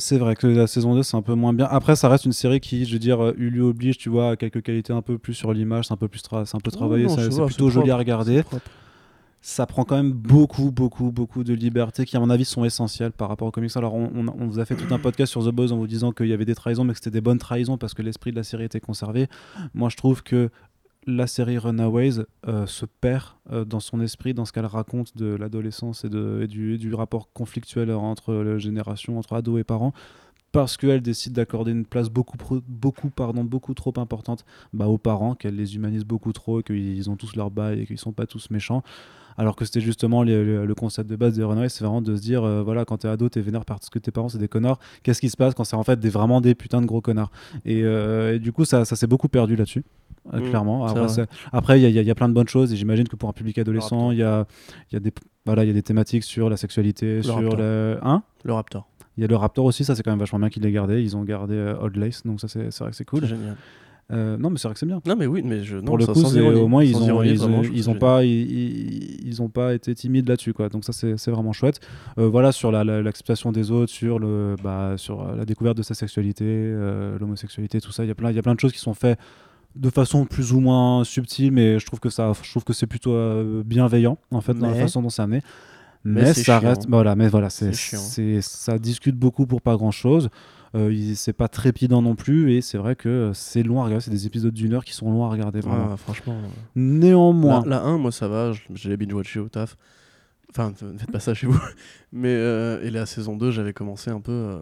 C'est 0.00 0.18
vrai 0.18 0.36
que 0.36 0.46
la 0.46 0.66
saison 0.68 0.94
2 0.94 1.02
c'est 1.02 1.16
un 1.16 1.22
peu 1.22 1.34
moins 1.34 1.52
bien. 1.52 1.66
Après 1.70 1.96
ça 1.96 2.08
reste 2.08 2.24
une 2.24 2.32
série 2.32 2.60
qui, 2.60 2.84
je 2.86 2.92
veux 2.92 2.98
dire, 3.00 3.20
euh, 3.22 3.34
Hulu 3.36 3.62
oblige, 3.62 3.98
tu 3.98 4.08
vois, 4.08 4.30
a 4.30 4.36
quelques 4.36 4.62
qualités 4.62 4.92
un 4.92 5.02
peu 5.02 5.18
plus 5.18 5.34
sur 5.34 5.52
l'image, 5.52 5.86
c'est 5.88 5.94
un 5.94 5.96
peu 5.96 6.08
plus 6.08 6.20
tra- 6.22 6.44
c'est 6.44 6.56
un 6.56 6.60
peu 6.60 6.70
travaillé, 6.70 7.06
c'est 7.16 7.30
plutôt 7.46 7.64
joli 7.70 7.90
à 7.90 7.96
regarder. 7.96 8.42
Ça 9.40 9.66
prend 9.66 9.84
quand 9.84 9.96
même 9.96 10.12
beaucoup, 10.12 10.72
beaucoup, 10.72 11.12
beaucoup 11.12 11.44
de 11.44 11.54
libertés 11.54 12.04
qui, 12.04 12.16
à 12.16 12.20
mon 12.20 12.28
avis, 12.28 12.44
sont 12.44 12.64
essentielles 12.64 13.12
par 13.12 13.28
rapport 13.28 13.46
aux 13.46 13.52
comics. 13.52 13.70
Alors, 13.76 13.94
on, 13.94 14.10
on- 14.14 14.26
on 14.36 14.46
vous 14.48 14.58
a 14.58 14.64
fait 14.64 14.74
tout 14.74 14.92
un 14.92 14.98
podcast 14.98 15.30
sur 15.30 15.44
The 15.44 15.50
Boys 15.52 15.70
en 15.72 15.76
vous 15.76 15.86
disant 15.86 16.10
qu'il 16.10 16.26
y 16.26 16.32
avait 16.32 16.44
des 16.44 16.56
trahisons, 16.56 16.82
mais 16.82 16.92
que 16.92 16.98
c'était 16.98 17.10
des 17.12 17.20
bonnes 17.20 17.38
trahisons 17.38 17.78
parce 17.78 17.94
que 17.94 18.02
l'esprit 18.02 18.32
de 18.32 18.36
la 18.36 18.42
série 18.42 18.64
était 18.64 18.80
conservé. 18.80 19.28
Moi, 19.74 19.90
je 19.90 19.96
trouve 19.96 20.22
que 20.24 20.50
la 21.06 21.26
série 21.26 21.58
Runaways 21.58 22.24
euh, 22.46 22.66
se 22.66 22.84
perd 22.84 23.24
euh, 23.50 23.64
dans 23.64 23.80
son 23.80 24.00
esprit, 24.00 24.34
dans 24.34 24.44
ce 24.44 24.52
qu'elle 24.52 24.66
raconte 24.66 25.16
de 25.16 25.34
l'adolescence 25.34 26.04
et, 26.04 26.08
du, 26.08 26.94
rapport 26.94 27.32
conflictuel 27.32 27.90
entre 27.92 28.34
les 28.34 28.58
générations, 28.58 29.18
entre 29.18 29.34
ados 29.34 29.60
et 29.60 29.64
parents, 29.64 29.92
parce 30.52 30.76
qu'elle 30.76 31.00
décide 31.00 31.34
d'accorder 31.34 31.72
une 31.72 31.84
place 31.84 32.08
beaucoup, 32.08 32.36
beaucoup, 32.66 33.10
pardon, 33.10 33.44
beaucoup 33.44 33.74
trop 33.74 33.92
importante 33.96 34.44
bah, 34.72 34.86
aux 34.88 34.98
parents, 34.98 35.34
qu'elle 35.34 35.56
les 35.56 35.76
humanise 35.76 36.04
beaucoup 36.04 36.32
trop, 36.32 36.62
qu'ils 36.62 37.10
ont 37.10 37.16
tous 37.16 37.36
leur 37.36 37.50
bail 37.50 37.80
et 37.80 37.86
qu'ils 37.86 37.98
sont 37.98 38.12
pas 38.12 38.26
tous 38.26 38.50
méchants. 38.50 38.82
Alors 39.38 39.54
que 39.54 39.64
c'était 39.64 39.80
justement 39.80 40.24
le, 40.24 40.72
concept 40.74 41.08
de 41.08 41.16
base 41.16 41.36
de 41.36 41.44
Runaways, 41.44 41.68
c'est 41.68 41.84
vraiment 41.84 42.02
de 42.02 42.16
se 42.16 42.20
dire, 42.20 42.42
euh, 42.42 42.62
voilà, 42.62 42.84
quand 42.84 42.98
t'es 42.98 43.08
ado, 43.08 43.28
t'es 43.28 43.40
vénère 43.40 43.64
parce 43.64 43.88
que 43.88 43.98
tes 44.00 44.10
parents 44.10 44.28
c'est 44.28 44.38
des 44.38 44.48
connards. 44.48 44.80
Qu'est-ce 45.04 45.20
qui 45.20 45.30
se 45.30 45.36
passe 45.36 45.54
quand 45.54 45.62
c'est 45.64 45.76
en 45.76 45.84
fait 45.84 45.98
des, 46.00 46.10
vraiment 46.10 46.40
des 46.40 46.56
putains 46.56 46.80
de 46.80 46.86
gros 46.86 47.00
connards? 47.00 47.30
Et, 47.64 47.82
euh, 47.84 48.34
et 48.34 48.38
du 48.40 48.52
coup, 48.52 48.64
ça, 48.64 48.84
ça 48.84 48.96
s'est 48.96 49.06
beaucoup 49.06 49.28
perdu 49.28 49.54
là-dessus, 49.54 49.84
euh, 50.34 50.40
Mm, 50.40 50.50
clairement. 50.50 50.86
Après, 51.52 51.80
il 51.80 51.88
y, 51.88 51.98
a- 51.98 52.02
y 52.02 52.08
y 52.08 52.14
plein 52.14 52.28
de 52.28 52.34
bonnes 52.34 52.48
choses 52.48 52.72
et 52.72 52.76
j'imagine 52.76 53.06
que 53.06 53.14
pour 53.16 53.28
un 53.28 53.32
public 53.32 53.56
adolescent, 53.58 54.10
il 54.10 54.18
y 54.18 54.22
a, 54.24 54.44
il 54.90 54.94
y, 54.94 54.96
a 54.96 55.00
des, 55.00 55.12
voilà, 55.46 55.62
il 55.64 55.68
y 55.68 55.70
a 55.70 55.74
des 55.74 55.82
thématiques 55.82 56.24
sur 56.24 56.50
la 56.50 56.56
sexualité, 56.56 57.22
sur 57.22 57.36
Raptor. 57.36 57.56
le. 57.56 57.98
Hein? 58.02 58.22
Le 58.44 58.52
Raptor. 58.52 58.88
il 59.16 59.20
y 59.20 59.24
a 59.24 59.28
le 59.28 59.36
Raptor 59.36 59.64
aussi, 59.64 59.84
ça 59.84 59.94
c'est 59.94 60.02
quand 60.02 60.10
même 60.10 60.18
vachement 60.18 60.40
bien 60.40 60.48
qu'ils 60.50 60.64
l'aient 60.64 60.72
gardé. 60.72 61.00
Ils 61.00 61.16
ont 61.16 61.22
gardé 61.22 61.54
euh, 61.54 61.76
Old 61.80 61.94
Lace, 61.96 62.24
donc 62.24 62.40
ça 62.40 62.48
c'est 62.48 62.72
c'est 62.72 62.82
vrai 62.82 62.90
que 62.90 62.96
c'est 62.96 63.04
cool. 63.04 63.20
C'est 63.20 63.28
génial. 63.28 63.56
Euh, 64.10 64.38
non, 64.38 64.48
mais 64.48 64.56
c'est 64.58 64.68
vrai 64.68 64.72
que 64.72 64.80
c'est 64.80 64.86
bien. 64.86 65.02
Non 65.04 65.16
mais 65.16 65.26
oui, 65.26 65.42
mais 65.44 65.62
je... 65.64 65.76
Non, 65.76 65.82
Pour 65.84 65.98
le 65.98 66.06
ça, 66.06 66.12
coup, 66.14 66.20
sans 66.22 66.28
c'est- 66.30 66.38
ironie. 66.38 66.60
au 66.60 66.66
moins 66.68 66.82
ils 66.82 66.94
Sans 66.94 67.02
ont, 67.02 67.06
ironie, 67.08 67.30
ils, 67.30 67.44
ont, 67.90 67.92
ils 67.94 67.98
pas, 67.98 68.24
ils, 68.24 69.42
ont 69.42 69.48
pas 69.50 69.74
été 69.74 69.94
timides 69.94 70.26
là-dessus, 70.28 70.54
quoi. 70.54 70.70
Donc 70.70 70.84
ça 70.84 70.92
c'est 70.94 71.30
vraiment 71.30 71.52
chouette. 71.52 71.80
Euh, 72.18 72.26
voilà 72.26 72.50
sur 72.52 72.72
la- 72.72 72.84
la- 72.84 73.02
l'acceptation 73.02 73.52
des 73.52 73.70
autres, 73.70 73.92
sur 73.92 74.18
le, 74.18 74.56
bah, 74.64 74.94
sur 74.96 75.20
euh, 75.20 75.36
la 75.36 75.44
découverte 75.44 75.76
de 75.76 75.82
sa 75.82 75.92
sexualité, 75.94 76.44
euh, 76.46 77.18
l'homosexualité, 77.18 77.80
tout 77.82 77.92
ça. 77.92 78.04
Il 78.04 78.08
y 78.08 78.10
a 78.10 78.14
plein, 78.14 78.32
de 78.54 78.60
choses 78.60 78.72
qui 78.72 78.78
sont 78.78 78.94
faites 78.94 79.18
de 79.76 79.90
façon 79.90 80.24
plus 80.24 80.52
ou 80.54 80.60
moins 80.60 81.04
subtile, 81.04 81.52
mais 81.52 81.78
je 81.78 81.84
trouve 81.84 82.00
que 82.00 82.08
ça, 82.08 82.32
je 82.42 82.50
trouve 82.50 82.64
que 82.64 82.72
c'est 82.72 82.86
plutôt 82.86 83.14
bienveillant 83.62 84.16
en 84.30 84.40
fait 84.40 84.54
dans 84.54 84.68
la 84.70 84.74
façon 84.74 85.02
dont 85.02 85.10
c'est 85.10 85.20
amené. 85.22 85.42
Mais 86.04 86.22
Mais, 86.22 86.32
ça 86.32 86.58
chiant. 86.60 86.60
reste, 86.60 86.82
bah 86.84 86.96
voilà, 86.98 87.14
mais 87.16 87.28
voilà, 87.28 87.50
c'est, 87.50 87.72
ça 88.40 88.78
discute 88.78 89.16
beaucoup 89.16 89.46
pour 89.46 89.60
pas 89.60 89.76
grand 89.76 89.90
chose. 89.90 90.30
Euh, 90.74 91.12
c'est 91.14 91.32
pas 91.32 91.48
trépidant 91.48 92.02
non 92.02 92.14
plus, 92.14 92.52
et 92.52 92.60
c'est 92.60 92.78
vrai 92.78 92.94
que 92.96 93.30
c'est 93.34 93.62
long 93.62 93.80
à 93.80 93.84
regarder. 93.84 94.04
C'est 94.04 94.10
des 94.10 94.26
épisodes 94.26 94.52
d'une 94.52 94.74
heure 94.74 94.84
qui 94.84 94.92
sont 94.92 95.10
longs 95.10 95.24
à 95.24 95.28
regarder. 95.30 95.60
Vraiment. 95.60 95.90
Ah, 95.92 95.96
franchement. 95.96 96.34
euh, 96.34 96.48
Néanmoins, 96.74 97.62
La, 97.66 97.78
la 97.78 97.82
1, 97.84 97.98
moi 97.98 98.12
ça 98.12 98.28
va, 98.28 98.52
l'ai 98.88 98.96
binge-watché 98.96 99.40
au 99.40 99.48
taf. 99.48 99.76
Enfin, 100.50 100.72
ne 100.80 100.98
faites 100.98 101.10
pas 101.10 101.20
ça 101.20 101.34
chez 101.34 101.46
vous. 101.46 101.58
Mais, 102.12 102.34
euh, 102.34 102.82
et 102.82 102.90
la 102.90 103.06
saison 103.06 103.36
2, 103.36 103.50
j'avais 103.50 103.72
commencé 103.72 104.10
un 104.10 104.20
peu. 104.20 104.32
euh, 104.32 104.58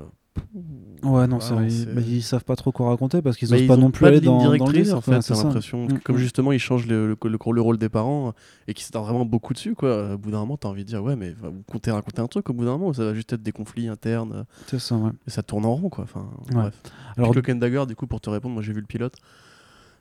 ouais, 1.03 1.27
non, 1.27 1.39
Ah, 1.41 1.41
c'est 1.41 1.55
vrai, 1.55 1.69
mais 1.95 2.03
ils 2.03 2.23
savent 2.23 2.45
pas 2.45 2.57
trop 2.57 2.73
quoi 2.73 2.89
raconter 2.89 3.23
parce 3.23 3.37
qu'ils 3.37 3.49
Mais 3.51 3.57
osent 3.57 3.63
ils 3.63 3.67
pas 3.69 3.75
ont 3.75 3.79
non 3.79 3.91
plus 3.91 4.07
aller 4.07 4.21
dans, 4.21 4.39
dans 4.39 4.51
le 4.53 4.59
directrice 4.59 4.73
délire, 4.85 4.97
en 4.97 5.01
fait, 5.01 5.21
ça. 5.23 5.35
l'impression. 5.35 5.85
Mm, 5.87 5.99
Comme 6.05 6.17
mm. 6.17 6.19
justement, 6.19 6.53
ils 6.53 6.59
changent 6.59 6.87
le, 6.87 7.09
le- 7.09 7.17
le- 7.29 7.53
le 7.53 7.61
rôle 7.61 7.79
des 7.79 7.89
parents 7.89 8.33
et 8.69 8.75
qui 8.75 8.85
s'étendent 8.85 9.05
vraiment 9.07 9.25
beaucoup 9.25 9.53
dessus, 9.55 9.75
quoi. 9.75 10.15
Au 10.15 10.19
bout 10.19 10.31
d'un 10.31 10.39
moment, 10.41 10.57
t'as 10.57 10.69
envie 10.69 10.83
de 10.85 10.89
dire, 10.89 11.03
ouais, 11.03 11.17
mais 11.17 11.35
vous 11.43 11.63
comptez 11.71 11.91
raconter 11.91 12.21
un 12.21 12.27
truc, 12.27 12.49
au 12.51 12.53
bout 12.53 12.65
d'un 12.65 12.73
moment, 12.79 12.93
ça 12.93 13.05
va 13.05 13.15
juste 13.15 13.33
être 13.33 13.43
des 13.43 13.53
conflits 13.53 13.89
internes 13.89 14.33
euh, 14.35 14.45
C'est 14.67 14.79
ça, 14.81 14.97
ouais. 14.97 15.11
et 15.27 15.31
ça 15.31 15.43
tourne 15.43 15.65
en 15.67 15.75
rond, 15.75 15.89
quoi. 15.89 16.05
Enfin, 16.05 16.29
Ouais. 16.51 16.55
bref. 16.63 16.75
Alors, 17.17 17.31
Cloak 17.33 17.49
and 17.51 17.57
Dagger, 17.57 17.85
du 17.87 17.97
coup, 17.97 18.07
pour 18.07 18.21
te 18.21 18.31
répondre, 18.31 18.55
moi 18.55 18.63
j'ai 18.63 18.73
vu 18.73 18.81
le 18.81 18.87
pilote. 18.87 19.15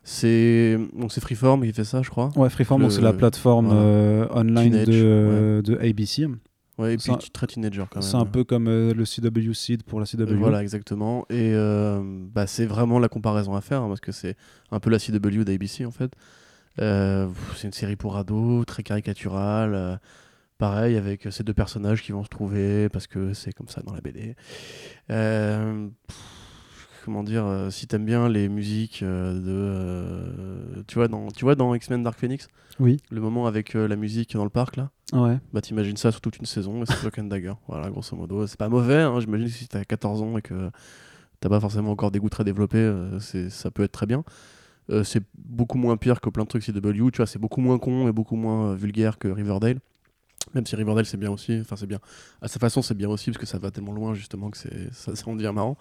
C'est 0.07 0.77
donc 0.95 1.11
c'est 1.11 1.19
Freeform 1.21 1.63
qui 1.63 1.73
fait 1.73 1.83
ça, 1.83 2.03
je 2.03 2.11
crois. 2.11 2.29
ouais, 2.35 2.49
Freeform, 2.51 2.89
c'est 2.91 3.01
la 3.01 3.11
plateforme 3.13 3.69
euh, 3.71 4.27
online 4.35 4.83
de, 4.83 5.61
de 5.65 5.77
ABC. 5.79 6.27
Ouais, 6.77 6.95
et 6.95 6.97
puis 6.97 7.11
un- 7.11 7.17
très 7.31 7.47
teenager 7.47 7.83
quand 7.89 8.01
même. 8.01 8.09
C'est 8.09 8.17
un 8.17 8.25
peu 8.25 8.43
comme 8.43 8.67
euh, 8.67 8.93
le 8.93 9.05
CW 9.05 9.53
Seed 9.53 9.83
pour 9.83 9.99
la 9.99 10.05
CW. 10.05 10.33
Voilà, 10.35 10.61
exactement. 10.61 11.25
Et 11.29 11.51
euh, 11.53 12.01
bah, 12.33 12.47
c'est 12.47 12.65
vraiment 12.65 12.99
la 12.99 13.07
comparaison 13.07 13.55
à 13.55 13.61
faire 13.61 13.81
hein, 13.81 13.87
parce 13.87 14.01
que 14.01 14.11
c'est 14.11 14.35
un 14.71 14.79
peu 14.81 14.89
la 14.89 14.99
CW 14.99 15.43
d'ABC 15.45 15.85
en 15.85 15.91
fait. 15.91 16.11
Euh, 16.81 17.29
c'est 17.55 17.67
une 17.67 17.73
série 17.73 17.95
pour 17.95 18.17
ados, 18.17 18.65
très 18.65 18.83
caricaturale. 18.83 19.99
pareil, 20.57 20.95
avec 20.97 21.27
ces 21.31 21.43
deux 21.43 21.53
personnages 21.53 22.01
qui 22.01 22.11
vont 22.11 22.23
se 22.23 22.29
trouver 22.29 22.89
parce 22.89 23.07
que 23.07 23.33
c'est 23.33 23.53
comme 23.53 23.67
ça 23.69 23.81
dans 23.81 23.93
la 23.93 24.01
BD. 24.01 24.35
Euh, 25.11 25.87
pff, 26.07 26.17
comment 27.05 27.23
dire, 27.23 27.45
euh, 27.45 27.69
si 27.69 27.87
t'aimes 27.87 28.05
bien 28.05 28.27
les 28.27 28.49
musiques 28.49 29.01
euh, 29.03 29.33
de. 29.35 29.43
euh, 29.47 30.83
tu, 30.87 30.95
vois, 30.95 31.07
dans, 31.07 31.27
tu 31.29 31.45
vois 31.45 31.55
dans 31.55 31.73
X-Men 31.75 32.03
Dark 32.03 32.19
Phoenix? 32.19 32.47
Oui. 32.79 32.97
Le 33.09 33.21
moment 33.21 33.47
avec 33.47 33.73
la 33.75 33.95
musique 33.95 34.33
dans 34.35 34.43
le 34.43 34.49
parc 34.49 34.75
là? 34.75 34.89
Ouais. 35.13 35.37
bah 35.53 35.61
t'imagines 35.61 35.95
ça 35.97 36.11
sur 36.11 36.19
toute 36.19 36.37
une 36.39 36.45
saison 36.47 36.81
et 36.81 36.85
c'est 36.87 36.95
Cloak 36.99 37.19
and 37.19 37.25
Dagger. 37.25 37.53
Voilà, 37.67 37.89
grosso 37.89 38.15
modo. 38.17 38.45
C'est 38.47 38.57
pas 38.57 38.67
mauvais, 38.69 38.95
hein, 39.01 39.19
j'imagine 39.19 39.47
que 39.47 39.53
si 39.53 39.67
t'as 39.67 39.83
14 39.85 40.21
ans 40.21 40.37
et 40.37 40.41
que 40.41 40.69
t'as 41.39 41.49
pas 41.49 41.59
forcément 41.59 41.91
encore 41.91 42.11
des 42.11 42.19
goûts 42.19 42.29
très 42.29 42.43
développés, 42.43 42.91
c'est- 43.19 43.49
ça 43.49 43.69
peut 43.71 43.83
être 43.83 43.91
très 43.91 44.07
bien. 44.07 44.23
C'est 45.03 45.23
beaucoup 45.37 45.77
moins 45.77 45.97
pire 45.97 46.21
que 46.21 46.29
plein 46.29 46.43
de 46.43 46.47
trucs 46.49 46.63
CW, 46.63 47.09
tu 47.11 47.17
vois, 47.17 47.25
c'est 47.27 47.39
beaucoup 47.39 47.61
moins 47.61 47.77
con 47.79 48.07
et 48.07 48.11
beaucoup 48.11 48.35
moins 48.35 48.75
vulgaire 48.75 49.17
que 49.17 49.27
Riverdale. 49.27 49.79
Même 50.53 50.65
si 50.65 50.75
Riverdale 50.75 51.05
c'est 51.05 51.17
bien 51.17 51.31
aussi, 51.31 51.57
enfin 51.59 51.75
c'est 51.75 51.87
bien. 51.87 51.99
À 52.41 52.47
sa 52.47 52.59
façon 52.59 52.81
c'est 52.81 52.93
bien 52.93 53.09
aussi 53.09 53.31
parce 53.31 53.37
que 53.37 53.45
ça 53.45 53.57
va 53.57 53.71
tellement 53.71 53.93
loin 53.93 54.13
justement 54.13 54.49
que 54.49 54.57
c'est 54.57 54.93
ça, 54.93 55.15
ça 55.15 55.27
en 55.29 55.35
devient 55.35 55.51
marrant. 55.53 55.77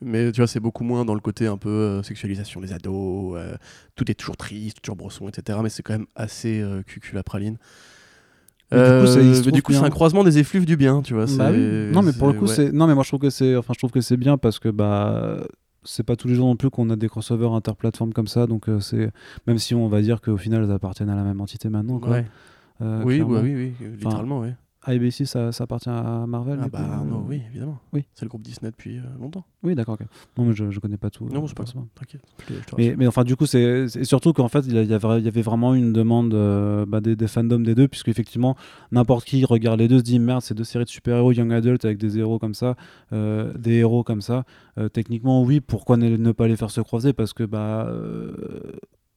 Mais 0.00 0.32
tu 0.32 0.40
vois 0.40 0.46
c'est 0.48 0.60
beaucoup 0.60 0.84
moins 0.84 1.04
dans 1.04 1.14
le 1.14 1.20
côté 1.20 1.46
un 1.46 1.58
peu 1.58 1.68
euh, 1.68 2.02
sexualisation 2.02 2.60
des 2.60 2.72
ados, 2.72 3.36
euh, 3.36 3.56
tout 3.94 4.10
est 4.10 4.14
toujours 4.14 4.36
triste, 4.36 4.80
toujours 4.82 4.96
brosson, 4.96 5.28
etc. 5.28 5.58
Mais 5.62 5.68
c'est 5.68 5.82
quand 5.82 5.92
même 5.94 6.06
assez 6.14 6.60
euh, 6.60 6.82
cucul 6.82 7.14
la 7.14 7.22
praline. 7.22 7.58
Mais 8.72 8.78
du 8.78 9.62
coup, 9.62 9.72
Euh, 9.72 9.76
c'est 9.76 9.84
un 9.84 9.90
croisement 9.90 10.24
des 10.24 10.38
effluves 10.38 10.66
du 10.66 10.76
bien, 10.76 11.02
tu 11.02 11.14
vois. 11.14 11.26
Bah 11.38 11.50
oui. 11.52 11.92
Non, 11.92 12.02
mais 12.02 12.12
pour 12.12 12.26
le 12.26 12.32
coup, 12.32 12.46
ouais. 12.46 12.54
c'est. 12.54 12.72
Non, 12.72 12.88
mais 12.88 12.94
moi 12.94 13.04
je 13.04 13.10
trouve 13.10 13.20
que 13.20 13.30
c'est. 13.30 13.54
Enfin, 13.54 13.74
je 13.74 13.78
trouve 13.78 13.92
que 13.92 14.00
c'est 14.00 14.16
bien 14.16 14.38
parce 14.38 14.58
que 14.58 14.68
bah. 14.68 15.46
C'est 15.88 16.02
pas 16.02 16.16
tous 16.16 16.26
les 16.26 16.34
jours 16.34 16.48
non 16.48 16.56
plus 16.56 16.68
qu'on 16.68 16.90
a 16.90 16.96
des 16.96 17.08
crossovers 17.08 17.52
interplateformes 17.52 18.12
comme 18.12 18.26
ça, 18.26 18.48
donc 18.48 18.66
c'est 18.80 19.12
même 19.46 19.56
si 19.56 19.72
on 19.72 19.86
va 19.88 20.02
dire 20.02 20.20
qu'au 20.20 20.36
final 20.36 20.64
elles 20.64 20.72
appartiennent 20.72 21.10
à 21.10 21.14
la 21.14 21.22
même 21.22 21.40
entité 21.40 21.68
maintenant. 21.68 22.00
Quoi. 22.00 22.10
Ouais. 22.10 22.26
Euh, 22.80 23.02
oui, 23.04 23.20
bah 23.20 23.40
oui, 23.42 23.54
oui, 23.54 23.72
littéralement, 23.98 24.40
oui. 24.40 24.48
ABC, 24.88 25.24
ça, 25.24 25.50
ça 25.50 25.64
appartient 25.64 25.88
à 25.88 26.26
Marvel. 26.28 26.60
Ah 26.62 26.68
bah 26.68 26.78
euh, 26.78 27.04
non, 27.04 27.24
oui, 27.28 27.42
évidemment. 27.50 27.80
oui. 27.92 28.04
C'est 28.14 28.24
le 28.24 28.28
groupe 28.28 28.42
Disney 28.42 28.70
depuis 28.70 28.98
euh, 28.98 29.02
longtemps. 29.18 29.44
Oui, 29.64 29.74
d'accord. 29.74 29.94
ok. 30.00 30.06
Non, 30.38 30.44
mais 30.44 30.54
je, 30.54 30.70
je 30.70 30.78
connais 30.78 30.96
pas 30.96 31.10
tout. 31.10 31.28
non, 31.28 31.44
c'est 31.48 31.56
pas 31.56 31.64
grave. 31.64 31.86
T'inquiète. 31.96 32.20
Mais, 32.78 32.94
mais 32.96 33.08
enfin, 33.08 33.24
du 33.24 33.34
coup, 33.34 33.46
c'est 33.46 33.88
c'est 33.88 34.04
surtout 34.04 34.32
qu'en 34.32 34.46
fait, 34.46 34.60
il 34.60 34.74
y, 34.74 34.78
avait, 34.94 35.18
il 35.18 35.24
y 35.24 35.28
avait 35.28 35.42
vraiment 35.42 35.74
une 35.74 35.92
demande 35.92 36.34
euh, 36.34 36.86
bah, 36.86 37.00
des, 37.00 37.16
des 37.16 37.26
fandoms 37.26 37.64
des 37.64 37.74
deux, 37.74 37.88
puisque 37.88 38.06
effectivement, 38.06 38.54
n'importe 38.92 39.24
qui 39.24 39.44
regarde 39.44 39.80
les 39.80 39.88
deux 39.88 39.98
se 39.98 40.04
dit 40.04 40.20
merde, 40.20 40.42
ces 40.42 40.54
deux 40.54 40.62
séries 40.62 40.84
de 40.84 40.90
super-héros 40.90 41.32
young 41.32 41.52
adult 41.52 41.84
avec 41.84 41.98
des 41.98 42.18
héros 42.20 42.38
comme 42.38 42.54
ça, 42.54 42.76
euh, 43.12 43.52
des 43.58 43.72
héros 43.78 44.04
comme 44.04 44.20
ça. 44.22 44.44
Euh, 44.78 44.88
techniquement, 44.88 45.42
oui, 45.42 45.58
pourquoi 45.58 45.96
ne, 45.96 46.16
ne 46.16 46.30
pas 46.30 46.46
les 46.46 46.56
faire 46.56 46.70
se 46.70 46.80
croiser? 46.80 47.12
Parce 47.12 47.32
que 47.32 47.42
bah. 47.42 47.90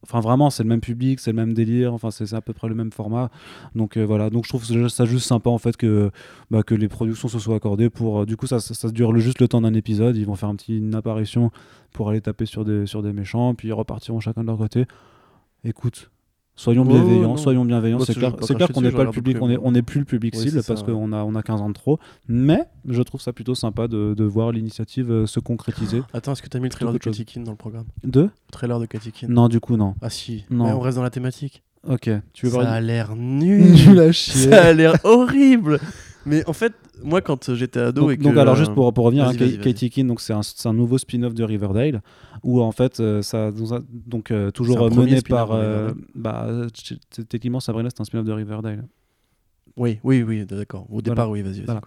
Enfin, 0.03 0.21
vraiment, 0.21 0.49
c'est 0.49 0.63
le 0.63 0.69
même 0.69 0.79
public, 0.79 1.19
c'est 1.19 1.31
le 1.31 1.35
même 1.35 1.53
délire, 1.53 1.93
enfin, 1.93 2.09
c'est 2.09 2.33
à 2.33 2.41
peu 2.41 2.53
près 2.53 2.69
le 2.69 2.75
même 2.75 2.91
format. 2.91 3.29
Donc 3.75 3.97
euh, 3.97 4.05
voilà, 4.05 4.29
donc 4.29 4.45
je 4.45 4.49
trouve 4.49 4.63
ça- 4.63 5.05
juste 5.05 5.27
sympa 5.27 5.49
en 5.49 5.57
fait 5.57 5.75
que, 5.75 6.09
bah, 6.51 6.63
que 6.63 6.73
les 6.73 6.87
productions 6.87 7.27
se 7.27 7.37
soient 7.39 7.55
accordées 7.57 7.89
pour. 7.89 8.21
euh, 8.21 8.25
du 8.25 8.37
coup, 8.37 8.47
ça, 8.47 8.59
ça, 8.59 8.89
dure 8.91 9.17
juste 9.19 9.39
le 9.41 9.47
temps 9.49 9.61
d'un 9.61 9.73
épisode. 9.73 10.15
Ils 10.15 10.25
vont 10.25 10.35
faire 10.35 10.49
un 10.49 10.55
petit, 10.55 10.77
une 10.77 10.95
apparition 10.95 11.51
pour 11.91 12.09
aller 12.09 12.21
taper 12.21 12.45
sur 12.45 12.63
des, 12.63 12.85
sur 12.85 13.03
des 13.03 13.11
méchants, 13.13 13.53
puis 13.55 13.67
ils 13.69 13.73
repartiront 13.73 14.19
chacun 14.21 14.41
de 14.41 14.47
leur 14.47 14.57
côté. 14.57 14.85
Écoute. 15.65 16.09
Soyons 16.59 16.83
Ouais, 16.83 16.89
bienveillants, 16.91 17.37
soyons 17.37 17.63
bienveillants. 17.63 17.99
C'est 17.99 18.13
clair, 18.13 18.35
c'est 18.41 18.53
clair 18.53 18.67
qu'on 18.67 18.81
n'est 18.81 18.91
pas 18.91 19.05
le 19.05 19.11
public, 19.11 19.37
on 19.39 19.49
est, 19.49 19.53
mais- 19.53 19.59
on 19.63 19.73
est 19.75 19.81
plus 19.81 19.99
le 19.99 20.05
public 20.05 20.35
cible 20.35 20.61
parce 20.67 20.83
qu'on 20.83 21.13
a, 21.13 21.23
on 21.23 21.33
a 21.35 21.41
15 21.41 21.61
ans 21.61 21.69
de 21.69 21.73
trop. 21.73 21.99
Mais 22.27 22.65
je 22.85 23.01
trouve 23.01 23.21
ça 23.21 23.31
plutôt 23.31 23.55
sympa 23.55 23.87
de, 23.87 24.13
de 24.13 24.23
voir 24.25 24.51
l'initiative 24.51 25.09
euh, 25.09 25.25
se 25.25 25.39
concrétiser. 25.39 26.01
Attends, 26.13 26.33
est-ce 26.33 26.41
que 26.41 26.49
t'as 26.49 26.59
mis 26.59 26.65
le 26.65 26.69
trailer 26.71 26.91
de 26.91 26.97
Katy 26.97 27.25
dans 27.45 27.51
le 27.51 27.57
programme? 27.57 27.85
Deux 28.03 28.23
Le 28.23 28.51
trailer 28.51 28.77
de 28.77 28.87
Katy 28.87 29.13
Non, 29.29 29.47
du 29.47 29.61
coup, 29.61 29.77
non. 29.77 29.95
Ah 30.01 30.09
si, 30.09 30.43
Non. 30.49 30.65
Mais 30.65 30.73
on 30.73 30.81
reste 30.81 30.97
dans 30.97 31.03
la 31.03 31.09
thématique. 31.09 31.63
Ok, 31.87 32.09
tu 32.33 32.47
veux 32.47 32.51
Ça 32.61 32.69
a 32.73 32.81
l'air 32.81 33.15
nul. 33.15 33.61
Nul 33.87 33.99
à 34.01 34.11
chier. 34.11 34.49
Ça 34.51 34.65
a 34.65 34.73
l'air 34.73 34.95
horrible. 35.05 35.79
Mais 36.25 36.43
en 36.45 36.51
fait, 36.51 36.73
moi 37.03 37.21
quand 37.21 37.53
j'étais 37.53 37.79
ado 37.79 38.01
Donc, 38.01 38.11
et 38.11 38.17
que 38.17 38.23
donc 38.23 38.37
alors 38.37 38.55
euh, 38.55 38.57
juste 38.57 38.73
pour, 38.73 38.93
pour 38.93 39.05
revenir, 39.05 39.27
hein, 39.27 39.33
vas-y. 39.33 39.59
Katie 39.59 39.89
Keane, 39.89 40.07
donc 40.07 40.21
c'est 40.21 40.33
un, 40.33 40.41
un 40.65 40.73
nouveau 40.73 40.97
spin-off 40.97 41.33
de 41.33 41.43
Riverdale 41.43 42.01
où 42.43 42.61
en 42.61 42.71
fait 42.71 42.99
euh, 42.99 43.21
ça 43.21 43.51
donc 44.07 44.31
euh, 44.31 44.51
toujours 44.51 44.89
mené 44.91 45.21
par 45.21 45.51
euh, 45.51 45.91
bah 46.15 46.47
techniquement 47.29 47.59
Sabrina 47.59 47.89
c'est 47.89 48.01
un 48.01 48.05
spin-off 48.05 48.25
de 48.25 48.31
Riverdale. 48.31 48.87
Oui, 49.79 49.97
oui, 50.03 50.23
oui, 50.23 50.45
d'accord. 50.45 50.85
Au 50.91 51.01
départ, 51.01 51.29
oui, 51.31 51.41
vas-y, 51.41 51.61
vas-y, 51.61 51.65
Voilà. 51.65 51.81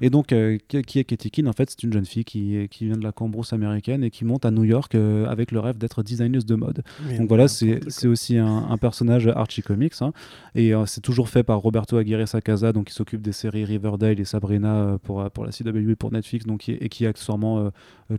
Et 0.00 0.08
donc 0.08 0.32
euh, 0.32 0.56
qui 0.66 0.98
est 0.98 1.04
Katie 1.04 1.30
Keane 1.30 1.46
en 1.46 1.52
fait 1.52 1.68
c'est 1.68 1.82
une 1.82 1.92
jeune 1.92 2.06
fille 2.06 2.24
qui, 2.24 2.66
vient 2.80 2.96
de 2.96 3.04
la 3.04 3.12
cambrousse 3.12 3.52
américaine 3.52 4.02
et 4.02 4.10
qui 4.10 4.24
monte 4.24 4.46
à 4.46 4.50
New 4.50 4.64
York 4.64 4.94
euh, 4.94 5.26
avec 5.26 5.52
le 5.52 5.60
rêve 5.60 5.76
d'être 5.76 6.02
designeuse 6.02 6.46
de 6.46 6.54
mode. 6.54 6.82
Mais 7.06 7.18
Donc 7.18 7.28
voilà, 7.28 7.46
c'est 7.46 8.06
aussi 8.06 8.38
un, 8.38 8.66
un 8.70 8.78
personnage 8.78 9.28
Archie 9.28 9.60
Comics. 9.62 9.92
hein. 10.00 10.12
et 10.54 10.74
euh, 10.74 10.86
c'est 10.86 11.02
toujours 11.02 11.28
fait 11.28 11.42
par 11.42 11.58
Roberto 11.58 11.98
Aguirre 11.98 12.26
Sacasa, 12.26 12.72
donc 12.72 12.86
qui 12.86 12.94
s'occupe 12.94 13.20
des 13.20 13.32
séries 13.32 13.66
Riverdale 13.66 14.18
et 14.18 14.24
Sabrina 14.24 14.98
pour, 15.02 15.30
pour 15.30 15.44
la 15.44 15.50
CW 15.50 15.90
et 15.90 15.96
pour 15.96 16.10
Netflix, 16.12 16.46
donc, 16.46 16.68
et 16.68 16.88
qui 16.88 17.04
est 17.04 17.08
accessoirement 17.08 17.70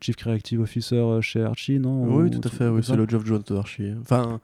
Chief 0.02 0.16
Creative 0.16 0.62
Officer 0.62 1.04
chez 1.22 1.42
Archie, 1.42 1.80
non? 1.80 2.04
Oui, 2.06 2.26
Ou- 2.26 2.30
tout 2.30 2.48
à 2.48 2.52
fait. 2.52 2.68
Oui, 2.68 2.82
c'est 2.84 2.96
le 2.96 3.08
Jones 3.10 3.44
de 3.48 3.56
Archie. 3.56 3.92
Enfin, 4.02 4.40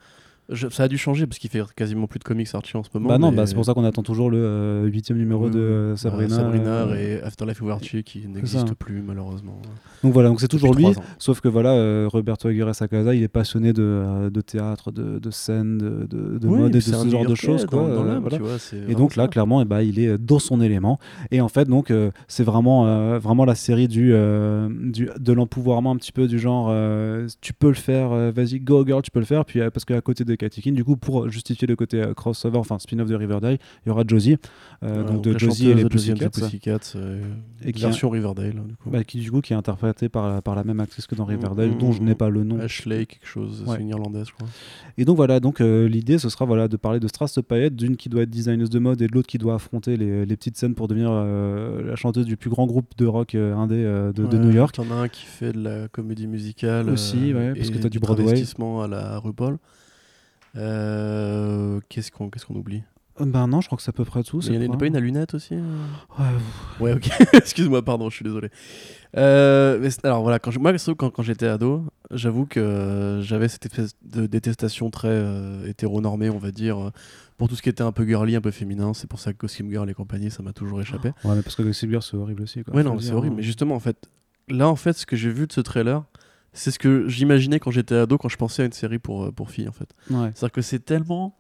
je- 0.52 0.68
ça 0.70 0.84
a 0.84 0.88
dû 0.88 0.98
changer 0.98 1.26
parce 1.28 1.40
qu'il 1.40 1.50
fait 1.50 1.62
quasiment 1.76 2.08
plus 2.08 2.20
de 2.20 2.24
comics 2.24 2.48
Archie 2.54 2.78
en 2.78 2.84
ce 2.84 2.90
moment. 2.94 3.10
Bah 3.10 3.18
non, 3.18 3.32
mais- 3.32 3.38
bah 3.38 3.46
c'est 3.48 3.56
pour 3.56 3.66
ça 3.66 3.74
qu'on 3.74 3.84
attend 3.84 4.04
toujours 4.04 4.30
le 4.30 4.38
euh, 4.40 4.86
huitième 4.86 5.18
numéro 5.18 5.46
Oui, 5.46 5.52
de 5.52 5.60
euh, 5.60 5.94
Euh, 5.94 5.96
Sabrina. 5.96 6.36
Sabrina 6.36 6.70
euh, 6.88 6.96
et 7.20 7.22
Afterlife 7.24 7.62
Archie 7.70 8.04
qui 8.04 8.22
ça. 8.24 8.28
n'existent 8.28 8.74
plus 8.78 9.02
malheureusement. 9.02 9.60
Donc 10.04 10.14
voilà, 10.14 10.30
donc 10.30 10.42
c'est 10.42 10.48
toujours 10.48 10.74
lui. 10.76 10.86
Sauf 11.20 11.42
que 11.42 11.48
voilà, 11.48 11.72
euh, 11.74 12.08
Roberto 12.12 12.48
Aguirre 12.48 12.74
Sacasa, 12.76 13.14
il 13.16 13.24
est 13.24 13.28
passionné 13.28 13.74
de, 13.74 13.82
euh, 13.84 14.30
de 14.30 14.42
théâtre, 14.42 14.92
de, 14.92 15.20
de 15.20 15.32
scène, 15.32 15.78
de, 15.78 16.08
de, 16.38 16.48
Oui, 16.48 16.60
mode 16.60 16.72
et 16.72 16.74
de 16.76 16.80
ce 16.80 17.10
genre 17.10 17.26
de 17.26 17.36
choses. 17.36 17.66
Quoi, 17.66 17.80
dans- 17.82 17.88
dans 17.96 18.02
euh, 18.04 18.08
l'âme, 18.08 18.22
voilà. 18.22 18.38
tu 18.38 18.44
vois, 18.44 18.58
c'est 18.60 18.78
Et 18.90 18.96
donc 18.96 19.16
là, 19.16 19.24
ça. 19.24 19.28
clairement, 19.30 19.62
eh 19.62 19.66
ben, 19.66 19.82
il 19.82 20.00
est 20.00 20.08
euh, 20.08 20.18
dans 20.18 20.40
son 20.40 20.62
élément. 20.62 21.00
Et 21.32 21.42
en 21.42 21.48
fait, 21.50 21.68
donc, 21.68 21.92
euh, 21.92 22.12
c'est 22.28 22.44
vraiment, 22.44 22.88
euh, 22.88 23.20
vraiment 23.20 23.46
la 23.46 23.56
série 23.56 23.88
du, 23.88 24.12
euh, 24.14 24.70
du, 24.72 25.10
de 25.20 25.34
l'empouvoirment 25.34 25.92
un 25.92 25.96
petit 25.98 26.12
peu 26.12 26.28
du 26.28 26.40
genre, 26.40 26.68
euh, 26.72 27.28
tu 27.42 27.54
peux 27.54 27.68
le 27.68 27.74
faire, 27.74 28.12
euh, 28.12 28.32
vas-y, 28.32 28.60
go 28.60 28.86
girl, 28.86 29.02
tu 29.02 29.12
peux 29.12 29.20
le 29.20 29.26
faire. 29.26 29.46
Puis 29.46 29.60
euh, 29.62 29.70
parce 29.70 29.86
qu'à 29.86 30.02
côté 30.02 30.24
de 30.24 30.36
Du 30.50 30.84
coup, 30.84 30.98
pour 30.98 31.30
justifier 31.30 31.68
le 31.68 31.76
côté 31.76 32.02
euh, 32.02 32.14
crossover, 32.14 32.58
enfin 32.58 32.80
spin-off 32.80 33.08
de 33.10 33.16
Riverdale, 33.16 33.58
il 33.86 33.90
y 33.90 33.92
aura 33.92 34.04
Josie. 34.08 34.38
euh, 34.84 35.04
donc 35.04 35.22
de 35.24 35.38
Josie 35.38 35.70
et 35.70 35.74
les 35.76 35.84
de 35.84 35.88
Pussycats. 35.90 36.30
Pussycats, 36.30 36.80
euh, 36.96 37.22
Et 37.64 37.72
qui 37.72 37.82
version 37.82 38.10
Riverdale. 38.10 38.56
hein, 38.58 38.66
du 38.68 38.76
coup. 38.76 38.90
bah, 38.90 39.04
qui 39.04 39.20
du 39.20 39.32
coup 39.32 39.42
qui 39.42 39.54
est 39.54 39.56
interprétée 39.56 40.10
par, 40.10 40.42
par 40.42 40.56
la 40.56 40.64
même 40.64 40.80
actrice 40.80 41.08
que 41.08 41.16
dans 41.16 41.26
Riverdale, 41.26 41.72
mm, 41.72 41.78
dont 41.78 41.92
je 41.92 42.02
mm. 42.02 42.06
n'ai 42.06 42.16
pas 42.16 42.30
le 42.30 42.44
nom. 42.44 42.60
Ashley, 42.60 43.06
quelque 43.06 43.26
chose, 43.28 43.64
Ouais. 43.68 43.76
c'est 43.76 43.82
une 43.82 43.90
irlandaise, 43.90 44.28
je 44.28 44.34
crois. 44.34 44.48
Et 44.98 45.06
donc 45.06 45.16
voilà, 45.18 45.40
donc 45.40 45.60
l'idée 45.60 46.18
ce 46.18 46.30
sera 46.30 46.46
voilà 46.46 46.68
de 46.68 46.78
parler 46.78 47.00
de 47.00 47.08
Strass 47.08 47.40
Payet, 47.48 47.70
d'une 47.70 47.96
qui 47.98 48.10
doit 48.10 48.24
être 48.24 48.30
designeuse 48.30 48.70
de 48.70 48.80
mode 48.80 49.02
et 49.02 49.08
de 49.08 49.14
l'autre 49.14 49.28
qui 49.28 49.38
doit 49.38 49.56
affronter 49.56 49.98
les, 49.98 50.26
les 50.26 50.36
petites 50.38 50.58
scènes 50.58 50.76
pour 50.76 50.88
devenir 50.88 51.12
la 51.12 51.96
chanteuse 51.96 52.26
du 52.26 52.38
plus 52.38 52.50
grand 52.50 52.66
groupe 52.66 52.92
de 52.98 53.06
rock 53.06 53.36
indé 53.36 53.84
de, 53.84 54.12
de 54.12 54.24
Ouais, 54.38 54.38
New 54.46 54.52
York. 54.52 54.76
T'en 54.76 54.90
as 54.92 54.96
un 54.96 55.08
qui 55.08 55.26
fait 55.26 55.54
de 55.54 55.62
la 55.64 55.88
comédie 55.88 56.28
musicale. 56.28 56.90
Aussi, 56.90 57.34
ouais, 57.34 57.54
parce 57.54 57.70
et 57.70 57.72
que 57.72 57.78
t'as 57.78 57.84
du 57.90 57.92
du 57.92 58.00
Broadway. 58.00 58.44
à 58.84 58.88
la 58.88 59.20
RuPaul. 59.20 59.58
Euh, 60.58 61.80
Qu'est-ce 61.90 62.12
qu'on 62.12 62.30
qu'est-ce 62.30 62.46
qu'on 62.46 62.56
oublie? 62.56 62.84
Euh, 63.20 63.26
Ben 63.26 63.48
non, 63.48 63.62
je 63.62 63.68
crois 63.68 63.78
que 63.78 63.84
c'est 63.84 63.90
à 63.90 63.94
peu 63.94 64.06
près 64.06 64.24
tout. 64.24 64.42
Il 64.42 64.54
y 64.54 64.68
en 64.68 64.74
a 64.74 64.78
pas 64.78 64.86
une 64.88 64.96
à 64.96 65.00
lunettes 65.00 65.34
aussi 65.34 65.54
euh? 65.56 65.62
Ouais, 66.20 66.26
Ouais, 66.80 66.94
ok. 66.94 67.10
Excuse-moi, 67.34 67.84
pardon, 67.84 68.10
je 68.10 68.16
suis 68.16 68.24
désolé. 68.24 68.50
Euh, 69.18 69.78
mais 69.82 69.90
alors 70.04 70.22
voilà, 70.22 70.40
quand 70.40 70.52
je- 70.52 70.60
moi, 70.60 70.72
quand, 70.98 71.10
quand 71.10 71.24
j'étais 71.24 71.48
ado, 71.48 71.84
j'avoue 72.12 72.46
que 72.46 72.60
euh, 72.60 73.22
j'avais 73.22 73.48
cette 73.50 73.66
espèce 73.66 73.92
de 74.04 74.26
détestation 74.28 74.90
très 74.90 75.10
euh, 75.10 75.68
hétéronormée, 75.68 76.30
on 76.30 76.38
va 76.38 76.52
dire, 76.52 76.92
pour 77.38 77.50
tout 77.50 77.56
ce 77.56 77.62
qui 77.62 77.70
était 77.70 77.84
un 77.84 77.92
peu 77.92 78.06
girly, 78.06 78.36
un 78.36 78.42
peu 78.42 78.52
féminin. 78.52 78.94
C'est 78.94 79.08
pour 79.10 79.20
ça 79.20 79.34
que 79.34 79.38
Gossip 79.40 79.70
Girl 79.70 79.90
et 79.90 79.94
compagnie, 79.94 80.32
ça 80.32 80.42
m'a 80.44 80.54
toujours 80.54 80.80
échappé. 80.82 81.10
ouais, 81.26 81.36
mais 81.36 81.42
parce 81.42 81.56
que 81.56 81.64
Gossip 81.64 81.90
Girl 81.90 82.02
c'est 82.04 82.16
horrible 82.18 82.44
aussi. 82.44 82.64
Quoi, 82.64 82.74
Ouais, 82.76 82.84
non, 82.84 82.98
c'est 83.00 83.12
horrible. 83.14 83.34
hein. 83.34 83.38
Mais 83.38 83.44
justement, 83.44 83.76
en 83.76 83.80
fait, 83.82 84.08
là, 84.48 84.70
en 84.70 84.76
fait, 84.78 84.94
ce 84.94 85.06
que 85.06 85.16
j'ai 85.18 85.32
vu 85.32 85.48
de 85.48 85.52
ce 85.54 85.62
trailer, 85.62 86.04
c'est 86.54 86.72
ce 86.72 86.80
que 86.80 87.08
j'imaginais 87.08 87.60
quand 87.60 87.72
j'étais 87.72 87.96
ado, 87.96 88.18
quand 88.18 88.30
je 88.30 88.38
pensais 88.38 88.64
à 88.64 88.66
une 88.66 88.72
série 88.74 89.00
pour, 89.00 89.26
euh, 89.26 89.32
pour 89.32 89.50
filles, 89.52 89.68
en 89.70 89.74
fait. 89.74 89.90
Ouais. 90.10 90.32
C'est-à-dire 90.34 90.52
que 90.52 90.62
c'est 90.62 90.80
tellement 90.84 91.36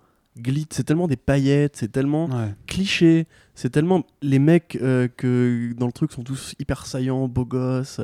c'est 0.69 0.85
tellement 0.85 1.07
des 1.09 1.17
paillettes, 1.17 1.75
c'est 1.75 1.91
tellement 1.91 2.27
Ouais. 2.27 2.53
cliché, 2.65 3.27
c'est 3.53 3.69
tellement 3.69 4.05
les 4.21 4.39
mecs 4.39 4.77
euh, 4.81 5.09
que 5.09 5.73
dans 5.77 5.87
le 5.87 5.91
truc 5.91 6.13
sont 6.13 6.23
tous 6.23 6.55
hyper 6.57 6.85
saillants, 6.85 7.27
beaux 7.27 7.43
gosses. 7.45 7.99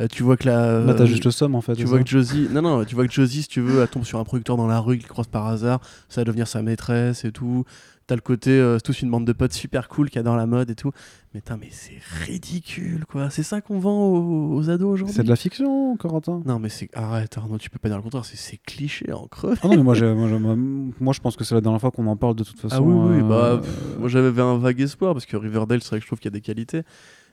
Euh, 0.00 0.06
tu 0.10 0.22
vois 0.22 0.38
que 0.38 0.46
la. 0.48 0.80
Bah, 0.80 0.94
t'as 0.94 1.02
euh, 1.02 1.06
juste 1.06 1.24
le 1.26 1.30
somme 1.30 1.54
en 1.54 1.60
fait. 1.60 1.74
tu 1.74 1.84
vois 1.84 1.98
ça 1.98 2.04
que 2.04 2.08
Josie, 2.08 2.48
non 2.50 2.62
non, 2.62 2.84
tu 2.84 2.94
vois 2.94 3.06
que 3.06 3.12
Josie, 3.12 3.42
si 3.42 3.48
tu 3.48 3.60
veux, 3.60 3.82
elle 3.82 3.88
tombe 3.88 4.04
sur 4.04 4.18
un 4.18 4.24
producteur 4.24 4.56
dans 4.56 4.66
la 4.66 4.80
rue, 4.80 4.96
qu'il 4.96 5.06
croise 5.06 5.26
par 5.26 5.46
hasard, 5.46 5.80
ça 6.08 6.22
va 6.22 6.24
devenir 6.24 6.48
sa 6.48 6.62
maîtresse 6.62 7.26
et 7.26 7.30
tout. 7.30 7.64
T'as 8.08 8.14
le 8.14 8.20
côté, 8.20 8.50
euh, 8.50 8.78
tous 8.78 9.02
une 9.02 9.10
bande 9.10 9.24
de 9.26 9.32
potes 9.32 9.52
super 9.52 9.88
cool 9.88 10.10
qui 10.10 10.18
adorent 10.20 10.36
la 10.36 10.46
mode 10.46 10.70
et 10.70 10.76
tout. 10.76 10.92
Mais 11.34 11.40
putain, 11.40 11.56
mais 11.60 11.70
c'est 11.72 11.98
ridicule 12.24 13.04
quoi. 13.04 13.30
C'est 13.30 13.42
ça 13.42 13.60
qu'on 13.60 13.80
vend 13.80 14.06
aux, 14.06 14.54
aux 14.54 14.70
ados 14.70 14.92
aujourd'hui. 14.92 15.16
C'est 15.16 15.24
de 15.24 15.28
la 15.28 15.34
fiction, 15.34 15.96
Corentin? 15.96 16.40
Non 16.46 16.60
mais 16.60 16.68
c'est 16.68 16.88
arrête 16.96 17.36
Arnaud, 17.36 17.58
tu 17.58 17.68
peux 17.68 17.80
pas 17.80 17.88
dire 17.88 17.96
le 17.96 18.04
contraire. 18.04 18.24
C'est, 18.24 18.58
cliché 18.58 19.12
en 19.12 19.26
creux. 19.26 19.54
Ah 19.62 19.66
non, 19.66 19.76
mais 19.76 19.82
moi, 19.82 19.94
j'ai- 19.96 20.14
moi, 20.14 20.28
moi, 20.38 20.54
moi, 21.00 21.12
je 21.12 21.20
pense 21.20 21.34
que 21.36 21.42
c'est 21.42 21.54
la 21.56 21.60
dernière 21.60 21.80
fois 21.80 21.90
qu'on 21.90 22.06
en 22.06 22.16
parle 22.16 22.36
de 22.36 22.44
toute 22.44 22.60
façon. 22.60 22.76
Ah 22.76 22.80
oui, 22.80 22.94
oui, 23.16 23.22
euh, 23.24 23.28
bah, 23.56 23.60
pff, 23.62 23.98
moi 23.98 24.08
j'avais 24.08 24.40
un 24.40 24.56
vague 24.58 24.80
espoir 24.80 25.12
parce 25.12 25.26
que 25.26 25.36
Riverdale, 25.36 25.82
c'est 25.82 25.88
vrai 25.90 25.98
que 25.98 26.02
je 26.04 26.08
trouve 26.08 26.20
qu'il 26.20 26.30
y 26.30 26.34
a 26.34 26.38
des 26.38 26.40
qualités. 26.42 26.82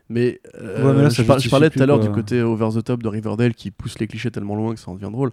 Mais, 0.09 0.41
euh, 0.59 0.87
Ouais, 0.87 0.93
mais 0.95 1.03
là, 1.03 1.09
ça 1.11 1.21
je, 1.21 1.27
par- 1.27 1.37
je 1.39 1.49
parlais 1.49 1.69
tout 1.69 1.81
à 1.81 1.85
l'heure 1.85 1.99
du 1.99 2.09
côté 2.09 2.41
over 2.41 2.69
the 2.73 2.83
top 2.83 3.03
de 3.03 3.07
Riverdale 3.09 3.53
qui 3.53 3.69
pousse 3.71 3.99
les 3.99 4.07
clichés 4.07 4.31
tellement 4.31 4.55
loin 4.55 4.73
que 4.73 4.79
ça 4.79 4.89
en 4.89 4.95
devient 4.95 5.11
drôle. 5.11 5.31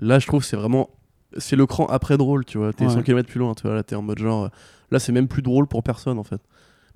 Là, 0.00 0.18
je 0.20 0.26
trouve 0.28 0.40
que 0.42 0.46
c'est 0.46 0.56
vraiment. 0.56 0.88
C'est 1.36 1.56
le 1.56 1.66
cran 1.66 1.86
après 1.86 2.16
drôle, 2.16 2.44
tu 2.44 2.58
vois. 2.58 2.72
T'es 2.72 2.84
Ouais. 2.86 2.90
100 2.90 3.02
km 3.02 3.28
plus 3.28 3.38
loin, 3.38 3.54
tu 3.54 3.62
vois. 3.62 3.74
Là, 3.74 3.82
t'es 3.82 3.94
en 3.96 4.02
mode 4.02 4.18
genre. 4.18 4.44
euh, 4.44 4.48
Là, 4.90 4.98
c'est 4.98 5.12
même 5.12 5.28
plus 5.28 5.42
drôle 5.42 5.66
pour 5.66 5.82
personne 5.82 6.18
en 6.18 6.24
fait. 6.24 6.40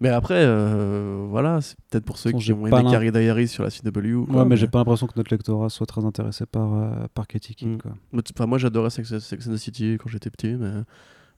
Mais 0.01 0.09
après, 0.09 0.43
euh, 0.45 1.27
voilà, 1.29 1.61
c'est 1.61 1.77
peut-être 1.91 2.05
pour 2.05 2.17
ceux 2.19 2.33
qui 2.33 2.53
ont 2.53 2.63
pas 2.69 2.81
aimé 2.81 2.91
Carrie 2.91 3.13
Diaries 3.13 3.47
sur 3.49 3.63
la 3.63 3.71
CW. 3.71 4.15
ou 4.15 4.21
Ouais, 4.23 4.27
quoi, 4.33 4.45
mais 4.47 4.57
j'ai 4.57 4.67
pas 4.67 4.79
l'impression 4.79 5.07
que 5.07 5.13
notre 5.17 5.31
lectorat 5.33 5.69
soit 5.69 5.87
très 5.87 6.05
intéressé 6.05 6.45
par, 6.47 6.75
euh, 6.75 6.91
par 7.15 7.27
Katie 7.29 7.55
Keane. 7.55 7.75
Mm. 7.75 7.79
Quoi. 7.79 7.93
Enfin, 8.35 8.47
moi 8.47 8.59
j'adorais 8.59 8.91
Sex, 8.91 9.19
Sex 9.19 9.47
and 9.47 9.53
the 9.53 9.57
City 9.59 9.99
quand 10.03 10.09
j'étais 10.09 10.31
petit, 10.31 10.55
mais... 10.55 10.71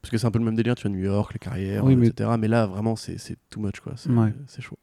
parce 0.05 0.11
que 0.11 0.19
c'est 0.19 0.27
un 0.27 0.31
peu 0.31 0.39
le 0.39 0.45
même 0.45 0.55
délire, 0.55 0.75
tu 0.75 0.87
vois, 0.87 0.95
New 0.95 1.03
York, 1.03 1.33
les 1.33 1.39
carrières, 1.39 1.83
Oui, 1.85 1.95
euh, 1.95 1.97
mais- 1.97 2.09
etc. 2.09 2.31
Mais 2.39 2.47
là, 2.47 2.67
vraiment, 2.67 2.95
c'est 2.95 3.17
too 3.49 3.59
much, 3.61 3.81
quoi. 3.81 3.95
C'est 3.97 4.11
Ouais. 4.11 4.33
chaud. 4.61 4.77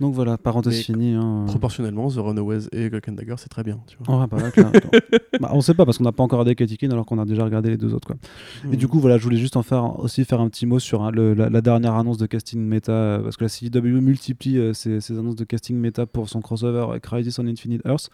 Donc 0.00 0.14
voilà, 0.14 0.36
parenthèse 0.36 0.80
finie. 0.80 1.12
hein. 1.14 1.44
Proportionnellement, 1.46 2.08
The 2.10 2.16
Runaways 2.18 2.66
et 2.72 2.90
Cloak 2.90 3.08
and 3.08 3.12
Dagger, 3.12 3.34
c'est 3.38 3.48
très 3.48 3.62
bien, 3.62 3.78
tu 3.86 3.96
vois. 4.00 4.26
Bah, 4.26 4.36
bah, 5.40 5.50
on 5.52 5.60
sait 5.60 5.74
pas 5.74 5.84
parce 5.84 5.98
qu'on 5.98 6.04
n'a 6.04 6.12
pas 6.12 6.22
encore 6.22 6.40
regardé 6.40 6.54
Keane 6.66 6.92
alors 6.92 7.06
qu'on 7.06 7.18
a 7.18 7.24
déjà 7.24 7.44
regardé 7.44 7.70
les 7.70 7.76
deux 7.76 7.94
autres 7.94 8.06
quoi. 8.08 8.16
Et 8.64 8.74
Mm. 8.74 8.76
du 8.76 8.88
coup 8.88 8.98
voilà, 8.98 9.16
je 9.18 9.22
voulais 9.24 9.36
juste 9.36 9.56
en 9.56 9.62
faire 9.62 9.98
aussi 10.00 10.24
faire 10.24 10.40
un 10.40 10.48
petit 10.48 10.66
mot 10.66 10.78
sur 10.78 11.02
hein, 11.02 11.10
le- 11.12 11.34
la, 11.34 11.48
la 11.50 11.60
dernière 11.60 11.94
annonce 11.94 12.18
de 12.18 12.26
casting 12.26 12.60
méta 12.60 12.92
euh, 12.92 13.22
parce 13.22 13.36
que 13.36 13.44
la 13.44 13.48
CW 13.48 14.00
multiplie 14.00 14.58
euh, 14.58 14.72
ses, 14.72 15.00
ses 15.00 15.18
annonces 15.18 15.36
de 15.36 15.44
casting 15.44 15.76
méta 15.76 16.06
pour 16.06 16.28
son 16.28 16.40
crossover 16.40 16.86
avec 16.90 17.02
Crisis 17.02 17.38
on 17.38 17.46
Infinite 17.46 17.82
Earth. 17.86 18.10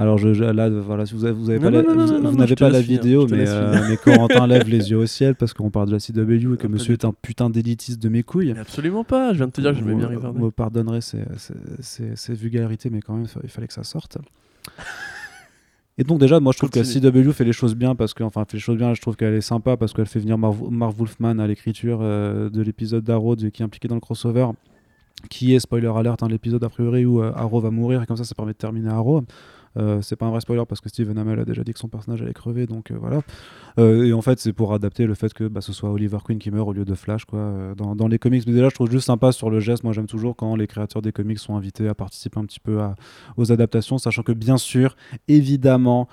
Alors 0.00 0.16
je, 0.16 0.32
je- 0.32 0.44
là 0.44 0.70
voilà, 0.70 1.06
si 1.06 1.14
vous 1.14 1.22
pas 1.22 1.70
la, 1.70 1.82
n'avez 1.82 2.54
pas 2.54 2.70
la 2.70 2.80
finir, 2.80 3.02
vidéo 3.02 3.26
mais, 3.28 3.48
euh, 3.48 3.74
mais 3.88 3.96
Corentin 3.96 4.46
lève 4.46 4.68
les 4.68 4.90
yeux 4.92 4.96
au 4.96 5.06
ciel 5.06 5.34
parce 5.34 5.52
qu'on 5.52 5.70
parle 5.70 5.88
de 5.88 5.92
la 5.94 5.98
CW 5.98 6.54
et 6.54 6.56
que 6.56 6.68
monsieur 6.68 6.92
est 6.92 7.04
un 7.04 7.12
putain 7.12 7.50
d'élitiste 7.50 8.00
de 8.00 8.08
mes 8.08 8.22
couilles. 8.22 8.52
Mais 8.54 8.60
absolument 8.60 9.02
pas, 9.02 9.32
je 9.32 9.38
viens 9.38 9.46
de 9.48 9.52
te 9.52 9.60
dire 9.60 9.72
que 9.72 9.78
je 9.78 9.82
vais 9.84 9.94
bien 9.96 10.06
Riverdale. 10.06 10.32
Vous 10.38 10.46
me 10.46 10.50
pardonnerez 10.52 11.00
ces, 11.00 11.22
ces- 11.36 11.54
ces- 11.80 12.14
ces 12.16 12.32
vulgarités, 12.34 12.90
mais 12.90 13.00
quand 13.00 13.14
même, 13.14 13.26
il 13.42 13.48
fallait 13.48 13.66
que 13.66 13.72
ça 13.72 13.82
sorte. 13.82 14.18
Et 16.00 16.04
donc 16.04 16.20
déjà, 16.20 16.38
moi 16.38 16.52
je 16.52 16.58
trouve 16.58 16.70
Continue. 16.70 17.00
que 17.00 17.16
la 17.18 17.22
CW 17.24 17.32
fait 17.32 17.44
les 17.44 17.52
choses 17.52 17.74
bien 17.74 17.96
parce 17.96 18.14
que, 18.14 18.22
enfin, 18.22 18.44
fait 18.44 18.56
les 18.56 18.60
choses 18.60 18.76
bien. 18.76 18.94
Je 18.94 19.00
trouve 19.00 19.16
qu'elle 19.16 19.34
est 19.34 19.40
sympa 19.40 19.76
parce 19.76 19.92
qu'elle 19.92 20.06
fait 20.06 20.20
venir 20.20 20.38
Marv, 20.38 20.70
Marv 20.70 20.94
Wolfman 20.96 21.40
à 21.40 21.46
l'écriture 21.48 21.98
euh, 22.02 22.48
de 22.50 22.62
l'épisode 22.62 23.02
d'Arrow 23.02 23.34
qui 23.34 23.46
est 23.46 23.62
impliqué 23.64 23.88
dans 23.88 23.96
le 23.96 24.00
crossover, 24.00 24.46
qui 25.28 25.54
est 25.56 25.58
spoiler 25.58 25.90
alert, 25.92 26.22
hein, 26.22 26.28
l'épisode 26.28 26.62
a 26.62 26.68
priori 26.68 27.04
où 27.04 27.20
euh, 27.20 27.32
Arrow 27.34 27.60
va 27.60 27.72
mourir 27.72 28.00
et 28.00 28.06
comme 28.06 28.16
ça, 28.16 28.22
ça 28.22 28.36
permet 28.36 28.52
de 28.52 28.58
terminer 28.58 28.90
Arrow. 28.90 29.24
Euh, 29.76 30.00
c'est 30.02 30.16
pas 30.16 30.26
un 30.26 30.30
vrai 30.30 30.40
spoiler 30.40 30.62
parce 30.68 30.80
que 30.80 30.88
Steven 30.88 31.16
Amell 31.18 31.38
a 31.40 31.44
déjà 31.44 31.62
dit 31.62 31.72
que 31.72 31.78
son 31.78 31.88
personnage 31.88 32.22
allait 32.22 32.32
crever, 32.32 32.66
donc 32.66 32.90
euh, 32.90 32.96
voilà. 33.00 33.20
Euh, 33.78 34.04
et 34.06 34.12
en 34.12 34.22
fait, 34.22 34.40
c'est 34.40 34.52
pour 34.52 34.72
adapter 34.74 35.06
le 35.06 35.14
fait 35.14 35.32
que 35.34 35.44
bah, 35.44 35.60
ce 35.60 35.72
soit 35.72 35.90
Oliver 35.90 36.18
Queen 36.24 36.38
qui 36.38 36.50
meurt 36.50 36.66
au 36.68 36.72
lieu 36.72 36.84
de 36.84 36.94
Flash, 36.94 37.24
quoi. 37.26 37.74
Dans, 37.76 37.94
dans 37.94 38.08
les 38.08 38.18
comics, 38.18 38.44
mais 38.46 38.52
déjà, 38.52 38.68
je 38.70 38.74
trouve 38.74 38.90
juste 38.90 39.06
sympa 39.06 39.30
sur 39.32 39.50
le 39.50 39.60
geste. 39.60 39.84
Moi, 39.84 39.92
j'aime 39.92 40.06
toujours 40.06 40.34
quand 40.36 40.56
les 40.56 40.66
créateurs 40.66 41.02
des 41.02 41.12
comics 41.12 41.38
sont 41.38 41.56
invités 41.56 41.86
à 41.88 41.94
participer 41.94 42.38
un 42.40 42.44
petit 42.44 42.60
peu 42.60 42.80
à- 42.80 42.94
aux 43.36 43.52
adaptations, 43.52 43.98
sachant 43.98 44.22
que 44.22 44.32
bien 44.32 44.56
sûr, 44.56 44.96
évidemment, 45.28 46.08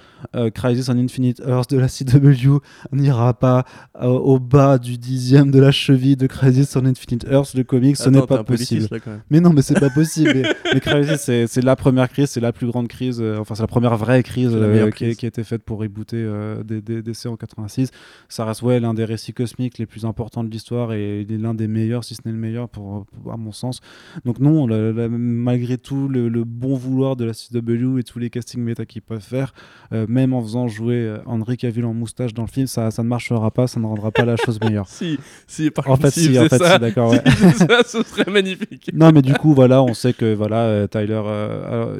Crisis 0.54 0.90
on 0.90 0.98
Infinite 0.98 1.42
Earth 1.46 1.72
de 1.72 1.78
la 1.80 1.88
CW 1.88 2.60
n'ira 2.92 3.34
pas 3.34 3.66
au 4.02 4.40
bas 4.40 4.78
du 4.78 4.98
dixième 4.98 5.50
de 5.52 5.60
la 5.60 5.72
cheville 5.72 6.16
de 6.18 6.28
Crisis 6.28 6.76
on 6.76 6.86
Infinite 6.86 7.26
Earth, 7.30 7.54
le 7.56 7.64
comics, 7.64 7.96
ce 7.98 8.10
n'est 8.10 8.22
pas 8.28 8.44
possible. 8.44 8.88
là. 8.92 9.00
Mais 9.30 9.40
non, 9.40 9.52
mais 9.54 9.62
c'est 9.62 9.80
pas 9.80 9.90
possible. 9.90 10.32
mais, 10.36 10.44
mais 10.74 10.80
Crisis, 10.80 11.22
c'est 11.22 11.48
c'est 11.48 11.62
la 11.64 11.76
première 11.76 12.10
crise, 12.10 12.30
c'est 12.30 12.40
la 12.42 12.52
plus 12.54 12.68
grande 12.68 12.88
crise, 12.88 13.20
euh, 13.22 13.40
enfin, 13.46 13.56
c'est 13.56 13.64
la 13.64 13.68
première 13.68 13.96
vraie 13.98 14.24
crise, 14.24 14.52
euh, 14.54 14.74
qui, 14.76 14.82
a- 14.82 14.92
crise. 14.92 15.18
qui 15.18 15.26
a 15.26 15.30
été 15.30 15.44
faite 15.44 15.64
pour 15.64 15.80
rebooter 15.80 16.18
euh, 16.18 16.64
des, 16.64 16.82
des 16.82 17.02
DC 17.02 17.28
en 17.28 17.36
86. 17.36 17.92
Ça 18.30 18.46
reste, 18.46 18.62
ouais, 18.64 18.80
l'un 18.80 18.94
des 18.94 19.06
récits 19.06 19.34
cosmiques 19.34 19.78
les 19.78 19.86
plus 19.86 20.06
importants 20.06 20.44
de 20.44 20.50
l'histoire 20.50 20.94
et 20.94 21.26
l'un 21.30 21.54
des 21.54 21.68
meilleurs, 21.68 22.04
si 22.04 22.16
ce 22.16 22.22
n'est 22.26 22.32
le 22.32 22.38
meilleur, 22.38 22.70
pour, 22.70 23.06
pour- 23.24 23.32
à 23.34 23.38
mon 23.38 23.52
sens. 23.52 23.82
Donc, 24.26 24.40
non, 24.40 24.68
la- 24.68 24.92
la- 24.92 25.08
malgré 25.10 25.78
tout 25.78 26.08
le, 26.08 26.28
le 26.30 26.44
bon 26.44 26.76
vouloir 26.76 27.16
de 27.16 27.26
la 27.26 27.34
CW 27.34 28.00
et 28.00 28.04
tous 28.04 28.20
les 28.20 28.30
castings 28.30 28.62
méta 28.62 28.86
qu'ils 28.86 29.02
peuvent 29.02 29.22
faire, 29.22 29.54
euh, 29.94 30.06
même 30.10 30.34
en 30.34 30.42
faisant 30.42 30.68
jouer 30.68 31.18
Henry 31.26 31.58
Cavill 31.58 31.86
en 31.86 31.94
moustache 31.94 32.34
dans 32.34 32.44
le 32.44 32.48
film, 32.50 32.68
ça, 32.68 32.92
ça 32.92 33.04
ne 33.04 33.08
marchera 33.08 33.52
pas, 33.52 33.68
ça 33.68 33.80
ne 33.80 33.86
rendra 33.86 34.12
pas 34.12 34.26
la 34.26 34.36
chose 34.38 34.60
meilleure. 34.62 34.88
Si, 34.96 35.18
si, 35.48 35.70
par 35.72 35.86
En 35.88 35.92
contre, 35.98 36.10
fait, 36.10 36.20
si, 36.22 36.40
en 36.40 36.44
fait, 36.48 36.58
ça, 36.58 36.74
si, 36.76 36.80
d'accord, 36.80 37.12
ouais. 37.12 37.22
ça, 37.54 37.84
ce 37.86 38.02
serait 38.04 38.32
magnifique. 38.32 38.92
Non, 38.94 39.12
mais 39.12 39.22
du 39.22 39.34
coup, 39.34 39.54
voilà, 39.54 39.84
on 39.84 39.94
sait 39.94 40.14
que 40.14 40.34
voilà, 40.34 40.88
Tyler, 40.88 41.22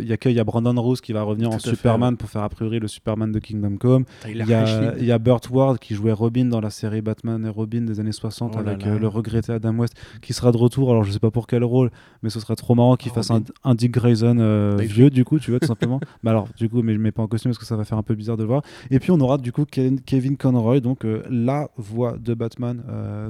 il 0.02 0.08
y 0.08 0.14
a 0.14 0.18
que 0.18 0.30
il 0.30 0.36
y 0.36 0.40
a 0.40 0.44
Brandon 0.44 0.80
Rose 0.82 1.02
qui 1.02 1.14
va 1.14 1.22
revenir 1.24 1.35
Tout 1.44 1.48
en 1.48 1.60
fait, 1.60 1.70
Superman 1.70 2.18
pour 2.18 2.30
faire 2.30 2.44
a 2.44 2.50
priori 2.50 2.80
le 2.80 2.88
Superman 2.88 3.32
de 3.32 3.40
Kingdom 3.40 3.78
Come. 3.78 4.06
Il 4.28 4.38
y 4.38 4.54
a, 4.54 4.96
il 4.98 5.06
y 5.06 5.12
a 5.12 5.20
Burt 5.20 5.50
Ward 5.50 5.80
qui 5.80 5.94
jouait 5.96 6.12
Robin 6.12 6.46
dans 6.46 6.62
la 6.62 6.70
série 6.70 7.02
Batman 7.02 7.46
et 7.46 7.50
Robin 7.50 7.82
des 7.82 8.00
années 8.00 8.12
60 8.12 8.54
Oh 8.56 8.62
là 8.62 8.72
avec 8.72 8.86
là. 8.86 8.94
euh, 8.94 9.00
le 9.00 9.08
regretté 9.08 9.52
Adam 9.54 9.76
West 9.78 9.96
qui 10.22 10.34
sera 10.34 10.52
de 10.52 10.58
retour. 10.58 10.90
Alors 10.92 11.04
je 11.04 11.12
sais 11.12 11.20
pas 11.20 11.32
pour 11.32 11.48
quel 11.48 11.64
rôle, 11.64 11.92
mais 12.24 12.30
ce 12.30 12.40
serait 12.40 12.56
trop 12.56 12.76
marrant 12.76 12.96
qu'il 12.96 13.12
Oh, 13.12 13.16
fasse 13.16 13.32
un, 13.32 13.76
Dick 13.76 13.92
Grayson 13.92 14.38
euh, 14.40 14.74
Avec- 14.74 14.90
vieux 14.90 15.10
du 15.10 15.26
coup, 15.26 15.40
tu 15.40 15.52
vois 15.52 15.60
tout 15.60 15.68
simplement. 15.68 16.00
mais 16.24 16.30
alors 16.30 16.48
du 16.58 16.70
coup, 16.70 16.82
mais 16.82 16.94
je 16.94 17.00
mets 17.00 17.12
pas 17.12 17.24
en 17.24 17.28
costume 17.28 17.52
parce 17.52 17.60
que 17.60 17.66
ça 17.66 17.76
va 17.76 17.84
faire 17.86 17.98
un 17.98 18.04
peu 18.04 18.16
bizarre 18.16 18.38
de 18.38 18.44
le 18.44 18.48
voir. 18.48 18.62
Et 18.92 19.00
puis 19.00 19.12
on 19.12 19.20
aura 19.20 19.38
du 19.38 19.52
coup 19.52 19.64
Ken- 19.66 20.00
Kevin 20.02 20.38
Conroy, 20.38 20.80
donc 20.80 21.06
euh, 21.06 21.24
la 21.30 21.70
voix 21.78 22.18
de 22.18 22.34
Batman 22.34 22.84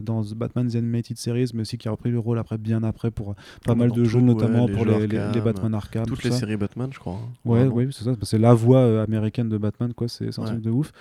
dans 0.03 0.23
The 0.23 0.33
Batman 0.35 0.67
The 0.67 0.75
Animated 0.75 1.17
Series, 1.17 1.51
mais 1.53 1.61
aussi 1.61 1.77
qui 1.77 1.87
a 1.87 1.91
repris 1.91 2.11
le 2.11 2.19
rôle 2.19 2.39
après 2.39 2.57
bien 2.57 2.83
après 2.83 3.11
pour 3.11 3.35
pas 3.65 3.75
mal 3.75 3.91
de 3.91 4.03
jeux, 4.03 4.21
notamment 4.21 4.65
ouais, 4.65 4.71
les 4.71 4.73
pour 4.77 4.85
jeux 4.85 4.91
les, 4.99 5.07
les- 5.07 5.07
les 5.07 5.19
Arkham, 5.19 5.43
Batman 5.43 5.73
Arkham. 5.73 6.05
Toutes 6.05 6.19
tout 6.21 6.27
les 6.27 6.33
séries 6.33 6.57
Batman, 6.57 6.89
je 6.91 6.99
crois. 6.99 7.13
hein. 7.13 7.29
Ouais, 7.45 7.59
Vraiment. 7.59 7.75
C'est 7.95 8.03
ça. 8.05 8.11
C'est 8.23 8.37
la 8.37 8.53
voix 8.53 8.79
euh, 8.79 9.03
américaine 9.03 9.49
de 9.49 9.57
Batman, 9.57 9.93
quoi. 9.93 10.07
C'est 10.07 10.31
c'est 10.31 10.39
un 10.39 10.43
Ouais. 10.43 10.49
truc 10.51 10.61
de 10.61 10.69
ouf. 10.71 10.91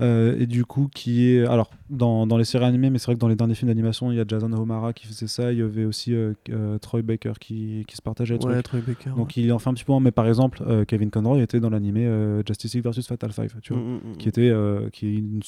Euh, 0.00 0.38
et 0.38 0.46
du 0.46 0.64
coup, 0.64 0.88
qui 0.94 1.30
est. 1.30 1.46
Alors, 1.46 1.70
dans, 1.88 2.26
dans 2.26 2.36
les 2.36 2.44
séries 2.44 2.66
animées, 2.66 2.90
mais 2.90 2.98
c'est 2.98 3.06
vrai 3.06 3.14
que 3.14 3.20
dans 3.20 3.28
les 3.28 3.36
derniers 3.36 3.54
films 3.54 3.70
d'animation, 3.70 4.12
il 4.12 4.18
y 4.18 4.20
a 4.20 4.24
Jason 4.28 4.52
O'Mara 4.52 4.92
qui 4.92 5.06
faisait 5.06 5.26
ça. 5.26 5.52
Il 5.52 5.58
y 5.58 5.62
avait 5.62 5.84
aussi 5.86 6.14
euh, 6.14 6.34
euh, 6.50 6.78
Troy 6.78 7.02
Baker 7.02 7.32
qui, 7.40 7.84
qui 7.86 7.96
se 7.96 8.02
partageait 8.02 8.34
Ouais. 8.44 8.62
Troy 8.62 8.80
Baker. 8.86 9.10
Donc, 9.16 9.36
il 9.36 9.50
en 9.52 9.58
fait 9.58 9.70
un 9.70 9.74
petit 9.74 9.84
peu. 9.84 9.98
Mais 10.00 10.10
par 10.10 10.26
exemple, 10.28 10.62
Kevin 10.86 11.10
Conroy 11.10 11.40
était 11.40 11.60
dans 11.60 11.70
l'animé 11.70 12.06
Justice 12.46 12.74
League 12.74 12.84
vs 12.84 13.06
Fatal 13.06 13.32
Five, 13.32 13.54
tu 13.62 13.72
vois. 13.72 13.82
Mm, 13.82 13.86
mm, 13.86 14.12
mm. 14.12 14.16
Qui 14.18 14.28
était 14.28 14.52
qui 14.92 15.06
est 15.06 15.14
une, 15.14 15.40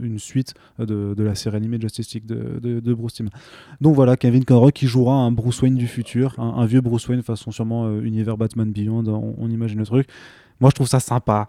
une 0.00 0.18
suite 0.18 0.54
de, 0.78 1.14
de 1.14 1.22
la 1.22 1.34
série 1.34 1.56
animée 1.56 1.78
Justice 1.80 2.14
League 2.14 2.26
de, 2.26 2.58
de, 2.60 2.80
de 2.80 2.94
Bruce 2.94 3.14
Timm. 3.14 3.28
Donc 3.80 3.94
voilà, 3.94 4.16
Kevin 4.16 4.44
Conroy 4.44 4.72
qui 4.72 4.86
jouera 4.86 5.14
un 5.14 5.30
Bruce 5.30 5.62
Wayne 5.62 5.76
du 5.76 5.86
futur, 5.86 6.34
un, 6.38 6.54
un 6.56 6.66
vieux 6.66 6.80
Bruce 6.80 7.06
Wayne 7.08 7.22
façon 7.22 7.50
sûrement 7.52 8.00
univers 8.00 8.36
Batman 8.36 8.72
Beyond, 8.72 9.06
on, 9.06 9.34
on 9.38 9.50
imagine 9.50 9.78
le 9.78 9.86
truc. 9.86 10.08
Moi 10.60 10.70
je 10.70 10.74
trouve 10.74 10.88
ça 10.88 11.00
sympa. 11.00 11.48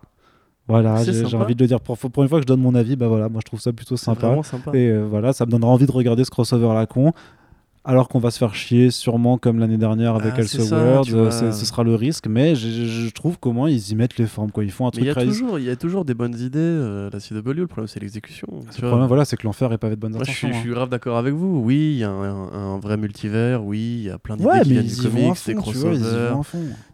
Voilà, 0.68 1.04
j'ai 1.04 1.36
envie 1.36 1.56
de 1.56 1.64
le 1.64 1.68
dire. 1.68 1.80
Pour, 1.80 1.98
pour 1.98 2.24
une 2.24 2.30
fois 2.30 2.40
que 2.40 2.44
je 2.44 2.48
donne 2.48 2.62
mon 2.62 2.74
avis, 2.74 2.96
bah 2.96 3.08
voilà, 3.08 3.30
moi 3.30 3.40
je 3.44 3.46
trouve 3.46 3.60
ça 3.60 3.72
plutôt 3.72 3.98
sympa. 3.98 4.28
vraiment 4.28 4.44
sympa. 4.44 4.72
Et 4.74 4.90
euh, 4.90 5.06
voilà, 5.08 5.32
ça 5.32 5.46
me 5.46 5.52
donnera 5.52 5.72
envie 5.72 5.86
de 5.86 5.92
regarder 5.92 6.24
ce 6.24 6.32
crossover 6.32 6.70
à 6.70 6.74
la 6.74 6.86
con. 6.88 7.14
Alors 7.88 8.08
qu'on 8.10 8.18
va 8.18 8.32
se 8.32 8.40
faire 8.40 8.56
chier 8.56 8.90
sûrement 8.90 9.38
comme 9.38 9.60
l'année 9.60 9.78
dernière 9.78 10.16
avec 10.16 10.34
Ah, 10.36 10.40
euh, 10.40 10.44
c'est- 11.32 11.52
ce 11.52 11.66
sera 11.66 11.84
le 11.84 11.94
risque, 11.94 12.26
mais 12.28 12.56
je, 12.56 13.10
trouve 13.12 13.38
comment 13.40 13.68
ils 13.68 13.92
y 13.92 13.96
mettent 13.96 14.18
les 14.18 14.26
formes. 14.26 14.52
Quoi. 14.52 14.64
Ils 14.64 14.72
font 14.72 14.88
un 14.88 14.92
Mais 14.96 15.02
il 15.04 15.06
truc 15.06 15.08
y, 15.08 15.10
a 15.12 15.14
crazy. 15.14 15.40
toujours, 15.40 15.60
il 15.60 15.66
y 15.66 15.70
a 15.70 15.76
toujours 15.76 16.04
des 16.04 16.16
bonnes 16.16 16.38
idées, 16.40 16.58
euh, 16.60 17.10
la 17.14 17.20
CW, 17.20 17.52
le 17.54 17.68
problème 17.68 17.88
c'est 17.88 18.00
l'exécution. 18.00 18.48
tu 18.74 18.82
Le 18.82 18.88
problème, 18.88 19.08
voilà, 19.08 19.24
c'est 19.24 19.38
que 19.38 19.46
l'enfer 19.46 19.72
est 19.72 19.78
pavé 19.78 19.96
de 19.96 20.02
bonnes 20.02 20.14
Moi, 20.14 20.24
je 20.26 20.32
suis, 20.32 20.48
intentions. 20.48 20.52
je 20.52 20.58
hein. 20.58 20.62
suis 20.62 20.70
grave 20.72 20.90
d'accord 20.90 21.18
avec 21.18 21.34
vous. 21.36 21.60
Oui, 21.64 21.92
il 21.94 21.98
y 22.00 22.04
a 22.04 22.10
un, 22.10 22.52
un 22.54 22.80
vrai 22.80 22.98
multivers. 22.98 23.64
Oui, 23.64 23.98
il 24.00 24.04
y 24.04 24.10
a 24.10 24.18
plein 24.18 24.36
d'idées 24.36 24.50
Ouais, 24.50 24.62
qui 24.62 24.72
viennent 24.72 24.88
du 24.88 24.96
comics, 24.96 25.46
des 25.46 25.54
crossovers. 25.54 26.00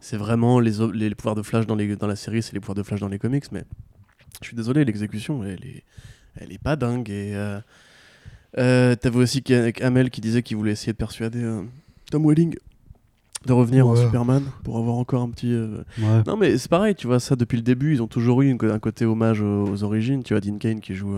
C'est 0.02 0.18
vraiment 0.18 0.60
les, 0.60 1.16
pouvoirs 1.16 1.36
de 1.36 1.42
Flash 1.42 1.66
dans, 1.66 1.76
les, 1.76 1.96
dans 1.96 2.08
la 2.08 2.18
série, 2.18 2.44
c'est 2.44 2.54
les 2.54 2.60
pouvoirs 2.60 2.76
de 2.76 2.84
Flash 2.84 3.00
dans 3.00 3.08
les 3.08 3.20
comics, 3.20 3.46
mais 3.54 3.64
je 4.42 4.48
suis 4.48 4.56
désolé, 4.58 4.84
l'exécution, 4.84 5.44
elle 5.44 5.66
est, 5.66 5.84
elle 6.36 6.52
est 6.52 6.62
pas 6.62 6.76
dingue. 6.76 7.10
Et 7.10 7.32
euh, 7.36 7.60
euh, 8.58 8.96
t'avais 8.96 9.18
aussi 9.18 9.42
Hamel 9.82 10.10
qui 10.10 10.22
disait 10.22 10.44
qu'il 10.44 10.58
voulait 10.58 10.72
essayer 10.72 10.92
de 10.94 10.98
persuader 10.98 11.44
euh, 11.44 11.62
Tom 12.12 12.26
Welling 12.28 12.56
de 13.46 13.54
revenir 13.54 13.88
en. 13.88 13.96
Superman 13.96 14.44
pour 14.64 14.78
avoir 14.78 14.96
encore 14.98 15.22
un 15.24 15.30
petit. 15.30 15.52
euh, 15.54 15.84
Ouais. 15.98 16.24
Non, 16.28 16.38
mais 16.38 16.58
c'est 16.58 16.70
pareil, 16.70 16.94
tu 16.96 17.08
vois, 17.08 17.20
ça 17.20 17.36
depuis 17.36 17.56
le 17.58 17.64
début, 17.64 17.94
ils 17.94 18.02
ont 18.04 18.08
toujours 18.08 18.42
eu 18.42 18.50
une 18.50 18.58
un 18.70 18.80
côté 18.80 19.06
hommage 19.06 19.42
aux, 19.42 19.66
aux 19.68 19.84
origines. 19.84 20.22
Tu 20.24 20.34
vois, 20.34 20.42
Dean 20.42 20.58
Kane 20.58 20.80
qui 20.80 20.94
joue. 20.96 21.16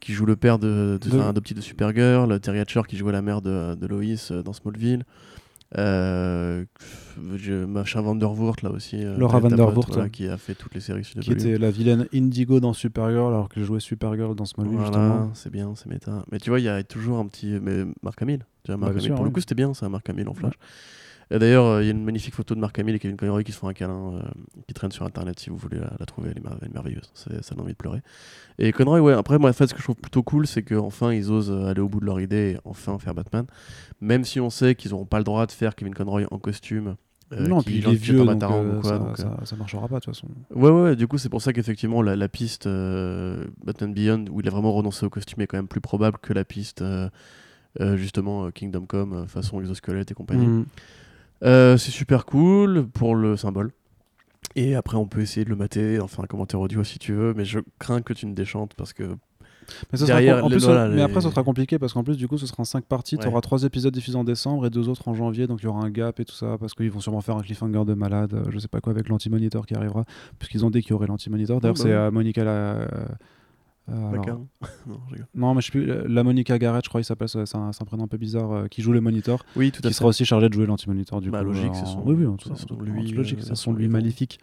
qui 0.00 0.12
joue 0.12 0.26
le 0.26 0.34
père 0.36 0.58
de, 0.58 0.98
de, 1.00 1.10
De- 1.10 1.16
enfin, 1.18 1.28
adoptif 1.28 1.56
de 1.56 1.60
Supergirl, 1.62 2.38
Terry 2.40 2.58
Hatcher 2.58 2.82
qui 2.88 2.96
jouait 2.96 3.12
la 3.12 3.22
mère 3.22 3.40
de, 3.40 3.74
de 3.76 3.86
Lois 3.86 4.42
dans 4.44 4.52
Smallville, 4.52 5.04
euh, 5.78 6.64
machin 7.66 8.00
Vandervoort 8.02 8.56
là 8.62 8.70
aussi, 8.70 9.04
euh, 9.04 9.16
Laura 9.16 9.38
Vandervoort, 9.40 9.86
voilà, 9.88 10.04
ouais. 10.04 10.10
qui 10.10 10.28
a 10.28 10.36
fait 10.36 10.54
toutes 10.54 10.74
les 10.74 10.80
séries. 10.80 11.02
Qui 11.02 11.32
était 11.32 11.58
la 11.58 11.70
vilaine 11.70 12.06
Indigo 12.14 12.60
dans 12.60 12.72
Supergirl, 12.72 13.28
alors 13.32 13.48
que 13.48 13.60
je 13.60 13.64
jouais 13.64 13.80
Supergirl 13.80 14.34
dans 14.34 14.44
Smallville, 14.44 14.76
Voilà, 14.76 14.86
justement. 14.92 15.30
c'est 15.34 15.50
bien, 15.50 15.72
c'est 15.76 15.86
méta. 15.88 16.24
Mais 16.30 16.38
tu 16.38 16.50
vois, 16.50 16.60
il 16.60 16.64
y 16.64 16.68
a 16.68 16.82
toujours 16.82 17.18
un 17.18 17.26
petit. 17.26 17.58
Mais 17.60 17.84
Marc 18.02 18.20
Hamill, 18.22 18.40
tu 18.64 18.72
vois, 18.72 18.76
Marc 18.76 18.90
Bah, 18.92 18.94
bien 18.94 18.98
Hamill, 18.98 19.06
sûr, 19.08 19.14
pour 19.16 19.24
le 19.24 19.30
coup, 19.30 19.40
c'était 19.40 19.54
bien 19.54 19.72
ça, 19.74 19.88
Marc 19.88 20.08
Hamill 20.10 20.28
en 20.28 20.34
flash. 20.34 20.54
D'ailleurs, 21.38 21.64
euh, 21.66 21.82
il 21.82 21.86
y 21.86 21.88
a 21.88 21.92
une 21.92 22.04
magnifique 22.04 22.34
photo 22.34 22.54
de 22.54 22.60
Marc 22.60 22.78
Hamill 22.78 22.94
et 22.94 22.98
Kevin 22.98 23.16
Conroy 23.16 23.42
qui 23.44 23.52
se 23.52 23.58
font 23.58 23.68
un 23.68 23.72
câlin, 23.72 24.14
euh, 24.14 24.22
qui 24.66 24.74
traîne 24.74 24.90
sur 24.92 25.04
internet 25.06 25.38
si 25.40 25.50
vous 25.50 25.56
voulez 25.56 25.78
la, 25.78 25.92
la 25.98 26.06
trouver, 26.06 26.30
elle 26.30 26.38
est, 26.38 26.44
mer- 26.44 26.56
elle 26.60 26.68
est 26.68 26.72
merveilleuse, 26.74 27.10
ça 27.14 27.30
donne 27.54 27.60
envie 27.64 27.72
de 27.72 27.76
pleurer. 27.76 28.00
Et 28.58 28.72
Conroy, 28.72 29.00
ouais, 29.00 29.12
après, 29.14 29.38
moi, 29.38 29.50
en 29.50 29.52
fait, 29.52 29.66
ce 29.66 29.72
que 29.74 29.78
je 29.78 29.84
trouve 29.84 29.96
plutôt 29.96 30.22
cool, 30.22 30.46
c'est 30.46 30.62
qu'enfin 30.62 31.12
ils 31.12 31.30
osent 31.30 31.50
euh, 31.50 31.66
aller 31.66 31.80
au 31.80 31.88
bout 31.88 32.00
de 32.00 32.06
leur 32.06 32.20
idée 32.20 32.56
et 32.56 32.58
enfin 32.64 32.98
faire 32.98 33.14
Batman. 33.14 33.46
Même 34.00 34.24
si 34.24 34.40
on 34.40 34.50
sait 34.50 34.74
qu'ils 34.74 34.90
n'auront 34.90 35.06
pas 35.06 35.18
le 35.18 35.24
droit 35.24 35.46
de 35.46 35.52
faire 35.52 35.74
Kevin 35.74 35.94
Conroy 35.94 36.24
en 36.30 36.38
costume. 36.38 36.96
euh, 37.32 37.48
non, 37.48 37.62
puis 37.62 37.76
il 37.78 37.82
est 37.92 37.94
vieux, 37.94 38.18
donc 38.18 38.26
euh, 38.52 38.78
ou 38.78 38.80
quoi, 38.82 38.90
ça, 38.90 38.98
donc, 38.98 39.08
euh, 39.20 39.22
ça- 39.22 39.36
ça 39.46 39.56
marchera 39.56 39.88
pas 39.88 40.00
de 40.00 40.04
toute 40.04 40.14
façon. 40.14 40.28
Ouais, 40.54 40.68
ouais, 40.70 40.82
ouais, 40.82 40.96
du 40.96 41.06
coup, 41.06 41.16
c'est 41.16 41.30
pour 41.30 41.40
ça 41.40 41.52
qu'effectivement, 41.54 42.02
la, 42.02 42.14
la 42.14 42.28
piste 42.28 42.66
euh, 42.66 43.46
Batman 43.64 43.94
Beyond, 43.94 44.24
où 44.30 44.40
il 44.40 44.48
a 44.48 44.50
vraiment 44.50 44.72
renoncé 44.72 45.06
au 45.06 45.10
costume, 45.10 45.40
est 45.40 45.46
quand 45.46 45.56
même 45.56 45.66
plus 45.68 45.80
probable 45.80 46.18
que 46.20 46.34
la 46.34 46.44
piste, 46.44 46.82
euh, 46.82 47.08
euh, 47.80 47.96
justement, 47.96 48.44
euh, 48.44 48.50
Kingdom 48.50 48.84
Come, 48.84 49.12
euh, 49.14 49.26
façon 49.26 49.58
exosquelette 49.60 50.10
et 50.10 50.14
compagnie. 50.14 50.46
Mm. 50.46 50.66
Euh, 51.42 51.76
c'est 51.76 51.90
super 51.90 52.24
cool 52.24 52.86
pour 52.88 53.14
le 53.14 53.36
symbole. 53.36 53.70
Et 54.54 54.74
après, 54.74 54.96
on 54.96 55.06
peut 55.06 55.20
essayer 55.20 55.44
de 55.44 55.50
le 55.50 55.56
mater, 55.56 55.98
enfin, 56.00 56.22
un 56.24 56.26
commentaire 56.26 56.60
audio 56.60 56.84
si 56.84 56.98
tu 56.98 57.12
veux, 57.14 57.32
mais 57.34 57.44
je 57.44 57.60
crains 57.78 58.02
que 58.02 58.12
tu 58.12 58.26
ne 58.26 58.34
déchantes 58.34 58.74
parce 58.76 58.92
que. 58.92 59.04
Mais, 59.92 59.98
ça 59.98 60.04
Derrière, 60.06 60.44
en 60.44 60.48
les- 60.48 60.56
plus, 60.56 60.64
voilà, 60.64 60.88
mais 60.88 60.96
les- 60.96 61.02
après, 61.02 61.20
ça 61.20 61.30
sera 61.30 61.42
compliqué 61.44 61.78
parce 61.78 61.92
qu'en 61.92 62.02
plus, 62.04 62.16
du 62.16 62.26
coup, 62.28 62.36
ce 62.36 62.46
sera 62.46 62.60
en 62.60 62.64
5 62.64 62.84
parties. 62.84 63.16
Tu 63.16 63.22
Ouais. 63.26 63.32
auras 63.32 63.40
3 63.40 63.62
épisodes 63.62 63.94
diffusés 63.94 64.18
en 64.18 64.24
décembre 64.24 64.66
et 64.66 64.70
2 64.70 64.88
autres 64.88 65.06
en 65.08 65.14
janvier. 65.14 65.46
Donc 65.46 65.60
il 65.62 65.64
y 65.64 65.68
aura 65.68 65.80
un 65.84 65.90
gap 65.90 66.18
et 66.20 66.24
tout 66.24 66.34
ça 66.34 66.58
parce 66.58 66.74
qu'ils 66.74 66.90
vont 66.90 67.00
sûrement 67.00 67.20
faire 67.20 67.36
un 67.36 67.42
cliffhanger 67.42 67.84
de 67.86 67.94
malade. 67.94 68.34
euh, 68.34 68.44
je 68.50 68.58
sais 68.58 68.68
pas 68.68 68.80
quoi 68.80 68.92
avec 68.92 69.08
l'anti-monitor 69.08 69.64
qui 69.64 69.74
arrivera. 69.74 70.04
Puisqu'ils 70.38 70.66
ont 70.66 70.70
dit 70.70 70.82
qu'il 70.82 70.90
y 70.90 70.94
aurait 70.94 71.06
l'anti-monitor. 71.06 71.60
D'ailleurs, 71.60 71.74
bah 71.76 71.80
c'est 71.82 71.92
euh, 71.92 72.10
Monica 72.10 72.44
la. 72.44 72.86
Euh, 73.88 74.10
alors- 74.12 74.24
non, 74.86 75.00
non, 75.34 75.54
mais 75.54 75.60
je 75.60 75.66
sais 75.66 75.70
plus. 75.72 75.86
la- 75.86 76.22
Monica 76.22 76.58
Garrett, 76.58 76.84
je 76.84 76.88
crois, 76.88 77.00
il 77.00 77.04
s'appelle. 77.04 77.28
C'est 77.28 77.54
un, 77.56 77.70
un 77.70 77.84
prénom 77.84 78.04
un 78.04 78.08
peu 78.08 78.16
bizarre. 78.16 78.52
euh, 78.52 78.66
qui 78.68 78.80
joue 78.82 78.92
le 78.92 79.00
monitor. 79.00 79.44
Oui, 79.56 79.70
tout 79.72 79.78
à 79.78 79.82
Qui 79.82 79.88
fait. 79.88 79.94
sera 79.94 80.08
aussi 80.08 80.24
chargé 80.24 80.48
de 80.48 80.54
jouer 80.54 80.66
l'anti-monitor. 80.66 81.20
Du 81.20 81.30
Bah, 81.30 81.40
coup, 81.40 81.46
logique, 81.46 81.70
euh, 81.72 81.74
c'est 81.74 81.86
son- 81.86 82.02
Oui, 82.04 82.14
oui, 82.18 82.26
en 82.26 82.36
tout- 82.36 82.54
son 82.54 82.74
en- 82.74 82.80
lui, 82.80 83.12
en- 83.12 83.16
logique, 83.16 83.40
euh, 83.40 83.44
c'est 83.44 83.54
son 83.56 83.72
lui 83.72 83.88
maléfique. 83.88 84.38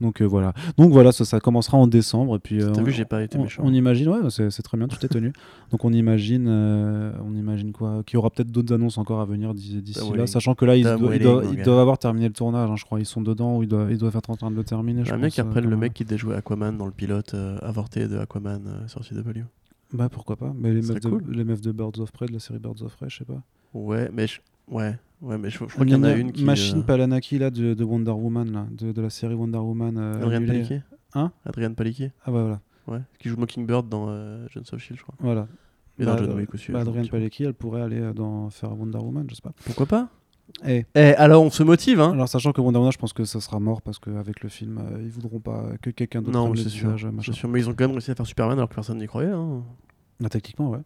Donc 0.00 0.22
euh, 0.22 0.24
voilà. 0.24 0.52
Donc 0.76 0.92
voilà, 0.92 1.10
ça, 1.12 1.24
ça 1.24 1.40
commencera 1.40 1.76
en 1.76 1.86
décembre. 1.86 2.36
Et 2.36 2.38
puis, 2.38 2.62
euh, 2.62 2.70
T'as 2.72 2.80
on- 2.80 2.84
vu, 2.84 2.92
j'ai 2.92 3.04
pas 3.04 3.22
été 3.22 3.36
on, 3.38 3.42
méchant. 3.42 3.62
on 3.64 3.72
imagine, 3.72 4.08
ouais, 4.08 4.18
c'est 4.30 4.62
très 4.62 4.76
bien, 4.78 4.86
tout 4.88 5.04
est 5.04 5.08
tenu. 5.08 5.32
Donc 5.72 5.84
on 5.84 5.92
imagine, 5.92 6.46
euh, 6.48 7.12
on 7.24 7.34
imagine 7.34 7.72
quoi? 7.72 8.02
Qu'il 8.06 8.14
y 8.14 8.18
aura 8.18 8.30
peut-être 8.30 8.50
d'autres 8.50 8.72
annonces 8.74 8.96
encore 8.98 9.20
à 9.20 9.24
venir 9.24 9.54
d'ici 9.54 9.82
Tom 9.94 10.14
là, 10.14 10.26
sachant 10.26 10.54
que 10.54 10.64
là, 10.64 10.76
ils, 10.76 10.82
doivent- 10.84 11.00
ils 11.00 11.08
Welling, 11.08 11.22
doivent, 11.22 11.44
mon 11.44 11.50
ils 11.52 11.56
gars. 11.56 11.64
doivent 11.64 11.78
avoir 11.80 11.98
terminé 11.98 12.26
le 12.28 12.32
tournage, 12.34 12.70
hein, 12.70 12.76
je 12.76 12.84
crois. 12.84 13.00
Ils 13.00 13.06
sont 13.06 13.20
dedans 13.22 13.56
ou 13.58 13.62
ils 13.64 13.68
doivent, 13.68 13.90
ils 13.90 13.98
doivent 13.98 14.16
être 14.16 14.30
en 14.30 14.36
train 14.36 14.50
de 14.50 14.56
le 14.56 14.64
terminer. 14.64 15.04
J'aimerais 15.04 15.20
bien 15.20 15.28
qu'ils 15.30 15.42
reprennent 15.44 15.68
le 15.68 15.76
mec 15.76 15.92
qui 15.94 16.04
jouer 16.16 16.34
Aquaman 16.36 16.76
dans 16.76 16.86
le 16.86 16.92
pilote 16.92 17.34
avorté 17.62 18.08
de 18.08 18.18
Aquaman 18.18 18.84
sur 18.86 19.00
CW. 19.04 19.42
Bah 19.92 20.08
pourquoi 20.10 20.36
pas 20.36 20.52
Mais 20.56 20.72
les 20.72 20.82
meufs, 20.82 21.00
de, 21.00 21.08
cool. 21.08 21.22
les 21.30 21.44
meufs 21.44 21.60
de 21.62 21.72
Birds 21.72 21.98
of 21.98 22.12
Prey, 22.12 22.26
de 22.26 22.32
la 22.34 22.38
série 22.40 22.58
Birds 22.58 22.82
of 22.82 22.94
Prey, 22.96 23.06
je 23.08 23.18
sais 23.18 23.24
pas. 23.24 23.40
Ouais, 23.72 24.10
mais 24.12 24.26
je... 24.26 24.40
ouais, 24.70 24.98
ouais, 25.22 25.38
mais 25.38 25.50
je, 25.50 25.58
je 25.58 25.64
crois 25.64 25.84
qu'il 25.84 25.94
y 25.94 25.96
en 25.96 26.02
a 26.04 26.12
une 26.12 26.32
qui. 26.32 26.44
Machine 26.44 26.78
euh, 26.80 26.82
Palanaki 26.82 27.38
là, 27.38 27.50
de, 27.50 27.74
de 27.74 27.84
Wonder 27.84 28.10
Woman, 28.12 28.50
là, 28.52 28.66
de, 28.70 28.92
de 28.92 29.02
la 29.02 29.10
série 29.10 29.34
Wonder 29.34 29.58
Woman. 29.58 29.96
euh. 29.98 30.46
Paliquier 30.46 30.82
Hein? 31.14 31.32
Adrienne 31.44 31.74
Paliquier, 31.74 32.12
Ah 32.24 32.30
bah 32.30 32.42
voilà. 32.42 32.60
ouais. 32.86 33.02
Qui 33.18 33.28
joue 33.30 33.36
Mockingbird 33.36 33.88
dans 33.88 34.06
euh, 34.08 34.46
Jones 34.50 34.64
of 34.72 34.78
Shield, 34.80 34.98
je 34.98 35.02
crois. 35.02 35.14
voilà. 35.20 35.48
Et 35.98 36.04
dans 36.04 36.14
Bah, 36.14 36.18
John 36.22 36.30
euh, 36.30 36.36
Wick 36.36 36.52
aussi. 36.54 36.70
bah, 36.70 36.84
peu. 36.84 37.02
Palecki, 37.08 37.44
elle 37.44 37.54
pourrait 37.54 37.80
aller 37.82 37.98
euh, 38.00 38.12
dans 38.12 38.50
faire 38.50 38.78
Wonder 38.78 38.98
Woman, 38.98 39.26
je 39.28 39.34
sais 39.34 39.42
pas. 39.42 39.52
Pourquoi 39.64 39.86
pas? 39.86 40.08
Et 40.66 40.86
Eh, 40.94 41.00
alors 41.16 41.42
on 41.42 41.50
se 41.50 41.62
motive, 41.62 42.00
hein 42.00 42.12
alors, 42.12 42.28
sachant 42.28 42.52
que 42.52 42.60
Wonder 42.60 42.78
Woman, 42.78 42.92
je 42.92 42.98
pense 42.98 43.12
que 43.12 43.24
ça 43.24 43.40
sera 43.40 43.58
mort 43.60 43.82
parce 43.82 43.98
qu'avec 43.98 44.42
le 44.42 44.48
film, 44.48 44.78
euh, 44.78 45.02
ils 45.02 45.10
voudront 45.10 45.40
pas 45.40 45.64
que 45.82 45.90
quelqu'un 45.90 46.20
d'autre 46.22 46.38
Non, 46.38 46.54
c'est 46.54 46.68
sûr. 46.68 46.96
sûr, 46.98 47.48
mais 47.48 47.60
ils 47.60 47.68
ont 47.68 47.74
quand 47.74 47.84
même 47.84 47.90
réussi 47.92 48.10
à 48.10 48.14
faire 48.14 48.26
Superman 48.26 48.58
alors 48.58 48.68
que 48.68 48.74
personne 48.74 48.98
n'y 48.98 49.06
croyait. 49.06 49.30
Hein. 49.30 49.62
Ah, 50.24 50.28
techniquement, 50.28 50.70
ouais. 50.70 50.78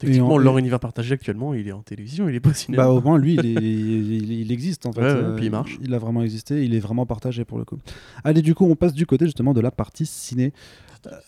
Techniquement, 0.00 0.34
en- 0.34 0.38
leur 0.38 0.58
univers 0.58 0.80
partagé 0.80 1.14
actuellement, 1.14 1.54
il 1.54 1.68
est 1.68 1.72
en 1.72 1.82
télévision, 1.82 2.28
il 2.28 2.34
est 2.34 2.40
pas 2.40 2.50
au 2.50 2.54
cinéma. 2.54 2.84
Bah, 2.84 2.90
au 2.90 3.00
moins, 3.00 3.18
lui, 3.18 3.34
il, 3.34 3.46
est- 3.46 3.52
il- 3.62 4.32
il 4.32 4.50
existe 4.52 4.86
en 4.86 4.92
fait. 4.92 5.00
Ouais, 5.02 5.06
ouais, 5.12 5.12
Euh, 5.22 5.36
puis 5.36 5.46
il 5.46 5.50
marche. 5.50 5.78
Il 5.82 5.94
a 5.94 5.98
vraiment 5.98 6.22
existé, 6.22 6.64
il 6.64 6.74
est 6.74 6.80
vraiment 6.80 7.06
partagé 7.06 7.44
pour 7.44 7.58
le 7.58 7.64
coup. 7.64 7.78
Allez, 8.24 8.42
du 8.42 8.54
coup, 8.54 8.64
on 8.64 8.76
passe 8.76 8.92
du 8.94 9.06
côté 9.06 9.26
justement 9.26 9.52
de 9.54 9.60
la 9.60 9.70
partie 9.70 10.06
ciné. 10.06 10.52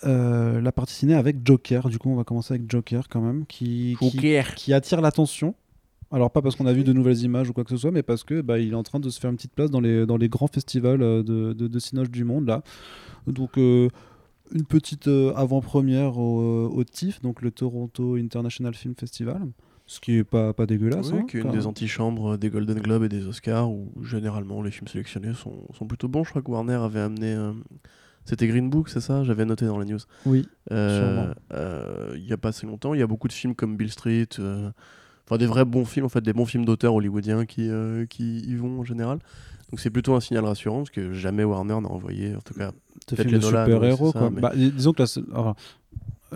Euh, 0.04 0.60
la 0.60 0.72
partie 0.72 0.94
ciné 0.94 1.14
avec 1.14 1.36
Joker. 1.44 1.88
Du 1.88 1.98
coup, 1.98 2.10
on 2.10 2.16
va 2.16 2.24
commencer 2.24 2.54
avec 2.54 2.70
Joker 2.70 3.08
quand 3.08 3.20
même, 3.22 3.46
qui, 3.46 3.96
qui, 3.98 4.10
Joker. 4.10 4.54
qui 4.54 4.72
attire 4.72 5.00
l'attention. 5.00 5.54
Alors, 6.10 6.30
pas 6.30 6.42
parce 6.42 6.56
qu'on 6.56 6.66
a 6.66 6.74
vu 6.74 6.84
de 6.84 6.92
nouvelles 6.92 7.22
images 7.22 7.48
ou 7.48 7.54
quoi 7.54 7.64
que 7.64 7.70
ce 7.70 7.78
soit, 7.78 7.90
mais 7.90 8.02
parce 8.02 8.22
que 8.22 8.42
bah, 8.42 8.58
il 8.58 8.72
est 8.72 8.76
en 8.76 8.82
train 8.82 9.00
de 9.00 9.08
se 9.08 9.18
faire 9.18 9.30
une 9.30 9.36
petite 9.36 9.54
place 9.54 9.70
dans 9.70 9.80
les, 9.80 10.04
dans 10.04 10.18
les 10.18 10.28
grands 10.28 10.46
festivals 10.46 11.00
euh, 11.02 11.22
de, 11.22 11.54
de, 11.54 11.68
de 11.68 11.78
Cinoche 11.78 12.10
du 12.10 12.24
monde 12.24 12.46
là. 12.46 12.62
Donc. 13.26 13.56
euh, 13.58 13.88
une 14.52 14.64
petite 14.64 15.08
euh, 15.08 15.32
avant-première 15.34 16.18
au, 16.18 16.66
au 16.68 16.84
TIFF, 16.84 17.20
donc 17.22 17.42
le 17.42 17.50
Toronto 17.50 18.16
International 18.16 18.74
Film 18.74 18.94
Festival, 18.98 19.42
ce 19.86 20.00
qui 20.00 20.16
est 20.16 20.24
pas, 20.24 20.52
pas 20.52 20.66
dégueulasse. 20.66 21.10
Oui, 21.12 21.18
hein, 21.20 21.26
qui 21.28 21.38
est 21.38 21.40
une 21.40 21.50
des 21.50 21.66
antichambres 21.66 22.38
des 22.38 22.50
Golden 22.50 22.78
Globes 22.78 23.04
et 23.04 23.08
des 23.08 23.26
Oscars 23.26 23.70
où 23.70 23.90
généralement 24.02 24.62
les 24.62 24.70
films 24.70 24.88
sélectionnés 24.88 25.34
sont, 25.34 25.66
sont 25.76 25.86
plutôt 25.86 26.08
bons. 26.08 26.24
Je 26.24 26.30
crois 26.30 26.42
que 26.42 26.50
Warner 26.50 26.74
avait 26.74 27.00
amené. 27.00 27.32
euh, 27.34 27.52
C'était 28.24 28.46
Green 28.46 28.70
Book, 28.70 28.88
c'est 28.88 29.00
ça? 29.00 29.24
J'avais 29.24 29.44
noté 29.44 29.66
dans 29.66 29.78
la 29.78 29.84
news. 29.84 29.98
Oui. 30.26 30.46
Euh, 30.70 31.34
euh, 31.52 32.12
Il 32.16 32.24
n'y 32.24 32.32
a 32.32 32.36
pas 32.36 32.50
assez 32.50 32.66
longtemps, 32.66 32.94
il 32.94 33.00
y 33.00 33.02
a 33.02 33.06
beaucoup 33.06 33.28
de 33.28 33.32
films 33.32 33.54
comme 33.54 33.76
Bill 33.76 33.90
Street. 33.90 34.28
euh, 34.38 34.70
Enfin, 35.28 35.38
des 35.38 35.46
vrais 35.46 35.64
bons 35.64 35.84
films, 35.84 36.04
en 36.06 36.08
fait, 36.08 36.20
des 36.20 36.32
bons 36.32 36.46
films 36.46 36.64
d'auteurs 36.64 36.94
hollywoodiens 36.94 37.46
qui, 37.46 37.68
euh, 37.70 38.06
qui 38.06 38.40
y 38.40 38.54
vont 38.56 38.80
en 38.80 38.84
général. 38.84 39.20
Donc 39.72 39.80
c'est 39.80 39.90
plutôt 39.90 40.14
un 40.14 40.20
signal 40.20 40.44
rassurant 40.44 40.78
parce 40.78 40.90
que 40.90 41.12
jamais 41.14 41.44
Warner 41.44 41.80
n'a 41.80 41.88
envoyé, 41.88 42.36
en 42.36 42.40
tout 42.40 42.54
cas. 42.54 42.70
de 43.08 43.16
films 43.16 43.32
de 43.32 43.40
super-héros. 43.40 44.12
mais- 44.30 44.40
Bah, 44.40 44.52
disons 44.54 44.92
que 44.92 45.02
là, 45.02 45.06
c'est- 45.06 45.22
alors, 45.32 45.56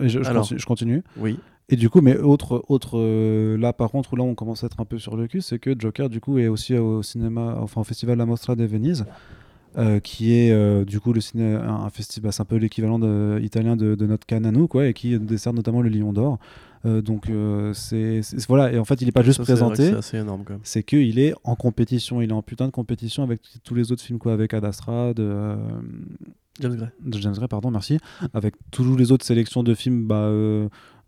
je, 0.01 0.09
je 0.09 0.19
Alors. 0.21 0.43
continue, 0.43 0.59
je 0.61 0.67
continue. 0.67 1.03
Oui. 1.19 1.39
Et 1.69 1.77
du 1.77 1.91
coup, 1.91 2.01
mais 2.01 2.17
autre, 2.17 2.65
autre 2.69 2.97
euh, 2.99 3.57
là 3.59 3.73
par 3.73 3.91
contre, 3.91 4.13
où 4.13 4.17
là 4.17 4.23
on 4.25 4.35
commence 4.35 4.63
à 4.63 4.67
être 4.69 4.81
un 4.81 4.85
peu 4.85 4.99
sur 4.99 5.17
le 5.17 5.27
cul, 5.27 5.43
c'est 5.43 5.59
que 5.59 5.75
Joker 5.79 6.09
du 6.09 6.21
coup 6.21 6.39
est 6.39 6.47
aussi 6.49 6.75
au 6.77 7.03
cinéma, 7.03 7.59
enfin 7.61 7.81
au 7.81 7.85
festival 7.85 8.17
La 8.19 8.25
Mostra 8.25 8.55
de 8.57 8.65
Venise, 8.65 9.05
euh, 9.77 9.99
qui 10.01 10.33
est 10.33 10.53
euh, 10.53 10.85
du 10.85 11.01
coup 11.01 11.13
le 11.13 11.21
ciné, 11.21 11.55
un, 11.57 11.69
un 11.69 11.91
festival, 11.91 12.33
c'est 12.33 12.41
un 12.41 12.45
peu 12.47 12.57
l'équivalent 12.57 13.01
italien 13.39 13.75
de, 13.77 13.97
de 13.97 14.07
notre 14.07 14.27
Cannes 14.27 14.47
à 14.47 14.53
nous, 14.53 14.69
quoi, 14.69 14.87
et 14.87 14.95
qui 14.95 15.19
dessert 15.19 15.53
notamment 15.53 15.83
le 15.83 15.89
Lion 15.89 16.13
d'Or. 16.13 16.39
Euh, 16.87 17.03
donc 17.03 17.29
euh, 17.29 17.73
c'est 17.73 18.21
voilà, 18.49 18.73
et 18.73 18.79
en 18.79 18.85
fait 18.85 19.01
il 19.03 19.09
est 19.09 19.13
pas 19.13 19.23
juste 19.23 19.39
Ça, 19.39 19.43
présenté, 19.43 19.93
C'est 20.63 20.83
qu'il 20.83 21.19
est 21.19 21.35
en 21.45 21.57
compétition, 21.57 22.23
il 22.23 22.31
est 22.31 22.35
en 22.35 22.43
putain 22.43 22.67
de 22.67 22.71
compétition 22.71 23.23
avec 23.23 23.41
tous 23.65 23.75
les 23.75 23.93
autres 23.93 24.03
films, 24.03 24.19
quoi, 24.19 24.33
avec 24.33 24.55
Ad 24.55 24.65
Astra, 24.65 25.13
de, 25.13 25.23
euh, 25.23 25.57
James 26.61 26.77
Gray. 26.77 26.89
de 27.05 27.19
James 27.19 27.35
Gray, 27.35 27.49
pardon, 27.49 27.71
merci, 27.71 27.99
avec 28.33 28.55
toutes 28.71 28.99
les 28.99 29.11
autres 29.13 29.27
sélections 29.27 29.63
de 29.63 29.75
films, 29.75 30.07
bah 30.07 30.31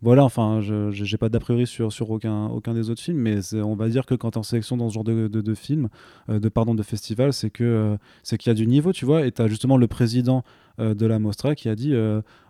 voilà, 0.01 0.23
enfin, 0.23 0.61
je 0.61 0.91
j'ai 0.91 1.17
pas 1.17 1.27
d'a 1.27 1.39
priori 1.39 1.67
sur, 1.67 1.91
sur 1.91 2.09
aucun, 2.09 2.47
aucun 2.47 2.73
des 2.73 2.89
autres 2.89 3.01
films, 3.01 3.17
mais 3.17 3.53
on 3.55 3.75
va 3.75 3.89
dire 3.89 4.05
que 4.05 4.15
quand 4.15 4.31
tu 4.31 4.35
es 4.35 4.39
en 4.39 4.43
sélection 4.43 4.77
dans 4.77 4.87
ce 4.89 4.93
genre 4.93 5.03
de, 5.03 5.27
de, 5.27 5.41
de 5.41 5.55
film, 5.55 5.89
euh, 6.29 6.39
de 6.39 6.47
pardon, 6.47 6.73
de 6.73 6.83
festival, 6.83 7.33
c'est 7.33 7.49
que 7.49 7.63
euh, 7.65 7.97
c'est 8.23 8.37
qu'il 8.37 8.49
y 8.49 8.51
a 8.51 8.55
du 8.55 8.65
niveau, 8.65 8.93
tu 8.93 9.03
vois, 9.03 9.25
et 9.25 9.31
tu 9.33 9.41
as 9.41 9.47
justement 9.47 9.75
le 9.75 9.87
président 9.87 10.43
euh, 10.79 10.93
de 10.93 11.05
la 11.05 11.19
Mostra 11.19 11.53
qui 11.53 11.67
a 11.67 11.75
dit 11.75 11.93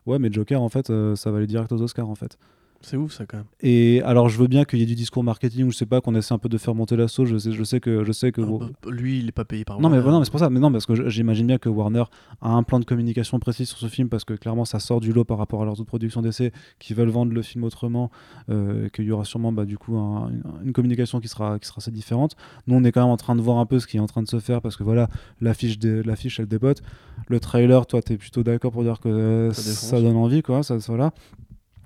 ouais, 0.05 0.19
mais 0.19 0.31
Joker, 0.31 0.61
en 0.61 0.69
fait, 0.69 0.91
ça 1.15 1.31
va 1.31 1.37
aller 1.37 1.47
direct 1.47 1.71
aux 1.71 1.81
Oscars, 1.81 2.09
en 2.09 2.15
fait. 2.15 2.37
C'est 2.81 2.95
ouf 2.95 3.11
ça 3.11 3.25
quand 3.25 3.37
même. 3.37 3.45
Et 3.61 4.01
alors, 4.03 4.29
je 4.29 4.37
veux 4.39 4.47
bien 4.47 4.63
qu'il 4.63 4.79
y 4.79 4.83
ait 4.83 4.85
du 4.85 4.95
discours 4.95 5.21
marketing, 5.23 5.65
ou 5.65 5.71
je 5.71 5.75
sais 5.77 5.85
pas, 5.85 5.99
qu'on 5.99 6.15
essaie 6.15 6.33
un 6.33 6.37
peu 6.37 6.47
de 6.47 6.57
faire 6.57 6.73
monter 6.73 6.95
la 6.95 7.09
sauce. 7.09 7.27
Je 7.27 7.37
sais, 7.37 7.51
je 7.51 7.63
sais 7.65 7.81
que, 7.81 8.05
je 8.05 8.11
sais 8.13 8.31
que. 8.31 8.41
Ah, 8.41 8.45
bon, 8.45 8.57
bah, 8.59 8.69
lui, 8.89 9.19
il 9.19 9.27
est 9.27 9.31
pas 9.33 9.43
payé 9.43 9.65
par 9.65 9.81
non 9.81 9.89
mais, 9.89 9.97
Warner. 9.97 10.11
non 10.13 10.19
mais 10.19 10.25
c'est 10.25 10.31
pour 10.31 10.39
ça 10.39 10.49
mais 10.49 10.59
non 10.61 10.71
parce 10.71 10.85
que 10.85 11.09
j'imagine 11.09 11.45
bien 11.47 11.57
que 11.57 11.67
Warner 11.67 12.03
a 12.41 12.49
un 12.51 12.63
plan 12.63 12.79
de 12.79 12.85
communication 12.85 13.37
précis 13.39 13.65
sur 13.65 13.77
ce 13.77 13.87
film 13.87 14.07
parce 14.07 14.23
que 14.23 14.33
clairement 14.33 14.63
ça 14.65 14.79
sort 14.79 15.01
du 15.01 15.11
lot 15.11 15.25
par 15.25 15.37
rapport 15.37 15.61
à 15.61 15.65
leurs 15.65 15.73
autres 15.73 15.85
productions 15.85 16.21
d'essai 16.21 16.51
qui 16.79 16.93
veulent 16.93 17.09
vendre 17.09 17.33
le 17.33 17.41
film 17.41 17.63
autrement 17.65 18.11
euh, 18.49 18.87
qu'il 18.89 19.05
y 19.05 19.11
aura 19.11 19.25
sûrement 19.25 19.51
bah, 19.51 19.65
du 19.65 19.77
coup 19.77 19.97
un- 19.97 20.29
une, 20.29 20.43
une 20.67 20.73
communication 20.73 21.19
qui 21.19 21.27
sera 21.27 21.59
qui 21.59 21.67
sera 21.67 21.79
assez 21.79 21.91
différente 21.91 22.35
nous 22.67 22.75
on 22.75 22.83
est 22.83 22.91
quand 22.91 23.01
même 23.01 23.09
en 23.11 23.17
train 23.17 23.35
de 23.35 23.41
voir 23.41 23.57
un 23.57 23.65
peu 23.65 23.79
ce 23.79 23.87
qui 23.87 23.97
est 23.97 24.01
en 24.01 24.07
train 24.07 24.23
de 24.23 24.27
se 24.29 24.39
faire 24.39 24.61
parce 24.61 24.75
que 24.77 24.83
voilà 24.83 25.09
l'affiche 25.41 25.77
l'affiche 25.83 26.39
elle 26.39 26.47
dépote 26.47 26.81
le 27.27 27.39
trailer 27.39 27.85
toi 27.87 28.01
t'es 28.01 28.17
plutôt 28.17 28.43
d'accord 28.43 28.71
pour 28.71 28.83
dire 28.83 28.99
que 28.99 29.09
euh, 29.09 29.51
Ça 29.51 29.61
ça 29.73 30.01
donne 30.01 30.15
envie 30.17 30.41
quoi 30.41 30.63
ça 30.63 30.77
voilà 30.87 31.11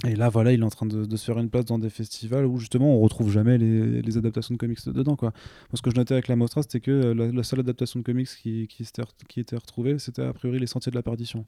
et 0.05 0.15
là, 0.15 0.27
voilà, 0.27 0.51
il 0.51 0.59
est 0.59 0.65
en 0.65 0.69
train 0.69 0.85
de, 0.85 1.15
se 1.15 1.25
faire 1.25 1.39
une 1.39 1.49
place 1.49 1.65
dans 1.65 1.79
des 1.79 1.89
festivals 1.89 2.45
où 2.45 2.57
justement 2.57 2.97
on 2.97 2.99
retrouve 2.99 3.31
jamais 3.31 3.57
les, 3.57 4.17
adaptations 4.17 4.53
de 4.53 4.59
comics 4.59 4.85
dedans. 4.85 5.15
Quoi. 5.15 5.29
Moi, 5.29 5.75
ce 5.75 5.81
que 5.81 5.91
je 5.91 5.95
notais 5.95 6.13
avec 6.13 6.27
la 6.27 6.35
Mostra, 6.35 6.61
c'était 6.61 6.81
que 6.81 6.91
euh, 6.91 7.31
la, 7.31 7.43
seule 7.43 7.61
adaptation 7.61 7.99
de 7.99 8.05
comics 8.05 8.27
qui, 8.27 8.67
re- 8.67 9.05
qui 9.29 9.39
était 9.39 9.55
retrouvée, 9.55 9.97
c'était 9.99 10.23
a 10.23 10.33
priori 10.33 10.59
Les 10.59 10.67
Sentiers 10.67 10.91
de 10.91 10.95
la 10.95 11.03
Perdition. 11.03 11.45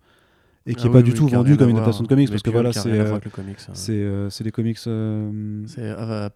Et 0.68 0.74
qui 0.74 0.82
Ah 0.82 0.86
n'est 0.86 0.92
pas 0.94 0.98
oui, 0.98 1.04
du 1.04 1.12
oui, 1.12 1.18
tout 1.18 1.28
vendu 1.28 1.58
comme 1.58 1.70
une 1.70 1.76
adaptation 1.78 2.02
de 2.04 2.08
comics, 2.08 2.28
parce 2.30 2.42
que 2.42 2.50
voilà, 2.50 2.74
c'est 2.74 2.90
euh, 2.92 3.14
hein. 3.16 3.20
c'est 3.74 3.92
euh, 3.94 4.32
c'est 4.32 4.44
les 4.44 4.52
comics. 4.52 4.80
euh, 4.88 5.62
C'est 5.68 5.82
euh, 5.82 6.28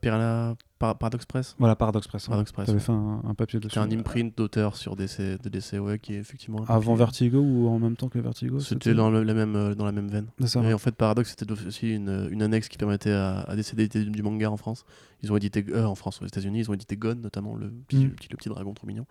Par- 0.77 0.97
Paradox 0.97 1.26
Press. 1.26 1.56
Voilà, 1.57 1.76
Paradox 1.76 2.07
Press. 2.07 2.26
hein. 2.26 2.30
Paradox 2.30 2.51
Press. 2.51 2.65
T'avais 2.68 2.77
ouais. 2.77 2.84
fait 2.84 2.91
un, 2.91 3.22
un 3.27 3.34
papier 3.34 3.60
dessus. 3.60 3.73
C'est 3.73 3.80
un 3.80 3.91
imprint 3.91 4.38
d'auteur 4.38 4.76
sur 4.77 4.95
DC, 4.95 5.19
de 5.41 5.49
DC, 5.49 5.73
ouais, 5.81 5.97
qui 5.99 6.14
est 6.14 6.19
effectivement. 6.19 6.64
Avant 6.68 6.93
Vertigo 6.93 7.39
ou 7.41 7.68
en 7.69 7.80
même 7.80 7.95
temps 7.97 8.07
que 8.07 8.19
Vertigo 8.19 8.60
C'était 8.60 8.93
dans, 8.93 9.10
le- 9.10 9.23
la 9.23 9.34
même, 9.34 9.73
dans 9.76 9.85
la 9.85 9.91
même 9.91 10.07
veine. 10.10 10.27
Ça. 10.45 10.61
Et 10.64 10.73
en 10.73 10.77
fait, 10.77 10.95
Paradox, 10.95 11.35
c'était 11.38 11.51
aussi 11.51 11.95
une, 11.95 12.27
une 12.31 12.41
annexe 12.43 12.69
qui 12.69 12.77
permettait 12.77 13.11
à, 13.11 13.39
à 13.41 13.56
DC 13.56 13.73
d'éditer 13.76 14.06
du 14.06 14.22
manga 14.23 14.49
en 14.51 14.57
France. 14.57 14.85
Ils 15.23 15.34
ont 15.34 15.38
édité, 15.38 15.65
en 15.76 15.95
France, 15.95 16.22
aux 16.22 16.26
États-Unis, 16.27 16.60
ils 16.60 16.69
ont 16.69 16.76
édité 16.76 16.95
Gone, 16.95 17.19
notamment 17.22 17.56
le 17.56 17.69
petit, 17.88 17.97
Mm. 17.97 18.03
le 18.03 18.10
petit, 18.11 18.27
le 18.31 18.38
petit 18.38 18.49
dragon 18.49 18.73
trop 18.73 18.85
mignon. 18.88 19.06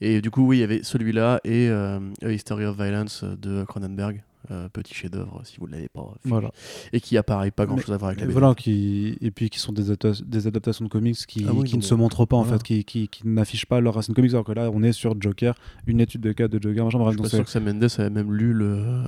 Et 0.00 0.20
du 0.20 0.30
coup, 0.30 0.46
oui, 0.46 0.58
il 0.58 0.60
y 0.60 0.64
avait 0.64 0.82
celui-là 0.82 1.40
et 1.44 1.68
euh, 1.68 1.98
A 2.22 2.30
History 2.30 2.64
of 2.64 2.76
Violence 2.76 3.24
de 3.24 3.64
Cronenberg, 3.64 4.22
euh, 4.50 4.68
petit 4.68 4.92
chef-d'œuvre 4.94 5.40
si 5.44 5.58
vous 5.58 5.66
ne 5.66 5.72
l'avez 5.72 5.88
pas 5.88 6.02
vu. 6.24 6.30
Voilà. 6.30 6.50
Et 6.92 7.00
qui 7.00 7.16
a 7.16 7.22
pareil, 7.22 7.50
pas 7.50 7.64
grand-chose 7.66 7.92
à 7.94 7.96
voir 7.96 8.08
avec 8.10 8.20
la 8.20 8.26
BD. 8.26 8.32
voilà, 8.38 8.54
qui... 8.54 9.16
Et 9.20 9.30
puis 9.30 9.50
qui 9.50 9.58
sont 9.58 9.72
des, 9.72 9.90
adapta- 9.92 10.22
des 10.24 10.46
adaptations 10.46 10.84
de 10.84 10.90
comics 10.90 11.16
qui, 11.26 11.44
Ah 11.48 11.52
oui, 11.54 11.64
qui 11.64 11.74
non, 11.74 11.78
ne 11.78 11.84
se 11.84 11.94
montrent 11.94 12.24
pas 12.26 12.36
en 12.36 12.44
fait, 12.44 12.62
qui, 12.62 12.84
qui, 12.84 13.08
qui 13.08 13.26
n'affichent 13.28 13.66
pas 13.66 13.80
leur 13.80 13.94
racine 13.94 14.14
comics. 14.14 14.32
Alors 14.32 14.44
que 14.44 14.52
là, 14.52 14.70
on 14.72 14.82
est 14.82 14.92
sur 14.92 15.14
Joker, 15.20 15.54
une 15.86 16.00
étude 16.00 16.20
de 16.22 16.32
cas 16.32 16.48
de 16.48 16.60
Joker. 16.62 16.84
Machin, 16.84 16.98
Je 16.98 17.02
bref, 17.04 17.12
suis 17.14 17.22
pas 17.22 17.28
c'est- 17.28 17.36
sûr 17.36 17.44
que 17.44 17.50
Sam 17.50 17.64
Mendes 17.64 17.88
avait 17.98 18.10
même 18.10 18.32
lu 18.32 18.52
le. 18.52 18.74
euh, 18.78 19.04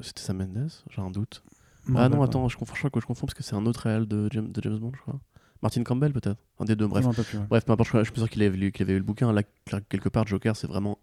C'était 0.00 0.22
Sam 0.22 0.38
Mendes 0.38 0.70
J'ai 0.90 1.02
un 1.02 1.10
doute. 1.10 1.42
ah 1.96 2.08
non, 2.08 2.22
attends, 2.22 2.48
je 2.48 2.56
confonds, 2.56 2.74
je 2.74 2.80
crois 2.80 2.90
que 2.90 3.00
je 3.00 3.06
confonds 3.06 3.26
parce 3.26 3.34
que 3.34 3.42
c'est 3.42 3.54
un 3.56 3.66
autre 3.66 3.80
réel 3.80 4.06
de 4.06 4.28
James, 4.30 4.50
de 4.50 4.62
James 4.62 4.78
Bond, 4.78 4.92
je 4.94 5.00
crois. 5.00 5.18
Martin 5.62 5.82
Campbell, 5.82 6.12
peut-être 6.12 6.38
Un 6.58 6.64
des 6.64 6.74
deux, 6.74 6.86
bref. 6.86 7.02
Je 7.02 7.08
rappelle 7.08 7.24
plus, 7.24 7.36
ouais. 7.38 7.44
Bref, 7.50 7.64
peu 7.66 7.72
importe, 7.72 7.90
je, 7.92 7.98
je 7.98 8.04
suis 8.04 8.12
pas 8.12 8.20
sûr 8.22 8.30
qu'il 8.30 8.42
avait, 8.42 8.56
lu- 8.56 8.72
qu'il 8.72 8.82
avait 8.84 8.94
eu 8.94 8.98
le 8.98 9.02
bouquin. 9.04 9.30
Là, 9.32 9.42
quelque 9.90 10.08
part, 10.08 10.26
Joker, 10.26 10.56
c'est 10.56 10.66
vraiment 10.66 10.96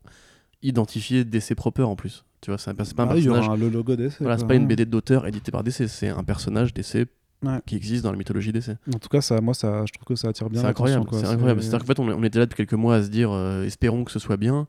identifié 0.61 1.23
DC 1.25 1.55
proper 1.55 1.83
en 1.83 1.95
plus. 1.95 2.23
Tu 2.41 2.51
vois, 2.51 2.57
c'est 2.57 2.69
un- 2.71 2.75
pas 2.75 2.83
un 2.83 2.85
Ah 3.09 3.17
y 3.17 3.23
personnage. 3.23 3.47
aura 3.47 3.57
le 3.57 3.69
logo 3.69 3.95
d'essai. 3.95 4.17
Voilà, 4.19 4.37
c'est 4.37 4.45
pas 4.47 4.55
une 4.55 4.63
ouais. 4.63 4.67
BD 4.69 4.85
d'auteur 4.85 5.25
édité 5.27 5.51
par 5.51 5.63
DC, 5.63 5.87
c'est 5.87 6.09
un 6.09 6.23
personnage 6.23 6.73
DC 6.73 7.07
Ouais. 7.43 7.59
qui 7.65 7.75
existe 7.75 8.03
dans 8.03 8.11
la 8.11 8.17
mythologie 8.17 8.51
DC. 8.51 8.69
En 8.93 8.97
tout 8.99 9.09
cas, 9.09 9.21
ça, 9.21 9.39
moi, 9.41 9.53
ça, 9.53 9.85
je 9.85 9.93
trouve 9.93 10.05
que 10.05 10.15
ça 10.15 10.29
attire 10.29 10.49
bien. 10.49 10.61
C'est 10.61 10.67
incroyable, 10.67 11.05
c'est 11.11 11.25
incroyable. 11.25 11.61
C'est-à-dire 11.61 11.79
qu'en 11.79 11.85
fait, 11.85 11.99
on, 11.99 12.09
est- 12.09 12.13
on 12.13 12.23
était 12.23 12.39
là 12.39 12.45
depuis 12.45 12.57
quelques 12.57 12.73
mois 12.79 12.95
à 12.95 13.03
se 13.03 13.09
dire, 13.09 13.31
euh, 13.31 13.63
espérons 13.63 14.03
que 14.03 14.11
ce 14.11 14.19
soit 14.19 14.37
bien, 14.37 14.67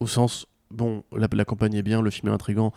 au 0.00 0.06
sens, 0.06 0.46
bon, 0.70 1.04
la, 1.16 1.28
la 1.32 1.44
campagne 1.44 1.74
est 1.74 1.82
bien, 1.82 2.02
le 2.02 2.10
film 2.10 2.28
est 2.30 2.34
intrigant. 2.34 2.72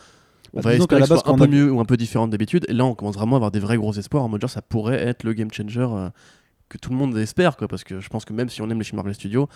On 0.53 0.57
Bah, 0.61 0.69
va 0.69 0.75
espérer 0.75 1.01
que 1.01 1.07
ce 1.07 1.15
soit 1.17 1.29
un 1.29 1.35
peu 1.37 1.43
a- 1.43 1.47
mieux 1.47 1.69
ou 1.71 1.79
un 1.81 1.85
peu 1.85 1.97
différent 1.97 2.27
d'habitude. 2.29 2.65
Et 2.69 2.73
là, 2.73 2.85
on 2.85 2.95
commence 2.95 3.15
vraiment 3.15 3.35
à 3.35 3.37
avoir 3.37 3.51
des 3.51 3.59
vrais 3.59 3.75
gros 3.77 3.91
espoirs 3.93 4.23
en 4.23 4.29
mode 4.29 4.39
genre, 4.41 4.49
ça 4.49 4.61
pourrait 4.61 5.01
être 5.01 5.23
le 5.23 5.33
game 5.33 5.51
changer 5.51 5.81
euh, 5.81 6.09
que 6.69 6.77
tout 6.77 6.89
le 6.91 6.95
monde 6.95 7.17
espère, 7.17 7.57
quoi. 7.57 7.67
Parce 7.67 7.83
que 7.83 7.99
je 7.99 8.07
pense 8.09 8.23
que 8.23 8.31
même 8.31 8.47
si 8.47 8.61
on 8.61 8.69
aime 8.69 8.77
les 8.77 8.85
films 8.85 8.97
Marvel 8.97 9.15
Studios 9.15 9.49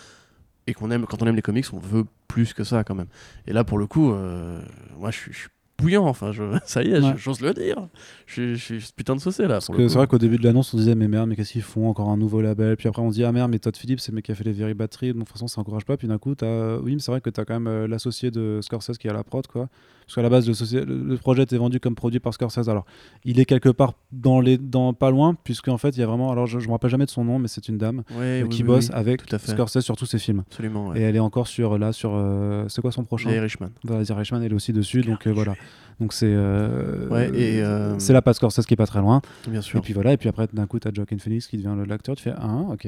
et 0.68 0.74
qu'on 0.74 0.92
aime, 0.92 1.06
quand 1.06 1.22
on 1.24 1.28
aime 1.28 1.36
les 1.36 1.42
comics, 1.42 1.66
on 1.74 1.80
veut 1.80 2.06
plus 2.28 2.54
que 2.54 2.64
ça 2.64 2.84
quand 2.84 2.96
même. 2.96 3.08
Et 3.48 3.54
là, 3.54 3.64
pour 3.64 3.78
le 3.78 3.88
coup, 3.88 4.12
euh, 4.12 4.62
moi, 4.98 5.12
je 5.12 5.18
suis, 5.18 5.34
je 5.34 5.48
bouillant. 5.80 6.06
Enfin, 6.06 6.32
je, 6.32 6.44
ça 6.66 6.84
y 6.84 6.90
est, 6.92 7.00
Ouais. 7.02 7.14
je- 7.14 7.18
j'ose 7.18 7.42
le 7.42 7.54
dire. 7.54 7.88
Je 8.28 8.56
suis- 8.56 8.80
je 8.80 8.86
ce 8.86 8.94
putain 8.94 9.16
de 9.16 9.22
saucé 9.22 9.48
là. 9.48 9.62
C'est 9.62 9.74
vrai 9.74 10.08
qu'au 10.08 10.18
début 10.18 10.38
de 10.38 10.44
l'annonce, 10.44 10.74
on 10.74 10.78
disait, 10.78 10.94
mais 10.96 11.08
merde, 11.08 11.30
mais 11.30 11.36
qu'est-ce 11.36 11.54
qu'ils 11.54 11.62
font 11.62 11.88
Encore 11.88 12.10
un 12.10 12.18
nouveau 12.18 12.42
label? 12.42 12.76
Puis 12.78 12.88
après, 12.88 13.02
on 13.02 13.10
dit, 13.10 13.24
ah 13.24 13.32
merde, 13.32 13.50
mais 13.50 13.60
Todd 13.60 13.76
Phillips, 13.78 14.00
c'est 14.02 14.12
le 14.12 14.18
mec 14.18 14.26
qui 14.26 14.32
a 14.32 14.36
fait 14.36 14.44
les 14.44 14.52
Very 14.52 14.74
Battery. 14.74 15.08
Donc, 15.10 15.16
de 15.16 15.20
toute 15.24 15.30
façon, 15.34 15.48
ça 15.48 15.60
encourage 15.62 15.86
pas. 15.86 15.96
Puis 15.98 16.08
d'un 16.08 16.18
coup, 16.18 16.36
t'as... 16.36 16.78
oui, 16.80 16.94
mais 16.96 17.00
c'est 17.00 17.12
vrai 17.12 17.22
que 17.22 17.30
tu 17.30 17.40
as 17.40 17.46
quand 17.46 17.54
même 17.54 17.68
euh, 17.68 17.88
l'associé 17.88 18.30
de 18.30 18.60
Scorsese 18.62 18.98
qui 18.98 19.08
est 19.08 19.10
à 19.10 19.14
la 19.14 19.24
prod, 19.24 19.48
quoi. 19.48 19.70
Parce 20.10 20.16
qu'à 20.16 20.22
la 20.24 20.30
base, 20.30 20.48
le, 20.50 20.86
le- 20.86 21.18
projet 21.18 21.44
était 21.44 21.56
vendu 21.58 21.80
comme 21.80 21.94
produit 21.94 22.20
par 22.20 22.34
Scorsese. 22.34 22.68
Alors, 22.68 22.84
il 23.26 23.40
est 23.40 23.46
quelque 23.46 23.70
part 23.70 23.94
dans 24.12 24.42
les... 24.42 24.58
dans... 24.58 24.92
pas 24.96 25.12
loin, 25.12 25.36
puisqu'en 25.44 25.78
fait, 25.78 25.90
il 25.90 26.00
y 26.00 26.02
a 26.04 26.08
vraiment. 26.08 26.32
Alors, 26.32 26.48
je, 26.48 26.58
je 26.58 26.66
me 26.66 26.72
rappelle 26.72 26.90
jamais 26.90 27.06
de 27.06 27.12
son 27.12 27.24
nom, 27.24 27.38
mais 27.38 27.48
c'est 27.48 27.68
une 27.70 27.78
dame 27.78 28.02
euh, 28.14 28.42
oui, 28.42 28.50
qui 28.50 28.64
oui, 28.64 28.68
bosse 28.70 28.90
avec. 28.92 29.22
Scorsese 29.38 29.82
sur 29.82 29.96
tous 29.96 30.08
ses 30.08 30.18
films. 30.18 30.42
Absolument. 30.50 30.96
Et 30.96 31.02
elle 31.02 31.16
est 31.16 31.20
encore 31.20 31.46
sur, 31.48 31.78
là, 31.78 31.94
sur. 31.94 32.14
euh, 32.16 32.66
C'est 32.70 32.82
quoi 32.82 32.92
son 32.92 33.04
prochain? 33.04 33.30
Les 33.30 33.40
Richman. 33.40 33.70
Voilà, 33.84 34.04
The 34.04 34.10
Irishman, 34.10 34.42
elle 34.42 34.52
est 34.52 34.56
aussi 34.56 34.74
dessus. 34.74 35.02
Donc, 35.02 35.28
euh, 35.28 35.32
voilà. 35.32 35.54
Donc, 36.00 36.12
c'est. 36.14 36.26
euh, 36.28 37.08
Ouais, 37.10 38.00
C'est 38.00 38.14
la 38.14 38.24
patte 38.24 38.38
Scorsese 38.38 38.66
qui 38.66 38.74
est 38.74 38.78
pas 38.78 38.88
très 38.88 39.02
loin. 39.02 39.22
Bien 39.48 39.62
sûr. 39.62 39.78
Et 39.78 39.82
puis 39.84 39.94
voilà, 39.94 40.14
et 40.14 40.18
puis 40.18 40.28
après, 40.28 40.48
d'un 40.52 40.66
coup, 40.66 40.80
tu 40.80 40.88
as 40.88 40.92
Joaquin 40.92 41.20
Phoenix 41.20 41.46
qui 41.46 41.58
devient 41.58 41.76
l'acteur. 41.88 42.16
Tu 42.16 42.24
fais, 42.24 42.34
ah, 42.36 42.64
ok. 42.72 42.88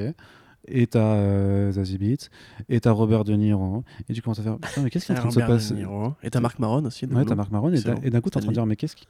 Et 0.67 0.87
t'as 0.87 0.99
euh, 1.15 1.71
Zazie 1.71 1.97
Beetz, 1.97 2.29
et 2.69 2.79
t'as 2.79 2.91
Robert 2.91 3.23
De 3.23 3.33
Niro, 3.33 3.83
et 4.09 4.13
tu 4.13 4.21
commences 4.21 4.39
à 4.39 4.43
faire 4.43 4.57
Putain, 4.59 4.81
mais 4.83 4.89
qu'est-ce 4.89 5.05
qui 5.07 5.11
est 5.11 5.15
en 5.15 5.19
train 5.19 5.29
de 5.29 5.33
se 5.33 5.39
passer 5.39 5.73
Niro. 5.73 6.13
Et 6.23 6.29
t'as 6.29 6.39
Marc 6.39 6.59
Maron 6.59 6.85
aussi. 6.85 7.05
Ouais, 7.05 7.25
t'as 7.25 7.35
Marc 7.35 7.51
Maron, 7.51 7.73
et, 7.73 7.81
t'as- 7.81 7.95
d'un 7.95 8.21
coup, 8.21 8.29
t'es 8.29 8.37
en 8.37 8.41
train 8.41 8.49
de 8.49 8.53
dire 8.55 8.65
Mais 8.65 8.75
qu'est-ce 8.75 8.95
qui, 8.95 9.05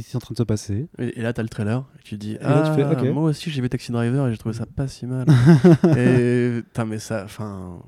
est 0.00 0.16
en 0.16 0.18
train 0.18 0.32
de 0.32 0.38
se 0.38 0.42
passer? 0.42 0.86
Et, 0.98 1.18
et 1.20 1.22
là, 1.22 1.32
t'as 1.32 1.42
le 1.42 1.48
trailer, 1.48 1.84
et 1.98 2.02
tu 2.02 2.16
dis 2.16 2.32
Et 2.32 2.38
là, 2.38 2.62
Ah, 2.64 2.68
tu 2.70 2.74
fais, 2.74 2.84
ok. 2.86 3.12
moi 3.14 3.24
aussi 3.30 3.50
j'ai 3.50 3.60
vu 3.62 3.68
Taxi 3.68 3.92
Driver 3.92 4.26
et 4.28 4.32
j'ai 4.32 4.38
trouvé 4.38 4.54
ça 4.54 4.66
pas 4.66 4.88
si 4.88 5.06
mal. 5.06 5.26
et 5.96 6.62
putain, 6.62 6.84
mais 6.86 6.98
ça, 6.98 7.22
enfin, 7.24 7.78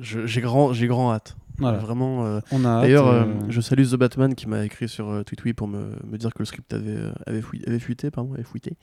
j'ai 0.00 0.40
grand, 0.40 0.72
j'ai 0.72 0.86
grand 0.86 1.12
hâte. 1.12 1.36
Voilà. 1.58 1.78
Vraiment. 1.78 2.24
euh, 2.24 2.40
On 2.50 2.64
a 2.64 2.68
hâte, 2.68 2.82
D'ailleurs, 2.82 3.06
euh, 3.08 3.24
euh, 3.26 3.40
je 3.50 3.60
salue 3.60 3.84
The 3.84 3.96
Batman 3.96 4.34
qui 4.34 4.48
m'a 4.48 4.64
écrit 4.64 4.88
sur 4.88 5.22
TweetWee 5.24 5.52
pour 5.52 5.68
me, 5.68 5.96
me 6.10 6.16
dire 6.16 6.32
que 6.32 6.38
le 6.38 6.44
script 6.46 6.72
avait, 6.72 6.98
avait, 7.26 7.42
fui- 7.42 7.62
avait 7.66 7.78
fuité. 7.78 8.10
Pardon, 8.10 8.32
avait 8.32 8.42
fuité. 8.42 8.76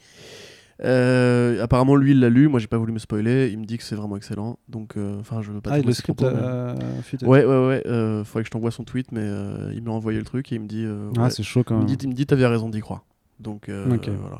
Euh, 0.83 1.61
apparemment, 1.63 1.95
lui, 1.95 2.11
il 2.11 2.19
l'a 2.19 2.29
lu. 2.29 2.47
Moi, 2.47 2.59
j'ai 2.59 2.67
pas 2.67 2.77
voulu 2.77 2.93
me 2.93 2.99
spoiler. 2.99 3.49
Il 3.51 3.59
me 3.59 3.65
dit 3.65 3.77
que 3.77 3.83
c'est 3.83 3.95
vraiment 3.95 4.15
excellent. 4.17 4.59
Donc, 4.69 4.95
euh, 4.95 5.19
enfin, 5.19 5.41
je 5.41 5.51
veux 5.51 5.59
pas. 5.61 5.71
Ah, 5.73 5.79
le 5.79 5.91
script 5.91 6.19
propos, 6.19 6.35
mais- 6.35 7.01
fuité. 7.03 7.25
Ouais, 7.25 7.43
ouais, 7.45 7.67
ouais. 7.67 7.83
Euh, 7.85 8.23
faudrait 8.23 8.43
que 8.43 8.47
je 8.47 8.51
t'envoie 8.51 8.71
son 8.71 8.83
tweet, 8.85 9.11
mais 9.11 9.21
euh, 9.23 9.71
il 9.75 9.83
m'a 9.83 9.91
envoyé 9.91 10.17
le 10.19 10.25
truc 10.25 10.51
et 10.51 10.55
il 10.55 10.61
me 10.61 10.67
dit. 10.67 10.85
euh, 10.85 11.09
Ah, 11.17 11.23
ouais. 11.23 11.29
c'est 11.29 11.43
chaud 11.43 11.63
quand 11.63 11.75
il 11.75 11.83
me 11.83 11.87
même. 11.87 11.95
dit, 11.95 12.05
il 12.05 12.09
me 12.09 12.13
dit, 12.13 12.25
t'avais 12.25 12.45
raison 12.47 12.69
d'y 12.69 12.79
croire. 12.79 13.03
Donc, 13.39 13.67
euh, 13.69 13.93
Ok. 13.93 14.09
voilà. 14.21 14.39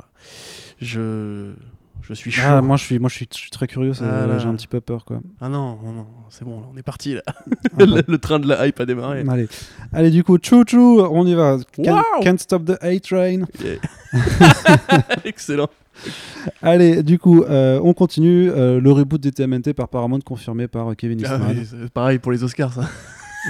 Je, 0.81 1.51
je 2.01 2.13
suis 2.13 2.31
chaud. 2.31 2.41
Ah, 2.45 2.61
moi 2.61 2.77
je 2.77 2.83
suis, 2.85 2.99
moi 2.99 3.09
je 3.09 3.15
suis, 3.15 3.27
je 3.33 3.37
suis 3.37 3.49
très 3.49 3.67
curieux, 3.67 3.91
Ah 4.01 4.25
là. 4.27 4.37
j'ai 4.39 4.47
un 4.47 4.55
petit 4.55 4.67
peu 4.67 4.79
peur 4.81 5.03
quoi. 5.05 5.19
Ah 5.41 5.49
non, 5.49 5.77
non, 5.83 5.91
non, 5.91 6.05
c'est 6.29 6.45
bon, 6.45 6.61
là, 6.61 6.67
on 6.73 6.77
est 6.77 6.83
parti 6.83 7.15
là. 7.15 7.21
Ah, 7.27 7.33
le, 7.85 8.01
le 8.07 8.17
train 8.17 8.39
de 8.39 8.47
la 8.47 8.65
hype 8.67 8.79
a 8.79 8.85
démarré. 8.85 9.23
Allez, 9.29 9.47
allez 9.91 10.09
du 10.11 10.23
coup, 10.23 10.37
chou 10.41 10.63
chou, 10.67 11.01
on 11.01 11.25
y 11.27 11.33
va. 11.35 11.57
Can't, 12.23 12.37
stop 12.37 12.63
the 12.65 12.77
A 12.81 12.97
train. 13.01 13.41
Yeah. 13.61 13.79
Excellent. 15.25 15.69
Allez, 16.61 17.03
du 17.03 17.19
coup, 17.19 17.43
euh, 17.43 17.79
on 17.83 17.93
continue. 17.93 18.49
euh, 18.49 18.79
le 18.79 18.91
reboot 18.91 19.21
des 19.21 19.31
TMNT 19.31 19.73
par 19.73 19.89
Paramount 19.89 20.19
confirmé 20.21 20.67
par 20.67 20.91
euh, 20.91 20.93
Kevin 20.93 21.19
Ah 21.25 21.37
Eastman. 21.53 21.81
oui, 21.83 21.87
pareil 21.93 22.19
pour 22.19 22.31
les 22.31 22.43
Oscars, 22.43 22.73
ça. 22.73 22.89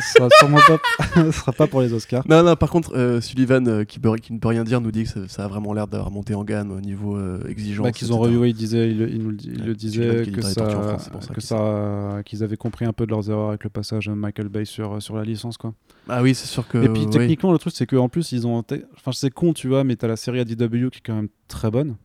Ce 0.01 0.13
sera 0.19 0.27
sûrement 0.37 0.59
pas, 0.67 0.77
ce 1.15 1.31
sera 1.31 1.51
pas 1.51 1.65
pour 1.65 1.81
les 1.81 1.91
Oscars. 1.93 2.23
Non, 2.29 2.43
non, 2.43 2.55
par 2.55 2.69
contre, 2.69 2.95
euh, 2.95 3.21
Sullivan, 3.21 3.83
qui, 3.85 3.97
peut- 3.99 4.15
qui 4.17 4.33
ne 4.33 4.37
peut 4.37 4.47
rien 4.49 4.63
dire, 4.63 4.81
nous 4.81 4.91
dit 4.91 5.03
que 5.05 5.09
ça, 5.09 5.21
ça 5.27 5.45
a 5.45 5.47
vraiment 5.47 5.73
l'air 5.73 5.87
d'avoir 5.87 6.11
monté 6.11 6.35
en 6.35 6.43
gamme 6.43 6.69
au 6.71 6.79
niveau 6.79 7.17
exigence. 7.47 7.85
Bah, 7.85 7.91
qu'ils 7.91 8.13
ont 8.13 8.21
ouais, 8.21 8.51
il 8.51 8.53
disait, 8.53 8.91
il, 8.91 9.01
il 9.01 9.23
nous 9.23 9.31
le, 9.31 9.35
di- 9.35 9.49
il 9.51 9.61
Ouais, 9.61 9.65
le 9.65 9.79
Sullivan 9.79 10.15
disait 10.21 10.31
que 10.31 10.41
ça, 10.43 10.97
pour 11.11 11.41
ça 11.41 12.21
qu'ils 12.23 12.43
avaient 12.43 12.55
compris 12.55 12.85
un 12.85 12.93
peu 12.93 13.07
de 13.07 13.11
leurs 13.11 13.31
erreurs 13.31 13.49
avec 13.49 13.63
le 13.63 13.71
passage 13.71 14.05
de 14.05 14.13
Michael 14.13 14.49
Bay 14.49 14.63
sur 14.65 15.01
sur 15.01 15.15
la 15.15 15.23
licence 15.23 15.57
quoi. 15.57 15.73
Ah 16.07 16.21
oui, 16.21 16.35
c'est 16.35 16.47
sûr 16.47 16.67
que. 16.67 16.77
Et 16.77 16.89
puis 16.89 17.05
oui. 17.05 17.09
techniquement, 17.09 17.51
le 17.51 17.57
truc 17.57 17.73
c'est 17.75 17.87
qu'en 17.87 18.09
plus 18.09 18.31
ils 18.31 18.45
ont, 18.45 18.57
enfin 18.95 19.11
c'est 19.11 19.31
con 19.31 19.53
tu 19.53 19.67
vois, 19.69 19.83
mais 19.83 19.95
t'as 19.95 20.07
la 20.07 20.17
série 20.17 20.39
ADW 20.39 20.89
qui 20.91 20.99
est 20.99 21.03
quand 21.03 21.15
même 21.15 21.29
très 21.47 21.71
bonne. 21.71 21.95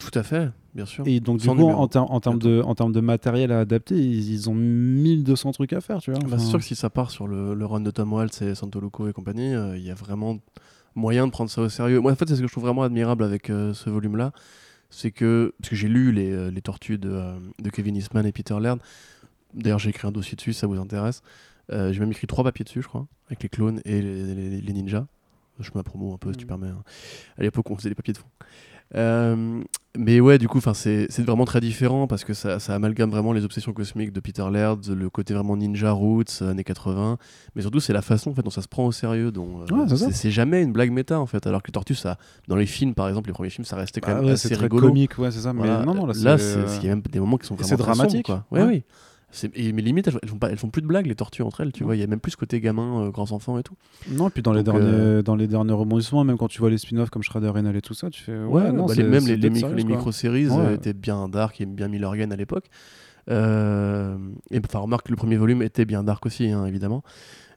Tout 0.00 0.16
à 0.16 0.22
fait, 0.22 0.48
bien 0.74 0.86
sûr. 0.86 1.04
Et 1.06 1.18
donc, 1.20 1.38
du 1.38 1.46
Sans 1.46 1.54
coup, 1.54 1.60
numéro. 1.62 1.80
en, 1.80 1.88
ter- 1.88 2.08
en 2.10 2.20
termes 2.20 2.38
de, 2.38 2.62
en 2.64 2.74
termes 2.74 2.92
de 2.92 3.00
matériel 3.00 3.50
à 3.52 3.60
adapter, 3.60 3.96
ils, 3.96 4.30
ils 4.32 4.48
ont 4.48 4.54
1200 4.54 5.52
trucs 5.52 5.72
à 5.72 5.80
faire, 5.80 5.98
tu 6.00 6.10
vois. 6.12 6.20
Bah, 6.20 6.26
Enfin, 6.26 6.38
c'est 6.38 6.46
sûr 6.50 6.58
que 6.60 6.64
si 6.64 6.76
ça 6.76 6.88
part 6.88 7.10
sur 7.10 7.26
le, 7.26 7.54
le 7.54 7.66
run 7.66 7.80
de 7.80 7.90
Tom 7.90 8.12
Waltz 8.12 8.40
et 8.42 8.54
Santoluco 8.54 9.08
et 9.08 9.12
compagnie, 9.12 9.54
euh, 9.54 9.76
il 9.76 9.82
y 9.82 9.90
a 9.90 9.94
vraiment 9.94 10.38
moyen 10.94 11.26
de 11.26 11.32
prendre 11.32 11.50
ça 11.50 11.62
au 11.62 11.68
sérieux. 11.68 12.00
Moi, 12.00 12.12
en 12.12 12.14
fait, 12.14 12.28
c'est 12.28 12.36
ce 12.36 12.40
que 12.40 12.46
je 12.46 12.52
trouve 12.52 12.64
vraiment 12.64 12.82
admirable 12.84 13.24
avec 13.24 13.50
euh, 13.50 13.74
ce 13.74 13.90
volume-là. 13.90 14.32
C'est 14.90 15.10
que, 15.10 15.52
parce 15.60 15.70
que 15.70 15.76
j'ai 15.76 15.88
lu 15.88 16.12
les, 16.12 16.30
euh, 16.32 16.50
les 16.50 16.62
tortues 16.62 16.96
de, 16.98 17.10
euh, 17.10 17.38
de 17.62 17.68
Kevin 17.70 17.96
Eastman 17.96 18.24
et 18.24 18.32
Peter 18.32 18.56
Laird. 18.60 18.80
D'ailleurs, 19.54 19.78
j'ai 19.80 19.90
écrit 19.90 20.06
un 20.06 20.12
dossier 20.12 20.36
dessus 20.36 20.52
si 20.52 20.60
ça 20.60 20.66
vous 20.66 20.78
intéresse. 20.78 21.22
J'ai 21.70 22.00
même 22.00 22.10
écrit 22.12 22.26
trois 22.26 22.44
papiers 22.44 22.64
dessus, 22.64 22.80
je 22.80 22.88
crois, 22.88 23.06
avec 23.26 23.42
les 23.42 23.50
clones 23.50 23.80
et 23.84 24.00
les, 24.00 24.34
les- 24.34 24.60
les 24.62 24.72
ninjas. 24.72 25.06
Je 25.60 25.68
mets 25.70 25.76
ma 25.76 25.82
promo 25.82 26.14
un 26.14 26.16
peu, 26.18 26.32
si 26.32 26.38
tu 26.38 26.44
Mhm. 26.44 26.48
permets. 26.48 26.68
hein. 26.68 26.82
À 27.36 27.42
l'époque, 27.42 27.68
on 27.70 27.76
faisait 27.76 27.88
les 27.90 27.94
papiers 27.94 28.14
de 28.14 28.18
fond. 28.18 28.28
Euh, 28.94 29.62
mais 29.96 30.20
ouais, 30.20 30.38
du 30.38 30.48
coup, 30.48 30.60
c'est 30.72 31.08
vraiment 31.18 31.44
très 31.44 31.60
différent 31.60 32.06
parce 32.06 32.24
que 32.24 32.32
ça, 32.32 32.58
ça 32.58 32.74
amalgame 32.74 33.10
vraiment 33.10 33.32
les 33.32 33.44
obsessions 33.44 33.72
cosmiques 33.72 34.12
de 34.12 34.20
Peter 34.20 34.44
Laird, 34.50 34.86
le 34.88 35.10
côté 35.10 35.34
vraiment 35.34 35.56
ninja 35.56 35.90
roots, 35.90 36.40
euh, 36.42 36.50
années 36.50 36.64
80. 36.64 37.18
Mais 37.54 37.62
surtout, 37.62 37.80
c'est 37.80 37.92
la 37.92 38.02
façon 38.02 38.30
en 38.30 38.34
fait, 38.34 38.42
dont 38.42 38.50
ça 38.50 38.62
se 38.62 38.68
prend 38.68 38.86
au 38.86 38.92
sérieux. 38.92 39.30
dont, 39.32 39.62
euh, 39.70 39.74
Ouais, 39.74 40.10
c'est 40.12 40.30
jamais 40.30 40.62
une 40.62 40.72
blague 40.72 40.90
méta 40.92 41.18
en 41.20 41.26
fait. 41.26 41.46
Alors 41.46 41.62
que 41.62 41.70
ça, 41.94 42.16
dans 42.46 42.56
les 42.56 42.66
films 42.66 42.94
par 42.94 43.08
exemple, 43.08 43.28
les 43.28 43.34
premiers 43.34 43.50
films, 43.50 43.64
ça 43.64 43.76
restait 43.76 44.00
quand 44.00 44.08
bah 44.08 44.16
même 44.16 44.24
ouais, 44.26 44.32
assez 44.32 44.54
rigolo. 44.54 44.88
comique, 44.88 45.18
ouais, 45.18 45.30
c'est 45.30 45.40
ça. 45.40 45.52
Voilà. 45.52 45.80
Mais 45.80 45.84
non, 45.86 45.94
non, 45.94 46.06
là, 46.06 46.14
c'est, 46.38 46.38
c'est- 46.38 46.58
euh, 46.58 46.78
il 46.82 46.86
y 46.86 46.90
a 46.90 46.94
même 46.94 47.02
des 47.10 47.20
moments 47.20 47.36
qui 47.36 47.46
sont 47.46 47.54
vraiment 47.54 47.68
c'est 47.68 47.76
dramatique. 47.76 48.26
quoi. 48.26 48.46
Ouais, 48.50 48.60
Ouais. 48.62 48.66
oui. 48.68 48.82
Et, 49.54 49.72
mais 49.72 49.82
limite, 49.82 50.08
elles, 50.08 50.18
elles 50.22 50.28
font 50.28 50.38
pas, 50.38 50.50
elles 50.50 50.56
font 50.58 50.70
plus 50.70 50.80
de 50.82 50.86
blagues, 50.86 51.06
les 51.06 51.14
tortues 51.14 51.42
entre 51.42 51.60
elles, 51.60 51.70
tu 51.72 51.82
Ouais. 51.82 51.86
vois. 51.88 51.96
Il 51.96 52.00
y 52.00 52.02
a 52.02 52.06
même 52.06 52.18
plus 52.20 52.32
ce 52.32 52.36
côté 52.38 52.60
gamin, 52.60 53.02
euh, 53.04 53.10
grands 53.10 53.30
enfants 53.32 53.58
et 53.58 53.62
tout. 53.62 53.74
Non, 54.10 54.30
puis 54.30 54.42
dans 54.42 54.52
les, 54.54 54.62
derniers, 54.62 54.80
euh, 54.84 55.22
dans 55.22 55.36
les 55.36 55.46
derniers 55.46 55.72
rebondissements, 55.74 56.24
même 56.24 56.38
quand 56.38 56.48
tu 56.48 56.60
vois 56.60 56.70
les 56.70 56.78
spin-offs 56.78 57.10
comme 57.10 57.22
Shredder 57.22 57.48
Renal 57.50 57.76
et 57.76 57.82
tout 57.82 57.92
ça, 57.94 58.08
tu 58.08 58.22
fais. 58.22 58.32
Ouais, 58.38 58.62
Ouais, 58.64 58.72
non, 58.72 58.86
bah, 58.86 58.94
les, 58.94 59.02
même 59.04 59.26
les, 59.26 59.36
les, 59.36 59.50
micro- 59.50 59.74
micro-séries 59.74 60.48
Ouais. 60.48 60.56
euh, 60.58 60.74
étaient 60.74 60.94
bien 60.94 61.28
dark 61.28 61.60
et 61.60 61.66
bien 61.66 61.88
Miller 61.88 62.08
Organ 62.08 62.32
à 62.32 62.36
l'époque. 62.36 62.70
Euh, 63.30 64.16
et 64.50 64.60
enfin, 64.64 64.78
remarque 64.78 65.06
que 65.06 65.10
le 65.12 65.16
premier 65.16 65.36
volume 65.36 65.62
était 65.62 65.84
bien 65.84 66.02
dark 66.02 66.24
aussi, 66.26 66.48
hein, 66.50 66.64
évidemment. 66.66 67.02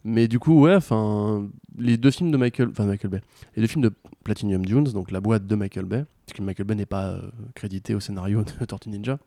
Mais 0.04 0.28
du 0.28 0.40
coup, 0.40 0.60
ouais, 0.62 0.76
enfin, 0.76 1.48
les 1.78 1.96
deux 1.98 2.12
films 2.12 2.32
de 2.32 2.38
Michael, 2.38 2.70
enfin 2.72 2.86
Michael 2.86 3.12
Bay, 3.12 3.22
les 3.56 3.62
deux 3.62 3.68
films 3.68 3.84
de 3.84 3.92
Platinum 4.24 4.66
Dunes, 4.66 4.86
donc 4.86 5.12
la 5.12 5.22
boîte 5.22 5.46
de 5.46 5.56
Michael 5.56 5.86
Bay, 5.86 6.06
parce 6.26 6.38
que 6.38 6.44
Michael 6.44 6.66
Bay 6.66 6.76
n'est 6.76 6.86
pas 6.88 7.10
euh, 7.12 7.22
crédité 7.54 7.94
au 7.96 8.00
scénario 8.00 8.44
de 8.60 8.66
Tortue 8.66 8.90
Ninja. 8.90 9.20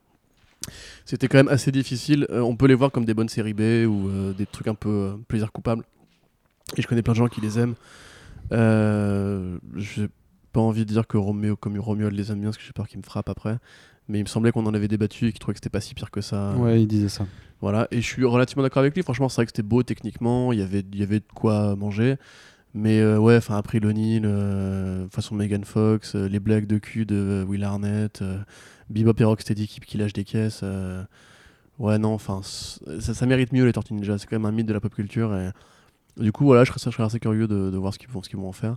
C'était 1.04 1.28
quand 1.28 1.38
même 1.38 1.48
assez 1.48 1.70
difficile. 1.70 2.26
Euh, 2.30 2.40
on 2.40 2.56
peut 2.56 2.66
les 2.66 2.74
voir 2.74 2.90
comme 2.90 3.04
des 3.04 3.14
bonnes 3.14 3.28
séries 3.28 3.54
B 3.54 3.60
ou 3.60 4.08
euh, 4.08 4.32
des 4.32 4.46
trucs 4.46 4.68
un 4.68 4.74
peu 4.74 4.88
euh, 4.88 5.16
plaisir 5.28 5.52
coupable. 5.52 5.84
Et 6.76 6.82
je 6.82 6.86
connais 6.86 7.02
plein 7.02 7.12
de 7.12 7.18
gens 7.18 7.28
qui 7.28 7.40
les 7.40 7.58
aiment. 7.58 7.74
J'ai 9.76 10.08
pas 10.52 10.60
envie 10.60 10.84
de 10.84 10.90
dire 10.90 11.06
que 11.06 11.16
Romeo, 11.16 11.56
comme 11.56 11.78
Romeo 11.78 12.08
les 12.08 12.30
aime 12.30 12.40
bien, 12.40 12.48
parce 12.48 12.58
que 12.58 12.64
j'ai 12.64 12.72
peur 12.72 12.88
qu'il 12.88 12.98
me 12.98 13.04
frappe 13.04 13.28
après. 13.28 13.58
Mais 14.08 14.18
il 14.18 14.22
me 14.22 14.28
semblait 14.28 14.52
qu'on 14.52 14.66
en 14.66 14.74
avait 14.74 14.88
débattu 14.88 15.28
et 15.28 15.32
qu'il 15.32 15.40
trouvait 15.40 15.54
que 15.54 15.58
c'était 15.58 15.70
pas 15.70 15.80
si 15.80 15.94
pire 15.94 16.10
que 16.10 16.20
ça. 16.20 16.54
Ouais, 16.56 16.82
il 16.82 16.86
disait 16.86 17.08
ça. 17.08 17.26
Voilà, 17.60 17.88
et 17.90 18.02
je 18.02 18.06
suis 18.06 18.24
relativement 18.24 18.62
d'accord 18.62 18.80
avec 18.80 18.94
lui. 18.94 19.02
Franchement, 19.02 19.30
c'est 19.30 19.36
vrai 19.36 19.46
que 19.46 19.50
c'était 19.50 19.62
beau 19.62 19.82
techniquement, 19.82 20.52
il 20.52 20.58
y 20.58 20.62
avait, 20.62 20.84
il 20.92 20.98
y 20.98 21.02
avait 21.02 21.20
de 21.20 21.24
quoi 21.34 21.74
manger. 21.76 22.16
Mais 22.74 23.00
euh, 23.00 23.18
ouais, 23.18 23.36
enfin 23.36 23.56
après 23.56 23.78
euh, 23.84 25.08
façon 25.08 25.36
Megan 25.36 25.64
Fox, 25.64 26.16
euh, 26.16 26.28
les 26.28 26.40
blagues 26.40 26.66
de 26.66 26.78
cul 26.78 27.06
de 27.06 27.44
Will 27.46 27.62
Arnett, 27.62 28.22
Bebop 28.90 29.14
et 29.20 29.24
Rocksteady 29.24 29.66
qui, 29.66 29.80
qui 29.80 29.98
lâchent 29.98 30.12
des 30.12 30.24
caisses. 30.24 30.60
euh, 30.62 31.04
ouais, 31.78 31.98
non, 31.98 32.14
enfin, 32.14 32.40
ça, 32.42 33.26
mérite 33.26 33.52
mieux 33.52 33.64
les 33.64 33.72
Tortues. 33.72 33.94
C'est 34.02 34.26
quand 34.26 34.36
même 34.36 34.46
un 34.46 34.52
mythe 34.52 34.66
de 34.66 34.72
la 34.72 34.80
pop 34.80 34.94
culture. 34.94 35.34
Et 35.36 35.50
du 36.16 36.32
coup, 36.32 36.44
voilà, 36.44 36.64
je 36.64 36.72
serais, 36.72 36.90
je 36.90 37.02
assez 37.02 37.20
curieux 37.20 37.48
de, 37.48 37.76
voir 37.76 37.92
ce 37.92 37.98
qu'ils 37.98 38.08
vont, 38.08 38.20
vont 38.34 38.48
en 38.48 38.52
faire. 38.52 38.76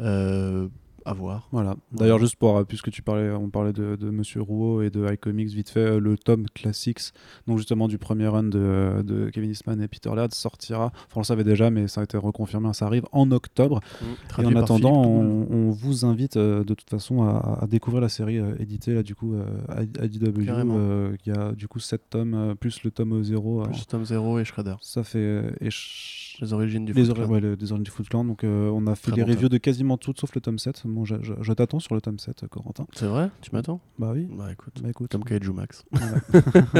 Euh, 0.00 0.68
à 1.06 1.14
voir. 1.14 1.48
Voilà. 1.52 1.76
D'ailleurs, 1.92 2.18
juste 2.18 2.36
pour, 2.36 2.56
euh, 2.58 2.64
puisque 2.64 2.90
tu 2.90 3.00
parlais, 3.02 3.30
on 3.30 3.48
parlait 3.48 3.72
de, 3.72 3.96
de 3.96 4.10
Monsieur 4.10 4.42
Rouault 4.42 4.82
et 4.82 4.90
de 4.90 5.10
iComics, 5.12 5.48
vite 5.50 5.70
fait, 5.70 5.80
euh, 5.80 6.00
le 6.00 6.18
tome 6.18 6.46
Classics, 6.54 7.12
donc 7.46 7.58
justement 7.58 7.88
du 7.88 7.96
premier 7.98 8.26
run 8.28 8.42
de, 8.44 9.02
de 9.02 9.30
Kevin 9.30 9.50
Eastman 9.50 9.80
et 9.80 9.88
Peter 9.88 10.10
Laird, 10.14 10.34
sortira. 10.34 10.86
Enfin, 10.94 11.06
on 11.16 11.20
le 11.20 11.24
savait 11.24 11.44
déjà, 11.44 11.70
mais 11.70 11.88
ça 11.88 12.00
a 12.00 12.04
été 12.04 12.16
reconfirmé, 12.18 12.72
ça 12.74 12.86
arrive 12.86 13.04
en 13.12 13.30
octobre. 13.30 13.80
Et 14.02 14.28
Traduit 14.28 14.54
en 14.54 14.60
attendant, 14.60 15.02
on, 15.04 15.46
on 15.50 15.70
vous 15.70 16.04
invite 16.04 16.36
euh, 16.36 16.64
de 16.64 16.74
toute 16.74 16.90
façon 16.90 17.22
à, 17.22 17.60
à 17.62 17.66
découvrir 17.66 18.00
la 18.02 18.08
série 18.08 18.38
euh, 18.38 18.54
éditée 18.58 18.92
là 18.94 19.02
du 19.02 19.14
coup 19.14 19.34
à 19.68 19.80
euh, 19.80 21.16
Il 21.26 21.32
y 21.32 21.36
a 21.36 21.52
du 21.52 21.68
coup 21.68 21.78
7 21.80 22.10
tomes 22.10 22.54
plus 22.58 22.82
le 22.84 22.90
tome 22.90 23.22
0. 23.22 23.60
alors, 23.60 23.70
Plus 23.72 23.86
Tom 23.86 24.04
Zero 24.04 24.38
et 24.38 24.44
Shredder. 24.44 24.74
ça 24.80 25.04
fait 25.04 25.44
et 25.60 25.64
ch- 25.70 26.25
Les 26.40 26.52
origines 26.52 26.84
du 26.84 26.92
les 26.92 27.02
Foot 27.04 27.10
ori- 27.12 27.20
Clan. 27.24 27.32
ouais, 27.32 27.40
origines 27.72 27.82
du 27.82 27.90
Foot 27.90 28.08
Clan. 28.08 28.24
Donc 28.24 28.44
euh, 28.44 28.68
on 28.70 28.86
a 28.86 28.94
fait 28.94 29.10
Très 29.10 29.20
les 29.20 29.24
bon 29.24 29.30
reviews 29.32 29.48
de 29.48 29.58
quasiment 29.58 29.96
toutes 29.96 30.20
sauf 30.20 30.34
le 30.34 30.40
tome 30.40 30.58
7. 30.58 30.82
Bon, 30.86 31.04
je, 31.04 31.16
je- 31.22 31.34
je 31.40 31.52
t'attends 31.52 31.78
sur 31.80 31.94
le 31.94 32.00
tome 32.00 32.18
7, 32.18 32.42
euh, 32.42 32.46
Corentin. 32.48 32.86
C'est 32.94 33.06
vrai? 33.06 33.30
Tu 33.40 33.50
m'attends? 33.52 33.80
Bah 33.98 34.12
oui. 34.14 34.28
Bah 34.30 34.52
écoute, 34.52 34.74
Bah 34.82 34.90
écoute. 34.90 35.10
comme 35.12 35.24
Kaiju 35.24 35.52
Max. 35.52 35.84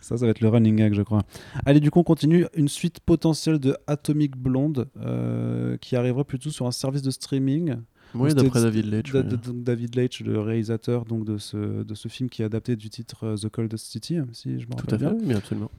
Ça, 0.00 0.16
ça 0.16 0.24
va 0.26 0.30
être 0.32 0.40
le 0.40 0.48
running 0.48 0.76
gag, 0.76 0.94
je 0.94 1.02
crois. 1.02 1.22
Allez, 1.64 1.78
du 1.80 1.90
coup, 1.92 2.00
on 2.00 2.04
continue. 2.04 2.46
Une 2.56 2.68
suite 2.68 2.98
potentielle 3.00 3.58
de 3.60 3.76
Atomic 3.86 4.36
Blonde 4.36 4.88
euh, 5.00 5.76
qui 5.76 5.94
arrivera 5.94 6.24
plutôt 6.24 6.50
sur 6.50 6.66
un 6.66 6.72
service 6.72 7.02
de 7.02 7.10
streaming. 7.12 7.76
Oui, 8.14 8.34
d'après 8.34 8.60
David 8.62 8.86
Leitch. 8.86 9.12
Da- 9.12 9.22
David 9.52 9.94
Leitch, 9.96 10.20
le 10.22 10.40
réalisateur 10.40 11.04
donc, 11.04 11.24
de, 11.24 11.38
ce, 11.38 11.82
de 11.82 11.94
ce 11.94 12.08
film 12.08 12.28
qui 12.28 12.42
est 12.42 12.44
adapté 12.44 12.76
du 12.76 12.90
titre 12.90 13.24
euh, 13.24 13.36
The 13.36 13.48
Coldest 13.48 13.86
City, 13.86 14.18
si 14.32 14.60
je 14.60 14.66
me 14.66 14.70
Tout 14.72 14.76
rappelle 14.78 14.94
à 14.94 14.98
fait, 14.98 15.04
bien. 15.06 15.14
oui, 15.18 15.24
mais 15.28 15.34
absolument. 15.34 15.70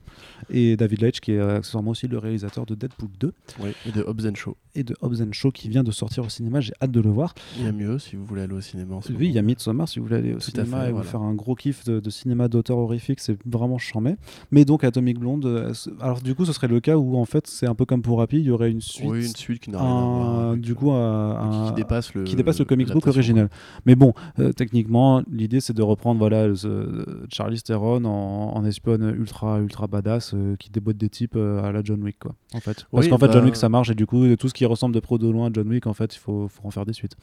Et 0.49 0.76
David 0.77 1.01
Leitch 1.01 1.19
qui 1.19 1.31
est 1.34 1.39
accessoirement 1.39 1.91
aussi 1.91 2.07
le 2.07 2.18
réalisateur 2.18 2.65
de 2.65 2.76
Deadpool 2.76 3.10
2 3.19 3.34
Oui, 3.61 3.69
et 3.88 3.91
de 3.91 4.01
Hobbs 4.03 4.26
and 4.27 4.35
Shaw. 4.35 4.55
et 4.76 4.84
de 4.84 4.95
Hobbs 5.01 5.22
and 5.22 5.31
Shaw 5.31 5.51
qui 5.51 5.69
vient 5.69 5.84
de 5.84 5.91
sortir 5.91 6.23
au 6.26 6.30
cinéma. 6.30 6.60
J'ai 6.61 6.73
hâte 6.81 6.91
de 6.91 6.99
le 6.99 7.10
voir. 7.10 7.34
Il 7.57 7.65
y 7.65 7.68
a 7.68 7.72
mieux 7.72 7.99
si 7.99 8.15
vous 8.15 8.26
voulez 8.26 8.41
aller 8.43 8.53
au 8.53 8.61
cinéma. 8.61 8.95
en 8.95 9.01
ce 9.01 9.11
Oui, 9.14 9.27
il 9.27 9.31
y 9.34 9.39
a. 9.39 9.41
Midsommar 9.43 9.88
si 9.89 9.99
vous 9.99 10.05
voulez 10.05 10.18
aller 10.18 10.34
au 10.34 10.38
Tout 10.39 10.51
cinéma 10.51 10.81
fait, 10.84 10.89
et 10.89 10.91
voilà. 10.91 11.03
vous 11.05 11.11
faire 11.11 11.22
un 11.22 11.34
gros 11.34 11.53
kiff 11.55 11.84
de, 11.84 11.99
de 11.99 12.10
cinéma 12.10 12.47
d'auteur 12.47 12.77
horrifique, 12.77 13.19
c'est 13.19 13.38
vraiment 13.45 13.77
charmé. 13.77 14.15
Mais 14.51 14.64
donc 14.65 14.84
Atomic 14.84 15.19
Blonde, 15.19 15.45
euh, 15.45 15.73
alors 15.99 16.22
du 16.22 16.34
coup 16.34 16.45
ce 16.45 16.53
serait 16.53 16.68
le 16.69 16.80
cas 16.80 16.95
où 16.97 17.18
en 17.18 17.26
fait 17.26 17.45
c'est 17.47 17.68
un 17.68 17.76
peu 17.76 17.85
comme 17.85 18.01
pour 18.01 18.22
Happy, 18.22 18.38
il 18.38 18.45
y 18.45 18.51
aurait 18.51 18.72
une 18.72 18.80
suite, 18.81 19.05
Oui, 19.10 19.26
une 19.26 19.35
suite 19.35 19.61
qui 19.64 19.69
n'a 19.69 19.80
rien 19.80 19.88
à 19.89 19.91
voir. 19.91 20.57
du 20.57 20.72
euh, 20.72 20.76
coup 20.76 20.91
un- 20.91 21.68
qui, 21.69 21.76
dépasse 21.76 22.14
le, 22.14 22.23
qui 22.24 22.36
dépasse 22.36 22.60
le 22.60 22.66
comic 22.66 22.90
book 22.91 23.06
original. 23.08 23.50
Mais 23.86 23.95
bon, 23.95 24.14
euh, 24.40 24.52
techniquement, 24.54 25.22
l'idée 25.32 25.60
c'est 25.62 25.74
de 25.74 25.82
reprendre 25.82 26.20
voilà 26.20 26.54
ce- 26.56 27.06
Charlie 27.32 27.62
Theron 27.62 28.04
en, 28.06 28.56
en 28.56 28.66
espionne 28.66 29.14
ultra 29.18 29.60
ultra 29.60 29.88
badass 29.88 30.34
euh, 30.34 30.56
qui 30.58 30.70
déboîte 30.70 30.98
des 30.98 31.10
types 31.10 31.36
euh, 31.36 31.64
à 31.64 31.72
la 31.72 31.84
John 31.84 32.02
Wick 32.04 32.20
quoi. 32.20 32.36
En 32.54 32.60
fait, 32.60 32.86
parce 32.91 33.06
Oui, 33.06 33.10
qu'en 33.10 33.18
fait 33.18 33.28
bah- 33.28 33.34
John 33.34 33.45
Wick 33.45 33.56
ça 33.56 33.70
marche 33.70 33.90
et 33.90 33.95
du 33.95 34.06
coup 34.06 34.36
tout 34.36 34.48
ce 34.50 34.54
qui 34.54 34.66
ressemble 34.66 34.94
de 34.95 35.00
pro 35.00 35.18
de 35.18 35.28
loin 35.30 35.48
à 35.48 35.50
John 35.54 35.68
Wick 35.68 35.88
en 35.88 35.94
fait 35.94 36.16
il 36.16 36.20
faut, 36.20 36.48
faut 36.48 36.68
en 36.68 36.72
faire 36.72 36.86
des 36.86 36.94
suites. 36.94 37.16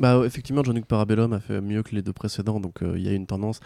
Bah, 0.00 0.22
effectivement, 0.24 0.64
Jean-Luc 0.64 0.86
Parabellum 0.86 1.34
a 1.34 1.40
fait 1.40 1.60
mieux 1.60 1.82
que 1.82 1.94
les 1.94 2.00
deux 2.00 2.14
précédents, 2.14 2.60
donc 2.60 2.82
euh, 2.82 2.94
il 2.96 3.02
y 3.02 3.08
a 3.08 3.12
une 3.12 3.26
tendance. 3.26 3.60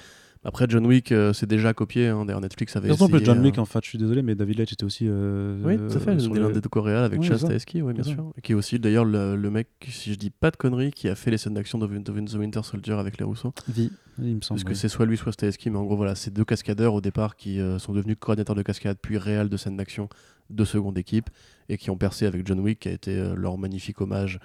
Après, 0.48 0.66
John 0.68 0.86
Wick, 0.86 1.10
euh, 1.10 1.32
c'est 1.32 1.47
déjà 1.47 1.74
copié. 1.74 2.06
Hein. 2.06 2.24
D'ailleurs, 2.24 2.40
Netflix 2.40 2.77
avait 2.77 2.89
essayé, 2.90 3.24
John 3.24 3.39
euh, 3.39 3.43
Wick, 3.43 3.59
en 3.59 3.64
fait, 3.64 3.82
je 3.82 3.89
suis 3.89 3.98
désolé, 3.98 4.23
mais 4.23 4.36
David 4.36 4.59
Leitch 4.59 4.73
était 4.74 4.85
aussi. 4.85 5.06
euh, 5.09 5.59
Oui, 5.64 5.77
tout 5.77 5.97
à 5.97 5.98
fait, 5.98 6.10
euh, 6.10 6.14
l'un 6.14 6.20
sur 6.20 6.52
des 6.52 6.60
deux 6.60 6.68
coréens 6.68 7.02
avec 7.02 7.20
Oui. 7.20 7.27
Stahelski, 7.27 7.82
oui, 7.82 7.93
bien 7.93 8.05
sûr. 8.05 8.32
Qui 8.44 8.52
est 8.52 8.55
aussi 8.55 8.78
d'ailleurs 8.78 9.05
le, 9.05 9.35
le 9.35 9.51
mec, 9.51 9.66
si 9.89 10.12
je 10.12 10.18
dis 10.18 10.31
pas 10.31 10.52
de 10.52 10.56
conneries, 10.56 10.93
qui 10.93 11.09
a 11.09 11.16
fait 11.16 11.32
les 11.32 11.39
scènes 11.39 11.55
d'action 11.55 11.78
de, 11.78 11.86
de 11.89 12.20
The 12.20 12.35
Winter 12.35 12.60
Soldier 12.62 12.93
avec 12.94 13.18
les 13.18 13.24
Rousseau. 13.24 13.52
Vie, 13.68 13.90
il 14.18 14.36
me 14.36 14.40
semble. 14.40 14.59
Parce 14.60 14.62
que 14.62 14.68
oui. 14.70 14.77
c'est 14.77 14.89
soit 14.89 15.05
lui, 15.05 15.16
soit 15.16 15.32
Stahelski, 15.32 15.68
mais 15.68 15.78
en 15.78 15.85
gros, 15.85 15.97
voilà, 15.97 16.14
c'est 16.14 16.32
deux 16.32 16.44
cascadeurs 16.44 16.94
au 16.94 17.01
départ 17.01 17.35
qui 17.35 17.59
euh, 17.59 17.81
sont 17.81 17.93
devenus 17.93 18.16
coordinateurs 18.20 18.55
de 18.55 18.62
cascade, 18.62 18.98
puis 19.02 19.18
réels 19.18 19.48
de 19.48 19.56
scènes 19.56 19.77
d'action 19.77 20.09
de 20.51 20.64
seconde 20.64 20.97
équipe, 20.97 21.28
et 21.68 21.77
qui 21.77 21.90
ont 21.90 21.97
percé 21.97 22.24
avec 22.24 22.47
John 22.47 22.60
Wick, 22.60 22.78
qui 22.78 22.89
a 22.89 22.93
été 22.93 23.32
leur 23.35 23.59
magnifique 23.59 24.01
hommage 24.01 24.39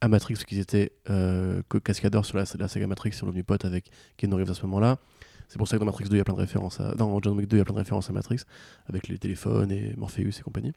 à 0.00 0.06
Matrix, 0.06 0.34
parce 0.34 0.44
qu'ils 0.44 0.60
étaient 0.60 0.92
cascadeurs 1.82 2.24
sur 2.24 2.38
la, 2.38 2.44
la 2.56 2.68
saga 2.68 2.86
Matrix, 2.86 3.10
ils 3.10 3.14
sont 3.14 3.26
devenus 3.26 3.44
potes 3.44 3.64
avec 3.64 3.90
Keanu 4.16 4.36
Reeves 4.36 4.50
à 4.52 4.54
ce 4.54 4.62
moment-là. 4.66 4.98
C'est 5.50 5.58
pour 5.58 5.66
ça 5.66 5.76
que 5.76 5.80
dans 5.80 5.86
Matrix 5.86 6.04
2, 6.04 6.14
il 6.14 6.18
y 6.18 6.20
a 6.20 6.24
plein 6.24 6.34
de 6.34 6.38
références 6.38 6.78
à... 6.78 6.94
Dans 6.94 7.20
John 7.20 7.36
Wick 7.36 7.48
2, 7.48 7.56
il 7.56 7.58
y 7.58 7.60
a 7.60 7.64
plein 7.64 7.74
de 7.74 7.80
références 7.80 8.08
à 8.08 8.12
Matrix, 8.12 8.42
avec 8.88 9.08
les 9.08 9.18
téléphones 9.18 9.72
et 9.72 9.94
Morpheus 9.96 10.38
et 10.38 10.42
compagnie. 10.42 10.72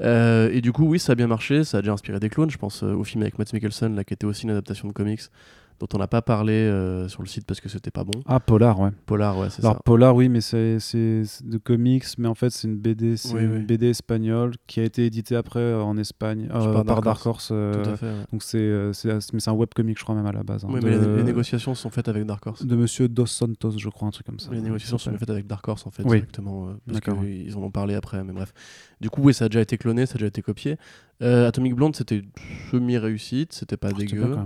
Euh, 0.00 0.48
et 0.50 0.62
du 0.62 0.72
coup, 0.72 0.86
oui, 0.86 0.98
ça 0.98 1.12
a 1.12 1.14
bien 1.14 1.26
marché, 1.26 1.62
ça 1.62 1.78
a 1.78 1.80
déjà 1.82 1.92
inspiré 1.92 2.18
des 2.18 2.30
clones. 2.30 2.48
Je 2.48 2.56
pense 2.56 2.82
euh, 2.82 2.94
au 2.94 3.04
film 3.04 3.20
avec 3.20 3.38
Matt 3.38 3.52
Mikkelsen, 3.52 3.94
là, 3.94 4.04
qui 4.04 4.14
était 4.14 4.24
aussi 4.24 4.44
une 4.44 4.50
adaptation 4.52 4.88
de 4.88 4.94
comics, 4.94 5.20
dont 5.80 5.86
on 5.94 5.98
n'a 5.98 6.08
pas 6.08 6.22
parlé 6.22 6.52
euh, 6.54 7.06
sur 7.08 7.22
le 7.22 7.28
site 7.28 7.44
parce 7.46 7.60
que 7.60 7.68
c'était 7.68 7.90
pas 7.92 8.02
bon. 8.04 8.20
Ah, 8.26 8.40
Polar, 8.40 8.80
ouais. 8.80 8.90
Polar, 9.06 9.38
ouais, 9.38 9.48
c'est 9.50 9.62
Alors 9.64 9.76
ça. 9.76 9.82
Polar, 9.84 10.14
oui, 10.16 10.28
mais 10.28 10.40
c'est 10.40 10.78
de 11.44 11.58
comics, 11.58 12.04
mais 12.18 12.26
en 12.28 12.34
fait 12.34 12.50
c'est 12.50 12.66
une 12.66 12.76
BD, 12.76 13.16
c'est 13.16 13.32
Oui, 13.34 13.42
une 13.44 13.52
oui. 13.52 13.64
BD 13.64 13.88
espagnole 13.90 14.54
qui 14.66 14.80
a 14.80 14.84
été 14.84 15.06
éditée 15.06 15.36
après 15.36 15.60
euh, 15.60 15.80
en 15.82 15.96
Espagne 15.96 16.48
euh, 16.52 16.72
Par 16.72 16.84
Dark 16.84 17.04
Dark 17.04 17.26
Horse. 17.26 17.50
euh, 17.52 17.82
Tout 17.84 17.90
à 17.90 17.96
fait. 17.96 18.06
ouais. 18.06 18.12
donc 18.32 18.42
c'est 18.42 18.92
c'est 18.92 19.32
mais 19.32 19.40
c'est 19.40 19.50
un 19.50 19.54
webcomic, 19.54 19.98
je 19.98 20.02
crois 20.04 20.14
même 20.14 20.26
à 20.26 20.32
la 20.32 20.42
base. 20.42 20.64
hein, 20.64 20.68
Oui, 20.70 20.80
de, 20.80 20.86
mais 20.88 20.98
les, 20.98 21.16
les 21.18 21.22
négociations 21.22 21.74
sont 21.74 21.90
faites 21.90 22.08
avec 22.08 22.24
Dark 22.26 22.44
Horse. 22.46 22.64
de 22.66 22.76
Monsieur 22.76 23.08
Dos 23.08 23.26
Santos, 23.26 23.78
je 23.78 23.88
crois, 23.88 24.08
un 24.08 24.10
truc 24.10 24.26
comme 24.26 24.38
ça. 24.40 24.50
Les 24.52 24.60
négociations 24.60 24.98
sont 24.98 25.16
faites 25.16 25.30
avec 25.30 25.46
Dark 25.46 25.66
Horse 25.68 25.86
en 25.86 25.90
fait 25.90 26.02
Oui. 26.04 26.16
directement 26.18 26.68
euh, 26.68 26.72
parce 26.86 27.00
qu'ils 27.00 27.56
en 27.56 27.62
ont 27.62 27.70
parlé 27.70 27.94
après 27.94 28.22
mais 28.24 28.32
bref. 28.32 28.52
Du 29.00 29.10
coup 29.10 29.22
oui 29.22 29.32
ça 29.34 29.44
a 29.44 29.48
déjà 29.48 29.60
été 29.60 29.78
cloné, 29.78 30.06
ça 30.06 30.12
a 30.12 30.18
déjà 30.18 30.26
été 30.26 30.42
copié. 30.42 30.76
Atomic 31.20 31.74
Blonde 31.74 31.94
c'était 31.96 32.22
semi 32.70 32.96
réussite, 32.98 33.52
c'était 33.52 33.76
pas 33.76 33.90
Oh, 33.92 33.96
dégueu. 33.98 34.36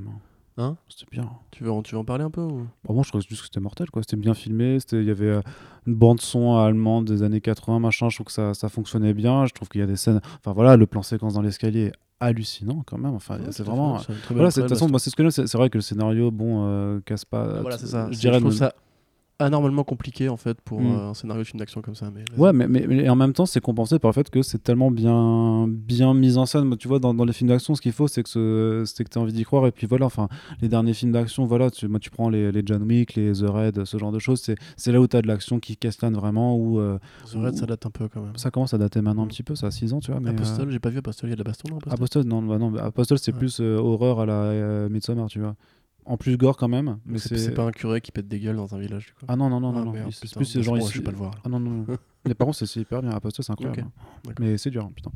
Hein. 0.59 0.77
C'était 0.89 1.07
bien. 1.11 1.31
Tu 1.51 1.65
veux 1.65 1.71
en, 1.73 1.83
tu 1.83 1.95
veux 1.95 2.01
en 2.01 2.05
parler 2.05 2.25
un 2.25 2.31
peu 2.31 2.41
ou... 2.43 2.67
Bon, 2.85 2.95
moi, 2.95 3.03
je 3.05 3.09
trouvais 3.09 3.25
juste 3.29 3.41
que 3.43 3.47
c'était 3.47 3.61
mortel, 3.61 3.91
quoi. 3.91 4.03
C'était 4.03 4.17
bien 4.17 4.35
filmé. 4.35 4.79
C'était, 4.81 4.99
il 5.01 5.07
y 5.07 5.11
avait 5.11 5.27
euh, 5.27 5.41
une 5.87 5.95
bande 5.95 6.21
son 6.21 6.57
allemande 6.57 7.07
des 7.07 7.23
années 7.23 7.41
80, 7.41 7.79
machin. 7.79 8.09
Je 8.09 8.17
trouve 8.17 8.27
que 8.27 8.33
ça, 8.33 8.55
ça 8.55 8.69
fonctionnait 8.69 9.15
bien. 9.15 9.47
Je 9.47 9.53
trouve 9.53 9.69
qu'il 9.69 9.81
y 9.81 9.85
a 9.85 9.87
des 9.87 9.97
scènes. 9.97 10.21
Enfin 10.39 10.53
voilà, 10.53 10.77
le 10.77 10.87
plan 10.87 11.03
séquence 11.03 11.35
dans 11.35 11.43
l'escalier 11.43 11.87
est 11.87 11.93
hallucinant 12.21 12.83
quand 12.87 12.99
même. 12.99 13.15
Enfin, 13.15 13.39
Ouais, 13.39 13.47
c'est 13.51 13.63
vraiment. 13.65 13.99
Voilà, 14.31 14.51
c'est- 14.51 14.61
de 14.61 14.67
toute 14.67 14.67
prod, 14.67 14.69
façon, 14.69 14.85
bah, 14.87 14.91
moi, 14.93 14.99
c'est 15.01 15.11
ce 15.11 15.17
que 15.17 15.29
c'est 15.31 15.55
vrai 15.59 15.71
que 15.71 15.79
le 15.79 15.83
scénario, 15.83 16.31
bon, 16.31 16.65
euh, 16.67 17.01
casse 17.05 17.25
pas. 17.25 17.61
voilà 17.61 17.79
c'est 17.79 17.87
ça. 17.89 18.09
Je 18.11 18.19
dirais. 18.19 18.39
trouve 18.39 18.53
ça 18.53 18.73
anormalement 19.39 19.83
compliqué 19.83 20.29
en 20.29 20.37
fait 20.37 20.61
pour 20.61 20.81
Mm. 20.81 20.87
euh, 20.87 21.09
un 21.11 21.15
scénario 21.15 21.43
de 21.43 21.47
film 21.49 21.59
d'action 21.59 21.83
comme 21.83 21.95
ça 21.97 22.11
mais. 22.15 22.23
Ouais, 22.39 22.53
mais, 22.53 22.69
mais, 22.69 22.87
mais 22.87 23.09
en 23.09 23.17
même 23.17 23.33
temps, 23.33 23.45
c'est 23.47 23.61
compensé 23.61 23.99
par 23.99 24.11
le 24.11 24.15
fait 24.15 24.31
que 24.31 24.41
c'est 24.43 24.63
tellement 24.63 24.91
bien, 24.91 25.67
bien 25.69 26.15
mis 26.15 26.37
en 26.37 26.47
scène. 26.47 26.65
Moi, 26.65 26.77
Tu 26.77 26.87
vois, 26.87 26.99
dans, 27.01 27.13
dans 27.13 27.25
les 27.25 27.33
films 27.33 27.49
d'action, 27.51 27.75
ce 27.75 27.81
qu'il 27.81 27.93
faut, 27.93 28.07
c'est 28.09 28.23
que 28.23 28.29
ce- 28.29 28.83
c'est 28.87 29.03
que 29.05 29.09
tu 29.11 29.19
as 29.19 29.21
envie 29.21 29.33
d'y 29.33 29.43
croire. 29.45 29.67
Et 29.67 29.73
puis 29.73 29.87
voilà, 29.87 30.07
enfin, 30.07 30.29
les 30.61 30.69
derniers 30.69 30.95
films 30.95 31.13
d'action, 31.13 31.45
voilà, 31.45 31.71
tu, 31.71 31.89
moi, 31.89 31.99
tu 31.99 32.11
prends 32.11 32.29
les, 32.29 32.53
les 32.53 32.63
John 32.65 32.83
Wick, 32.85 33.15
les 33.15 33.33
The 33.33 33.45
Raid, 33.49 33.85
ce 33.85 33.97
genre 33.99 34.13
de 34.13 34.19
choses. 34.21 34.41
C'est 34.41 34.55
c'est 34.77 34.93
là 34.93 35.01
où 35.01 35.09
tu 35.09 35.17
as 35.17 35.23
de 35.23 35.27
l'action 35.29 35.59
qui 35.61 35.77
castellane 35.77 36.15
vraiment. 36.15 36.57
Où 36.57 36.79
euh, 36.79 36.99
The 37.33 37.37
Raid, 37.37 37.57
ça 37.57 37.67
date 37.67 37.85
un 37.87 37.91
peu 37.91 38.09
quand 38.09 38.21
même. 38.23 38.37
ça 38.37 38.51
commence 38.51 38.75
à 38.75 38.79
dater 38.79 39.01
maintenant 39.01 39.23
un 39.23 39.27
Mm. 39.27 39.29
petit 39.29 39.43
peu, 39.43 39.55
ça 39.57 39.67
a 39.69 39.71
6 39.73 39.93
ans, 39.93 40.01
tu 40.01 40.11
vois. 40.13 40.21
Mais, 40.21 40.31
Apostle, 40.31 40.69
euh, 40.69 40.71
j'ai 40.71 40.79
pas 40.79 40.91
vu 40.91 40.99
Apostle, 40.99 41.27
il 41.27 41.31
y 41.31 41.33
a 41.33 41.37
de 41.37 41.41
la 41.41 41.45
baston 41.45 41.69
dans 41.71 41.77
Apostle. 41.79 41.95
Apostle, 41.95 42.23
non, 42.29 42.43
bah 42.43 42.59
non, 42.59 42.71
mais 42.71 42.81
Apostle, 42.81 43.19
c'est 43.19 43.33
Ouais. 43.33 43.39
plus 43.39 43.59
euh, 43.61 43.77
horreur 43.79 44.21
à 44.21 44.27
la 44.27 44.89
Midsommar, 44.89 45.27
tu 45.29 45.41
vois. 45.41 45.57
En 46.05 46.17
plus 46.17 46.37
gore 46.37 46.57
quand 46.57 46.69
même. 46.69 46.99
Mais 47.07 47.19
c'est 47.19 47.55
pas 47.55 47.63
un 47.65 47.71
curé 47.71 48.01
qui 48.01 48.11
pète 48.11 48.27
des 48.27 48.41
gueules 48.41 48.57
dans 48.57 48.75
un 48.75 48.79
village 48.79 49.07
du 49.07 49.13
coup. 49.13 49.25
Ah 49.29 49.37
non, 49.37 49.49
non, 49.49 49.61
non, 49.61 49.71
non. 49.73 49.93
Ah, 49.97 50.05
non. 50.05 50.11
C'est 50.11 50.35
plus 50.35 50.61
genre 50.63 50.77
je 50.77 50.81
ici- 50.83 50.99
vais 50.99 51.05
pas 51.05 51.11
le 51.13 51.17
voir. 51.17 51.33
Ah 51.45 51.49
non, 51.49 51.61
non, 51.61 51.71
non. 51.71 51.87
Mais 52.27 52.35
par 52.35 52.47
contre, 52.47 52.59
c'est 52.65 52.81
hyper 52.81 53.03
bien. 53.03 53.11
Apostle, 53.11 53.43
c'est 53.43 53.53
incroyable. 53.53 53.81
Ok, 53.81 54.31
hein. 54.31 54.33
Mais 54.41 54.57
c'est 54.59 54.71
dur, 54.71 54.85
hein, 54.85 54.91
putain. 54.95 55.11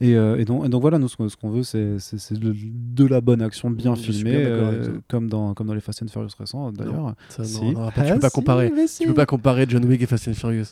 Et, 0.00 0.14
euh, 0.16 0.38
et, 0.38 0.44
donc, 0.44 0.64
et 0.66 0.68
donc 0.68 0.80
voilà, 0.82 0.98
nous, 0.98 1.08
ce 1.08 1.16
qu'on 1.36 1.50
veut, 1.50 1.62
c'est 1.62 1.96
de, 2.32 2.54
de 2.54 3.06
la 3.06 3.20
bonne 3.20 3.40
action 3.42 3.70
bien 3.70 3.94
filmée, 3.96 4.34
euh, 4.36 4.98
comme, 5.08 5.28
dans, 5.28 5.54
comme 5.54 5.66
dans 5.66 5.74
les 5.74 5.80
Fast 5.80 6.02
and 6.02 6.08
Furious 6.08 6.30
récents, 6.38 6.70
d'ailleurs. 6.72 7.14
Si. 7.42 7.74
après, 7.78 8.04
tu 8.06 8.10
Ah, 8.10 8.14
peux 8.14 8.20
pas 8.20 8.28
si, 8.28 8.34
comparer. 8.34 8.70
Tu 8.70 8.88
si. 8.88 9.06
peux 9.06 9.14
pas 9.14 9.26
comparer 9.26 9.66
John 9.68 9.84
Wick 9.84 10.02
et 10.02 10.06
Fast 10.06 10.28
and 10.28 10.34
Furious. 10.34 10.66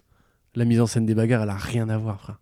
La 0.54 0.64
mise 0.64 0.80
en 0.80 0.86
scène 0.86 1.04
des 1.06 1.14
bagarres, 1.14 1.42
elle 1.42 1.50
a 1.50 1.56
rien 1.56 1.88
à 1.90 1.98
voir, 1.98 2.20
frère. 2.20 2.40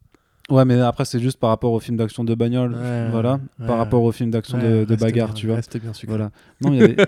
Ouais, 0.50 0.64
mais 0.64 0.80
après, 0.80 1.04
c'est 1.04 1.18
juste 1.18 1.38
par 1.40 1.50
rapport 1.50 1.72
au 1.72 1.80
film 1.80 1.96
d'action 1.96 2.22
de 2.22 2.34
bagnole, 2.34 2.72
Ouais, 2.74 3.08
voilà, 3.10 3.40
ouais. 3.58 3.66
par 3.66 3.78
rapport 3.78 4.02
au 4.02 4.12
film 4.12 4.30
d'action 4.30 4.58
de, 4.58 4.84
de 4.84 4.96
bagarre, 4.96 5.34
tu 5.34 5.48
vois. 5.48 5.60
C'était 5.60 5.80
bien 5.80 5.92
sucré. 5.92 6.16
Voilà. 6.16 6.30
Non, 6.62 6.72
il 6.72 6.78
y 6.78 6.82
avait. 6.82 6.96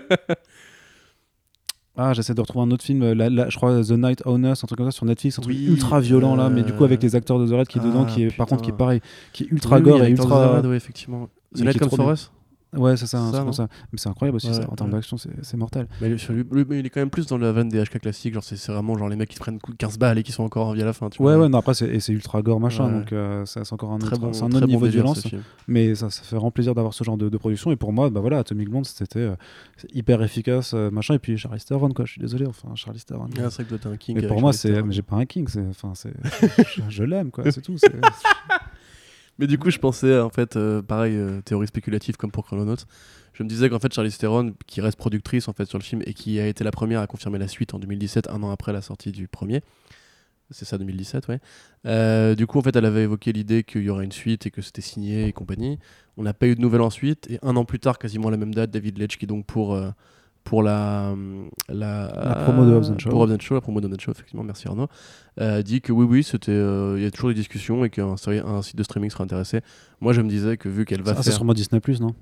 Ah, 2.01 2.13
j'essaie 2.13 2.33
de 2.33 2.39
retrouver 2.39 2.63
un 2.65 2.71
autre 2.71 2.83
film, 2.85 3.01
euh, 3.03 3.49
je 3.49 3.55
crois 3.57 3.81
The 3.83 3.91
Night 3.91 4.21
Owners, 4.25 4.51
un 4.51 4.67
truc 4.67 4.77
comme 4.77 4.89
ça 4.89 4.95
sur 4.95 5.05
Netflix, 5.05 5.37
un 5.37 5.41
truc 5.41 5.53
Oui, 5.53 5.65
ultra 5.65 5.99
violent 5.99 6.33
là, 6.37 6.49
mais 6.49 6.63
du 6.63 6.71
coup 6.71 6.83
euh, 6.83 6.85
avec 6.85 7.03
les 7.03 7.13
acteurs 7.13 7.39
de 7.39 7.45
The 7.45 7.51
Red 7.51 7.67
qui 7.67 7.77
est 7.77 7.81
dedans, 7.81 8.05
ah, 8.07 8.11
qui 8.11 8.23
est 8.23 8.37
par 8.37 8.47
contre 8.47 8.61
qui 8.61 8.69
est 8.69 8.77
pareil, 8.77 9.01
qui 9.33 9.43
est 9.43 9.47
ultra 9.51 9.75
Oui, 9.75 9.81
oui, 9.83 9.89
gore 9.91 10.03
et 10.05 10.09
ultra. 10.11 10.27
Zerad, 10.29 10.65
ouais, 10.65 10.77
effectivement. 10.77 11.27
The 11.55 11.59
est 11.65 11.77
Comes 11.77 11.89
for. 11.89 12.09
Us. 12.13 12.31
Ouais, 12.77 12.95
c'est 12.97 13.07
ça, 13.07 13.19
un 13.19 13.31
Ça, 13.31 13.51
ça. 13.51 13.67
Mais 13.91 13.97
c'est 13.97 14.09
incroyable 14.09 14.35
aussi, 14.35 14.47
Ouais, 14.47 14.53
ça. 14.53 14.69
En 14.69 14.75
termes 14.75 14.91
ouais. 14.91 14.97
d'action, 14.97 15.17
c'est 15.17 15.57
mortel. 15.57 15.87
Mais, 16.01 16.09
lui- 16.09 16.19
lui- 16.51 16.65
mais 16.69 16.79
il 16.79 16.85
est 16.85 16.89
quand 16.91 16.99
même 17.01 17.09
plus 17.09 17.25
dans 17.25 17.37
la 17.39 17.51
veine 17.51 17.67
des 17.69 17.81
HK 17.83 17.99
classiques. 17.99 18.33
Genre, 18.35 18.43
c'est 18.43 18.63
vraiment 18.71 18.95
genre 18.97 19.09
les 19.09 19.15
mecs 19.15 19.29
qui 19.29 19.35
se 19.35 19.39
prennent 19.39 19.57
coup 19.59 19.71
de 19.71 19.77
15 19.77 19.97
balles 19.97 20.19
et 20.19 20.23
qui 20.23 20.31
sont 20.31 20.43
encore 20.43 20.67
en 20.67 20.73
vie 20.73 20.83
à 20.83 20.85
la 20.85 20.93
fin. 20.93 21.09
Tu 21.09 21.19
Ouais, 21.21 21.33
vois. 21.33 21.43
ouais, 21.45 21.49
non, 21.49 21.57
après, 21.57 21.73
c'est 21.73 21.87
et 21.87 21.99
c'est 21.99 22.13
ultra 22.13 22.41
gore, 22.43 22.59
machin, 22.59 22.85
Ouais. 22.85 22.99
donc 22.99 23.11
euh, 23.13 23.43
c'est 23.45 23.73
encore 23.73 23.91
un 23.91 23.97
Très 23.97 24.13
autre, 24.15 24.19
bon, 24.21 24.33
c'est 24.33 24.43
un 24.43 24.49
très 24.49 24.57
autre 24.57 24.67
bon 24.67 24.71
niveau 24.73 24.85
de 24.85 24.91
violence. 24.91 25.27
Mais 25.67 25.95
ça, 25.95 26.09
ça 26.11 26.21
fait 26.21 26.35
vraiment 26.35 26.51
plaisir 26.51 26.75
d'avoir 26.75 26.93
ce 26.93 27.03
genre 27.03 27.17
de, 27.17 27.27
de 27.29 27.37
production. 27.37 27.71
Et 27.71 27.75
pour 27.75 27.91
moi, 27.91 28.09
bah 28.11 28.19
voilà, 28.19 28.37
Atomic 28.37 28.69
Blonde, 28.69 28.85
c'était 28.85 29.19
euh, 29.19 29.35
hyper 29.93 30.21
efficace, 30.21 30.73
euh, 30.75 30.91
machin. 30.91 31.15
Et 31.15 31.19
puis 31.19 31.37
Charlie 31.39 31.59
Theron, 31.61 31.89
quoi. 31.89 32.05
Je 32.05 32.11
suis 32.11 32.21
désolé, 32.21 32.45
enfin, 32.45 32.69
Charlie 32.75 33.01
Theron. 33.01 33.27
Ah, 33.39 33.49
c'est 33.49 33.63
que 33.63 33.69
toi, 33.69 33.77
t'es 33.79 33.87
un 33.89 33.97
king. 33.97 34.15
mais 34.21 34.27
pour 34.27 34.39
moi, 34.41 34.53
c'est. 34.53 34.83
J'ai 34.91 35.01
pas 35.01 35.15
un 35.15 35.25
king. 35.25 35.47
Enfin, 35.71 35.93
je 36.41 36.81
je 36.87 37.03
l'aime, 37.03 37.31
quoi, 37.31 37.51
c'est 37.51 37.61
tout. 37.61 37.75
Mais 39.39 39.47
du 39.47 39.57
coup, 39.57 39.71
je 39.71 39.79
pensais, 39.79 40.19
en 40.19 40.29
fait, 40.29 40.57
euh, 40.57 40.81
pareil, 40.81 41.15
euh, 41.15 41.41
théorie 41.41 41.65
spéculative 41.65 42.17
comme 42.17 42.29
pour 42.29 42.45
Chrononauts. 42.45 42.83
Je 43.33 43.43
me 43.43 43.47
disais 43.47 43.69
qu'en 43.69 43.79
fait, 43.79 43.91
Charlize 43.93 44.17
Theron, 44.17 44.53
qui 44.67 44.81
reste 44.81 44.97
productrice 44.97 45.47
en 45.47 45.53
fait 45.53 45.65
sur 45.65 45.77
le 45.77 45.83
film 45.83 46.01
et 46.05 46.13
qui 46.13 46.41
a 46.41 46.47
été 46.47 46.65
la 46.65 46.71
première 46.71 46.99
à 46.99 47.07
confirmer 47.07 47.39
la 47.39 47.47
suite 47.47 47.73
en 47.73 47.79
2017, 47.79 48.29
un 48.29 48.43
an 48.43 48.51
après 48.51 48.73
la 48.73 48.81
sortie 48.81 49.13
du 49.13 49.29
premier. 49.29 49.61
C'est 50.51 50.65
ça, 50.65 50.77
2017, 50.77 51.29
ouais. 51.29 51.39
Euh, 51.85 52.35
du 52.35 52.47
coup, 52.47 52.59
en 52.59 52.61
fait, 52.61 52.75
elle 52.75 52.83
avait 52.83 53.03
évoqué 53.03 53.31
l'idée 53.31 53.63
qu'il 53.63 53.83
y 53.83 53.89
aurait 53.89 54.03
une 54.03 54.11
suite 54.11 54.45
et 54.45 54.51
que 54.51 54.61
c'était 54.61 54.81
signé 54.81 55.27
et 55.27 55.31
compagnie. 55.31 55.79
On 56.17 56.23
n'a 56.23 56.33
pas 56.33 56.47
eu 56.47 56.55
de 56.55 56.61
nouvelles 56.61 56.81
ensuite. 56.81 57.29
Et 57.29 57.39
un 57.41 57.55
an 57.55 57.63
plus 57.63 57.79
tard, 57.79 57.97
quasiment 57.97 58.27
à 58.27 58.31
la 58.31 58.37
même 58.37 58.53
date, 58.53 58.71
David 58.71 58.97
Leitch, 58.97 59.17
qui 59.17 59.27
donc 59.27 59.45
pour, 59.45 59.73
euh, 59.73 59.91
pour 60.43 60.63
la, 60.63 61.13
la, 61.67 62.11
La 62.25 62.35
promo 62.43 62.65
de 62.65 62.71
Hobbs 62.73 62.97
Shaw. 62.99 63.09
Pour 63.09 63.21
Hobbs 63.21 63.39
Shaw, 63.39 63.53
la 63.55 63.61
promo 63.61 63.81
de 63.81 63.87
Hobbs 63.87 63.99
Shaw, 64.01 64.11
effectivement, 64.11 64.43
merci 64.43 64.67
Arnaud, 64.67 64.87
euh, 65.39 65.61
dit 65.61 65.81
que 65.81 65.91
oui, 65.91 66.05
oui, 66.09 66.23
c'était, 66.23 66.51
euh, 66.51 66.95
il 66.97 67.03
y 67.03 67.05
a 67.05 67.11
toujours 67.11 67.29
des 67.29 67.35
discussions 67.35 67.85
et 67.85 67.89
qu'un 67.89 68.15
un 68.15 68.61
site 68.61 68.75
de 68.75 68.83
streaming 68.83 69.09
serait 69.11 69.23
intéressé. 69.25 69.61
Moi, 70.01 70.13
je 70.13 70.21
me 70.21 70.29
disais 70.29 70.57
que 70.57 70.67
vu 70.69 70.85
qu'elle 70.85 71.01
va 71.03 71.11
Ah, 71.11 71.15
c'est 71.17 71.23
faire. 71.25 71.33
sûrement 71.35 71.53
Disney, 71.53 71.79
non? 71.99 72.15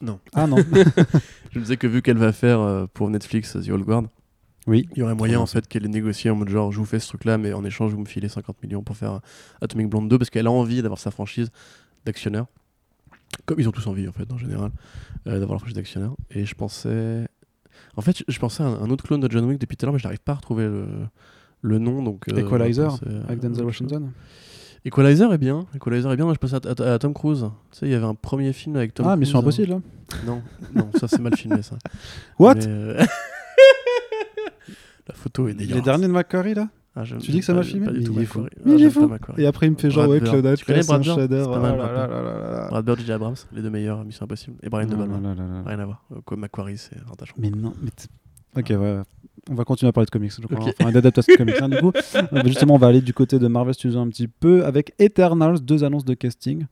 Non. 0.00 0.18
Ah 0.32 0.46
non 0.46 0.56
Je 1.52 1.58
me 1.58 1.64
disais 1.64 1.76
que 1.76 1.86
vu 1.86 2.02
qu'elle 2.02 2.18
va 2.18 2.32
faire 2.32 2.60
euh, 2.60 2.86
pour 2.92 3.10
Netflix 3.10 3.52
The 3.54 3.68
Old 3.70 3.84
Guard, 3.84 4.04
Oui. 4.66 4.88
il 4.92 4.98
y 4.98 5.02
aurait 5.02 5.14
moyen 5.14 5.40
en 5.40 5.46
fait 5.46 5.66
qu'elle 5.66 5.84
ait 5.84 5.88
négocié 5.88 6.30
en 6.30 6.36
mode 6.36 6.50
genre 6.50 6.70
je 6.72 6.78
vous 6.78 6.84
fais 6.84 7.00
ce 7.00 7.08
truc 7.08 7.24
là 7.24 7.36
mais 7.38 7.52
en 7.52 7.64
échange 7.64 7.92
vous 7.92 8.00
me 8.00 8.04
filez 8.06 8.28
50 8.28 8.62
millions 8.62 8.82
pour 8.82 8.96
faire 8.96 9.12
euh, 9.14 9.18
Atomic 9.62 9.88
Blonde 9.88 10.08
2 10.08 10.18
parce 10.18 10.30
qu'elle 10.30 10.46
a 10.46 10.50
envie 10.50 10.82
d'avoir 10.82 10.98
sa 11.00 11.10
franchise 11.10 11.50
d'actionnaire. 12.04 12.46
Comme 13.46 13.58
ils 13.60 13.68
ont 13.68 13.72
tous 13.72 13.86
envie 13.86 14.06
en 14.08 14.12
fait 14.12 14.30
en 14.32 14.38
général 14.38 14.70
d'avoir 15.26 15.50
leur 15.52 15.58
franchise 15.60 15.74
d'actionnaire. 15.76 16.12
Et 16.30 16.44
je 16.46 16.54
pensais... 16.54 17.26
En 17.96 18.00
fait 18.02 18.22
je, 18.26 18.38
pensais 18.38 18.62
à 18.62 18.66
un, 18.66 18.90
autre 18.90 19.04
clone 19.04 19.20
de 19.20 19.30
John 19.30 19.44
Wick 19.44 19.58
depuis 19.58 19.76
tout 19.76 19.84
à 19.84 19.86
l'heure 19.86 19.92
mais 19.92 19.98
je 19.98 20.04
n'arrive 20.04 20.20
pas 20.20 20.32
à 20.32 20.36
retrouver 20.36 20.64
le, 20.64 20.86
le 21.62 21.78
nom. 21.78 22.02
Donc, 22.02 22.28
euh, 22.28 22.36
Equalizer, 22.36 22.98
Avec 23.28 23.40
Denzel 23.40 23.64
Washington 23.64 24.10
Equalizer 24.84 25.32
est 25.32 25.38
bien. 25.38 25.66
Equalizer 25.74 26.12
est 26.12 26.16
bien. 26.16 26.24
Moi 26.24 26.34
je 26.34 26.38
pensais 26.38 26.54
à, 26.54 26.90
à- 26.90 26.94
à 26.94 26.98
Tom 26.98 27.12
Cruise. 27.12 27.46
Tu 27.72 27.78
sais 27.78 27.86
il 27.86 27.92
y 27.92 27.94
avait 27.94 28.06
un 28.06 28.14
premier 28.14 28.52
film 28.52 28.76
avec 28.76 28.94
Tom 28.94 29.06
Ah, 29.06 29.10
Cruise. 29.10 29.20
Mission 29.20 29.38
hein. 29.38 29.42
Impossible, 29.42 29.70
là 29.70 29.80
Non, 30.24 30.42
non, 30.74 30.90
ça 30.98 31.08
c'est 31.08 31.20
mal 31.20 31.36
filmé 31.36 31.62
ça. 31.62 31.76
What? 32.38 32.56
Euh, 32.66 33.04
La 35.08 35.14
photo 35.14 35.48
est 35.48 35.54
dégueulasse. 35.54 35.76
Les 35.76 35.82
derniers 35.82 36.06
de 36.06 36.12
Macquarie, 36.12 36.54
là? 36.54 36.68
Ah, 37.00 37.18
Tu 37.20 37.30
dis 37.30 37.38
que 37.40 37.44
ça 37.44 37.54
m'a 37.54 37.62
filmé 37.62 37.86
pas 37.86 37.92
du 37.92 38.02
tout 38.04 38.12
Il 38.16 38.22
est 38.22 38.26
fou. 38.26 38.40
Macquarie. 38.40 38.58
Mais 38.64 38.72
Ah, 38.72 38.76
il 38.78 38.84
est 38.84 38.90
fou. 38.90 39.10
Et 39.38 39.46
après, 39.46 39.66
il 39.66 39.70
me 39.72 39.76
fait 39.76 39.90
genre, 39.90 40.04
Brad 40.06 40.10
ouais, 40.10 40.20
Bird. 40.20 40.32
Claudette, 40.32 40.58
Tu 40.58 40.64
connais 40.64 40.82
c'est 40.82 40.88
Brad 40.88 41.00
un 41.08 41.26
Bird 41.26 41.44
pas 41.50 41.58
mal, 41.60 41.74
Oh 41.78 42.68
Brad 42.70 42.84
Bird, 42.84 42.98
J.J. 43.00 43.12
Abrams, 43.12 43.34
les 43.52 43.62
deux 43.62 43.70
meilleurs 43.70 44.04
Mission 44.04 44.24
Impossible. 44.24 44.56
Et 44.62 44.68
Brian 44.68 44.86
De 44.86 44.96
Palma. 44.96 45.18
Rien 45.66 45.78
à 45.78 45.84
voir. 45.84 46.04
Euh, 46.12 46.36
Macquarie, 46.36 46.78
c'est 46.78 46.96
un 46.96 47.14
tâche. 47.14 47.32
Mais 47.38 47.50
non, 47.50 47.72
mais 47.82 47.90
Ok, 48.56 48.70
ouais. 48.70 49.00
On 49.50 49.54
va 49.54 49.64
continuer 49.64 49.88
à 49.88 49.92
parler 49.92 50.06
de 50.06 50.10
comics, 50.10 50.32
je 50.40 50.46
crois. 50.46 50.58
Ok. 50.66 50.74
Enfin, 50.80 50.90
d'adaptation 50.92 51.32
de 51.32 51.38
comics. 51.38 51.54
hein, 51.62 51.68
du 51.68 51.78
coup, 51.78 51.92
Euh, 52.32 52.42
justement, 52.46 52.74
on 52.74 52.78
va 52.78 52.88
aller 52.88 53.00
du 53.00 53.14
côté 53.14 53.38
de 53.38 53.46
Marvel 53.46 53.72
Studios 53.74 53.98
un 54.00 54.08
petit 54.08 54.28
peu 54.28 54.64
avec 54.64 54.92
Eternals, 54.98 55.60
deux 55.60 55.84
annonces 55.84 56.04
de 56.04 56.14
casting. 56.14 56.66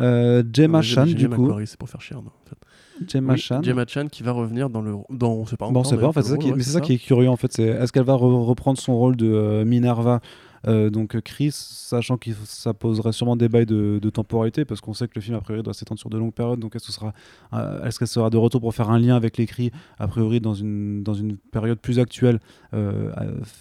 Euh, 0.00 0.42
Gemma 0.52 0.82
Chan, 0.82 1.06
du 1.06 1.28
coup. 1.28 1.42
Macquarie, 1.42 1.66
c'est 1.66 1.78
pour 1.78 1.88
faire 1.88 2.00
chier. 2.00 2.16
non, 2.16 2.22
en 2.22 2.48
fait. 2.48 2.56
Gemma 3.06 3.34
Oui, 3.34 3.38
Chan. 3.38 3.62
Gemma 3.62 3.84
Chan 3.86 4.06
qui 4.10 4.22
va 4.22 4.32
revenir 4.32 4.70
dans 4.70 4.80
le. 4.82 4.94
Dans, 5.10 5.32
on 5.32 5.46
sait 5.46 5.56
pas 5.56 5.68
Bon, 5.70 5.80
on 5.80 5.84
sait 5.84 5.96
pas, 5.96 6.06
en 6.08 6.12
fait, 6.12 6.22
c'est 6.22 6.30
ça, 6.30 6.36
qui, 6.38 6.52
mais 6.52 6.62
c'est 6.62 6.70
ça 6.70 6.80
qui 6.80 6.94
est 6.94 6.98
curieux, 6.98 7.28
en 7.28 7.36
fait. 7.36 7.52
C'est 7.52 7.64
est-ce 7.64 7.92
qu'elle 7.92 8.04
va 8.04 8.14
re- 8.14 8.44
reprendre 8.44 8.78
son 8.78 8.96
rôle 8.96 9.16
de 9.16 9.26
euh, 9.26 9.64
Minerva 9.64 10.20
Euh, 10.66 10.90
donc 10.90 11.20
Chris, 11.20 11.50
sachant 11.52 12.16
que 12.16 12.30
ça 12.44 12.74
poserait 12.74 13.12
sûrement 13.12 13.36
des 13.36 13.48
bails 13.48 13.66
de, 13.66 13.98
de 14.02 14.10
temporalité, 14.10 14.64
parce 14.64 14.80
qu'on 14.80 14.94
sait 14.94 15.06
que 15.06 15.12
le 15.14 15.20
film 15.20 15.36
a 15.36 15.40
priori 15.40 15.62
doit 15.62 15.74
s'étendre 15.74 15.98
sur 16.00 16.10
de 16.10 16.18
longues 16.18 16.32
périodes, 16.32 16.58
donc 16.60 16.74
est-ce 16.76 16.86
que 16.86 16.92
sera, 16.92 17.12
euh, 17.52 17.84
est-ce 17.84 17.98
qu'elle 17.98 18.08
sera 18.08 18.30
de 18.30 18.36
retour 18.36 18.60
pour 18.60 18.74
faire 18.74 18.90
un 18.90 18.98
lien 18.98 19.16
avec 19.16 19.36
l'écrit 19.36 19.70
a 19.98 20.08
priori 20.08 20.40
dans 20.40 20.54
une 20.54 21.02
dans 21.02 21.14
une 21.14 21.36
période 21.36 21.78
plus 21.78 21.98
actuelle, 21.98 22.40
euh, 22.74 23.10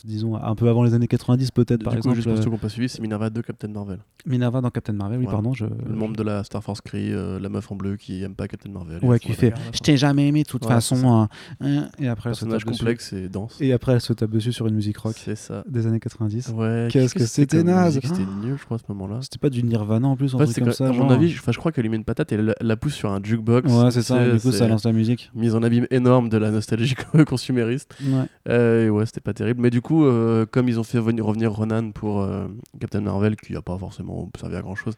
disons 0.04 0.36
un 0.36 0.56
peu 0.56 0.68
avant 0.70 0.84
les 0.84 0.94
années 0.94 1.08
90 1.08 1.52
peut-être 1.52 1.84
par 1.84 1.94
coup, 1.94 1.98
exemple. 1.98 2.16
juste 2.16 2.28
pour 2.28 2.36
ceux 2.38 2.42
euh, 2.42 2.46
qui 2.46 2.50
n'ont 2.52 2.58
pas 2.58 2.70
suivi, 2.70 2.90
c'est 2.90 3.02
Minerva 3.02 3.30
de 3.30 3.42
Captain 3.42 3.68
Marvel. 3.68 4.00
Minerva 4.26 4.62
dans 4.62 4.70
Captain 4.72 4.94
Marvel, 4.94 5.20
oui 5.20 5.26
pardon, 5.26 5.54
je. 5.54 5.66
Le 5.66 5.96
membre 5.96 6.16
de 6.16 6.24
la 6.24 6.44
Star 6.44 6.64
Force 6.64 6.82
Cree, 6.82 7.12
la 7.12 7.50
meuf 7.50 7.72
en 7.72 7.76
bleu 7.76 7.96
qui 7.98 8.24
aime 8.24 8.36
pas 8.36 8.48
Captain 8.48 8.72
Marvel. 8.72 9.00
Ouais, 9.04 9.20
qui 9.20 9.34
fait 9.34 9.54
Je 9.74 9.80
t'ai 9.80 9.98
jamais 9.98 10.28
aimé 10.28 10.44
de 10.44 10.48
toute 10.48 10.66
Ouais, 10.66 10.72
façon. 10.72 11.28
hein. 11.62 11.88
Et 12.00 12.08
après, 12.08 12.30
Personnage 12.30 12.66
dessus. 12.66 12.80
complexe 12.80 13.14
et 13.14 13.30
dense. 13.30 13.58
Et 13.62 13.72
après, 13.74 13.94
elle 13.94 14.02
se 14.02 14.14
tape 14.14 14.32
dessus 14.32 14.52
sur 14.54 14.68
une 14.68 14.76
musique 14.76 14.98
rock 14.98 15.16
C'est 15.18 15.36
ça. 15.36 15.64
des 15.70 15.86
années 15.88 16.00
90. 16.00 16.50
Ouais, 16.56 16.88
Qu'est-ce 17.02 17.14
que 17.16 17.26
c'était 17.26 17.64
naze. 17.64 18.00
C'était 18.02 18.26
nul, 18.44 18.58
je 18.60 18.66
crois, 18.66 18.76
à 18.76 18.80
ce 18.80 18.84
moment-là. 18.90 19.20
C'était 19.22 19.38
pas 19.38 19.50
du 19.50 19.64
Nirvana 19.64 20.08
en 20.08 20.16
plus, 20.16 20.34
En 20.36 20.40
fait, 20.40 20.60
comme 20.62 20.72
ça. 20.72 20.88
à 20.90 20.92
mon 20.92 21.10
avis, 21.10 21.30
je, 21.30 21.42
crois 21.58 21.72
qu'elle 21.72 21.84
lui 21.84 21.90
met 21.90 21.98
une 21.98 22.04
patate 22.06 22.32
et 22.32 22.36
elle 22.36 22.56
la- 22.60 22.78
pousse 22.78 22.94
sur 22.94 23.12
un 23.12 23.20
jukebox. 23.24 23.72
Ouais, 23.72 23.92
c'est 23.92 24.02
ça. 24.02 24.30
Du 24.30 24.40
coup, 24.40 24.52
ça 24.52 24.68
lance 24.68 24.86
la 24.86 24.92
musique. 24.92 25.32
Mise 25.36 25.56
en 25.56 25.64
abîme 25.64 25.88
énorme 25.92 26.30
de 26.30 26.38
la 26.38 26.52
nostalgie 26.52 26.96
consumériste. 27.28 27.96
Ouais. 28.04 28.26
Euh, 28.50 28.86
et 28.86 28.90
ouais, 28.90 29.06
c'était 29.06 29.22
pas 29.22 29.34
terrible. 29.34 29.62
Mais 29.62 29.70
du 29.70 29.82
coup, 29.82 30.06
euh, 30.06 30.46
comme 30.50 30.70
ils 30.70 30.80
ont 30.80 30.84
fait 30.84 31.00
venir- 31.00 31.26
revenir 31.26 31.52
Ronan 31.52 31.92
pour 31.92 32.22
euh, 32.22 32.48
Captain 32.80 33.02
Marvel, 33.02 33.36
qui 33.36 33.56
a 33.56 33.62
pas 33.62 33.78
forcément 33.78 34.30
servi 34.40 34.56
à 34.56 34.62
grand 34.62 34.76
chose, 34.76 34.96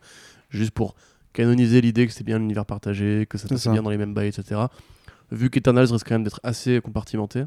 juste 0.50 0.72
pour 0.72 0.96
canoniser 1.34 1.82
l'idée 1.82 2.08
que 2.08 2.14
c'était 2.14 2.24
bien 2.24 2.40
l'univers 2.40 2.66
partagé, 2.66 3.26
que 3.30 3.38
ça 3.38 3.48
C'est 3.48 3.56
passait 3.56 3.72
bien 3.72 3.84
dans 3.84 3.90
les 3.92 3.98
mêmes 3.98 4.14
bails, 4.14 4.28
etc. 4.30 4.62
Vu 5.32 5.50
qu'Eternals 5.50 5.92
risque 5.92 6.08
quand 6.08 6.16
même 6.16 6.24
d'être 6.24 6.40
assez 6.44 6.80
compartimenté 6.82 7.44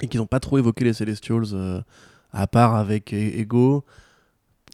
et 0.00 0.06
qu'ils 0.08 0.20
n'ont 0.20 0.26
pas 0.26 0.40
trop 0.40 0.56
évoqué 0.58 0.84
les 0.84 0.92
Celestials, 0.94 1.44
euh, 1.52 1.80
à 2.32 2.46
part 2.46 2.74
avec 2.74 3.12
E- 3.12 3.16
Ego. 3.16 3.84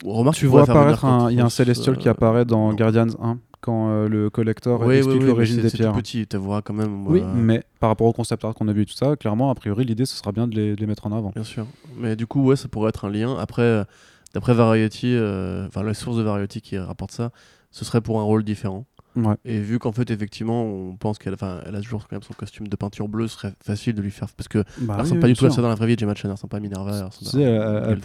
Remarque, 0.05 0.37
Tu 0.37 0.47
vois 0.47 0.63
apparaître 0.63 1.05
un. 1.05 1.31
Il 1.31 1.37
y 1.39 1.41
a 1.41 1.45
un 1.45 1.49
Celestial 1.49 1.99
qui 1.99 2.09
euh, 2.09 2.13
apparaît 2.13 2.45
dans 2.45 2.71
non. 2.71 2.75
Guardians 2.77 3.09
1 3.21 3.39
quand 3.61 3.89
euh, 3.91 4.09
le 4.09 4.31
collector 4.31 4.81
Oui, 4.83 4.97
explique 4.99 5.17
oui, 5.17 5.23
oui, 5.25 5.27
l'origine 5.31 5.61
des 5.61 5.71
pierres. 5.71 5.91
tout 5.93 5.99
petit, 5.99 6.25
tu 6.29 6.37
vois 6.37 6.63
quand 6.63 6.75
même. 6.75 7.05
Oui, 7.09 7.21
euh, 7.21 7.33
mais 7.35 7.65
par 7.81 7.91
rapport 7.91 8.07
au 8.07 8.13
concept 8.13 8.45
art 8.45 8.55
qu'on 8.55 8.69
a 8.69 8.73
vu 8.73 8.83
et 8.83 8.87
tout 8.87 8.95
ça, 8.95 9.17
clairement, 9.17 9.51
a 9.51 9.55
priori, 9.57 9.85
l'idée, 9.85 10.07
ce 10.07 10.15
sera 10.17 10.31
bien 10.31 10.47
de 10.47 10.55
les, 10.55 10.77
de 10.77 10.81
les 10.81 10.87
mettre 10.87 11.07
en 11.09 11.13
avant. 11.13 11.31
Bien 11.35 11.43
sûr. 11.43 11.67
Mais 11.97 12.15
du 12.15 12.29
coup, 12.29 12.45
ouais, 12.45 12.55
ça 12.55 12.69
pourrait 12.69 12.91
être 12.91 13.05
un 13.07 13.11
lien. 13.11 13.37
Après, 13.37 13.63
euh, 13.63 13.85
d'après 14.35 14.55
Variety, 14.55 15.17
enfin 15.67 15.83
la 15.83 15.95
source 15.95 16.17
de 16.17 16.23
Variety 16.23 16.61
qui 16.61 16.79
rapporte 16.79 17.11
ça, 17.11 17.33
ce 17.73 17.85
serait 17.85 18.01
pour 18.01 18.21
un 18.21 18.23
rôle 18.23 18.45
différent. 18.45 18.87
Ouais. 19.27 19.35
Et 19.45 19.59
vu 19.61 19.79
qu'en 19.79 19.93
fait, 19.93 20.11
effectivement, 20.11 20.65
on 20.65 20.97
pense 20.97 21.19
qu'elle 21.19 21.37
elle 21.67 21.75
a 21.75 21.81
toujours 21.81 22.07
quand 22.09 22.17
même 22.17 22.23
son 22.23 22.35
costume 22.35 22.69
de 22.69 22.77
peinture 22.77 23.09
bleue, 23.09 23.27
ce 23.29 23.37
serait 23.37 23.55
facile 23.63 23.95
de 23.95 24.03
lui 24.03 24.11
faire. 24.11 24.29
Parce 24.37 24.49
que 24.49 24.59
Bah, 24.81 24.95
elle 24.97 25.01
ressemble 25.03 25.19
oui, 25.19 25.21
pas 25.23 25.27
du 25.29 25.35
tout 25.35 25.47
à 25.47 25.51
ça 25.51 25.63
dans 25.63 25.69
la 25.69 25.75
vraie 25.75 25.87
vie, 25.87 25.97
Gemma 25.99 26.15
Chan, 26.15 26.29
elle 26.29 26.33
ressemble 26.33 26.51
pas 26.51 26.57
à 26.59 26.61
Minerva. 26.61 27.09
Tu 27.19 27.25
sais, 27.25 27.43
elle, 27.43 28.01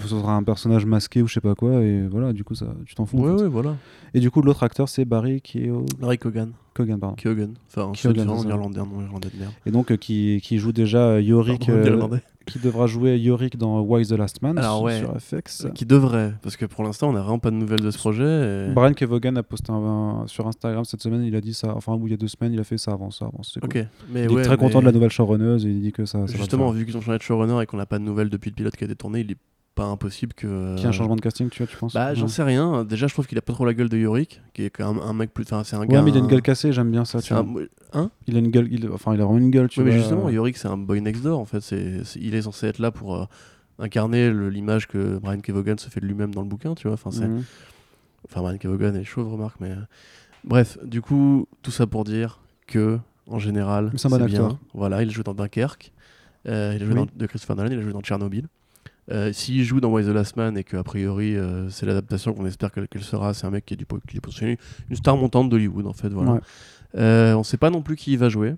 sera 0.00 0.34
un 0.34 0.42
personnage 0.42 0.84
masqué 0.86 1.22
ou 1.22 1.28
je 1.28 1.34
sais 1.34 1.40
pas 1.40 1.54
quoi, 1.54 1.82
et 1.82 2.06
voilà, 2.08 2.32
du 2.32 2.44
coup, 2.44 2.54
ça, 2.54 2.66
tu 2.86 2.94
t'en 2.94 3.06
fous. 3.06 3.18
en 3.18 3.22
Ouais, 3.22 3.36
fait. 3.36 3.42
ouais, 3.44 3.48
voilà. 3.48 3.76
Et 4.14 4.20
du 4.20 4.30
coup, 4.30 4.42
l'autre 4.42 4.62
acteur, 4.62 4.88
c'est 4.88 5.04
Barry 5.04 5.40
Keoghan, 5.40 5.84
Larry 6.00 6.18
Kogan. 6.18 6.52
Cogan, 6.74 6.98
pardon. 6.98 7.16
Keoghan. 7.16 7.50
Enfin, 7.68 7.82
en 7.82 7.92
irlandais, 7.94 8.78
nom 8.80 9.00
irlandais 9.02 9.28
de 9.34 9.38
merde. 9.38 9.52
Et 9.66 9.70
donc, 9.70 9.90
euh, 9.90 9.96
qui, 9.96 10.40
qui 10.42 10.58
joue 10.58 10.72
déjà 10.72 10.98
euh, 11.00 11.20
Yorick, 11.20 11.68
euh. 11.68 12.18
Qui 12.50 12.58
devra 12.58 12.86
jouer 12.86 13.16
Yorick 13.18 13.56
dans 13.56 13.80
Why 13.80 14.06
the 14.06 14.12
Last 14.12 14.42
Man 14.42 14.58
Alors, 14.58 14.76
sur- 14.78 14.84
ouais. 14.84 14.98
sur 14.98 15.20
FX. 15.20 15.66
Qui 15.74 15.86
devrait, 15.86 16.34
parce 16.42 16.56
que 16.56 16.66
pour 16.66 16.82
l'instant, 16.84 17.08
on 17.10 17.12
n'a 17.12 17.20
vraiment 17.20 17.38
pas 17.38 17.50
de 17.50 17.56
nouvelles 17.56 17.80
de 17.80 17.90
ce 17.90 17.98
projet. 17.98 18.68
et- 18.68 18.72
Brian 18.72 18.92
Kevogan 18.92 19.36
a 19.38 19.42
posté 19.42 19.72
un, 19.72 19.76
un- 19.76 20.26
sur 20.26 20.46
Instagram 20.46 20.84
cette 20.84 21.02
semaine, 21.02 21.22
il 21.22 21.34
a 21.36 21.40
dit 21.40 21.54
ça, 21.54 21.74
enfin, 21.76 21.98
il 22.04 22.10
y 22.10 22.14
a 22.14 22.16
deux 22.16 22.28
semaines, 22.28 22.52
il 22.52 22.60
a 22.60 22.64
fait 22.64 22.78
ça 22.78 22.92
avant 22.92 23.10
ça. 23.10 23.26
Avant, 23.26 23.40
cool. 23.60 23.86
Mais 24.12 24.24
Il 24.24 24.30
ouais, 24.30 24.40
est 24.42 24.44
très 24.44 24.56
content 24.56 24.80
de 24.80 24.86
la 24.86 24.92
nouvelle 24.92 25.10
showrunneuse 25.10 25.64
et 25.66 25.70
il 25.70 25.80
dit 25.80 25.92
que 25.92 26.04
ça, 26.04 26.26
ça 26.26 26.36
Justement, 26.36 26.70
vu 26.70 26.84
qu'ils 26.84 26.96
ont 26.96 27.00
changé 27.00 27.18
de 27.18 27.22
showrunner 27.22 27.62
et 27.62 27.66
qu'on 27.66 27.76
n'a 27.76 27.86
pas 27.86 27.98
de 27.98 28.04
nouvelles 28.04 28.28
depuis 28.30 28.50
le 28.50 28.54
pilote 28.56 28.76
qui 28.76 28.84
a 28.84 28.86
été 28.86 28.96
tourné, 28.96 29.20
il 29.20 29.32
est 29.32 29.36
pas 29.80 29.86
impossible 29.88 30.34
que. 30.34 30.74
Qu'il 30.74 30.82
y 30.82 30.84
ait 30.84 30.88
un 30.88 30.92
changement 30.92 31.16
de 31.16 31.20
casting, 31.20 31.48
tu 31.48 31.58
vois, 31.62 31.66
tu 31.66 31.76
penses 31.76 31.94
Bah, 31.94 32.14
j'en 32.14 32.22
Ouais. 32.22 32.28
sais 32.28 32.42
rien. 32.42 32.84
Déjà, 32.84 33.06
je 33.06 33.12
trouve 33.14 33.26
qu'il 33.26 33.38
a 33.38 33.42
pas 33.42 33.52
trop 33.52 33.64
la 33.64 33.74
gueule 33.74 33.88
de 33.88 33.96
Yorick, 33.96 34.40
qui 34.54 34.64
est 34.64 34.70
quand 34.70 34.92
même 34.92 35.02
un 35.02 35.12
mec 35.12 35.32
plus. 35.32 35.44
Enfin, 35.44 35.64
c'est 35.64 35.76
un 35.76 35.80
Ouais, 35.80 35.86
gars. 35.88 36.02
mais 36.02 36.10
il 36.10 36.16
a 36.16 36.20
une 36.20 36.26
gueule 36.26 36.42
cassée, 36.42 36.72
j'aime 36.72 36.90
bien 36.90 37.04
ça. 37.04 37.20
tu 37.22 37.32
un. 37.34 37.42
vois. 37.42 37.62
Hein? 37.92 38.10
Il 38.26 38.36
a 38.36 38.38
une 38.40 38.50
gueule, 38.50 38.68
il- 38.70 38.88
enfin, 38.90 39.14
il 39.14 39.20
a 39.20 39.24
vraiment 39.24 39.38
une 39.38 39.50
gueule, 39.50 39.68
tu 39.68 39.80
Ouais, 39.80 39.84
mais 39.86 39.90
vois. 39.92 39.98
justement, 40.00 40.28
Yorick, 40.28 40.56
c'est 40.56 40.68
un 40.68 40.76
boy 40.76 41.00
next 41.00 41.22
door 41.22 41.38
en 41.40 41.44
fait. 41.44 41.60
C'est, 41.60 42.02
il 42.16 42.34
est 42.34 42.42
censé 42.42 42.66
être 42.66 42.78
là 42.78 42.90
pour 42.90 43.16
euh, 43.16 43.24
incarner 43.78 44.30
l'image 44.50 44.86
que 44.88 45.18
Brian 45.18 45.40
Kevogan 45.40 45.78
se 45.78 45.88
fait 45.88 46.00
de 46.00 46.06
lui-même 46.06 46.34
dans 46.34 46.42
le 46.42 46.48
bouquin, 46.48 46.74
tu 46.74 46.86
vois. 46.88 46.94
Enfin, 46.94 47.10
c'est... 47.10 47.26
Mhm. 47.26 47.42
enfin 48.28 48.42
Brian 48.42 48.58
Kevogan 48.58 48.94
est 48.96 49.04
chauve, 49.04 49.32
remarque, 49.32 49.56
mais. 49.60 49.70
euh, 49.70 49.76
Bref, 50.44 50.78
du 50.84 51.02
coup, 51.02 51.46
tout 51.62 51.70
ça 51.70 51.86
pour 51.86 52.04
dire 52.04 52.40
que, 52.66 52.98
en 53.26 53.38
général, 53.38 53.90
Mais 53.92 53.98
c'est 53.98 54.06
un 54.06 54.10
bon 54.10 54.24
bien. 54.24 54.26
acteur. 54.44 54.58
Voilà, 54.74 55.02
il 55.02 55.10
joue 55.10 55.22
dans 55.22 55.34
Dunkerque, 55.34 55.92
euh, 56.48 56.72
il 56.76 56.82
a 56.82 56.86
joué 56.86 56.94
Oui. 56.94 57.00
dans, 57.00 57.06
de 57.14 57.26
Christopher 57.26 57.56
Nolan, 57.56 57.70
il 57.72 57.78
a 57.78 57.82
joué 57.82 57.92
dans 57.92 58.00
Tchernobyl. 58.00 58.48
Euh, 59.10 59.32
S'il 59.32 59.64
joue 59.64 59.80
dans 59.80 59.90
Why 59.90 60.04
the 60.04 60.08
Last 60.08 60.36
Man 60.36 60.56
et 60.56 60.64
qu'a 60.64 60.82
priori 60.82 61.36
euh, 61.36 61.68
c'est 61.68 61.86
l'adaptation 61.86 62.32
qu'on 62.32 62.46
espère 62.46 62.70
qu'elle 62.70 62.86
sera, 63.02 63.34
c'est 63.34 63.46
un 63.46 63.50
mec 63.50 63.66
qui 63.66 63.74
est, 63.74 63.76
du, 63.76 63.86
qui 64.06 64.16
est 64.18 64.58
une 64.88 64.96
star 64.96 65.16
montante 65.16 65.48
d'Hollywood 65.50 65.86
en 65.86 65.92
fait. 65.92 66.08
Voilà. 66.10 66.34
Ouais. 66.34 66.40
Euh, 66.96 67.34
on 67.34 67.42
sait 67.42 67.56
pas 67.56 67.70
non 67.70 67.82
plus 67.82 67.96
qui 67.96 68.12
il 68.12 68.18
va 68.18 68.28
jouer, 68.28 68.54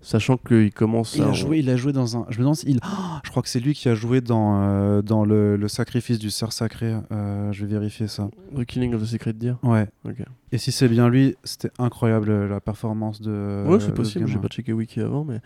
sachant 0.00 0.36
qu'il 0.36 0.72
commence 0.72 1.14
Il 1.16 1.22
à. 1.22 1.28
a, 1.28 1.32
joué, 1.32 1.58
il 1.58 1.70
a 1.70 1.76
joué 1.76 1.92
dans 1.92 2.16
un. 2.16 2.26
Je 2.30 2.36
me 2.38 2.40
demande 2.42 2.56
s'il. 2.56 2.78
Oh, 2.84 3.16
je 3.24 3.30
crois 3.30 3.42
que 3.42 3.48
c'est 3.48 3.60
lui 3.60 3.74
qui 3.74 3.88
a 3.88 3.94
joué 3.94 4.20
dans, 4.20 5.02
dans 5.02 5.24
le, 5.24 5.56
le 5.56 5.68
sacrifice 5.68 6.18
du 6.18 6.30
cerf 6.30 6.52
sacré. 6.52 6.94
Je 7.10 7.60
vais 7.64 7.70
vérifier 7.70 8.08
ça. 8.08 8.28
The 8.56 8.64
Killing 8.64 8.94
of 8.94 9.02
the 9.02 9.06
Secret 9.06 9.32
Deer. 9.34 9.56
Ouais. 9.62 9.88
Ok. 10.04 10.16
Et 10.52 10.58
si 10.58 10.72
c'est 10.72 10.88
bien 10.88 11.08
lui, 11.08 11.36
c'était 11.44 11.70
incroyable 11.78 12.46
la 12.46 12.60
performance 12.60 13.20
de. 13.20 13.64
ouais, 13.68 13.80
c'est 13.80 13.94
possible, 13.94 14.26
j'ai 14.26 14.38
pas 14.38 14.48
checké 14.48 14.72
Wiki 14.72 15.00
avant, 15.00 15.24
mais. 15.24 15.40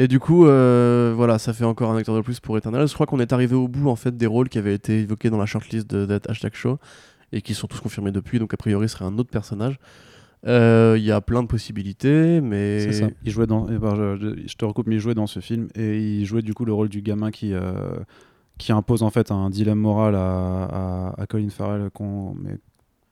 Et 0.00 0.06
du 0.06 0.20
coup, 0.20 0.46
euh, 0.46 1.12
voilà, 1.16 1.38
ça 1.40 1.52
fait 1.52 1.64
encore 1.64 1.90
un 1.90 1.96
acteur 1.96 2.14
de 2.14 2.20
plus 2.20 2.38
pour 2.38 2.56
Eternal. 2.56 2.86
Je 2.86 2.94
crois 2.94 3.04
qu'on 3.06 3.18
est 3.18 3.32
arrivé 3.32 3.56
au 3.56 3.66
bout 3.66 3.88
en 3.90 3.96
fait 3.96 4.16
des 4.16 4.26
rôles 4.26 4.48
qui 4.48 4.56
avaient 4.58 4.74
été 4.74 5.00
évoqués 5.00 5.28
dans 5.28 5.38
la 5.38 5.46
shortlist 5.46 5.90
de, 5.90 6.06
de 6.06 6.20
hashtag 6.28 6.54
show 6.54 6.78
et 7.32 7.42
qui 7.42 7.52
sont 7.52 7.66
tous 7.66 7.80
confirmés 7.80 8.12
depuis. 8.12 8.38
Donc 8.38 8.54
a 8.54 8.56
priori, 8.56 8.88
ce 8.88 8.94
serait 8.96 9.04
un 9.06 9.18
autre 9.18 9.30
personnage. 9.30 9.76
Euh, 10.46 10.94
Il 10.96 11.04
y 11.04 11.10
a 11.10 11.20
plein 11.20 11.42
de 11.42 11.48
possibilités, 11.48 12.40
mais 12.40 12.92
ça. 12.92 13.08
Il 13.24 13.32
jouait 13.32 13.48
dans. 13.48 13.66
eh 13.68 13.76
ben, 13.76 14.16
je, 14.16 14.54
te 14.56 14.64
recoupe, 14.64 14.86
mais 14.86 14.94
il 14.94 15.00
jouait 15.00 15.14
dans 15.14 15.26
ce 15.26 15.40
film 15.40 15.66
et 15.74 15.98
il 15.98 16.24
jouait 16.24 16.42
du 16.42 16.54
coup 16.54 16.64
le 16.64 16.72
rôle 16.72 16.88
du 16.88 17.02
gamin 17.02 17.30
qui. 17.32 17.52
euh, 17.52 17.72
qui 18.56 18.72
impose 18.72 19.04
en 19.04 19.10
fait 19.10 19.30
un 19.30 19.50
dilemme 19.50 19.78
moral 19.78 20.16
à, 20.16 20.64
à, 20.64 21.14
à 21.22 21.26
Colin 21.28 21.48
Farrell 21.48 21.90
qu'on 21.92 22.34
mais 22.34 22.56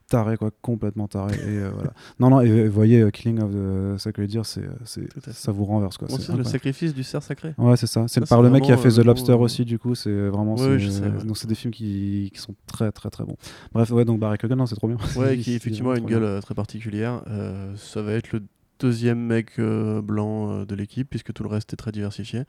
taré 0.08 0.36
quoi 0.36 0.50
complètement 0.62 1.08
taré 1.08 1.34
et 1.34 1.58
euh, 1.58 1.70
voilà 1.74 1.92
non 2.20 2.30
non 2.30 2.40
et, 2.40 2.48
et 2.48 2.68
voyez 2.68 3.00
euh, 3.00 3.10
Killing 3.10 3.40
of 3.40 3.52
the 3.52 3.98
Sacred 3.98 4.30
Deer 4.30 4.44
c'est 4.44 4.62
fait. 4.84 5.32
ça 5.32 5.50
vous 5.52 5.64
renverse 5.64 5.98
quoi 5.98 6.08
c'est 6.08 6.36
le 6.36 6.44
sacrifice 6.44 6.94
du 6.94 7.02
cerf 7.02 7.22
sacré. 7.22 7.54
Ouais, 7.58 7.76
c'est 7.76 7.86
ça. 7.86 8.06
C'est 8.08 8.26
par 8.28 8.42
le 8.42 8.50
mec 8.50 8.64
qui 8.64 8.72
a 8.72 8.76
fait 8.76 8.88
euh, 8.98 9.02
The 9.02 9.06
Lobster 9.06 9.32
aussi, 9.32 9.64
du 9.64 9.78
coup, 9.78 9.94
c'est 9.94 10.28
vraiment. 10.28 10.54
Ouais, 10.54 10.78
sais, 10.78 11.02
ouais. 11.02 11.24
Donc, 11.24 11.36
c'est 11.36 11.46
des 11.46 11.54
films 11.54 11.72
qui, 11.72 12.30
qui 12.32 12.40
sont 12.40 12.54
très, 12.66 12.92
très, 12.92 13.10
très 13.10 13.24
bons. 13.24 13.36
Bref, 13.72 13.90
ouais, 13.90 14.04
donc 14.04 14.20
Barry 14.20 14.38
Keoghan, 14.38 14.56
non, 14.56 14.66
c'est 14.66 14.76
trop 14.76 14.88
bien. 14.88 14.96
Ouais, 15.16 15.36
qui 15.42 15.54
effectivement 15.54 15.90
a 15.90 15.98
une 15.98 16.06
gueule 16.06 16.24
euh, 16.24 16.40
très 16.40 16.54
particulière. 16.54 17.22
Euh, 17.28 17.74
ça 17.76 18.02
va 18.02 18.12
être 18.12 18.32
le 18.32 18.42
deuxième 18.78 19.20
mec 19.20 19.58
euh, 19.58 20.02
blanc 20.02 20.50
euh, 20.50 20.64
de 20.64 20.74
l'équipe, 20.74 21.08
puisque 21.08 21.32
tout 21.32 21.42
le 21.42 21.48
reste 21.48 21.72
est 21.72 21.76
très 21.76 21.92
diversifié. 21.92 22.42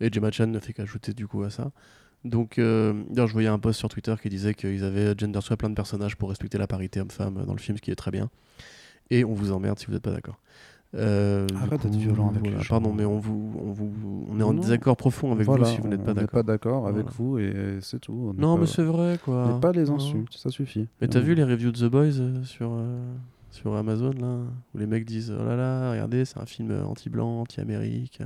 Et 0.00 0.12
Gemma 0.12 0.30
Chan 0.30 0.46
ne 0.46 0.58
fait 0.60 0.72
qu'ajouter 0.72 1.12
du 1.12 1.26
coup 1.26 1.42
à 1.42 1.50
ça. 1.50 1.72
Donc, 2.24 2.58
euh, 2.58 2.92
je 3.16 3.32
voyais 3.32 3.48
un 3.48 3.58
post 3.58 3.78
sur 3.78 3.88
Twitter 3.88 4.14
qui 4.20 4.28
disait 4.28 4.54
qu'ils 4.54 4.84
avaient 4.84 5.14
gender 5.16 5.40
swap 5.40 5.58
plein 5.60 5.70
de 5.70 5.74
personnages 5.74 6.16
pour 6.16 6.28
respecter 6.28 6.58
la 6.58 6.66
parité 6.66 7.00
homme-femme 7.00 7.44
dans 7.46 7.52
le 7.54 7.58
film, 7.60 7.76
ce 7.76 7.82
qui 7.82 7.90
est 7.90 7.96
très 7.96 8.10
bien. 8.10 8.28
Et 9.10 9.24
on 9.24 9.32
vous 9.34 9.52
emmerde 9.52 9.78
si 9.78 9.86
vous 9.86 9.92
n'êtes 9.92 10.02
pas 10.02 10.10
d'accord. 10.12 10.38
Euh, 10.94 11.46
Arrête 11.54 11.82
d'être 11.82 11.92
coup, 11.92 11.98
violent 11.98 12.30
avec 12.30 12.44
les 12.46 12.52
gens. 12.58 12.68
Pardon, 12.68 12.92
mais 12.94 13.04
on, 13.04 13.18
vous, 13.18 13.52
on, 13.62 13.72
vous, 13.72 14.26
on 14.30 14.40
est 14.40 14.42
en 14.42 14.54
Non. 14.54 14.60
désaccord 14.60 14.96
profond 14.96 15.32
avec 15.32 15.44
Voilà, 15.46 15.64
vous 15.64 15.70
si 15.74 15.80
vous 15.80 15.88
n'êtes 15.88 16.02
pas 16.02 16.12
on 16.12 16.14
n'est 16.14 16.20
d'accord. 16.22 16.38
pas 16.40 16.42
d'accord 16.42 16.86
avec 16.88 17.06
Voilà. 17.10 17.16
vous 17.18 17.38
et 17.38 17.78
c'est 17.82 18.00
tout. 18.00 18.32
On 18.36 18.40
Non, 18.40 18.54
pas- 18.54 18.62
mais 18.62 18.66
c'est 18.66 18.82
vrai 18.84 19.18
quoi. 19.22 19.52
Mais 19.54 19.60
pas 19.60 19.72
les 19.72 19.84
Non. 19.84 19.96
insultes, 19.96 20.32
ça 20.36 20.48
suffit. 20.50 20.88
Mais 21.00 21.08
t'as 21.08 21.20
vu 21.20 21.34
les 21.34 21.44
reviews 21.44 21.72
de 21.72 21.78
The 21.86 21.90
Boys 21.90 22.18
euh, 22.20 22.42
sur, 22.44 22.70
euh, 22.72 22.98
sur 23.50 23.74
Amazon 23.74 24.12
là 24.12 24.40
Où 24.74 24.78
les 24.78 24.86
mecs 24.86 25.04
disent 25.04 25.34
Oh 25.38 25.44
là 25.44 25.56
là, 25.56 25.90
regardez, 25.90 26.24
c'est 26.24 26.38
un 26.38 26.46
film 26.46 26.72
anti-blanc, 26.84 27.40
anti-amérique, 27.40 28.20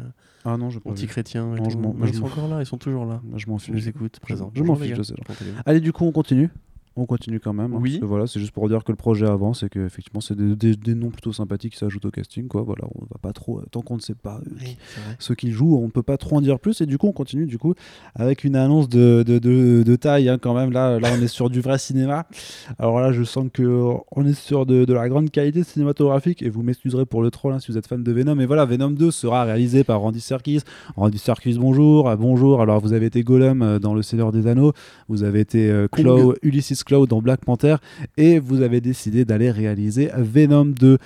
Ah 0.44 0.57
non, 0.57 0.70
je 0.70 0.78
anti-chrétien. 0.85 1.55
Non, 1.55 1.69
je 1.69 1.77
Mais 1.77 2.09
ils 2.09 2.15
sont 2.15 2.24
encore 2.24 2.49
là, 2.49 2.61
ils 2.61 2.66
sont 2.66 2.78
toujours 2.78 3.07
là. 3.07 3.20
Je 3.36 3.47
m'en 3.49 3.59
fiche. 3.59 3.74
nous 3.74 3.89
écoutes, 3.89 4.20
présent. 4.20 4.51
je 4.55 4.62
m'en 4.62 4.77
fiche 4.77 4.97
de 4.97 5.03
allez-vous? 5.03 5.61
Allez, 5.65 5.81
du 5.81 5.93
coup, 5.93 6.05
on 6.05 6.12
continue. 6.12 6.51
On 6.97 7.06
continue 7.06 7.40
quand 7.40 7.52
même. 7.55 7.73
hein, 7.73 7.78
Oui. 7.81 7.90
parce 7.93 8.01
que 8.01 8.06
voilà, 8.06 8.27
c'est 8.27 8.39
juste 8.40 8.52
pour 8.52 8.69
dire 8.69 8.85
que 8.85 8.93
le 8.93 8.97
projet 8.97 9.27
avance 9.27 9.62
et 9.62 9.69
que 9.69 9.85
effectivement, 9.86 10.20
c'est 10.20 10.36
des, 10.36 10.55
des- 10.56 10.77
des 10.77 10.94
noms 10.94 11.10
plutôt 11.10 11.32
sympathiques 11.32 11.73
qui 11.73 11.78
s'ajoutent 11.78 12.05
au 12.05 12.10
casting. 12.10 12.48
Quoi. 12.48 12.62
Voilà, 12.62 12.85
on 12.94 13.01
va 13.05 13.16
pas 13.20 13.32
trop. 13.32 13.62
Tant 13.70 13.81
qu'on 13.81 13.97
ne 13.97 14.01
sait 14.01 14.14
pas 14.14 14.40
euh, 14.47 14.51
Oui, 14.60 14.77
c'est 14.94 15.01
vrai. 15.01 15.16
ceux 15.19 15.35
qui 15.35 15.51
jouent, 15.52 15.78
on 15.78 15.86
ne 15.86 15.90
peut 15.90 16.02
pas 16.02 16.16
trop 16.19 16.36
en 16.36 16.40
dire 16.43 16.59
plus. 16.60 16.81
Et 16.82 16.86
du 16.86 16.98
coup, 16.98 17.06
on 17.06 17.12
continue 17.12 17.47
du 17.47 17.56
coup 17.59 17.74
avec 18.14 18.44
une 18.44 18.56
annonce 18.56 18.89
de, 18.89 19.23
de, 19.27 19.39
de- 19.39 19.82
de 19.85 19.97
taille 19.97 20.28
hein, 20.28 20.39
quand 20.40 20.55
même. 20.55 20.70
Là, 20.70 21.01
là, 21.01 21.09
on 21.19 21.23
est 21.23 21.28
sur 21.28 21.48
du 21.48 21.60
vrai 21.62 21.78
cinéma. 21.78 22.27
Alors 22.78 23.01
là, 23.01 23.12
je 23.12 23.23
sens 23.24 23.47
que 23.52 23.62
euh, 23.62 23.94
on 24.14 24.27
est 24.27 24.35
sur 24.35 24.66
de, 24.66 24.85
de 24.85 24.93
la 24.93 25.09
grande 25.09 25.31
qualité 25.31 25.62
cinématographique. 25.64 26.43
Et 26.43 26.51
vous 26.51 26.62
m'excuserez 26.62 27.06
pour 27.06 27.23
le 27.23 27.31
troll 27.31 27.52
hein, 27.55 27.59
si 27.59 27.73
vous 27.73 27.78
êtes 27.78 27.86
fan 27.86 28.02
de 28.02 28.12
Venom. 28.12 28.39
Et 28.39 28.47
voilà, 28.47 28.64
Venom 28.66 28.90
2 28.90 29.10
sera 29.10 29.44
réalisé 29.44 29.82
par 29.85 30.01
Randy 30.01 30.20
Serkis. 30.20 30.60
Randy 30.97 31.19
Serkis, 31.19 31.56
bonjour. 31.59 32.09
Ah, 32.10 32.16
bonjour. 32.16 32.60
Alors, 32.60 32.81
vous 32.81 32.93
avez 32.93 33.06
été 33.06 33.23
Gollum 33.23 33.62
euh, 33.62 33.78
dans 33.78 33.94
Le 33.94 34.02
Seigneur 34.02 34.31
des 34.32 34.47
Anneaux. 34.47 34.73
Vous 35.09 35.23
avez 35.24 35.40
été 35.40 35.70
euh, 35.70 35.89
Claw, 35.89 36.35
Ulysses 36.43 36.82
Claw 36.85 37.07
dans 37.07 37.21
Black 37.23 37.45
Panther. 37.45 37.77
Et 38.17 38.39
vous 38.39 38.63
avez 38.63 38.81
décidé 38.81 39.25
d'aller 39.25 39.51
réaliser 39.51 40.11
Venom 40.17 40.67
2. 40.67 40.99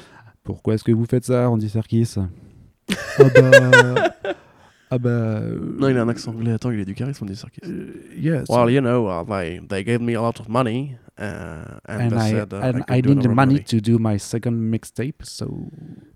Pourquoi 0.45 0.75
est-ce 0.75 0.85
que 0.85 0.93
vous 0.93 1.07
faites 1.07 1.25
ça, 1.25 1.47
Randy 1.47 1.69
Serkis? 1.69 2.15
Ah 2.19 3.25
bah, 3.35 3.51
Ah 4.91 4.99
bah. 4.99 5.11
euh, 5.11 5.59
Non, 5.81 5.89
il 5.89 5.97
a 5.99 6.03
un 6.03 6.09
accent 6.09 6.31
anglais. 6.31 6.53
Attends, 6.53 6.71
il 6.71 6.79
est 6.79 6.85
du 6.85 6.95
charisme, 6.95 7.25
Andy 7.25 7.35
Serkis. 7.35 7.61
euh, 7.65 7.93
yes. 8.17 8.45
Well, 8.49 8.71
you 8.73 8.81
know, 8.81 9.09
uh, 9.09 9.25
they, 9.25 9.61
they 9.69 9.83
gave 9.85 10.01
me 10.01 10.15
a 10.15 10.21
lot 10.23 10.39
of 10.41 10.49
money. 10.49 10.97
Uh, 11.19 11.65
and 11.89 12.01
and 12.03 12.11
they 12.11 12.19
I, 12.19 12.31
said, 12.31 12.53
uh, 12.53 12.61
and 12.63 12.85
I, 12.89 12.99
I 12.99 13.01
could 13.01 13.07
do 13.07 13.15
need 13.15 13.23
the 13.23 13.27
another 13.27 13.35
money 13.35 13.65
to 13.65 13.81
do 13.81 13.99
my 13.99 14.19
second 14.19 14.53
mixtape, 14.53 15.23
so. 15.25 15.67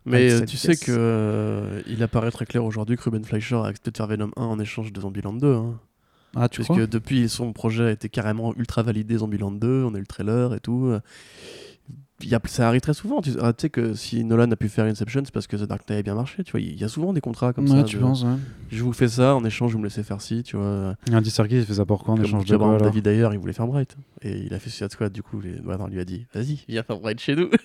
Mais 0.05 0.31
euh, 0.31 0.45
tu 0.45 0.57
sais 0.59 0.77
que 0.77 0.93
euh, 0.97 1.81
il 1.89 2.03
apparaît 2.03 2.31
très 2.31 2.45
clair 2.47 2.65
aujourd'hui 2.65 2.97
que 2.97 3.03
Ruben 3.03 3.25
Fleischer 3.25 3.57
a 3.57 3.65
accepté 3.65 3.91
de 3.93 3.97
faire 3.97 4.07
Venom 4.07 4.31
1 4.37 4.43
en 4.43 4.59
échange 4.61 4.93
de 4.93 5.01
Zombieland 5.01 5.33
2. 5.33 5.53
Hein. 5.55 5.81
Ah, 6.37 6.49
tu 6.49 6.57
Puisque 6.61 6.73
crois 6.73 6.87
depuis, 6.87 7.29
son 7.29 7.53
projet 7.53 7.85
a 7.87 7.91
été 7.91 8.09
carrément 8.09 8.55
ultra 8.57 8.83
validé 8.83 9.19
Zombieland 9.19 9.51
2, 9.53 9.85
on 9.85 9.95
a 9.95 9.97
eu 9.97 10.01
le 10.01 10.07
trailer 10.07 10.55
et 10.55 10.61
tout. 10.61 10.93
Il 12.23 12.29
y 12.29 12.35
a, 12.35 12.41
ça 12.45 12.69
arrive 12.69 12.83
très 12.83 12.93
souvent. 12.93 13.23
Tu, 13.23 13.31
ah, 13.41 13.55
tu 13.55 13.63
sais 13.63 13.71
que 13.71 13.95
si 13.95 14.23
Nolan 14.25 14.51
a 14.51 14.57
pu 14.57 14.69
faire 14.69 14.85
Inception, 14.85 15.23
c'est 15.25 15.33
parce 15.33 15.47
que 15.47 15.57
The 15.57 15.63
Dark 15.63 15.89
Knight 15.89 16.01
a 16.01 16.03
bien 16.03 16.15
marché. 16.15 16.45
Tu 16.45 16.51
vois, 16.53 16.61
il 16.61 16.79
y 16.79 16.85
a 16.85 16.89
souvent 16.89 17.15
des 17.15 17.23
contrats 17.23 17.55
comme 17.55 17.65
Ouais, 17.65 17.79
ça. 17.79 17.83
tu 17.85 17.97
de- 17.97 18.03
penses, 18.03 18.25
ouais. 18.25 18.37
Je 18.71 18.83
vous 18.85 18.93
fais 18.93 19.09
ça, 19.09 19.35
en 19.35 19.43
échange, 19.45 19.73
vous 19.73 19.79
me 19.79 19.85
laissez 19.85 20.03
faire 20.03 20.21
ci, 20.21 20.43
tu 20.43 20.57
vois. 20.59 20.95
Andy 21.11 21.31
Serkis, 21.31 21.57
il 21.57 21.65
fait 21.65 21.73
ça 21.75 21.87
pourquoi 21.87 22.13
en 22.13 22.17
Comme 22.19 22.27
échange 22.27 22.45
de 22.45 22.57
quoi 22.59 22.77
David 22.77 23.07
Ayer, 23.07 23.29
il 23.33 23.39
voulait 23.39 23.55
faire 23.55 23.67
Bright. 23.67 23.97
Et 24.21 24.37
il 24.39 24.53
a 24.53 24.59
fait 24.59 24.69
Suicide 24.69 24.93
Squad, 24.93 25.11
du 25.13 25.23
coup, 25.23 25.41
les... 25.41 25.53
bah, 25.65 25.79
non, 25.79 25.85
on 25.87 25.89
lui 25.89 25.99
a 25.99 26.05
dit 26.05 26.27
Vas-y, 26.35 26.59
viens 26.69 26.83
faire 26.83 27.01
Bright 27.01 27.19
chez 27.21 27.35
nous. 27.35 27.49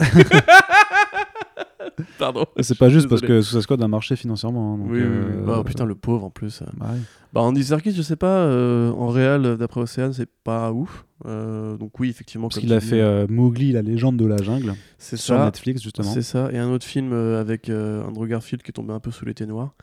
Pardon. 2.17 2.45
C'est 2.61 2.77
pas 2.77 2.89
juste 2.89 3.07
parce 3.07 3.21
que 3.21 3.41
Suicide 3.41 3.61
Squad 3.61 3.81
a 3.81 3.87
marché 3.87 4.15
financièrement. 4.15 4.73
hein, 4.73 4.77
donc, 4.77 4.87
Oui, 4.89 5.01
oui, 5.01 5.05
oui. 5.05 5.33
euh, 5.47 5.57
Oh 5.59 5.63
putain, 5.63 5.85
le 5.85 5.95
pauvre 5.95 6.25
en 6.25 6.29
plus. 6.29 6.63
bah 6.77 6.87
ouais. 6.91 6.99
Bah, 7.35 7.41
Andy 7.41 7.65
Serkis, 7.65 7.91
je 7.91 8.01
sais 8.01 8.15
pas, 8.15 8.45
euh, 8.45 8.91
en 8.91 9.09
réel, 9.09 9.57
d'après 9.59 9.81
Océane, 9.81 10.13
c'est 10.13 10.29
pas 10.45 10.71
ouf. 10.71 11.05
Euh, 11.25 11.75
donc, 11.75 11.99
oui, 11.99 12.09
effectivement. 12.09 12.47
Parce 12.47 12.61
qu'il 12.61 12.71
a 12.71 12.79
dis, 12.79 12.87
fait 12.87 13.01
euh, 13.01 13.27
Mowgli, 13.27 13.73
la 13.73 13.81
légende 13.81 14.15
de 14.15 14.25
la 14.25 14.37
jungle, 14.37 14.73
c'est 14.97 15.17
sur 15.17 15.35
ça. 15.35 15.43
Netflix 15.43 15.83
justement. 15.83 16.13
C'est 16.13 16.21
ça. 16.21 16.49
Et 16.53 16.57
un 16.57 16.69
autre 16.69 16.85
film 16.85 17.11
avec 17.11 17.69
Andrew 17.69 18.25
Garfield 18.25 18.63
qui 18.63 18.69
est 18.69 18.73
tombé 18.73 18.93
un 18.93 19.01
peu 19.01 19.11
sous 19.11 19.25
l'été 19.25 19.45
noir. 19.45 19.75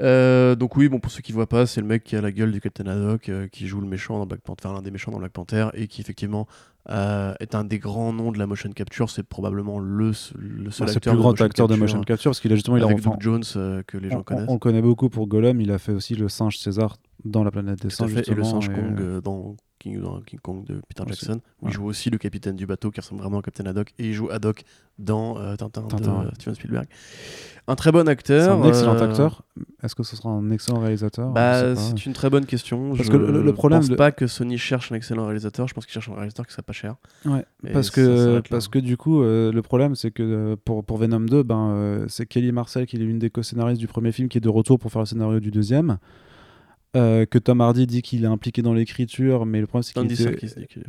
Euh, 0.00 0.56
donc 0.56 0.76
oui, 0.76 0.88
bon 0.88 0.98
pour 0.98 1.12
ceux 1.12 1.22
qui 1.22 1.32
voient 1.32 1.48
pas, 1.48 1.66
c'est 1.66 1.80
le 1.80 1.86
mec 1.86 2.02
qui 2.02 2.16
a 2.16 2.20
la 2.20 2.32
gueule 2.32 2.50
du 2.50 2.60
Captain 2.60 2.86
Haddock, 2.86 3.28
euh, 3.28 3.46
qui 3.48 3.68
joue 3.68 3.80
le 3.80 3.86
méchant 3.86 4.18
dans 4.18 4.26
Black 4.26 4.40
Panther, 4.40 4.66
enfin, 4.66 4.74
l'un 4.74 4.82
des 4.82 4.90
méchants 4.90 5.12
dans 5.12 5.18
Black 5.18 5.32
Panther, 5.32 5.68
et 5.74 5.86
qui 5.86 6.00
effectivement 6.00 6.48
euh, 6.90 7.32
est 7.38 7.54
un 7.54 7.64
des 7.64 7.78
grands 7.78 8.12
noms 8.12 8.32
de 8.32 8.38
la 8.38 8.46
motion 8.46 8.70
capture. 8.72 9.08
C'est 9.08 9.22
probablement 9.22 9.78
le, 9.78 10.06
le 10.06 10.12
seul 10.12 10.32
c'est 10.36 10.84
le 10.84 10.90
acteur 10.90 11.12
plus 11.12 11.16
de 11.16 11.22
grand 11.22 11.30
motion 11.30 11.44
acteur 11.44 11.68
de 11.68 11.74
capture, 11.74 11.82
motion 11.84 12.00
capture 12.02 12.30
parce 12.30 12.40
qu'il 12.40 12.52
a 12.52 12.56
justement 12.56 12.76
il 12.76 12.82
a 12.82 12.86
avec 12.86 12.98
enfin, 12.98 13.10
Doug 13.10 13.22
Jones 13.22 13.84
que 13.86 13.98
les 13.98 14.10
gens 14.10 14.18
on, 14.18 14.22
connaissent. 14.22 14.48
on 14.48 14.58
connaît 14.58 14.82
beaucoup 14.82 15.08
pour 15.08 15.28
Gollum, 15.28 15.60
il 15.60 15.70
a 15.70 15.78
fait 15.78 15.92
aussi 15.92 16.16
le 16.16 16.28
singe 16.28 16.58
César 16.58 16.96
dans 17.24 17.44
la 17.44 17.52
planète 17.52 17.80
des 17.80 17.90
singes 17.90 18.16
et 18.16 18.34
le 18.34 18.44
singe 18.44 18.68
et, 18.68 18.72
Kong 18.72 19.20
dans, 19.22 19.54
King, 19.84 20.00
dans 20.00 20.20
King 20.22 20.40
Kong 20.40 20.64
de 20.64 20.80
Peter. 20.88 21.04
Jackson, 21.06 21.40
où 21.62 21.68
il 21.68 21.72
joue 21.72 21.84
aussi 21.84 22.10
le 22.10 22.18
capitaine 22.18 22.56
du 22.56 22.66
bateau 22.66 22.90
qui 22.90 23.00
ressemble 23.00 23.20
vraiment 23.20 23.38
au 23.38 23.42
Captain 23.42 23.66
Haddock, 23.66 23.92
et 23.98 24.06
il 24.08 24.12
joue 24.14 24.28
Haddock 24.30 24.64
dans 24.98 25.38
euh, 25.38 25.56
Tintin, 25.56 25.82
de 25.82 26.34
Steven 26.36 26.54
Spielberg. 26.54 26.86
Un 27.66 27.74
très 27.76 27.92
bon 27.92 28.04
c'est 28.04 28.10
acteur. 28.10 28.62
un 28.62 28.68
excellent 28.68 28.94
euh, 28.96 29.08
acteur. 29.10 29.42
Est-ce 29.82 29.94
que 29.94 30.02
ce 30.02 30.16
sera 30.16 30.28
un 30.28 30.50
excellent 30.50 30.80
réalisateur? 30.80 31.30
Bah, 31.32 31.70
Je 31.74 31.80
c'est 31.80 32.06
une 32.06 32.12
très 32.12 32.28
bonne 32.30 32.44
question. 32.46 32.90
Parce 32.94 33.04
je 33.06 33.10
que 33.10 33.16
le- 33.16 33.52
problème 33.54 33.80
pense 33.80 33.88
de- 33.88 33.94
pas 33.96 34.12
que 34.12 34.26
Sony 34.26 34.58
cherche 34.58 34.92
un 34.92 34.94
excellent 34.94 35.24
réalisateur. 35.24 35.66
Je 35.66 35.74
pense 35.74 35.84
qu'il 35.86 35.92
cherche 35.94 36.08
un 36.10 36.14
réalisateur 36.14 36.46
qui 36.46 36.52
sera 36.52 36.62
pas 36.62 36.72
cher. 36.74 36.96
Ouais, 37.24 37.44
parce 37.72 37.90
que 37.90 38.40
parce 38.50 38.68
que 38.68 38.78
du 38.78 38.96
coup 38.96 39.22
euh, 39.22 39.50
le 39.50 39.62
problème 39.62 39.94
c'est 39.94 40.10
que 40.10 40.56
pour, 40.64 40.84
pour 40.84 40.98
Venom 40.98 41.20
2 41.20 41.42
ben 41.42 42.04
c'est 42.08 42.26
Kelly 42.26 42.52
Marcel 42.52 42.86
qui 42.86 42.96
est 42.96 42.98
l'une 43.00 43.18
des 43.18 43.30
co-scénaristes 43.30 43.80
du 43.80 43.88
premier 43.88 44.12
film 44.12 44.28
qui 44.28 44.38
est 44.38 44.42
de 44.42 44.48
retour 44.48 44.78
pour 44.78 44.92
faire 44.92 45.00
le 45.02 45.06
scénario 45.06 45.40
du 45.40 45.50
deuxième 45.50 45.98
Euh, 46.96 47.26
que 47.26 47.38
Tom 47.38 47.60
Hardy 47.60 47.86
dit 47.86 48.02
qu'il 48.02 48.24
est 48.24 48.28
impliqué 48.28 48.62
dans 48.62 48.74
l'écriture 48.74 49.46
mais 49.46 49.60
le 49.60 49.66
problème 49.66 49.82
c'est 49.82 49.94
qu'il 49.94 50.04
était- 50.12 50.46
dit 50.80 50.82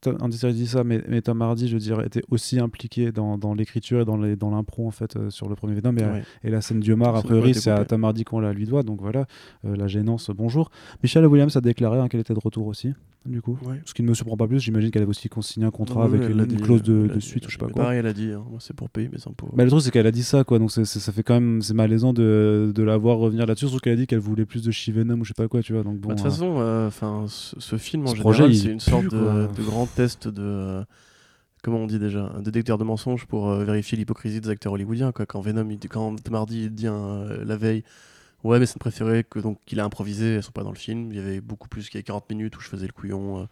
Tom- 0.00 0.16
Andy 0.20 0.36
Serkis 0.38 0.56
dit 0.58 0.66
ça 0.68 0.84
mais, 0.84 1.02
mais 1.08 1.22
Tom 1.22 1.42
Hardy 1.42 1.66
je 1.68 1.76
dirais 1.76 2.06
était 2.06 2.22
aussi 2.30 2.60
impliqué 2.60 3.10
dans, 3.10 3.36
dans 3.36 3.52
l'écriture 3.54 4.00
et 4.02 4.04
dans 4.04 4.16
les- 4.16 4.36
dans 4.36 4.50
l'impro 4.50 4.86
en 4.86 4.92
fait 4.92 5.16
euh, 5.16 5.28
sur 5.30 5.48
le 5.48 5.56
premier 5.56 5.74
Venom 5.74 5.96
et, 5.96 6.04
Ouais. 6.04 6.22
et 6.44 6.50
la 6.50 6.60
scène 6.60 6.78
d'Iomar 6.80 7.16
a 7.16 7.22
priori 7.22 7.52
c'est 7.54 7.70
à. 7.70 7.84
Tom 7.84 8.04
Hardy 8.04 8.22
qu'on 8.24 8.38
la 8.40 8.52
lui 8.52 8.64
doit 8.66 8.84
donc 8.84 9.00
voilà 9.00 9.26
euh, 9.64 9.74
la 9.74 9.88
gênance 9.88 10.30
bonjour 10.30 10.70
Michelle 11.02 11.26
Williams 11.26 11.56
a 11.56 11.60
déclaré 11.60 11.98
hein, 11.98 12.06
qu'elle 12.08 12.20
était 12.20 12.34
de 12.34 12.38
retour 12.38 12.66
aussi 12.68 12.92
du 13.26 13.42
coup 13.42 13.58
Ouais. 13.66 13.80
ce 13.84 13.92
qui 13.94 14.02
ne 14.02 14.08
me 14.08 14.14
surprend 14.14 14.36
pas 14.36 14.46
plus 14.46 14.58
j'imagine 14.60 14.90
qu'elle 14.90 15.02
avait 15.02 15.10
aussi 15.10 15.28
consigné 15.28 15.66
un 15.66 15.70
contrat 15.70 16.04
avec 16.04 16.22
elle 16.22 16.30
une, 16.30 16.36
l'a 16.38 16.44
une 16.44 16.48
dit, 16.48 16.56
clause 16.56 16.82
de, 16.82 17.08
dit. 17.08 17.20
suite 17.20 17.44
ou 17.46 17.50
je 17.50 17.54
sais 17.54 17.58
pas 17.58 17.66
Mais 17.66 17.72
quoi 17.72 17.82
Pareil, 17.82 17.98
elle 17.98 18.06
a 18.06 18.12
dit. 18.12 18.30
hein, 18.32 18.44
c'est 18.58 18.74
pour 18.74 18.88
payer 18.88 19.08
mes 19.08 19.18
impôts. 19.26 19.48
bah, 19.54 19.64
le 19.64 19.70
truc, 19.70 19.82
c'est 19.82 19.90
qu'elle 19.90 20.06
a 20.06 20.10
dit 20.12 20.22
ça, 20.22 20.44
quoi. 20.44 20.58
Donc, 20.58 20.70
ça 20.70 21.12
fait 21.12 21.22
quand 21.22 21.34
même. 21.34 21.60
C'est 21.60 21.74
malaisant 21.74 22.12
de, 22.12 22.72
de 22.74 22.82
la 22.82 22.96
voir 22.96 23.18
revenir 23.18 23.44
là-dessus. 23.46 23.66
Surtout 23.66 23.80
qu'elle 23.80 23.92
a 23.94 23.96
dit 23.96 24.06
qu'elle 24.06 24.18
voulait 24.20 24.46
plus 24.46 24.62
de 24.62 24.70
She-Venom 24.70 25.20
ou 25.20 25.24
je 25.24 25.28
sais 25.28 25.34
pas 25.34 25.48
quoi, 25.48 25.62
tu 25.62 25.72
vois. 25.74 25.82
Donc, 25.82 25.98
bon. 25.98 26.08
Bah, 26.08 26.14
De 26.14 26.18
toute 26.20 26.26
euh, 26.26 26.30
façon, 26.30 26.56
euh, 26.60 27.26
ce, 27.28 27.58
ce 27.60 27.76
film 27.76 28.04
en 28.04 28.06
Ce 28.08 28.16
général, 28.16 28.54
c'est 28.54 28.70
une 28.70 28.80
sorte 28.80 29.04
de, 29.10 29.62
grand 29.62 29.86
test 29.86 30.28
de. 30.28 30.40
euh, 30.42 30.84
comment 31.62 31.78
on 31.78 31.86
dit 31.86 31.98
déjà 31.98 32.32
Un 32.36 32.40
détecteur 32.40 32.78
de 32.78 32.84
mensonges 32.84 33.26
pour 33.26 33.50
euh, 33.50 33.64
vérifier 33.64 33.98
l'hypocrisie 33.98 34.40
des 34.40 34.48
acteurs 34.48 34.72
hollywoodiens. 34.72 35.12
Quoi. 35.12 35.26
Quand 35.26 35.40
Venom, 35.40 35.68
il 35.68 35.78
quand 35.88 36.16
Tom 36.22 36.34
Hardy 36.34 36.64
il 36.64 36.70
dit 36.70 36.86
la 36.86 37.56
veille. 37.56 37.82
Ouais, 38.44 38.58
mais 38.60 38.66
c'est 38.66 38.78
préféré 38.78 39.24
que 39.24 39.40
donc 39.40 39.58
qu'il 39.66 39.80
a 39.80 39.84
improvisé, 39.84 40.36
elles 40.36 40.42
sont 40.42 40.52
pas 40.52 40.62
dans 40.62 40.70
le 40.70 40.76
film. 40.78 41.10
Il 41.10 41.16
y 41.16 41.20
avait 41.20 41.40
beaucoup 41.40 41.68
plus 41.68 41.88
qu'il 41.88 41.98
y 41.98 42.02
a 42.02 42.02
40 42.04 42.30
minutes 42.30 42.56
où 42.56 42.60
je 42.60 42.68
faisais 42.68 42.86
le 42.86 42.92
couillon 42.92 43.40
euh, 43.42 43.44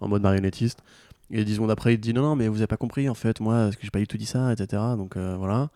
en 0.00 0.08
mode 0.08 0.22
marionnettiste. 0.22 0.82
Et 1.30 1.44
10 1.44 1.54
secondes 1.54 1.70
après, 1.70 1.94
il 1.94 1.98
dit 2.00 2.12
non, 2.12 2.22
non, 2.22 2.36
mais 2.36 2.48
vous 2.48 2.56
avez 2.58 2.66
pas 2.66 2.76
compris 2.76 3.08
en 3.08 3.14
fait, 3.14 3.40
moi, 3.40 3.54
parce 3.54 3.76
que 3.76 3.82
j'ai 3.84 3.90
pas 3.90 4.00
du 4.00 4.06
tout 4.08 4.18
dit 4.18 4.26
ça, 4.26 4.52
etc. 4.52 4.82
Donc 4.96 5.16
euh, 5.16 5.36
voilà. 5.38 5.70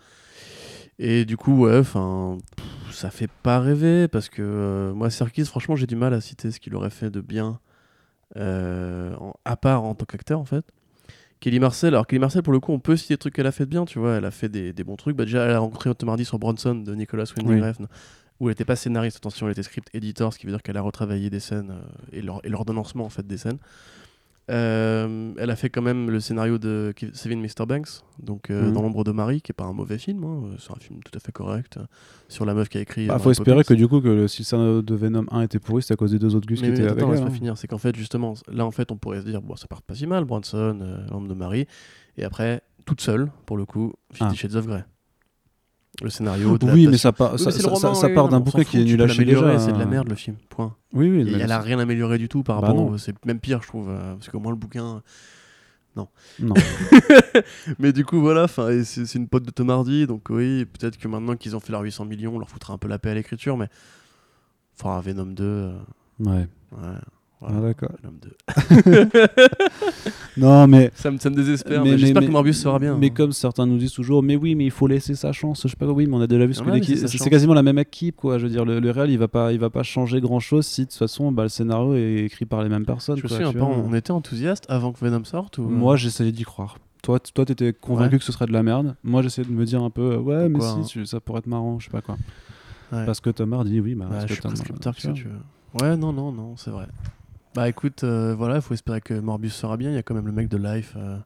Et 0.98 1.24
du 1.24 1.36
coup, 1.36 1.64
ouais, 1.64 1.78
enfin, 1.78 2.38
ça 2.90 3.10
fait 3.10 3.30
pas 3.42 3.60
rêver 3.60 4.08
parce 4.08 4.28
que 4.28 4.42
euh, 4.42 4.92
moi, 4.94 5.10
Serkis, 5.10 5.44
franchement, 5.44 5.76
j'ai 5.76 5.86
du 5.86 5.96
mal 5.96 6.12
à 6.14 6.20
citer 6.20 6.50
ce 6.50 6.58
qu'il 6.58 6.74
aurait 6.74 6.90
fait 6.90 7.10
de 7.10 7.20
bien, 7.20 7.60
en- 8.34 9.34
à 9.44 9.56
part 9.56 9.84
en 9.84 9.94
tant 9.94 10.04
qu'acteur 10.04 10.40
en 10.40 10.44
fait. 10.44 10.64
Kelly 11.40 11.60
Marcel, 11.60 11.88
alors 11.94 12.06
Kelly 12.06 12.18
Marcel, 12.20 12.42
pour 12.42 12.52
le 12.52 12.60
coup, 12.60 12.72
on 12.72 12.78
peut 12.80 12.96
citer 12.96 13.14
des 13.14 13.18
trucs 13.18 13.34
qu'elle 13.34 13.46
a 13.46 13.52
fait 13.52 13.66
de 13.66 13.70
bien, 13.70 13.84
tu 13.84 13.98
vois, 13.98 14.14
elle 14.16 14.24
a 14.24 14.30
fait 14.30 14.48
des, 14.48 14.72
des 14.72 14.84
bons 14.84 14.96
trucs. 14.96 15.16
Bah, 15.16 15.24
déjà, 15.24 15.44
elle 15.44 15.54
a 15.54 15.58
rencontré 15.58 15.94
Tom 15.94 16.08
Hardy 16.08 16.24
sur 16.24 16.38
Bronson 16.38 16.74
de 16.74 16.94
Nicolas 16.94 17.24
Winding 17.36 17.46
Oui. 17.54 17.60
Où 18.40 18.48
elle 18.48 18.52
était 18.52 18.64
pas 18.66 18.76
scénariste, 18.76 19.16
attention, 19.16 19.46
elle 19.46 19.52
était 19.52 19.62
script 19.62 19.88
editor, 19.94 20.32
ce 20.32 20.38
qui 20.38 20.46
veut 20.46 20.52
dire 20.52 20.62
qu'elle 20.62 20.76
a 20.76 20.82
retravaillé 20.82 21.30
des 21.30 21.40
scènes 21.40 21.72
euh, 22.14 22.38
et 22.42 22.48
l'ordonnancement 22.50 23.04
en 23.04 23.08
fait 23.10 23.26
des 23.26 23.38
scènes. 23.38 23.58
Euh, 24.48 25.32
elle 25.38 25.50
a 25.50 25.56
fait 25.56 25.70
quand 25.70 25.82
même 25.82 26.08
le 26.08 26.20
scénario 26.20 26.56
de 26.58 26.94
Saving 27.14 27.40
Mr. 27.42 27.66
Banks, 27.66 27.88
donc 28.22 28.50
euh, 28.50 28.66
Mhm. 28.68 28.72
Dans 28.74 28.82
l'ombre 28.82 29.02
de 29.02 29.10
Marie, 29.10 29.40
qui 29.42 29.50
est 29.50 29.54
pas 29.54 29.64
un 29.64 29.72
mauvais 29.72 29.98
film, 29.98 30.22
hein, 30.22 30.54
c'est 30.60 30.70
un 30.70 30.78
film 30.78 31.00
tout 31.02 31.10
à 31.16 31.18
fait 31.18 31.32
correct, 31.32 31.80
sur 32.28 32.44
la 32.46 32.54
meuf 32.54 32.68
qui 32.68 32.78
a 32.78 32.80
écrit. 32.80 33.08
bah, 33.08 33.14
euh, 33.16 33.18
faut 33.18 33.32
espérer 33.32 33.64
que 33.64 33.74
du 33.74 33.88
coup, 33.88 34.00
que 34.00 34.06
le, 34.08 34.28
si 34.28 34.42
le 34.42 34.44
scénario 34.44 34.82
de 34.82 34.94
Venom 34.94 35.24
1 35.32 35.40
était 35.42 35.58
pourri, 35.58 35.82
c'est 35.82 35.94
à 35.94 35.96
cause 35.96 36.12
des 36.12 36.20
deux 36.20 36.36
autres 36.36 36.46
gus 36.46 36.60
qui 36.60 36.68
mais 36.68 36.74
étaient 36.74 36.84
attends, 36.86 36.92
avec 36.98 37.08
laisse-moi 37.10 37.28
hein. 37.28 37.32
finir. 37.34 37.58
C'est 37.58 37.66
qu'en 37.66 37.78
fait, 37.78 37.96
justement, 37.96 38.34
là, 38.52 38.64
en 38.64 38.70
fait, 38.70 38.92
on 38.92 38.96
pourrait 38.96 39.20
se 39.20 39.26
dire, 39.26 39.42
bon, 39.42 39.56
ça 39.56 39.66
part 39.66 39.82
pas 39.82 39.96
si 39.96 40.06
mal, 40.06 40.24
Bronson, 40.24 40.78
euh, 40.80 41.04
l'ombre 41.10 41.26
de 41.26 41.34
Marie, 41.34 41.66
et 42.16 42.22
après, 42.22 42.60
toute 42.84 43.00
seule, 43.00 43.32
pour 43.46 43.56
le 43.56 43.64
coup, 43.64 43.94
Fifty 44.12 44.26
Ah. 44.30 44.34
Shades 44.34 44.54
of 44.54 44.66
Grey. 44.68 44.84
Le 46.02 46.10
scénario. 46.10 46.58
de 46.58 46.66
Oui, 46.66 46.86
mais 46.88 46.98
ça 46.98 47.12
part, 47.12 47.32
Oui, 47.34 47.38
ça, 47.38 47.50
roman, 47.68 47.94
oui, 48.08 48.14
part 48.14 48.24
non, 48.30 48.40
d'un 48.40 48.50
s'en 48.50 48.62
qui 48.64 48.80
est 48.80 48.84
nul 48.84 49.00
à 49.02 49.08
chier 49.08 49.24
déjà. 49.24 49.58
C'est 49.58 49.72
de 49.72 49.78
la 49.78 49.84
hein. 49.84 49.86
merde, 49.86 50.08
le 50.08 50.14
film. 50.14 50.36
Point. 50.50 50.74
Oui, 50.92 51.08
oui. 51.10 51.20
Et 51.22 51.24
mais 51.24 51.38
elle 51.40 51.52
a 51.52 51.60
rien 51.60 51.78
amélioré 51.78 52.18
du 52.18 52.28
tout 52.28 52.42
par 52.42 52.60
Bah 52.60 52.68
rapport. 52.68 52.90
non. 52.90 52.98
C'est 52.98 53.14
même 53.24 53.40
pire, 53.40 53.62
je 53.62 53.68
trouve, 53.68 53.88
euh, 53.88 54.14
parce 54.14 54.28
qu'au 54.28 54.38
moins 54.40 54.52
le 54.52 54.58
bouquin. 54.58 55.02
Non. 55.96 56.08
Mais 57.78 57.92
du 57.94 58.04
coup, 58.04 58.20
voilà, 58.20 58.46
c'est 58.48 59.14
une 59.14 59.28
pote 59.28 59.44
de 59.44 59.50
Tom 59.50 59.70
Hardy, 59.70 60.06
donc 60.06 60.26
oui, 60.28 60.66
peut-être 60.66 60.98
que 60.98 61.08
maintenant 61.08 61.36
qu'ils 61.36 61.56
ont 61.56 61.60
fait 61.60 61.72
leurs 61.72 61.80
800 61.80 62.04
millions, 62.04 62.34
on 62.36 62.38
leur 62.38 62.50
foutra 62.50 62.74
un 62.74 62.78
peu 62.78 62.86
la 62.88 62.98
paix 62.98 63.10
à 63.10 63.14
l'écriture, 63.14 63.56
mais. 63.56 63.68
Enfin, 64.78 65.00
Venom 65.00 65.24
2. 65.24 65.42
euh, 65.42 65.72
Ouais. 66.20 66.46
ouais. 66.72 66.78
Ah, 67.42 67.46
voilà, 67.50 67.68
d'accord. 67.68 67.90
Venom 68.02 68.14
2. 68.22 69.08
Non, 70.38 70.66
mais. 70.66 70.90
Ça 70.94 71.10
me, 71.10 71.16
ça 71.18 71.30
me 71.30 71.34
désespère, 71.36 71.82
mais- 71.82 71.92
mais, 71.92 71.98
j'espère 71.98 72.22
que 72.22 72.30
Morbius 72.30 72.60
sera 72.60 72.78
bien. 72.78 72.96
Mais 72.96 73.06
hein. 73.06 73.12
comme 73.14 73.32
certains 73.32 73.64
nous 73.66 73.78
disent 73.78 73.92
toujours, 73.92 74.22
mais 74.22 74.36
oui, 74.36 74.54
mais 74.54 74.66
il 74.66 74.70
faut 74.70 74.86
laisser 74.86 75.14
sa 75.14 75.32
chance. 75.32 75.62
Je 75.62 75.68
sais 75.68 75.76
pas, 75.76 75.86
oui, 75.86 76.06
mais 76.06 76.14
on 76.14 76.20
a 76.20 76.26
déjà 76.26 76.44
vu 76.44 76.52
ce 76.54 76.62
que 76.62 76.70
l'équipe. 76.70 76.96
C'est 77.06 77.30
quasiment 77.30 77.54
la 77.54 77.62
même 77.62 77.78
équipe, 77.78 78.16
quoi. 78.16 78.38
Je 78.38 78.44
veux 78.44 78.50
dire, 78.50 78.64
le, 78.64 78.78
le 78.80 78.90
réel, 78.90 79.10
il 79.10 79.18
va 79.18 79.28
pas, 79.28 79.52
il 79.52 79.58
va 79.58 79.70
pas 79.70 79.82
changer 79.82 80.20
grand 80.20 80.40
chose 80.40 80.66
si 80.66 80.82
de 80.82 80.86
toute 80.90 80.98
façon, 80.98 81.32
bah, 81.32 81.42
le 81.44 81.48
scénario 81.48 81.94
est 81.94 82.24
écrit 82.24 82.44
par 82.44 82.62
les 82.62 82.68
mêmes 82.68 82.84
personnes. 82.84 83.16
Je 83.16 83.26
quoi, 83.26 83.36
tu 83.38 83.42
pas, 83.44 83.50
vois. 83.50 83.68
on 83.68 83.94
était 83.94 84.10
enthousiaste 84.10 84.64
avant 84.68 84.92
que 84.92 84.98
Venom 85.02 85.24
sorte 85.24 85.56
ou... 85.58 85.62
Moi, 85.62 85.96
j'essayais 85.96 86.32
d'y 86.32 86.44
croire. 86.44 86.78
Toi, 87.02 87.18
toi, 87.20 87.44
t'étais 87.46 87.72
convaincu 87.72 88.14
Ouais. 88.14 88.18
que 88.18 88.24
ce 88.24 88.32
serait 88.32 88.46
de 88.46 88.52
la 88.52 88.62
merde. 88.62 88.94
Moi, 89.04 89.22
j'essayais 89.22 89.46
de 89.48 89.52
me 89.52 89.64
dire 89.64 89.82
un 89.82 89.90
peu, 89.90 90.12
euh, 90.12 90.18
ouais, 90.18 90.48
mais 90.50 90.60
si, 90.60 90.66
hein? 90.66 90.82
tu- 90.86 91.06
ça 91.06 91.20
pourrait 91.20 91.38
être 91.38 91.46
marrant, 91.46 91.78
je 91.78 91.86
sais 91.86 91.90
pas 91.90 92.02
quoi. 92.02 92.16
Ouais. 92.92 93.06
Parce 93.06 93.20
que 93.20 93.30
Tom 93.30 93.52
Hardy, 93.54 93.80
oui, 93.80 93.94
bah, 93.94 94.06
parce 94.10 94.22
je 94.24 94.26
que 94.28 94.32
suis 94.34 94.42
prescripteur, 94.42 94.94
que 94.94 95.02
vois. 95.02 95.12
tu 95.12 95.24
veux. 95.24 95.86
Ouais, 95.86 95.96
non, 95.96 96.12
non, 96.12 96.32
non, 96.32 96.56
c'est 96.56 96.70
vrai. 96.70 96.86
Bah 97.56 97.68
écoute, 97.68 98.04
euh, 98.04 98.34
voilà, 98.36 98.56
il 98.56 98.60
faut 98.62 98.74
espérer 98.74 99.00
que 99.00 99.14
Morbius 99.18 99.54
sera 99.54 99.76
bien. 99.76 99.90
Il 99.90 99.94
y 99.94 99.98
a 99.98 100.02
quand 100.02 100.14
même 100.14 100.26
le 100.26 100.32
mec 100.32 100.48
de 100.48 100.58
Life 100.58 100.92
euh, 100.96 101.16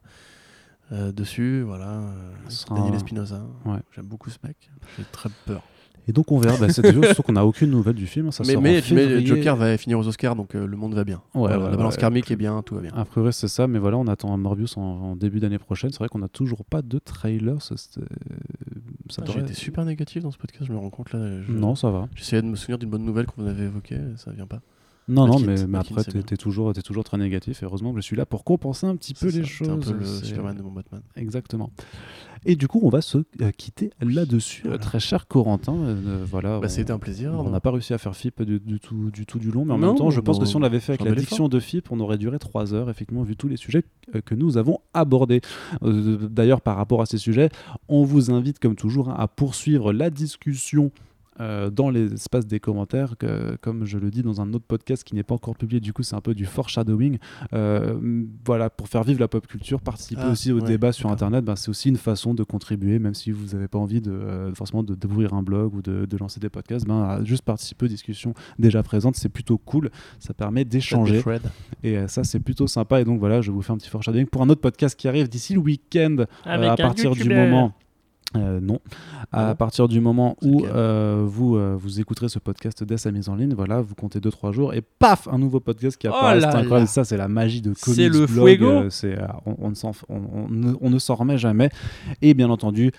euh, 0.93 1.11
dessus, 1.11 1.61
voilà. 1.61 1.89
euh, 1.89 2.11
sera 2.49 2.75
Daniel 2.75 2.95
Espinosa. 2.95 3.41
Ouais. 3.65 3.77
J'aime 3.95 4.05
beaucoup 4.05 4.29
ce 4.29 4.37
mec. 4.43 4.55
J'ai 4.97 5.03
très 5.11 5.29
peur. 5.45 5.61
Et 6.07 6.13
donc, 6.13 6.31
on 6.31 6.39
verra. 6.39 6.57
bah, 6.57 6.67
c'est 6.69 6.85
surtout 7.03 7.21
qu'on 7.21 7.33
n'a 7.33 7.45
aucune 7.45 7.69
nouvelle 7.69 7.93
du 7.93 8.07
film. 8.07 8.31
Ça 8.31 8.43
mais 8.47 8.55
en 8.55 8.61
mais. 8.61 8.81
Joker 9.23 9.55
va 9.55 9.77
finir 9.77 9.99
aux 9.99 10.07
Oscars, 10.07 10.35
donc 10.35 10.53
le 10.55 10.75
monde 10.75 10.95
va 10.95 11.03
bien. 11.03 11.17
Ouais, 11.35 11.41
Voilà, 11.41 11.59
ouais, 11.59 11.69
la 11.71 11.77
balance 11.77 11.95
karmique 11.97 12.31
est 12.31 12.35
bien, 12.35 12.59
tout 12.63 12.73
va 12.75 12.81
bien. 12.81 12.91
A 12.95 13.05
priori, 13.05 13.31
c'est 13.33 13.47
ça, 13.47 13.67
mais 13.67 13.77
voilà, 13.77 13.97
on 13.97 14.07
attend 14.07 14.35
Morbius 14.37 14.77
en, 14.77 14.81
en 14.81 15.15
début 15.15 15.39
d'année 15.39 15.59
prochaine. 15.59 15.91
C'est 15.91 15.99
vrai 15.99 16.07
qu'on 16.09 16.19
n'a 16.19 16.27
toujours 16.27 16.65
pas 16.65 16.81
de 16.81 16.97
trailer. 16.97 17.61
Ça, 17.61 17.75
ça 17.77 18.01
Ah, 19.19 19.23
J'ai 19.31 19.39
été 19.41 19.53
super 19.53 19.85
négatif 19.85 20.23
dans 20.23 20.31
ce 20.31 20.37
podcast, 20.39 20.65
je 20.65 20.71
me 20.73 20.77
rends 20.79 20.89
compte 20.89 21.13
là. 21.13 21.19
je- 21.41 21.51
Non, 21.51 21.75
ça 21.75 21.91
va. 21.91 22.07
J'essayais 22.15 22.41
de 22.41 22.47
me 22.47 22.55
souvenir 22.55 22.79
d'une 22.79 22.89
bonne 22.89 23.05
nouvelle 23.05 23.25
qu'on 23.27 23.45
avait 23.45 23.65
évoquée, 23.65 23.99
ça 24.17 24.31
vient 24.31 24.47
pas. 24.47 24.61
Non, 25.07 25.27
non, 25.27 25.39
mais, 25.39 25.55
après, 25.77 26.03
t'es 26.03 26.21
t'es 26.23 26.37
toujours, 26.37 26.73
très 27.03 27.17
négatif. 27.17 27.63
Et 27.63 27.65
heureusement 27.65 27.91
que 27.91 27.97
je 27.99 28.05
suis 28.05 28.15
là 28.15 28.25
pour 28.25 28.43
compenser 28.43 28.85
un 28.87 28.95
petit 28.95 29.13
peu 29.13 29.27
les 29.27 29.41
ça, 29.41 29.43
choses. 29.43 29.69
un 29.69 29.77
peu 29.79 29.93
le 29.93 30.05
C'est- 30.05 30.25
Superman 30.25 30.55
de 30.55 30.61
mon 30.61 30.71
Batman. 30.71 31.01
Exactement. 31.15 31.71
Et 32.45 32.55
du 32.55 32.67
coup, 32.67 32.79
on 32.83 32.89
va 32.89 33.01
se 33.01 33.19
euh, 33.41 33.51
quitter 33.55 33.91
là-dessus, 34.01 34.61
Voilà. 34.63 34.75
euh, 34.77 34.79
très 34.79 34.99
cher 34.99 35.27
Corentin. 35.27 35.75
Euh, 35.75 36.23
voilà, 36.27 36.59
Bah, 36.59 36.69
c'était 36.69 36.91
un 36.91 36.97
plaisir. 36.97 37.33
On 37.33 37.49
n'a 37.49 37.59
pas 37.59 37.71
réussi 37.71 37.93
à 37.93 37.97
faire 37.97 38.15
FIP 38.15 38.41
du, 38.43 38.59
du 38.59 38.79
tout, 38.79 39.11
du 39.11 39.25
tout 39.25 39.37
du 39.37 39.51
long, 39.51 39.65
mais 39.65 39.73
en 39.73 39.77
Non, 39.77 39.87
même 39.89 39.95
temps, 39.97 40.09
je 40.11 40.21
pense 40.21 40.39
que 40.39 40.45
si 40.45 40.55
on 40.55 40.59
l'avait 40.59 40.79
fait 40.79 40.93
avec 40.93 41.03
la 41.03 41.13
diction 41.13 41.49
de 41.49 41.59
FIP, 41.59 41.91
on 41.91 41.99
aurait 41.99 42.17
duré 42.17 42.39
trois 42.39 42.73
heures, 42.73 42.89
effectivement, 42.89 43.23
vu 43.23 43.35
tous 43.35 43.47
les 43.47 43.57
sujets 43.57 43.83
euh, 44.15 44.21
que 44.21 44.33
nous 44.33 44.57
avons 44.57 44.79
abordés. 44.93 45.41
Euh, 45.83 46.17
D'ailleurs, 46.29 46.61
par 46.61 46.77
rapport 46.77 47.01
à 47.01 47.05
ces 47.05 47.17
sujets, 47.17 47.49
on 47.89 48.03
vous 48.03 48.31
invite, 48.31 48.59
comme 48.59 48.75
toujours, 48.75 49.09
à 49.09 49.27
poursuivre 49.27 49.93
la 49.93 50.09
discussion. 50.09 50.91
Euh, 51.39 51.69
dans 51.69 51.89
l'espace 51.89 52.45
des 52.45 52.59
commentaires, 52.59 53.15
que, 53.17 53.55
comme 53.61 53.85
je 53.85 53.97
le 53.97 54.11
dis 54.11 54.21
dans 54.21 54.41
un 54.41 54.53
autre 54.53 54.65
podcast 54.67 55.03
qui 55.03 55.15
n'est 55.15 55.23
pas 55.23 55.35
encore 55.35 55.55
publié, 55.55 55.79
du 55.79 55.93
coup 55.93 56.03
c'est 56.03 56.15
un 56.15 56.21
peu 56.21 56.33
du 56.35 56.45
foreshadowing. 56.45 57.17
Euh, 57.53 58.23
voilà, 58.45 58.69
pour 58.69 58.87
faire 58.89 59.03
vivre 59.03 59.19
la 59.19 59.27
pop 59.27 59.47
culture, 59.47 59.79
participer 59.81 60.21
Ah, 60.25 60.31
aussi 60.31 60.51
au 60.51 60.59
ouais, 60.59 60.67
débat 60.67 60.91
sur. 60.91 61.09
Internet, 61.11 61.43
ben, 61.43 61.55
c'est 61.55 61.69
aussi 61.69 61.89
une 61.89 61.97
façon 61.97 62.33
de 62.33 62.43
contribuer, 62.43 62.99
même 62.99 63.13
si 63.13 63.31
vous 63.31 63.53
n'avez 63.53 63.67
pas 63.67 63.77
envie 63.79 64.01
de, 64.01 64.11
euh, 64.11 64.53
forcément 64.53 64.83
de- 64.83 64.95
d'ouvrir 64.95 65.33
un 65.33 65.43
blog 65.43 65.73
ou 65.75 65.81
de, 65.81 66.05
de 66.05 66.17
lancer 66.17 66.39
des 66.39 66.49
podcasts, 66.49 66.85
ben, 66.87 67.01
à 67.03 67.23
juste 67.23 67.43
participer 67.43 67.85
aux 67.85 67.89
discussions 67.89 68.33
déjà 68.59 68.81
présentes, 68.83 69.15
c'est 69.15 69.29
plutôt 69.29 69.57
cool, 69.57 69.89
ça 70.19 70.33
permet 70.33 70.63
d'échanger. 70.65 71.21
Et 71.83 71.97
euh, 71.97 72.07
ça, 72.07 72.23
c'est 72.23 72.39
plutôt 72.39 72.67
sympa. 72.67 73.01
Et 73.01 73.05
donc 73.05 73.19
voilà, 73.19 73.41
je 73.41 73.51
vous 73.51 73.61
fais 73.61 73.71
un 73.73 73.77
petit 73.77 73.89
foreshadowing 73.89 74.25
pour 74.25 74.41
un 74.41 74.49
autre 74.49 74.61
podcast 74.61 74.97
qui 74.97 75.07
arrive 75.07 75.27
d'ici 75.29 75.53
le 75.53 75.59
week-end 75.59 76.17
euh, 76.19 76.25
à 76.45 76.75
partir 76.77 77.11
du 77.11 77.29
moment. 77.29 77.73
Euh, 78.37 78.61
non, 78.61 78.79
à 79.33 79.47
Non. 79.49 79.55
partir 79.55 79.89
du 79.89 79.99
moment 79.99 80.37
où 80.41 80.65
euh, 80.65 81.23
vous, 81.25 81.57
euh, 81.57 81.75
vous 81.77 81.99
écouterez 81.99 82.29
ce 82.29 82.39
podcast 82.39 82.81
dès 82.83 82.97
sa 82.97 83.11
mise 83.11 83.27
en 83.27 83.35
ligne, 83.35 83.53
voilà, 83.53 83.81
vous 83.81 83.93
comptez 83.93 84.19
2-3 84.21 84.53
jours 84.53 84.73
et 84.73 84.81
paf, 84.81 85.27
un 85.29 85.37
nouveau 85.37 85.59
podcast 85.59 85.97
qui 85.97 86.07
Oh 86.07 86.11
apparaît. 86.13 86.39
c'est 86.39 86.45
incroyable. 86.47 86.79
là. 86.79 86.85
Ça, 86.87 87.03
c'est 87.03 87.17
la 87.17 87.27
magie 87.27 87.61
de 87.61 87.73
C'est 87.75 87.85
Comics 88.09 88.13
le 88.13 88.25
Blog, 88.27 88.47
fuego. 88.47 88.65
euh, 88.69 88.89
c'est, 88.89 89.17
euh, 89.17 89.27
on, 89.45 89.55
on 89.59 89.69
ne 89.71 89.75
s'en- 89.75 89.91
on- 90.07 90.21
on 90.33 90.47
ne- 90.49 90.73
on 90.79 90.89
ne 90.89 90.97
s'en 90.99 91.15
remet 91.15 91.37
jamais. 91.37 91.69
Et 92.21 92.33
bien 92.33 92.49
entendu, 92.49 92.91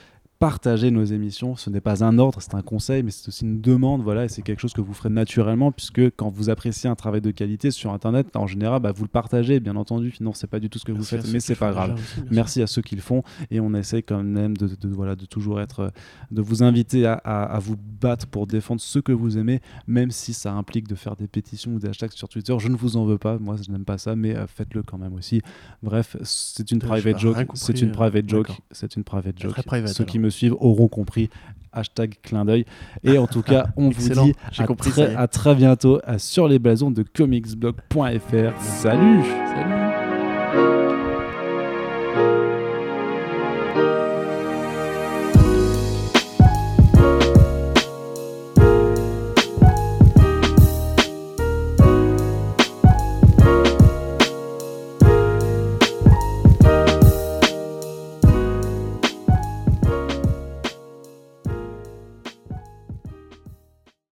partager 0.43 0.91
nos 0.91 1.05
émissions, 1.05 1.55
ce 1.55 1.71
n'est 1.71 1.81
pas 1.81 2.03
un 2.03 2.19
ordre, 2.19 2.43
c'est 2.43 2.57
un 2.57 2.63
conseil, 2.63 3.05
mais 3.05 3.13
c'est 3.13 3.29
aussi 3.29 3.45
une 3.45 3.61
demande, 3.61 4.03
voilà, 4.03 4.25
et 4.25 4.29
c'est 4.29 4.43
quelque 4.43 4.59
chose 4.59 4.73
que 4.73 4.81
vous 4.81 4.93
ferez 4.93 5.09
naturellement, 5.09 5.71
puisque 5.71 6.01
quand 6.17 6.31
vous 6.31 6.51
appréciez 6.51 6.91
un 6.91 6.97
travail 6.97 7.21
de 7.21 7.31
qualité 7.31 7.71
sur 7.71 7.93
Internet, 7.93 8.27
en 8.35 8.49
général, 8.49 8.83
bah, 8.83 8.91
vous 8.91 9.05
le 9.05 9.09
partagez, 9.09 9.61
bien 9.61 9.77
entendu. 9.77 10.13
Non, 10.21 10.33
c'est 10.33 10.49
pas 10.49 10.59
du 10.59 10.69
tout 10.69 10.81
ce 10.81 10.85
que 10.85 10.91
vous 10.91 10.99
Merci 10.99 11.17
faites, 11.17 11.33
mais 11.33 11.39
c'est 11.39 11.55
pas 11.55 11.71
grave. 11.71 11.95
aussi. 11.95 12.27
Merci 12.33 12.61
à 12.61 12.67
ceux 12.67 12.83
qui 12.83 12.97
le 12.97 13.03
font 13.03 13.23
et 13.53 13.61
on 13.61 13.73
essaie 13.75 14.03
quand 14.03 14.21
même 14.25 14.57
de, 14.57 14.67
de- 14.67 14.89
voilà, 14.89 15.15
de 15.15 15.27
toujours 15.27 15.61
être, 15.61 15.79
euh, 15.81 15.89
de 16.33 16.43
vous 16.43 16.65
inviter 16.65 17.07
à, 17.07 17.13
à- 17.13 17.45
à 17.45 17.59
vous 17.61 17.77
battre 18.01 18.27
pour 18.27 18.49
défendre 18.49 18.81
ce 18.81 18.99
que 18.99 19.13
vous 19.13 19.39
aimez, 19.39 19.61
même 19.87 20.11
si 20.11 20.33
ça 20.35 20.53
implique 20.55 20.89
de 20.89 20.97
faire 20.97 21.15
des 21.15 21.29
pétitions 21.29 21.75
ou 21.75 21.79
des 21.79 21.87
hashtags 21.87 22.11
sur 22.15 22.29
Twitter. 22.29 22.55
Je 22.59 22.67
ne 22.67 22.75
vous 22.75 22.97
en 22.97 23.05
veux 23.05 23.19
pas, 23.19 23.39
moi 23.39 23.55
je 23.65 23.71
n'aime 23.71 23.85
pas 23.85 23.97
ça, 23.97 24.17
mais 24.17 24.35
euh, 24.35 24.49
faites-le 24.49 24.83
quand 24.83 24.99
même 24.99 25.15
aussi. 25.15 25.41
Bref, 25.85 26.17
c'est 26.25 26.73
une 26.73 26.79
Euh, 26.83 26.89
private 26.89 27.19
joke, 27.21 27.37
compris, 27.37 27.59
c'est 27.59 27.81
une 27.81 27.91
euh, 27.91 27.93
private 27.93 28.29
joke, 28.29 28.49
c'est 28.73 28.97
une 28.97 29.05
private 29.05 29.39
joke. 29.41 29.63
Private, 29.65 29.93
ceux 29.93 30.05
qui 30.05 30.19
me 30.19 30.32
suivent 30.33 30.57
auront 30.59 30.89
compris. 30.89 31.31
Hashtag 31.73 32.17
clin 32.23 32.45
d'œil. 32.45 32.67
Et 33.03 33.17
en 33.17 33.27
tout 33.27 33.43
cas, 33.43 33.69
on 33.77 33.89
vous 33.91 34.09
dit 34.09 34.35
à, 34.59 34.67
compris, 34.67 34.91
très, 34.91 35.15
à 35.15 35.27
très 35.27 35.55
bientôt 35.55 36.01
euh, 36.07 36.19
sur 36.19 36.47
les 36.47 36.59
blasons 36.59 36.91
de 36.91 37.03
comicsblog.fr. 37.03 38.61
Salut 38.61 39.23
Salut 39.25 40.92